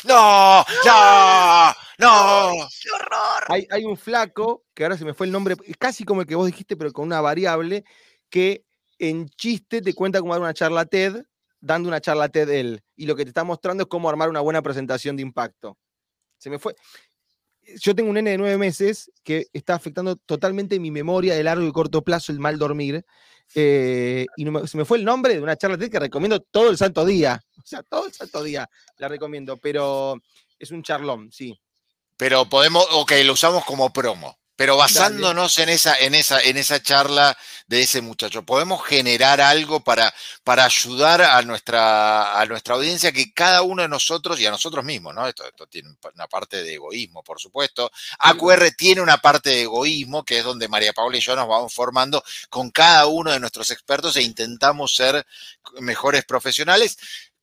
¡No! 0.04 0.66
¡No! 0.84 1.76
¡No! 2.00 2.68
¡Qué 2.82 2.90
horror! 2.90 3.46
Hay, 3.50 3.68
hay 3.70 3.84
un 3.84 3.98
flaco, 3.98 4.66
que 4.74 4.82
ahora 4.84 4.98
se 4.98 5.06
me 5.06 5.14
fue 5.14 5.28
el 5.28 5.32
nombre, 5.32 5.56
es 5.64 5.78
casi 5.78 6.06
como 6.06 6.22
el 6.22 6.28
que 6.28 6.34
vos 6.34 6.48
dijiste, 6.48 6.76
pero 6.76 6.92
con 6.92 7.06
una 7.06 7.22
variable, 7.22 7.84
que 8.32 8.66
en 9.02 9.28
chiste 9.30 9.82
te 9.82 9.96
cuenta 9.96 10.20
cómo 10.20 10.34
dar 10.34 10.42
una 10.44 10.54
charla 10.54 10.86
TED, 10.86 11.24
dando 11.60 11.90
una 11.90 12.00
charla 12.00 12.30
TED 12.30 12.50
él. 12.50 12.84
Y 12.96 13.08
lo 13.08 13.16
que 13.16 13.24
te 13.24 13.30
está 13.30 13.44
mostrando 13.44 13.84
es 13.84 13.90
cómo 13.90 14.08
armar 14.08 14.30
una 14.30 14.42
buena 14.42 14.62
presentación 14.62 15.16
de 15.16 15.24
impacto. 15.24 15.76
Se 16.38 16.52
me 16.52 16.60
fue. 16.60 16.76
Yo 17.80 17.96
tengo 17.96 18.10
un 18.10 18.16
nene 18.16 18.32
de 18.32 18.38
nueve 18.38 18.58
meses 18.60 19.12
que 19.24 19.48
está 19.54 19.74
afectando 19.74 20.16
totalmente 20.18 20.80
mi 20.80 20.92
memoria 20.92 21.34
de 21.34 21.44
largo 21.44 21.66
y 21.66 21.72
corto 21.72 22.04
plazo, 22.04 22.32
el 22.32 22.40
mal 22.40 22.60
dormir. 22.60 23.04
eh, 23.56 24.28
y 24.38 24.46
se 24.68 24.78
me 24.78 24.86
fue 24.86 25.00
el 25.00 25.04
nombre 25.04 25.34
de 25.34 25.42
una 25.42 25.58
charla 25.58 25.80
TED 25.80 25.90
que 25.90 26.00
recomiendo 26.00 26.40
todo 26.40 26.70
el 26.70 26.78
santo 26.78 27.04
día. 27.04 27.42
O 27.64 27.68
sea, 27.72 27.84
todo 27.84 28.08
el 28.08 28.12
santo 28.12 28.44
día 28.44 28.68
la 28.98 29.08
recomiendo, 29.08 29.56
pero 29.56 30.20
es 30.58 30.72
un 30.72 30.82
charlón, 30.82 31.32
sí. 31.32 31.60
Pero 32.18 32.50
podemos, 32.50 32.86
ok, 32.92 33.14
lo 33.24 33.34
usamos 33.34 33.64
como 33.66 33.94
promo. 33.94 34.41
Pero 34.62 34.78
basándonos 34.78 35.58
en 35.58 35.70
esa, 35.70 35.98
en 35.98 36.14
esa, 36.14 36.40
en 36.40 36.56
esa 36.56 36.80
charla 36.84 37.36
de 37.66 37.82
ese 37.82 38.00
muchacho, 38.00 38.44
podemos 38.44 38.86
generar 38.86 39.42
algo 39.42 39.84
para, 39.84 40.14
para 40.44 40.66
ayudar 40.66 41.24
a 41.24 41.42
nuestra, 41.42 42.40
a 42.40 42.46
nuestra 42.46 42.76
audiencia, 42.76 43.12
que 43.12 43.34
cada 43.34 43.64
uno 43.64 43.82
de 43.82 43.88
nosotros 43.88 44.40
y 44.40 44.46
a 44.46 44.52
nosotros 44.52 44.86
mismos, 44.86 45.16
¿no? 45.16 45.28
Esto, 45.28 45.46
esto 45.48 45.66
tiene 45.66 45.90
una 46.14 46.28
parte 46.28 46.62
de 46.62 46.76
egoísmo, 46.76 47.24
por 47.24 47.40
supuesto. 47.40 47.92
AQR 48.20 48.70
tiene 48.78 49.02
una 49.02 49.18
parte 49.18 49.50
de 49.50 49.64
egoísmo, 49.64 50.24
que 50.24 50.38
es 50.38 50.44
donde 50.44 50.68
María 50.68 50.94
Paula 50.94 51.18
y 51.18 51.22
yo 51.22 51.36
nos 51.36 51.48
vamos 51.48 51.74
formando 51.74 52.24
con 52.52 52.70
cada 52.70 53.08
uno 53.08 53.32
de 53.32 53.40
nuestros 53.40 53.72
expertos 53.72 54.16
e 54.16 54.22
intentamos 54.22 54.96
ser 54.96 55.26
mejores 55.80 56.24
profesionales 56.24 57.00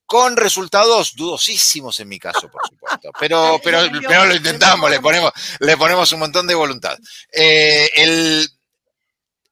con 0.09 0.35
resultados 0.35 1.13
dudosísimos 1.15 1.99
en 1.99 2.07
mi 2.09 2.17
caso, 2.17 2.49
por 2.49 2.67
supuesto. 2.67 3.11
Pero, 3.19 3.59
pero, 3.63 3.83
pero 4.07 4.25
lo 4.25 4.35
intentamos, 4.35 4.89
le 4.89 4.99
ponemos, 4.99 5.31
le 5.59 5.77
ponemos 5.77 6.11
un 6.11 6.19
montón 6.21 6.47
de 6.47 6.55
voluntad. 6.55 6.97
Eh, 7.31 7.91
el, 7.93 8.49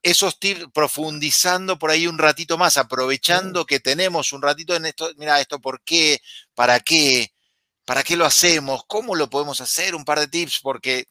esos 0.01 0.39
tips, 0.39 0.65
profundizando 0.73 1.77
por 1.77 1.91
ahí 1.91 2.07
un 2.07 2.17
ratito 2.17 2.57
más, 2.57 2.77
aprovechando 2.77 3.67
que 3.67 3.79
tenemos 3.79 4.31
un 4.31 4.41
ratito 4.41 4.75
en 4.75 4.87
esto, 4.87 5.11
mira, 5.17 5.39
esto 5.39 5.61
por 5.61 5.83
qué, 5.83 6.21
para 6.55 6.79
qué, 6.79 7.35
para 7.85 8.03
qué 8.03 8.17
lo 8.17 8.25
hacemos, 8.25 8.81
cómo 8.87 9.13
lo 9.13 9.29
podemos 9.29 9.61
hacer, 9.61 9.93
un 9.93 10.05
par 10.05 10.19
de 10.19 10.27
tips, 10.27 10.61
porque 10.63 11.05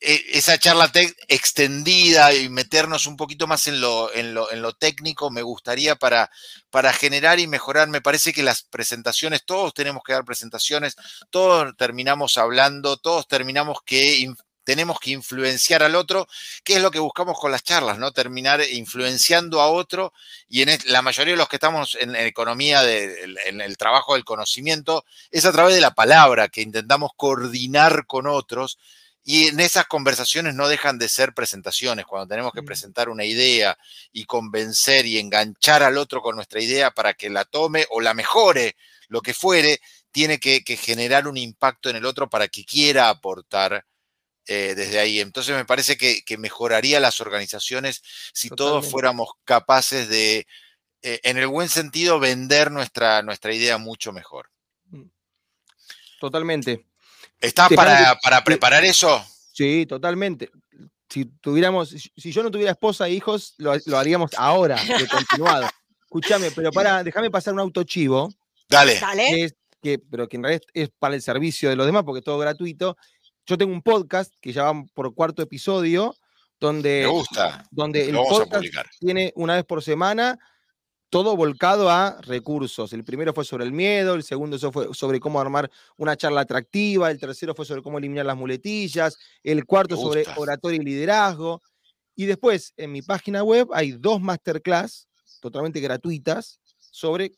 esa 0.00 0.58
charla 0.58 0.90
extendida 1.26 2.32
y 2.32 2.48
meternos 2.48 3.06
un 3.06 3.16
poquito 3.16 3.46
más 3.46 3.66
en 3.66 3.80
lo, 3.80 4.12
en 4.14 4.32
lo, 4.34 4.50
en 4.52 4.62
lo 4.62 4.72
técnico 4.74 5.30
me 5.30 5.42
gustaría 5.42 5.96
para, 5.96 6.30
para 6.70 6.92
generar 6.92 7.40
y 7.40 7.46
mejorar. 7.46 7.88
Me 7.88 8.00
parece 8.00 8.32
que 8.32 8.42
las 8.42 8.62
presentaciones, 8.62 9.44
todos 9.44 9.74
tenemos 9.74 10.02
que 10.04 10.12
dar 10.12 10.24
presentaciones, 10.24 10.96
todos 11.30 11.76
terminamos 11.76 12.38
hablando, 12.38 12.96
todos 12.96 13.26
terminamos 13.26 13.78
que 13.84 14.28
tenemos 14.64 15.00
que 15.00 15.12
influenciar 15.12 15.82
al 15.82 15.94
otro, 15.96 16.28
que 16.62 16.74
es 16.76 16.82
lo 16.82 16.90
que 16.90 16.98
buscamos 16.98 17.38
con 17.40 17.50
las 17.50 17.62
charlas, 17.62 17.98
¿no? 17.98 18.12
Terminar 18.12 18.60
influenciando 18.70 19.62
a 19.62 19.68
otro 19.68 20.12
y 20.46 20.60
en 20.60 20.78
la 20.88 21.00
mayoría 21.00 21.32
de 21.32 21.38
los 21.38 21.48
que 21.48 21.56
estamos 21.56 21.96
en, 21.98 22.14
en 22.14 22.26
economía, 22.26 22.82
de- 22.82 23.34
en 23.46 23.62
el 23.62 23.78
trabajo 23.78 24.12
del 24.12 24.24
conocimiento, 24.26 25.06
es 25.30 25.46
a 25.46 25.52
través 25.52 25.74
de 25.74 25.80
la 25.80 25.94
palabra 25.94 26.48
que 26.48 26.60
intentamos 26.60 27.12
coordinar 27.16 28.04
con 28.06 28.26
otros 28.26 28.78
y 29.30 29.48
en 29.48 29.60
esas 29.60 29.84
conversaciones 29.84 30.54
no 30.54 30.68
dejan 30.68 30.96
de 30.96 31.06
ser 31.06 31.34
presentaciones, 31.34 32.06
cuando 32.06 32.28
tenemos 32.28 32.50
que 32.50 32.62
Mm. 32.62 32.64
presentar 32.64 33.10
una 33.10 33.26
idea 33.26 33.76
y 34.10 34.24
convencer 34.24 35.04
y 35.04 35.18
enganchar 35.18 35.82
al 35.82 35.98
otro 35.98 36.22
con 36.22 36.34
nuestra 36.34 36.62
idea 36.62 36.92
para 36.92 37.12
que 37.12 37.28
la 37.28 37.44
tome 37.44 37.84
o 37.90 38.00
la 38.00 38.14
mejore, 38.14 38.74
lo 39.08 39.20
que 39.20 39.34
fuere, 39.34 39.80
tiene 40.12 40.40
que, 40.40 40.64
que 40.64 40.78
generar 40.78 41.28
un 41.28 41.36
impacto 41.36 41.90
en 41.90 41.96
el 41.96 42.06
otro 42.06 42.30
para 42.30 42.48
que 42.48 42.64
quiera 42.64 43.10
aportar 43.10 43.84
eh, 44.46 44.72
desde 44.74 44.98
ahí. 44.98 45.20
Entonces 45.20 45.54
me 45.54 45.66
parece 45.66 45.98
que, 45.98 46.22
que 46.22 46.38
mejoraría 46.38 46.98
las 46.98 47.20
organizaciones 47.20 48.00
si 48.32 48.48
todos 48.48 48.90
fuéramos 48.90 49.28
capaces 49.44 50.08
de, 50.08 50.46
eh, 51.02 51.20
en 51.22 51.36
el 51.36 51.48
buen 51.48 51.68
sentido, 51.68 52.18
vender 52.18 52.70
nuestra, 52.70 53.20
nuestra 53.20 53.52
idea 53.52 53.76
mucho 53.76 54.10
mejor. 54.10 54.48
Totalmente. 56.18 56.87
¿Estás 57.40 57.68
para, 57.74 58.12
que- 58.14 58.18
para 58.22 58.42
preparar 58.44 58.84
eso? 58.84 59.24
Sí, 59.52 59.86
totalmente. 59.86 60.50
Si 61.08 61.24
tuviéramos, 61.40 61.88
si- 61.90 62.32
yo 62.32 62.42
no 62.42 62.50
tuviera 62.50 62.72
esposa 62.72 63.08
e 63.08 63.12
hijos, 63.12 63.54
lo, 63.58 63.72
lo 63.86 63.98
haríamos 63.98 64.30
ahora, 64.36 64.76
de 64.84 65.06
continuado. 65.08 65.66
Escúchame, 66.02 66.50
pero 66.50 66.70
para, 66.72 67.02
déjame 67.04 67.30
pasar 67.30 67.54
un 67.54 67.60
autochivo, 67.60 68.32
Dale. 68.68 68.98
Dale. 68.98 69.26
que 69.28 69.44
es, 69.44 69.54
que, 69.82 69.98
pero 69.98 70.28
que 70.28 70.36
en 70.36 70.42
realidad 70.42 70.62
es 70.74 70.90
para 70.98 71.14
el 71.14 71.22
servicio 71.22 71.68
de 71.70 71.76
los 71.76 71.86
demás, 71.86 72.02
porque 72.04 72.18
es 72.20 72.24
todo 72.24 72.38
gratuito. 72.38 72.96
Yo 73.46 73.56
tengo 73.58 73.72
un 73.72 73.82
podcast 73.82 74.32
que 74.40 74.52
ya 74.52 74.64
va 74.64 74.84
por 74.94 75.14
cuarto 75.14 75.40
episodio, 75.42 76.14
Me 76.18 76.56
donde, 76.60 77.06
gusta. 77.06 77.64
donde 77.70 78.06
el 78.08 78.12
Lo 78.12 78.24
vamos 78.24 78.32
a 78.32 78.38
podcast 78.44 78.56
publicar. 78.56 78.86
tiene 79.00 79.32
una 79.36 79.54
vez 79.54 79.64
por 79.64 79.82
semana 79.82 80.38
todo 81.10 81.36
volcado 81.36 81.90
a 81.90 82.20
recursos. 82.22 82.92
El 82.92 83.04
primero 83.04 83.32
fue 83.32 83.44
sobre 83.44 83.64
el 83.64 83.72
miedo, 83.72 84.14
el 84.14 84.22
segundo 84.22 84.56
eso 84.56 84.70
fue 84.72 84.88
sobre 84.94 85.20
cómo 85.20 85.40
armar 85.40 85.70
una 85.96 86.16
charla 86.16 86.42
atractiva, 86.42 87.10
el 87.10 87.18
tercero 87.18 87.54
fue 87.54 87.64
sobre 87.64 87.82
cómo 87.82 87.98
eliminar 87.98 88.26
las 88.26 88.36
muletillas, 88.36 89.16
el 89.42 89.64
cuarto 89.64 89.96
sobre 89.96 90.24
oratoria 90.36 90.76
y 90.80 90.84
liderazgo. 90.84 91.62
Y 92.14 92.26
después 92.26 92.72
en 92.76 92.92
mi 92.92 93.00
página 93.02 93.42
web 93.42 93.68
hay 93.72 93.92
dos 93.92 94.20
masterclass 94.20 95.08
totalmente 95.40 95.80
gratuitas 95.80 96.58
sobre 96.90 97.32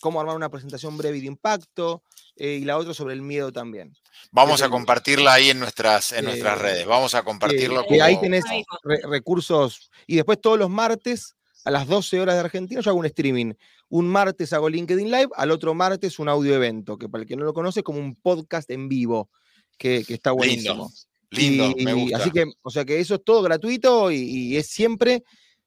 cómo 0.00 0.20
armar 0.20 0.36
una 0.36 0.48
presentación 0.50 0.96
breve 0.96 1.18
y 1.18 1.22
de 1.22 1.26
impacto, 1.26 2.02
eh, 2.36 2.58
y 2.60 2.64
la 2.64 2.78
otra 2.78 2.94
sobre 2.94 3.14
el 3.14 3.22
miedo 3.22 3.50
también. 3.50 3.96
Vamos 4.30 4.62
a 4.62 4.68
compartirla 4.68 5.32
ahí 5.34 5.50
en 5.50 5.58
nuestras, 5.58 6.12
en 6.12 6.26
nuestras 6.26 6.56
Eh, 6.60 6.62
redes. 6.62 6.86
Vamos 6.86 7.14
a 7.16 7.22
compartirlo. 7.24 7.84
que 7.88 8.00
ahí 8.00 8.14
como- 8.14 8.22
tenés 8.22 8.44
como- 8.44 8.64
re- 8.84 9.00
recursos. 9.08 9.90
Y 10.06 10.14
después 10.16 10.40
todos 10.40 10.56
los 10.58 10.70
martes 10.70 11.34
a 11.68 11.70
las 11.70 11.86
12 11.86 12.18
horas 12.18 12.34
de 12.34 12.40
Argentina 12.40 12.80
yo 12.80 12.90
hago 12.90 12.98
un 12.98 13.04
streaming. 13.06 13.52
Un 13.90 14.08
martes 14.08 14.54
hago 14.54 14.70
LinkedIn 14.70 15.10
Live, 15.10 15.28
al 15.36 15.50
otro 15.50 15.74
martes 15.74 16.18
un 16.18 16.30
audio 16.30 16.54
evento, 16.54 16.96
que 16.96 17.08
para 17.10 17.22
el 17.22 17.28
que 17.28 17.36
no 17.36 17.44
lo 17.44 17.52
conoce 17.52 17.80
es 17.80 17.84
como 17.84 17.98
un 17.98 18.14
podcast 18.16 18.70
en 18.70 18.88
vivo, 18.88 19.28
que, 19.76 20.02
que 20.06 20.14
está 20.14 20.32
buenísimo. 20.32 20.90
Lindo, 21.30 21.74
me 21.76 21.90
Y- 21.90 21.94
gusta. 22.02 22.16
Así 22.16 22.30
que, 22.30 22.44
o 22.62 22.70
sea 22.70 22.86
que 22.86 22.98
eso 23.00 23.16
es 23.16 23.24
todo 23.24 23.42
gratuito 23.42 24.10
y, 24.10 24.16
y 24.16 24.56
es 24.56 24.66
siempre. 24.66 25.22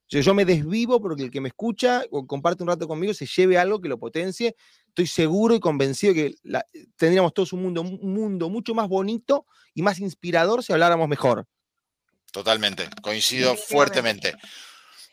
Yo, 0.10 0.20
yo 0.22 0.34
me 0.34 0.44
desvivo 0.44 1.00
porque 1.00 1.22
el 1.24 1.30
que 1.32 1.40
me 1.40 1.50
escucha 1.50 2.04
o 2.10 2.26
comparte 2.26 2.64
un 2.64 2.70
rato 2.70 2.88
conmigo 2.88 3.14
se 3.14 3.26
lleve 3.28 3.58
algo 3.60 3.80
que 3.80 3.88
lo 3.88 3.98
potencie. 4.00 4.56
Estoy 4.88 5.06
seguro 5.08 5.54
y 5.56 5.60
convencido 5.60 6.14
que 6.16 6.34
la- 6.44 6.66
tendríamos 6.98 7.32
todos 7.34 7.54
un 7.54 7.62
mundo, 7.62 7.82
un 7.82 8.14
mundo 8.14 8.50
mucho 8.50 8.74
más 8.74 8.90
bonito 8.90 9.46
y 9.76 9.84
más 9.84 10.00
inspirador 10.00 10.64
si 10.64 10.74
habláramos 10.74 11.08
mejor. 11.08 11.46
Totalmente, 12.32 12.88
coincido 13.02 13.56
fuertemente. 13.56 14.34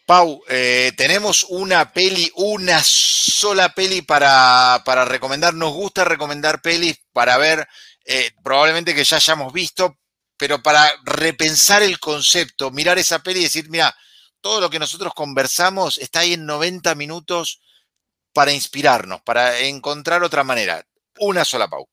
Pau, 0.09 0.43
eh, 0.49 0.93
tenemos 0.97 1.45
una 1.51 1.93
peli, 1.93 2.33
una 2.37 2.81
sola 2.83 3.75
peli 3.75 4.01
para, 4.01 4.81
para 4.83 5.05
recomendar. 5.05 5.53
Nos 5.53 5.75
gusta 5.75 6.03
recomendar 6.03 6.63
pelis 6.63 6.97
para 7.13 7.37
ver, 7.37 7.69
eh, 8.07 8.33
probablemente 8.43 8.95
que 8.95 9.05
ya 9.05 9.19
hayamos 9.19 9.53
visto, 9.53 9.99
pero 10.39 10.63
para 10.63 10.91
repensar 11.05 11.83
el 11.83 12.01
concepto, 12.01 12.71
mirar 12.71 12.97
esa 12.99 13.19
peli 13.19 13.41
y 13.41 13.43
decir, 13.43 13.69
mira, 13.69 13.95
todo 14.41 14.63
lo 14.63 14.71
que 14.71 14.79
nosotros 14.79 15.13
conversamos 15.13 15.99
está 15.99 16.21
ahí 16.21 16.33
en 16.33 16.47
90 16.47 16.95
minutos 16.95 17.61
para 18.33 18.51
inspirarnos, 18.53 19.21
para 19.21 19.59
encontrar 19.59 20.23
otra 20.23 20.43
manera. 20.43 20.87
Una 21.19 21.45
sola, 21.45 21.69
Pau. 21.69 21.87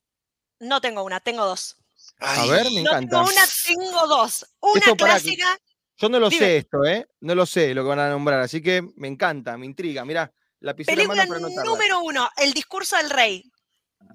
No 0.60 0.80
tengo 0.80 1.02
una, 1.02 1.20
tengo 1.20 1.44
dos. 1.44 1.76
A 2.20 2.46
ver, 2.46 2.64
me 2.70 2.80
No 2.82 2.92
encanta. 2.92 3.10
tengo 3.18 3.28
una, 3.28 3.46
tengo 3.66 4.06
dos. 4.06 4.46
Una 4.60 4.78
Esto 4.80 4.96
para 4.96 5.16
que- 5.16 5.22
clásica. 5.22 5.58
Yo 5.98 6.08
no 6.08 6.18
lo 6.20 6.28
Dime. 6.28 6.38
sé 6.46 6.56
esto, 6.58 6.84
¿eh? 6.84 7.06
No 7.20 7.34
lo 7.34 7.46
sé 7.46 7.74
lo 7.74 7.82
que 7.82 7.88
van 7.88 7.98
a 8.00 8.10
nombrar, 8.10 8.40
así 8.40 8.60
que 8.62 8.82
me 8.96 9.08
encanta, 9.08 9.56
me 9.56 9.66
intriga. 9.66 10.04
Mira, 10.04 10.30
la 10.60 10.74
Película 10.74 11.24
número 11.26 12.00
uno, 12.00 12.28
El 12.36 12.52
discurso 12.52 12.96
del 12.96 13.10
rey. 13.10 13.42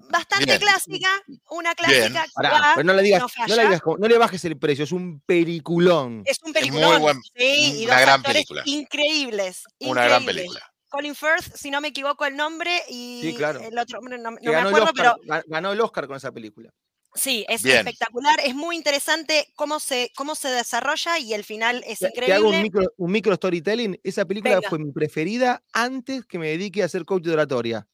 Bastante 0.08 0.46
Bien. 0.46 0.58
clásica, 0.58 1.08
una 1.50 1.74
clásica. 1.74 2.24
que 2.24 2.48
va, 2.48 2.76
no 2.82 2.92
le 2.94 3.02
digas, 3.02 3.20
no 3.22 3.26
no, 3.26 3.46
le 3.46 3.54
falla. 3.54 3.62
digas 3.68 3.80
como- 3.80 3.98
no 3.98 4.08
le 4.08 4.18
bajes 4.18 4.44
el 4.44 4.58
precio, 4.58 4.84
es 4.84 4.92
un 4.92 5.20
peliculón. 5.24 6.22
Es 6.26 6.38
un 6.42 6.50
muy 6.50 6.52
peliculón. 6.52 7.00
buen- 7.02 7.22
sí, 7.34 7.80
y 7.80 7.84
una 7.86 7.94
dos 7.96 8.02
gran 8.02 8.22
película. 8.22 8.62
increíbles. 8.66 9.62
una 9.80 10.04
gran 10.04 10.24
película. 10.24 10.60
Colin 10.88 11.14
Firth, 11.14 11.54
si 11.56 11.70
no 11.70 11.80
me 11.80 11.88
equivoco 11.88 12.26
el 12.26 12.36
nombre, 12.36 12.82
y 12.88 13.20
Sí, 13.22 13.34
claro. 13.34 13.60
el 13.60 13.78
otro, 13.78 13.98
hombre, 13.98 14.18
no, 14.18 14.30
no 14.32 14.36
me 14.42 14.50
ganó, 14.52 14.68
acuerdo, 14.68 14.86
Oscar, 14.90 15.16
pero 15.20 15.34
ga- 15.34 15.44
ganó 15.46 15.72
el 15.72 15.80
Oscar 15.80 16.06
con 16.06 16.16
esa 16.16 16.30
película. 16.32 16.70
Sí, 17.14 17.44
es 17.48 17.62
Bien. 17.62 17.78
espectacular, 17.78 18.40
es 18.44 18.54
muy 18.54 18.76
interesante 18.76 19.46
cómo 19.56 19.80
se, 19.80 20.10
cómo 20.16 20.34
se 20.34 20.48
desarrolla 20.48 21.18
y 21.18 21.34
el 21.34 21.44
final 21.44 21.82
es 21.86 21.98
Te, 22.00 22.10
te 22.10 22.32
hago 22.32 22.48
un 22.50 22.50
increíble. 22.50 22.62
micro, 22.62 22.92
un 22.96 23.12
micro 23.12 23.34
storytelling. 23.34 23.98
Esa 24.02 24.24
película 24.24 24.56
Venga. 24.56 24.68
fue 24.68 24.78
mi 24.78 24.92
preferida 24.92 25.62
antes 25.72 26.24
que 26.26 26.38
me 26.38 26.48
dedique 26.48 26.82
a 26.82 26.86
hacer 26.86 27.04
coach 27.04 27.22
de 27.24 27.32
oratoria. 27.32 27.86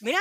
Mira, 0.00 0.20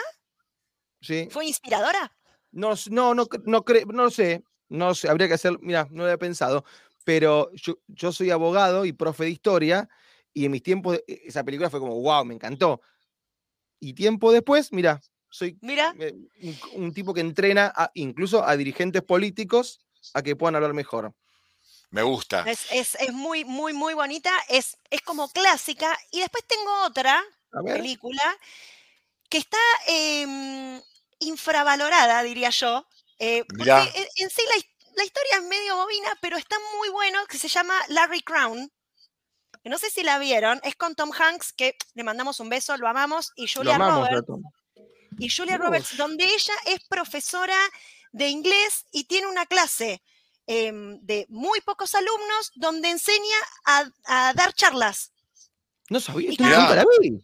¿sí? 1.01 1.27
fue 1.31 1.45
inspiradora. 1.47 2.15
No, 2.51 2.73
no, 2.89 3.13
no, 3.15 3.27
no, 3.45 3.63
cre- 3.65 3.85
no 3.85 4.03
lo 4.03 4.09
sé. 4.09 4.43
No 4.69 4.95
sé, 4.95 5.09
habría 5.09 5.27
que 5.27 5.33
hacer, 5.33 5.57
mira, 5.61 5.87
no 5.91 5.97
lo 5.99 6.03
había 6.05 6.17
pensado. 6.17 6.63
Pero 7.03 7.51
yo, 7.53 7.79
yo 7.87 8.11
soy 8.11 8.29
abogado 8.31 8.85
y 8.85 8.93
profe 8.93 9.25
de 9.25 9.31
historia, 9.31 9.89
y 10.33 10.45
en 10.45 10.51
mis 10.51 10.63
tiempos 10.63 10.97
e- 11.07 11.23
esa 11.25 11.43
película 11.43 11.69
fue 11.69 11.79
como, 11.79 11.99
wow, 12.01 12.23
me 12.23 12.35
encantó. 12.35 12.81
Y 13.79 13.93
tiempo 13.93 14.31
después, 14.31 14.71
mira, 14.71 15.01
soy 15.31 15.57
Mira, 15.61 15.95
eh, 15.97 16.13
un, 16.41 16.59
un 16.73 16.93
tipo 16.93 17.13
que 17.13 17.21
entrena 17.21 17.73
a- 17.75 17.89
incluso 17.95 18.45
a 18.45 18.55
dirigentes 18.55 19.01
políticos 19.01 19.79
a 20.13 20.21
que 20.21 20.35
puedan 20.35 20.55
hablar 20.55 20.73
mejor. 20.73 21.13
Me 21.89 22.03
gusta. 22.03 22.43
es, 22.49 22.67
es- 22.71 22.95
es 22.95 23.11
muy, 23.13 23.43
muy, 23.45 23.73
muy 23.73 23.93
bonita, 23.95 24.31
es, 24.49 24.77
es 24.89 25.01
como 25.01 25.29
clásica. 25.29 25.97
Y 26.11 26.19
después 26.19 26.43
tengo 26.45 26.83
otra 26.83 27.21
película 27.73 28.21
que 29.29 29.37
está 29.39 29.57
em, 29.87 30.79
infravalorada, 31.19 32.21
diría 32.23 32.49
yo. 32.49 32.85
eh, 33.19 33.43
porque 33.45 33.63
en, 33.95 34.07
en 34.17 34.29
sí 34.29 34.41
la, 34.47 34.63
la 34.97 35.03
historia 35.03 35.37
es 35.37 35.43
medio 35.43 35.75
bobina, 35.77 36.09
pero 36.21 36.37
está 36.37 36.55
muy 36.77 36.89
bueno, 36.89 37.19
que 37.27 37.37
se 37.37 37.47
llama 37.47 37.73
Larry 37.89 38.21
Crown. 38.21 38.71
que 39.63 39.69
No 39.69 39.77
sé 39.77 39.89
si 39.89 40.03
la 40.03 40.17
vieron, 40.19 40.59
es 40.63 40.75
con 40.75 40.95
Tom 40.95 41.11
Hanks, 41.17 41.53
que 41.53 41.75
le 41.93 42.03
mandamos 42.03 42.39
un 42.39 42.49
beso, 42.49 42.75
lo 42.77 42.87
amamos, 42.87 43.31
y 43.35 43.43
lo 43.47 43.51
Julia 43.53 43.75
amamos, 43.75 44.07
Roberts. 44.09 44.27
Y 45.25 45.29
Julia 45.29 45.57
Roberts, 45.57 45.95
donde 45.97 46.25
ella 46.25 46.53
es 46.65 46.79
profesora 46.89 47.57
de 48.11 48.27
inglés 48.29 48.85
y 48.91 49.03
tiene 49.05 49.27
una 49.27 49.45
clase 49.45 50.01
em, 50.47 50.99
de 51.01 51.25
muy 51.29 51.61
pocos 51.61 51.93
alumnos 51.95 52.51
donde 52.55 52.89
enseña 52.89 53.37
a, 53.65 53.83
a 54.05 54.33
dar 54.33 54.53
charlas. 54.53 55.13
No 55.89 55.99
sabía, 55.99 56.31
esto 56.31 56.43
nunca 56.43 56.75
la 56.75 56.85
vi. 56.99 57.23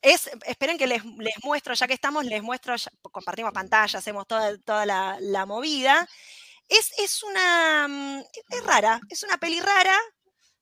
Es, 0.00 0.30
esperen 0.46 0.76
que 0.78 0.86
les, 0.86 1.04
les 1.04 1.34
muestro, 1.44 1.74
ya 1.74 1.86
que 1.86 1.94
estamos, 1.94 2.24
les 2.24 2.42
muestro, 2.42 2.74
ya- 2.76 2.90
compartimos 3.02 3.52
pantalla, 3.52 3.98
hacemos 3.98 4.26
toda, 4.26 4.56
toda 4.58 4.86
la, 4.86 5.16
la 5.20 5.46
movida. 5.46 6.08
Es, 6.68 6.92
es 6.98 7.22
una, 7.22 7.86
mm, 7.88 8.20
es 8.50 8.64
rara, 8.64 9.00
es 9.10 9.22
una 9.22 9.36
peli 9.38 9.60
rara, 9.60 9.98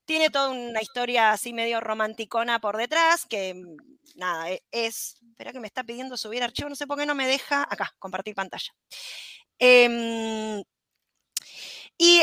tiene 0.04 0.30
toda 0.30 0.50
una 0.50 0.80
historia 0.82 1.32
así 1.32 1.52
medio 1.52 1.80
romanticona 1.80 2.60
por 2.60 2.76
detrás, 2.76 3.24
que 3.26 3.54
mm, 3.54 3.76
nada, 4.16 4.50
e- 4.50 4.62
es, 4.70 5.16
espera 5.30 5.52
que 5.52 5.60
me 5.60 5.66
está 5.66 5.84
pidiendo 5.84 6.16
subir 6.16 6.42
archivo, 6.42 6.68
no 6.68 6.76
sé 6.76 6.86
por 6.86 6.98
qué 6.98 7.06
no 7.06 7.14
me 7.14 7.26
deja, 7.26 7.66
acá, 7.68 7.94
compartir 7.98 8.34
pantalla. 8.34 8.72
Em, 9.58 10.62
y 11.98 12.22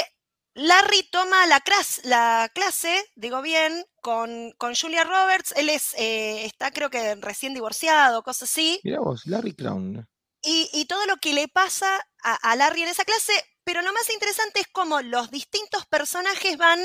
Larry 0.55 1.03
toma 1.11 1.45
la, 1.47 1.61
cras- 1.61 2.01
la 2.03 2.49
clase, 2.53 3.03
digo 3.15 3.41
bien, 3.41 3.85
con, 4.01 4.51
con 4.57 4.75
Julia 4.75 5.03
Roberts. 5.03 5.53
Él 5.55 5.69
es, 5.69 5.93
eh, 5.97 6.45
está 6.45 6.71
creo 6.71 6.89
que 6.89 7.15
recién 7.15 7.53
divorciado, 7.53 8.23
cosas 8.23 8.49
así. 8.49 8.79
Mira 8.83 8.99
vos, 8.99 9.25
Larry 9.25 9.53
Crown. 9.55 10.07
Y, 10.41 10.69
y 10.73 10.85
todo 10.85 11.05
lo 11.05 11.17
que 11.17 11.33
le 11.33 11.47
pasa 11.47 11.95
a, 12.23 12.35
a 12.35 12.55
Larry 12.55 12.83
en 12.83 12.89
esa 12.89 13.05
clase, 13.05 13.33
pero 13.63 13.81
lo 13.81 13.93
más 13.93 14.09
interesante 14.09 14.61
es 14.61 14.67
cómo 14.71 15.01
los 15.01 15.31
distintos 15.31 15.85
personajes 15.87 16.57
van 16.57 16.79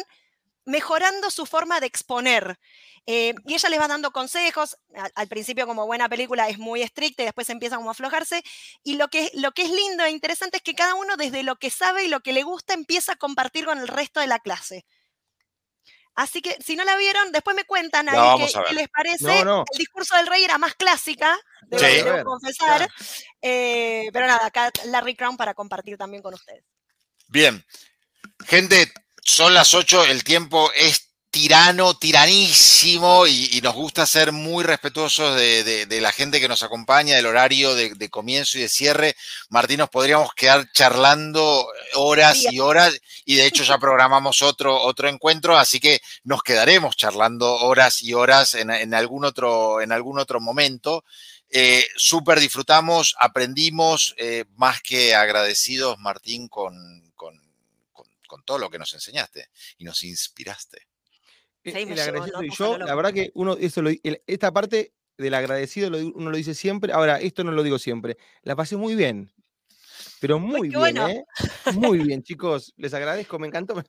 mejorando 0.65 1.31
su 1.31 1.47
forma 1.47 1.81
de 1.81 1.87
exponer. 1.87 2.59
Eh, 3.07 3.35
y 3.47 3.55
ella 3.55 3.69
les 3.69 3.81
va 3.81 3.89
dando 3.89 4.13
consejos. 4.13 4.77
Al, 4.95 5.13
al 5.15 5.29
principio, 5.29 5.67
como 5.67 5.87
buena 5.87 6.09
película, 6.09 6.49
es 6.49 6.59
muy 6.59 6.81
estricta 6.83 7.23
y 7.23 7.27
después 7.27 7.49
empieza 7.51 7.77
como 7.77 7.91
a 7.91 7.93
aflojarse. 7.93 8.43
Y 8.83 8.95
lo 8.97 9.09
que, 9.09 9.31
lo 9.35 9.53
que 9.53 9.63
es 9.63 9.71
lindo 9.71 10.05
e 10.05 10.11
interesante 10.11 10.57
es 10.59 10.63
que 10.63 10.75
cada 10.75 10.95
uno, 10.95 11.17
desde 11.17 11.43
lo 11.43 11.57
que 11.57 11.71
sabe 11.71 12.05
y 12.05 12.09
lo 12.09 12.21
que 12.21 12.33
le 12.33 12.43
gusta, 12.43 12.73
empieza 12.75 13.13
a 13.13 13.17
compartir 13.17 13.65
con 13.67 13.79
el 13.79 13.89
resto 13.89 14.21
de 14.21 14.27
la 14.27 14.39
clase. 14.39 14.87
Así 16.17 16.41
que 16.41 16.57
si 16.63 16.77
no 16.77 16.85
la 16.85 16.97
vieron, 16.97 17.33
después 17.33 17.57
me 17.57 17.65
cuentan 17.65 18.09
ahí 18.09 18.17
vamos 18.17 18.53
qué, 18.53 18.57
a 18.59 18.61
ver. 18.61 18.69
qué 18.69 18.75
les 18.77 18.89
parece. 18.89 19.25
No, 19.25 19.45
no. 19.45 19.65
El 19.73 19.79
discurso 19.79 20.17
del 20.17 20.29
rey 20.29 20.45
era 20.45 20.59
más 20.59 20.75
clásica, 20.77 21.37
debo, 21.67 21.83
Sí. 21.85 22.03
debo 22.03 22.25
confesar. 22.25 22.77
claro. 22.79 22.93
Eh, 23.43 24.11
pero 24.13 24.29
nada, 24.29 24.47
acá 24.47 24.71
Larry 24.85 25.17
Crown 25.17 25.37
para 25.37 25.55
compartir 25.55 25.99
también 25.99 26.23
con 26.23 26.33
ustedes. 26.33 26.65
Bien. 27.27 27.65
Gente, 28.47 28.93
son 29.25 29.55
las 29.55 29.75
8, 29.75 30.05
el 30.05 30.23
tiempo 30.25 30.71
es 30.77 31.09
tirano, 31.31 31.95
tiranísimo 31.99 33.27
y, 33.27 33.49
y 33.57 33.61
nos 33.61 33.75
gusta 33.75 34.07
ser 34.07 34.31
muy 34.31 34.63
respetuosos 34.63 35.35
de, 35.35 35.65
de- 35.65 35.87
de 35.87 36.01
la 36.01 36.13
gente 36.13 36.39
que 36.41 36.47
nos 36.49 36.63
acompaña, 36.63 37.17
del 37.17 37.27
horario 37.27 37.75
de, 37.75 37.95
de 37.95 38.09
comienzo 38.09 38.57
y 38.57 38.61
de 38.63 38.69
cierre. 38.69 39.17
Martín, 39.49 39.79
nos 39.79 39.89
podríamos 39.91 40.33
quedar 40.35 40.71
charlando 40.73 41.67
horas 41.95 42.39
y 42.51 42.61
horas 42.61 42.97
y 43.25 43.35
de 43.35 43.47
hecho 43.47 43.65
ya 43.65 43.79
programamos 43.79 44.43
otro, 44.43 44.81
otro 44.81 45.09
encuentro, 45.09 45.57
así 45.59 45.81
que 45.81 46.01
nos 46.23 46.43
quedaremos 46.45 46.95
charlando 46.97 47.53
horas 47.57 48.01
y 48.03 48.15
horas 48.15 48.55
en, 48.55 48.71
en 48.71 48.95
algún, 48.95 49.25
otro, 49.25 49.81
en 49.81 49.91
algún 49.91 50.21
otro 50.21 50.41
momento. 50.41 51.05
Eh, 51.51 51.85
Súper 51.97 52.39
disfrutamos, 52.39 53.15
aprendimos, 53.19 54.15
eh, 54.19 54.45
más 54.57 54.81
que 54.83 55.15
agradecidos, 55.17 55.99
Martín, 55.99 56.47
con, 56.49 57.13
con- 58.35 58.45
todo 58.45 58.59
lo 58.59 58.69
que 58.71 58.79
nos 58.79 58.93
enseñaste 58.95 59.49
y 59.79 59.85
nos 59.85 60.03
inspiraste. 60.03 60.79
Eh, 61.63 61.73
Sí, 61.73 61.87
me 61.87 61.93
el 61.95 62.01
agradecido 62.01 62.39
soy 62.39 62.51
yo. 62.51 62.79
La 62.79 62.95
verdad 62.95 63.13
que 63.13 63.31
uno, 63.35 63.57
eso 63.59 63.81
lo 63.83 63.91
di- 63.91 64.01
el- 64.03 64.23
esta 64.27 64.53
parte 64.53 64.93
del 65.17 65.35
agradecido 65.35 65.89
lo 65.91 65.99
uno 65.99 66.31
lo 66.31 66.37
dice 66.37 66.55
siempre. 66.55 66.93
Ahora, 66.93 67.21
esto 67.21 67.45
no 67.45 67.53
lo 67.53 67.63
digo 67.63 67.79
siempre. 67.79 68.17
La 68.43 68.57
pasé 68.57 68.77
muy 68.77 68.95
bien. 68.97 69.33
Pero 70.21 70.39
muy 70.39 70.63
qué 70.63 70.77
bien, 70.77 70.81
bueno. 70.81 71.09
¿eh? 71.09 71.25
Muy 71.75 71.99
bien, 71.99 72.23
chicos. 72.23 72.73
Les 72.77 72.93
agradezco, 72.93 73.39
me 73.39 73.47
encantó. 73.47 73.83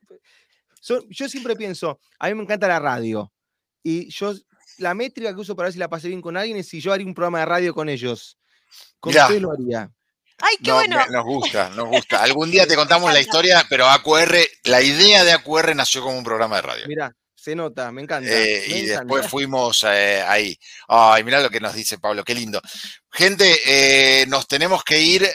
Yo 1.10 1.28
siempre 1.30 1.56
pienso, 1.56 2.00
a 2.20 2.28
mí 2.28 2.36
me 2.36 2.44
encanta 2.44 2.68
la 2.68 2.80
radio. 2.80 3.34
Y 3.82 4.10
yo, 4.12 4.34
la 4.78 4.94
métrica 4.94 5.34
que 5.34 5.42
uso 5.42 5.56
para 5.56 5.68
ver 5.68 5.74
si 5.74 5.80
la 5.80 5.90
pasé 5.90 6.08
bien 6.10 6.22
con 6.22 6.38
alguien 6.38 6.58
es 6.58 6.68
si 6.68 6.80
yo 6.80 6.94
haría 6.94 7.08
un 7.08 7.14
programa 7.16 7.40
de 7.40 7.46
radio 7.46 7.74
con 7.74 7.90
ellos. 7.90 8.38
Con 9.00 9.14
ustedes 9.24 9.42
lo 9.42 9.52
haría. 9.52 9.92
¡Ay, 10.40 10.58
qué 10.64 10.70
No, 10.70 10.76
bueno! 10.76 10.98
me- 10.98 11.12
nos 11.12 11.24
gusta, 11.24 11.70
nos 11.70 11.88
gusta. 11.88 12.22
Algún 12.24 12.52
día 12.52 12.68
te 12.68 12.76
contamos 12.76 13.12
la 13.14 13.20
historia, 13.20 13.66
pero 13.70 13.88
AQR, 13.88 14.38
la 14.66 14.82
idea 14.82 15.24
de 15.24 15.32
AQR 15.34 15.76
nació 15.76 16.02
como 16.02 16.18
un 16.18 16.24
programa 16.24 16.58
de 16.58 16.62
radio. 16.62 16.88
Mirá, 16.88 17.12
se 17.36 17.56
nota, 17.56 17.92
me 17.92 18.02
encanta. 18.02 18.30
Eh, 18.30 18.66
me 18.68 18.76
y 18.76 18.80
encanta. 18.82 19.00
después 19.04 19.28
fuimos 19.28 19.84
eh, 19.88 20.24
ahí. 20.28 20.58
Ay, 20.88 21.24
mirá 21.24 21.40
lo 21.42 21.50
que 21.50 21.60
nos 21.60 21.74
dice 21.74 21.98
Pablo, 22.00 22.24
qué 22.24 22.34
lindo. 22.34 22.62
Gente, 23.12 23.60
eh, 23.66 24.26
nos 24.28 24.48
tenemos 24.48 24.84
que 24.84 25.00
ir. 25.00 25.30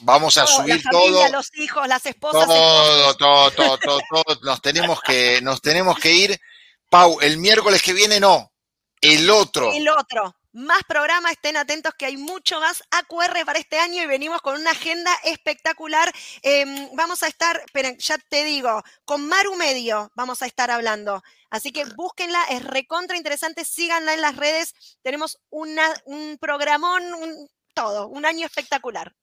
Vamos 0.00 0.38
a 0.38 0.44
Todo, 0.44 0.58
subir 0.58 0.76
la 0.76 0.92
familia, 0.92 1.26
todo. 1.26 1.32
los 1.32 1.50
hijos, 1.58 1.88
las 1.88 2.06
esposas. 2.06 2.46
Todo, 2.46 3.14
todo, 3.16 3.50
todo, 3.50 3.78
todo, 3.78 4.00
todo. 4.08 4.38
Nos 4.44 4.62
tenemos 4.62 5.00
que, 5.02 5.40
nos 5.42 5.60
tenemos 5.60 5.98
que 5.98 6.12
ir. 6.12 6.40
Pau, 6.88 7.18
el 7.20 7.36
miércoles 7.38 7.82
que 7.82 7.92
viene 7.92 8.20
no. 8.20 8.52
El 9.00 9.28
otro. 9.28 9.72
El 9.72 9.88
otro. 9.88 10.36
Más 10.52 10.82
programa, 10.88 11.30
estén 11.30 11.56
atentos 11.58 11.92
que 11.94 12.06
hay 12.06 12.16
mucho 12.16 12.58
más 12.58 12.82
AQR 12.90 13.44
para 13.44 13.58
este 13.58 13.78
año 13.78 14.02
y 14.02 14.06
venimos 14.06 14.40
con 14.40 14.58
una 14.58 14.70
agenda 14.70 15.14
espectacular. 15.24 16.10
Em, 16.42 16.88
vamos 16.94 17.22
a 17.22 17.28
estar, 17.28 17.60
esperen, 17.66 17.98
ya 17.98 18.16
te 18.16 18.44
digo, 18.44 18.82
con 19.04 19.28
Maru 19.28 19.56
Medio 19.56 20.10
vamos 20.14 20.40
a 20.42 20.46
estar 20.46 20.70
hablando. 20.70 21.22
Así 21.50 21.70
que 21.70 21.84
búsquenla, 21.84 22.42
es 22.50 22.64
recontra 22.64 23.16
interesante, 23.16 23.64
síganla 23.64 24.14
en 24.14 24.22
las 24.22 24.36
redes. 24.36 24.74
Tenemos 25.02 25.38
un 25.50 25.76
programón, 26.40 27.12
un- 27.14 27.48
todo, 27.74 28.08
un 28.08 28.24
año 28.24 28.46
espectacular. 28.46 29.14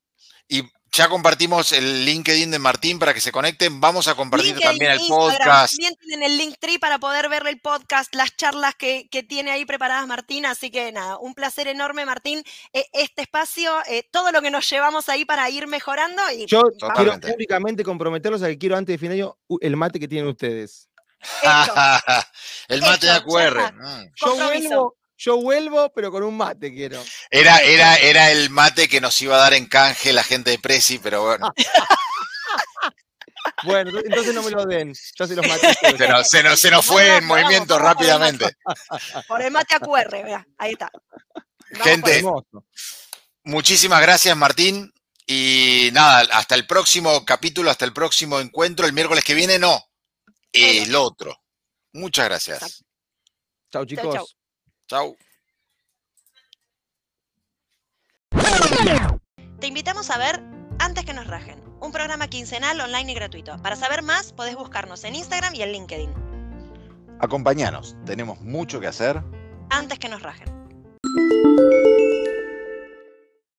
Y 0.48 0.62
ya 0.96 1.10
compartimos 1.10 1.74
el 1.74 2.06
LinkedIn 2.06 2.52
de 2.52 2.60
Martín 2.60 3.00
para 3.00 3.14
que 3.14 3.20
se 3.20 3.32
conecten. 3.32 3.82
Vamos 3.82 4.08
a 4.08 4.16
compartir 4.16 4.56
LinkedIn, 4.56 4.70
también 4.70 4.92
el 4.92 5.00
Instagram, 5.02 5.30
podcast. 5.30 5.74
También 5.74 5.96
tienen 5.96 6.24
el 6.24 6.38
link 6.38 6.56
tree 6.60 6.80
para 6.80 7.00
poder 7.00 7.28
ver 7.28 7.46
el 7.48 7.60
podcast, 7.60 8.16
las 8.16 8.36
charlas 8.38 8.76
que, 8.76 9.10
que 9.10 9.22
tiene 9.22 9.52
ahí 9.52 9.66
preparadas 9.66 10.08
Martín. 10.08 10.46
Así 10.46 10.72
que 10.72 10.92
nada, 10.94 11.18
un 11.18 11.34
placer 11.34 11.68
enorme, 11.68 12.06
Martín. 12.06 12.44
eh, 12.72 12.86
este 12.94 13.24
espacio, 13.24 13.74
eh, 13.88 14.08
todo 14.10 14.32
lo 14.32 14.42
que 14.42 14.52
nos 14.52 14.70
llevamos 14.70 15.10
ahí 15.10 15.26
para 15.26 15.50
ir 15.50 15.68
mejorando. 15.68 16.22
Y 16.32 16.46
Yo 16.46 16.64
vamos- 16.80 16.96
quiero 16.96 17.20
públicamente 17.20 17.84
comprometerlos 17.84 18.42
a 18.44 18.48
que 18.48 18.58
quiero 18.58 18.78
antes 18.78 18.94
de 18.94 18.98
fin 18.98 19.10
de 19.10 19.16
año 19.16 19.38
el 19.60 19.76
mate 19.76 20.00
que 20.00 20.08
tienen 20.08 20.30
ustedes. 20.30 20.90
el 22.70 22.82
mate 22.82 23.08
de 23.08 23.12
AQR. 23.12 23.74
Mm. 23.74 24.12
Yo 24.16 24.36
vuelvo, 24.36 24.96
yo 25.18 25.38
vuelvo, 25.42 25.92
pero 25.94 26.12
con 26.12 26.24
un 26.24 26.36
mate 26.38 26.74
quiero. 26.74 27.04
Era, 27.30 27.60
era, 27.60 27.96
era 27.98 28.32
el 28.32 28.50
mate 28.50 28.88
que 28.88 29.00
nos 29.02 29.20
iba 29.22 29.36
a 29.36 29.40
dar 29.40 29.54
en 29.54 29.66
canje 29.68 30.12
la 30.14 30.24
gente 30.24 30.52
de 30.52 30.60
Prezi, 30.60 31.00
pero 31.00 31.24
bueno, 31.26 31.52
Bueno, 33.64 33.92
ento- 33.92 34.02
entonces 34.06 34.34
no 34.34 34.44
me 34.44 34.52
lo 34.52 34.66
den. 34.66 34.94
Ya 35.18 35.28
se 35.28 35.36
los 35.36 35.48
maté. 35.48 35.68
a 35.68 35.74
se 35.98 36.08
nos, 36.08 36.30
se 36.30 36.44
nos- 36.44 36.60
se 36.60 36.72
nos 36.72 36.86
No, 36.88 36.94
fue 36.94 37.08
en 37.18 37.28
vamos, 37.28 37.28
movimiento 37.44 37.76
vamos 37.76 37.90
rápidamente. 37.90 38.46
Por 39.28 39.42
el 39.42 39.52
mate 39.52 39.76
AQR, 39.76 40.24
vea, 40.24 40.46
ahí 40.58 40.72
está. 40.74 40.92
Gente. 41.84 42.24
Muchísimas 43.44 44.02
gracias, 44.02 44.36
Martín. 44.36 44.92
Y 45.28 45.90
nada, 45.94 46.20
hasta 46.38 46.56
el 46.56 46.68
próximo 46.68 47.24
capítulo, 47.26 47.72
hasta 47.72 47.86
el 47.86 47.94
próximo 47.94 48.40
encuentro. 48.40 48.86
El 48.86 48.94
miércoles 48.94 49.24
que 49.24 49.34
viene, 49.34 49.58
no. 49.58 49.84
El 50.52 50.94
otro. 50.96 51.36
Muchas 51.94 52.26
gracias. 52.26 52.84
Chau, 53.72 53.86
chicos. 53.86 54.04
chau. 54.04 54.14
Chau. 54.14 54.28
Te 59.60 59.68
invitamos 59.68 60.10
a 60.10 60.18
ver 60.18 60.42
Antes 60.78 61.06
que 61.06 61.14
nos 61.14 61.28
rajen, 61.28 61.64
un 61.80 61.92
programa 61.92 62.28
quincenal 62.28 62.80
online 62.82 63.14
y 63.14 63.16
gratuito. 63.16 63.58
Para 63.62 63.76
saber 63.76 64.02
más, 64.02 64.34
podés 64.34 64.56
buscarnos 64.56 65.04
en 65.06 65.16
Instagram 65.16 65.56
y 65.56 65.62
en 65.62 65.72
LinkedIn. 65.72 66.14
Acompáñanos, 67.20 67.96
tenemos 68.06 68.42
mucho 68.42 68.80
que 68.80 68.88
hacer. 68.88 69.24
Antes 69.70 69.98
que 69.98 70.10
nos 70.10 70.22
rajen. 70.22 70.54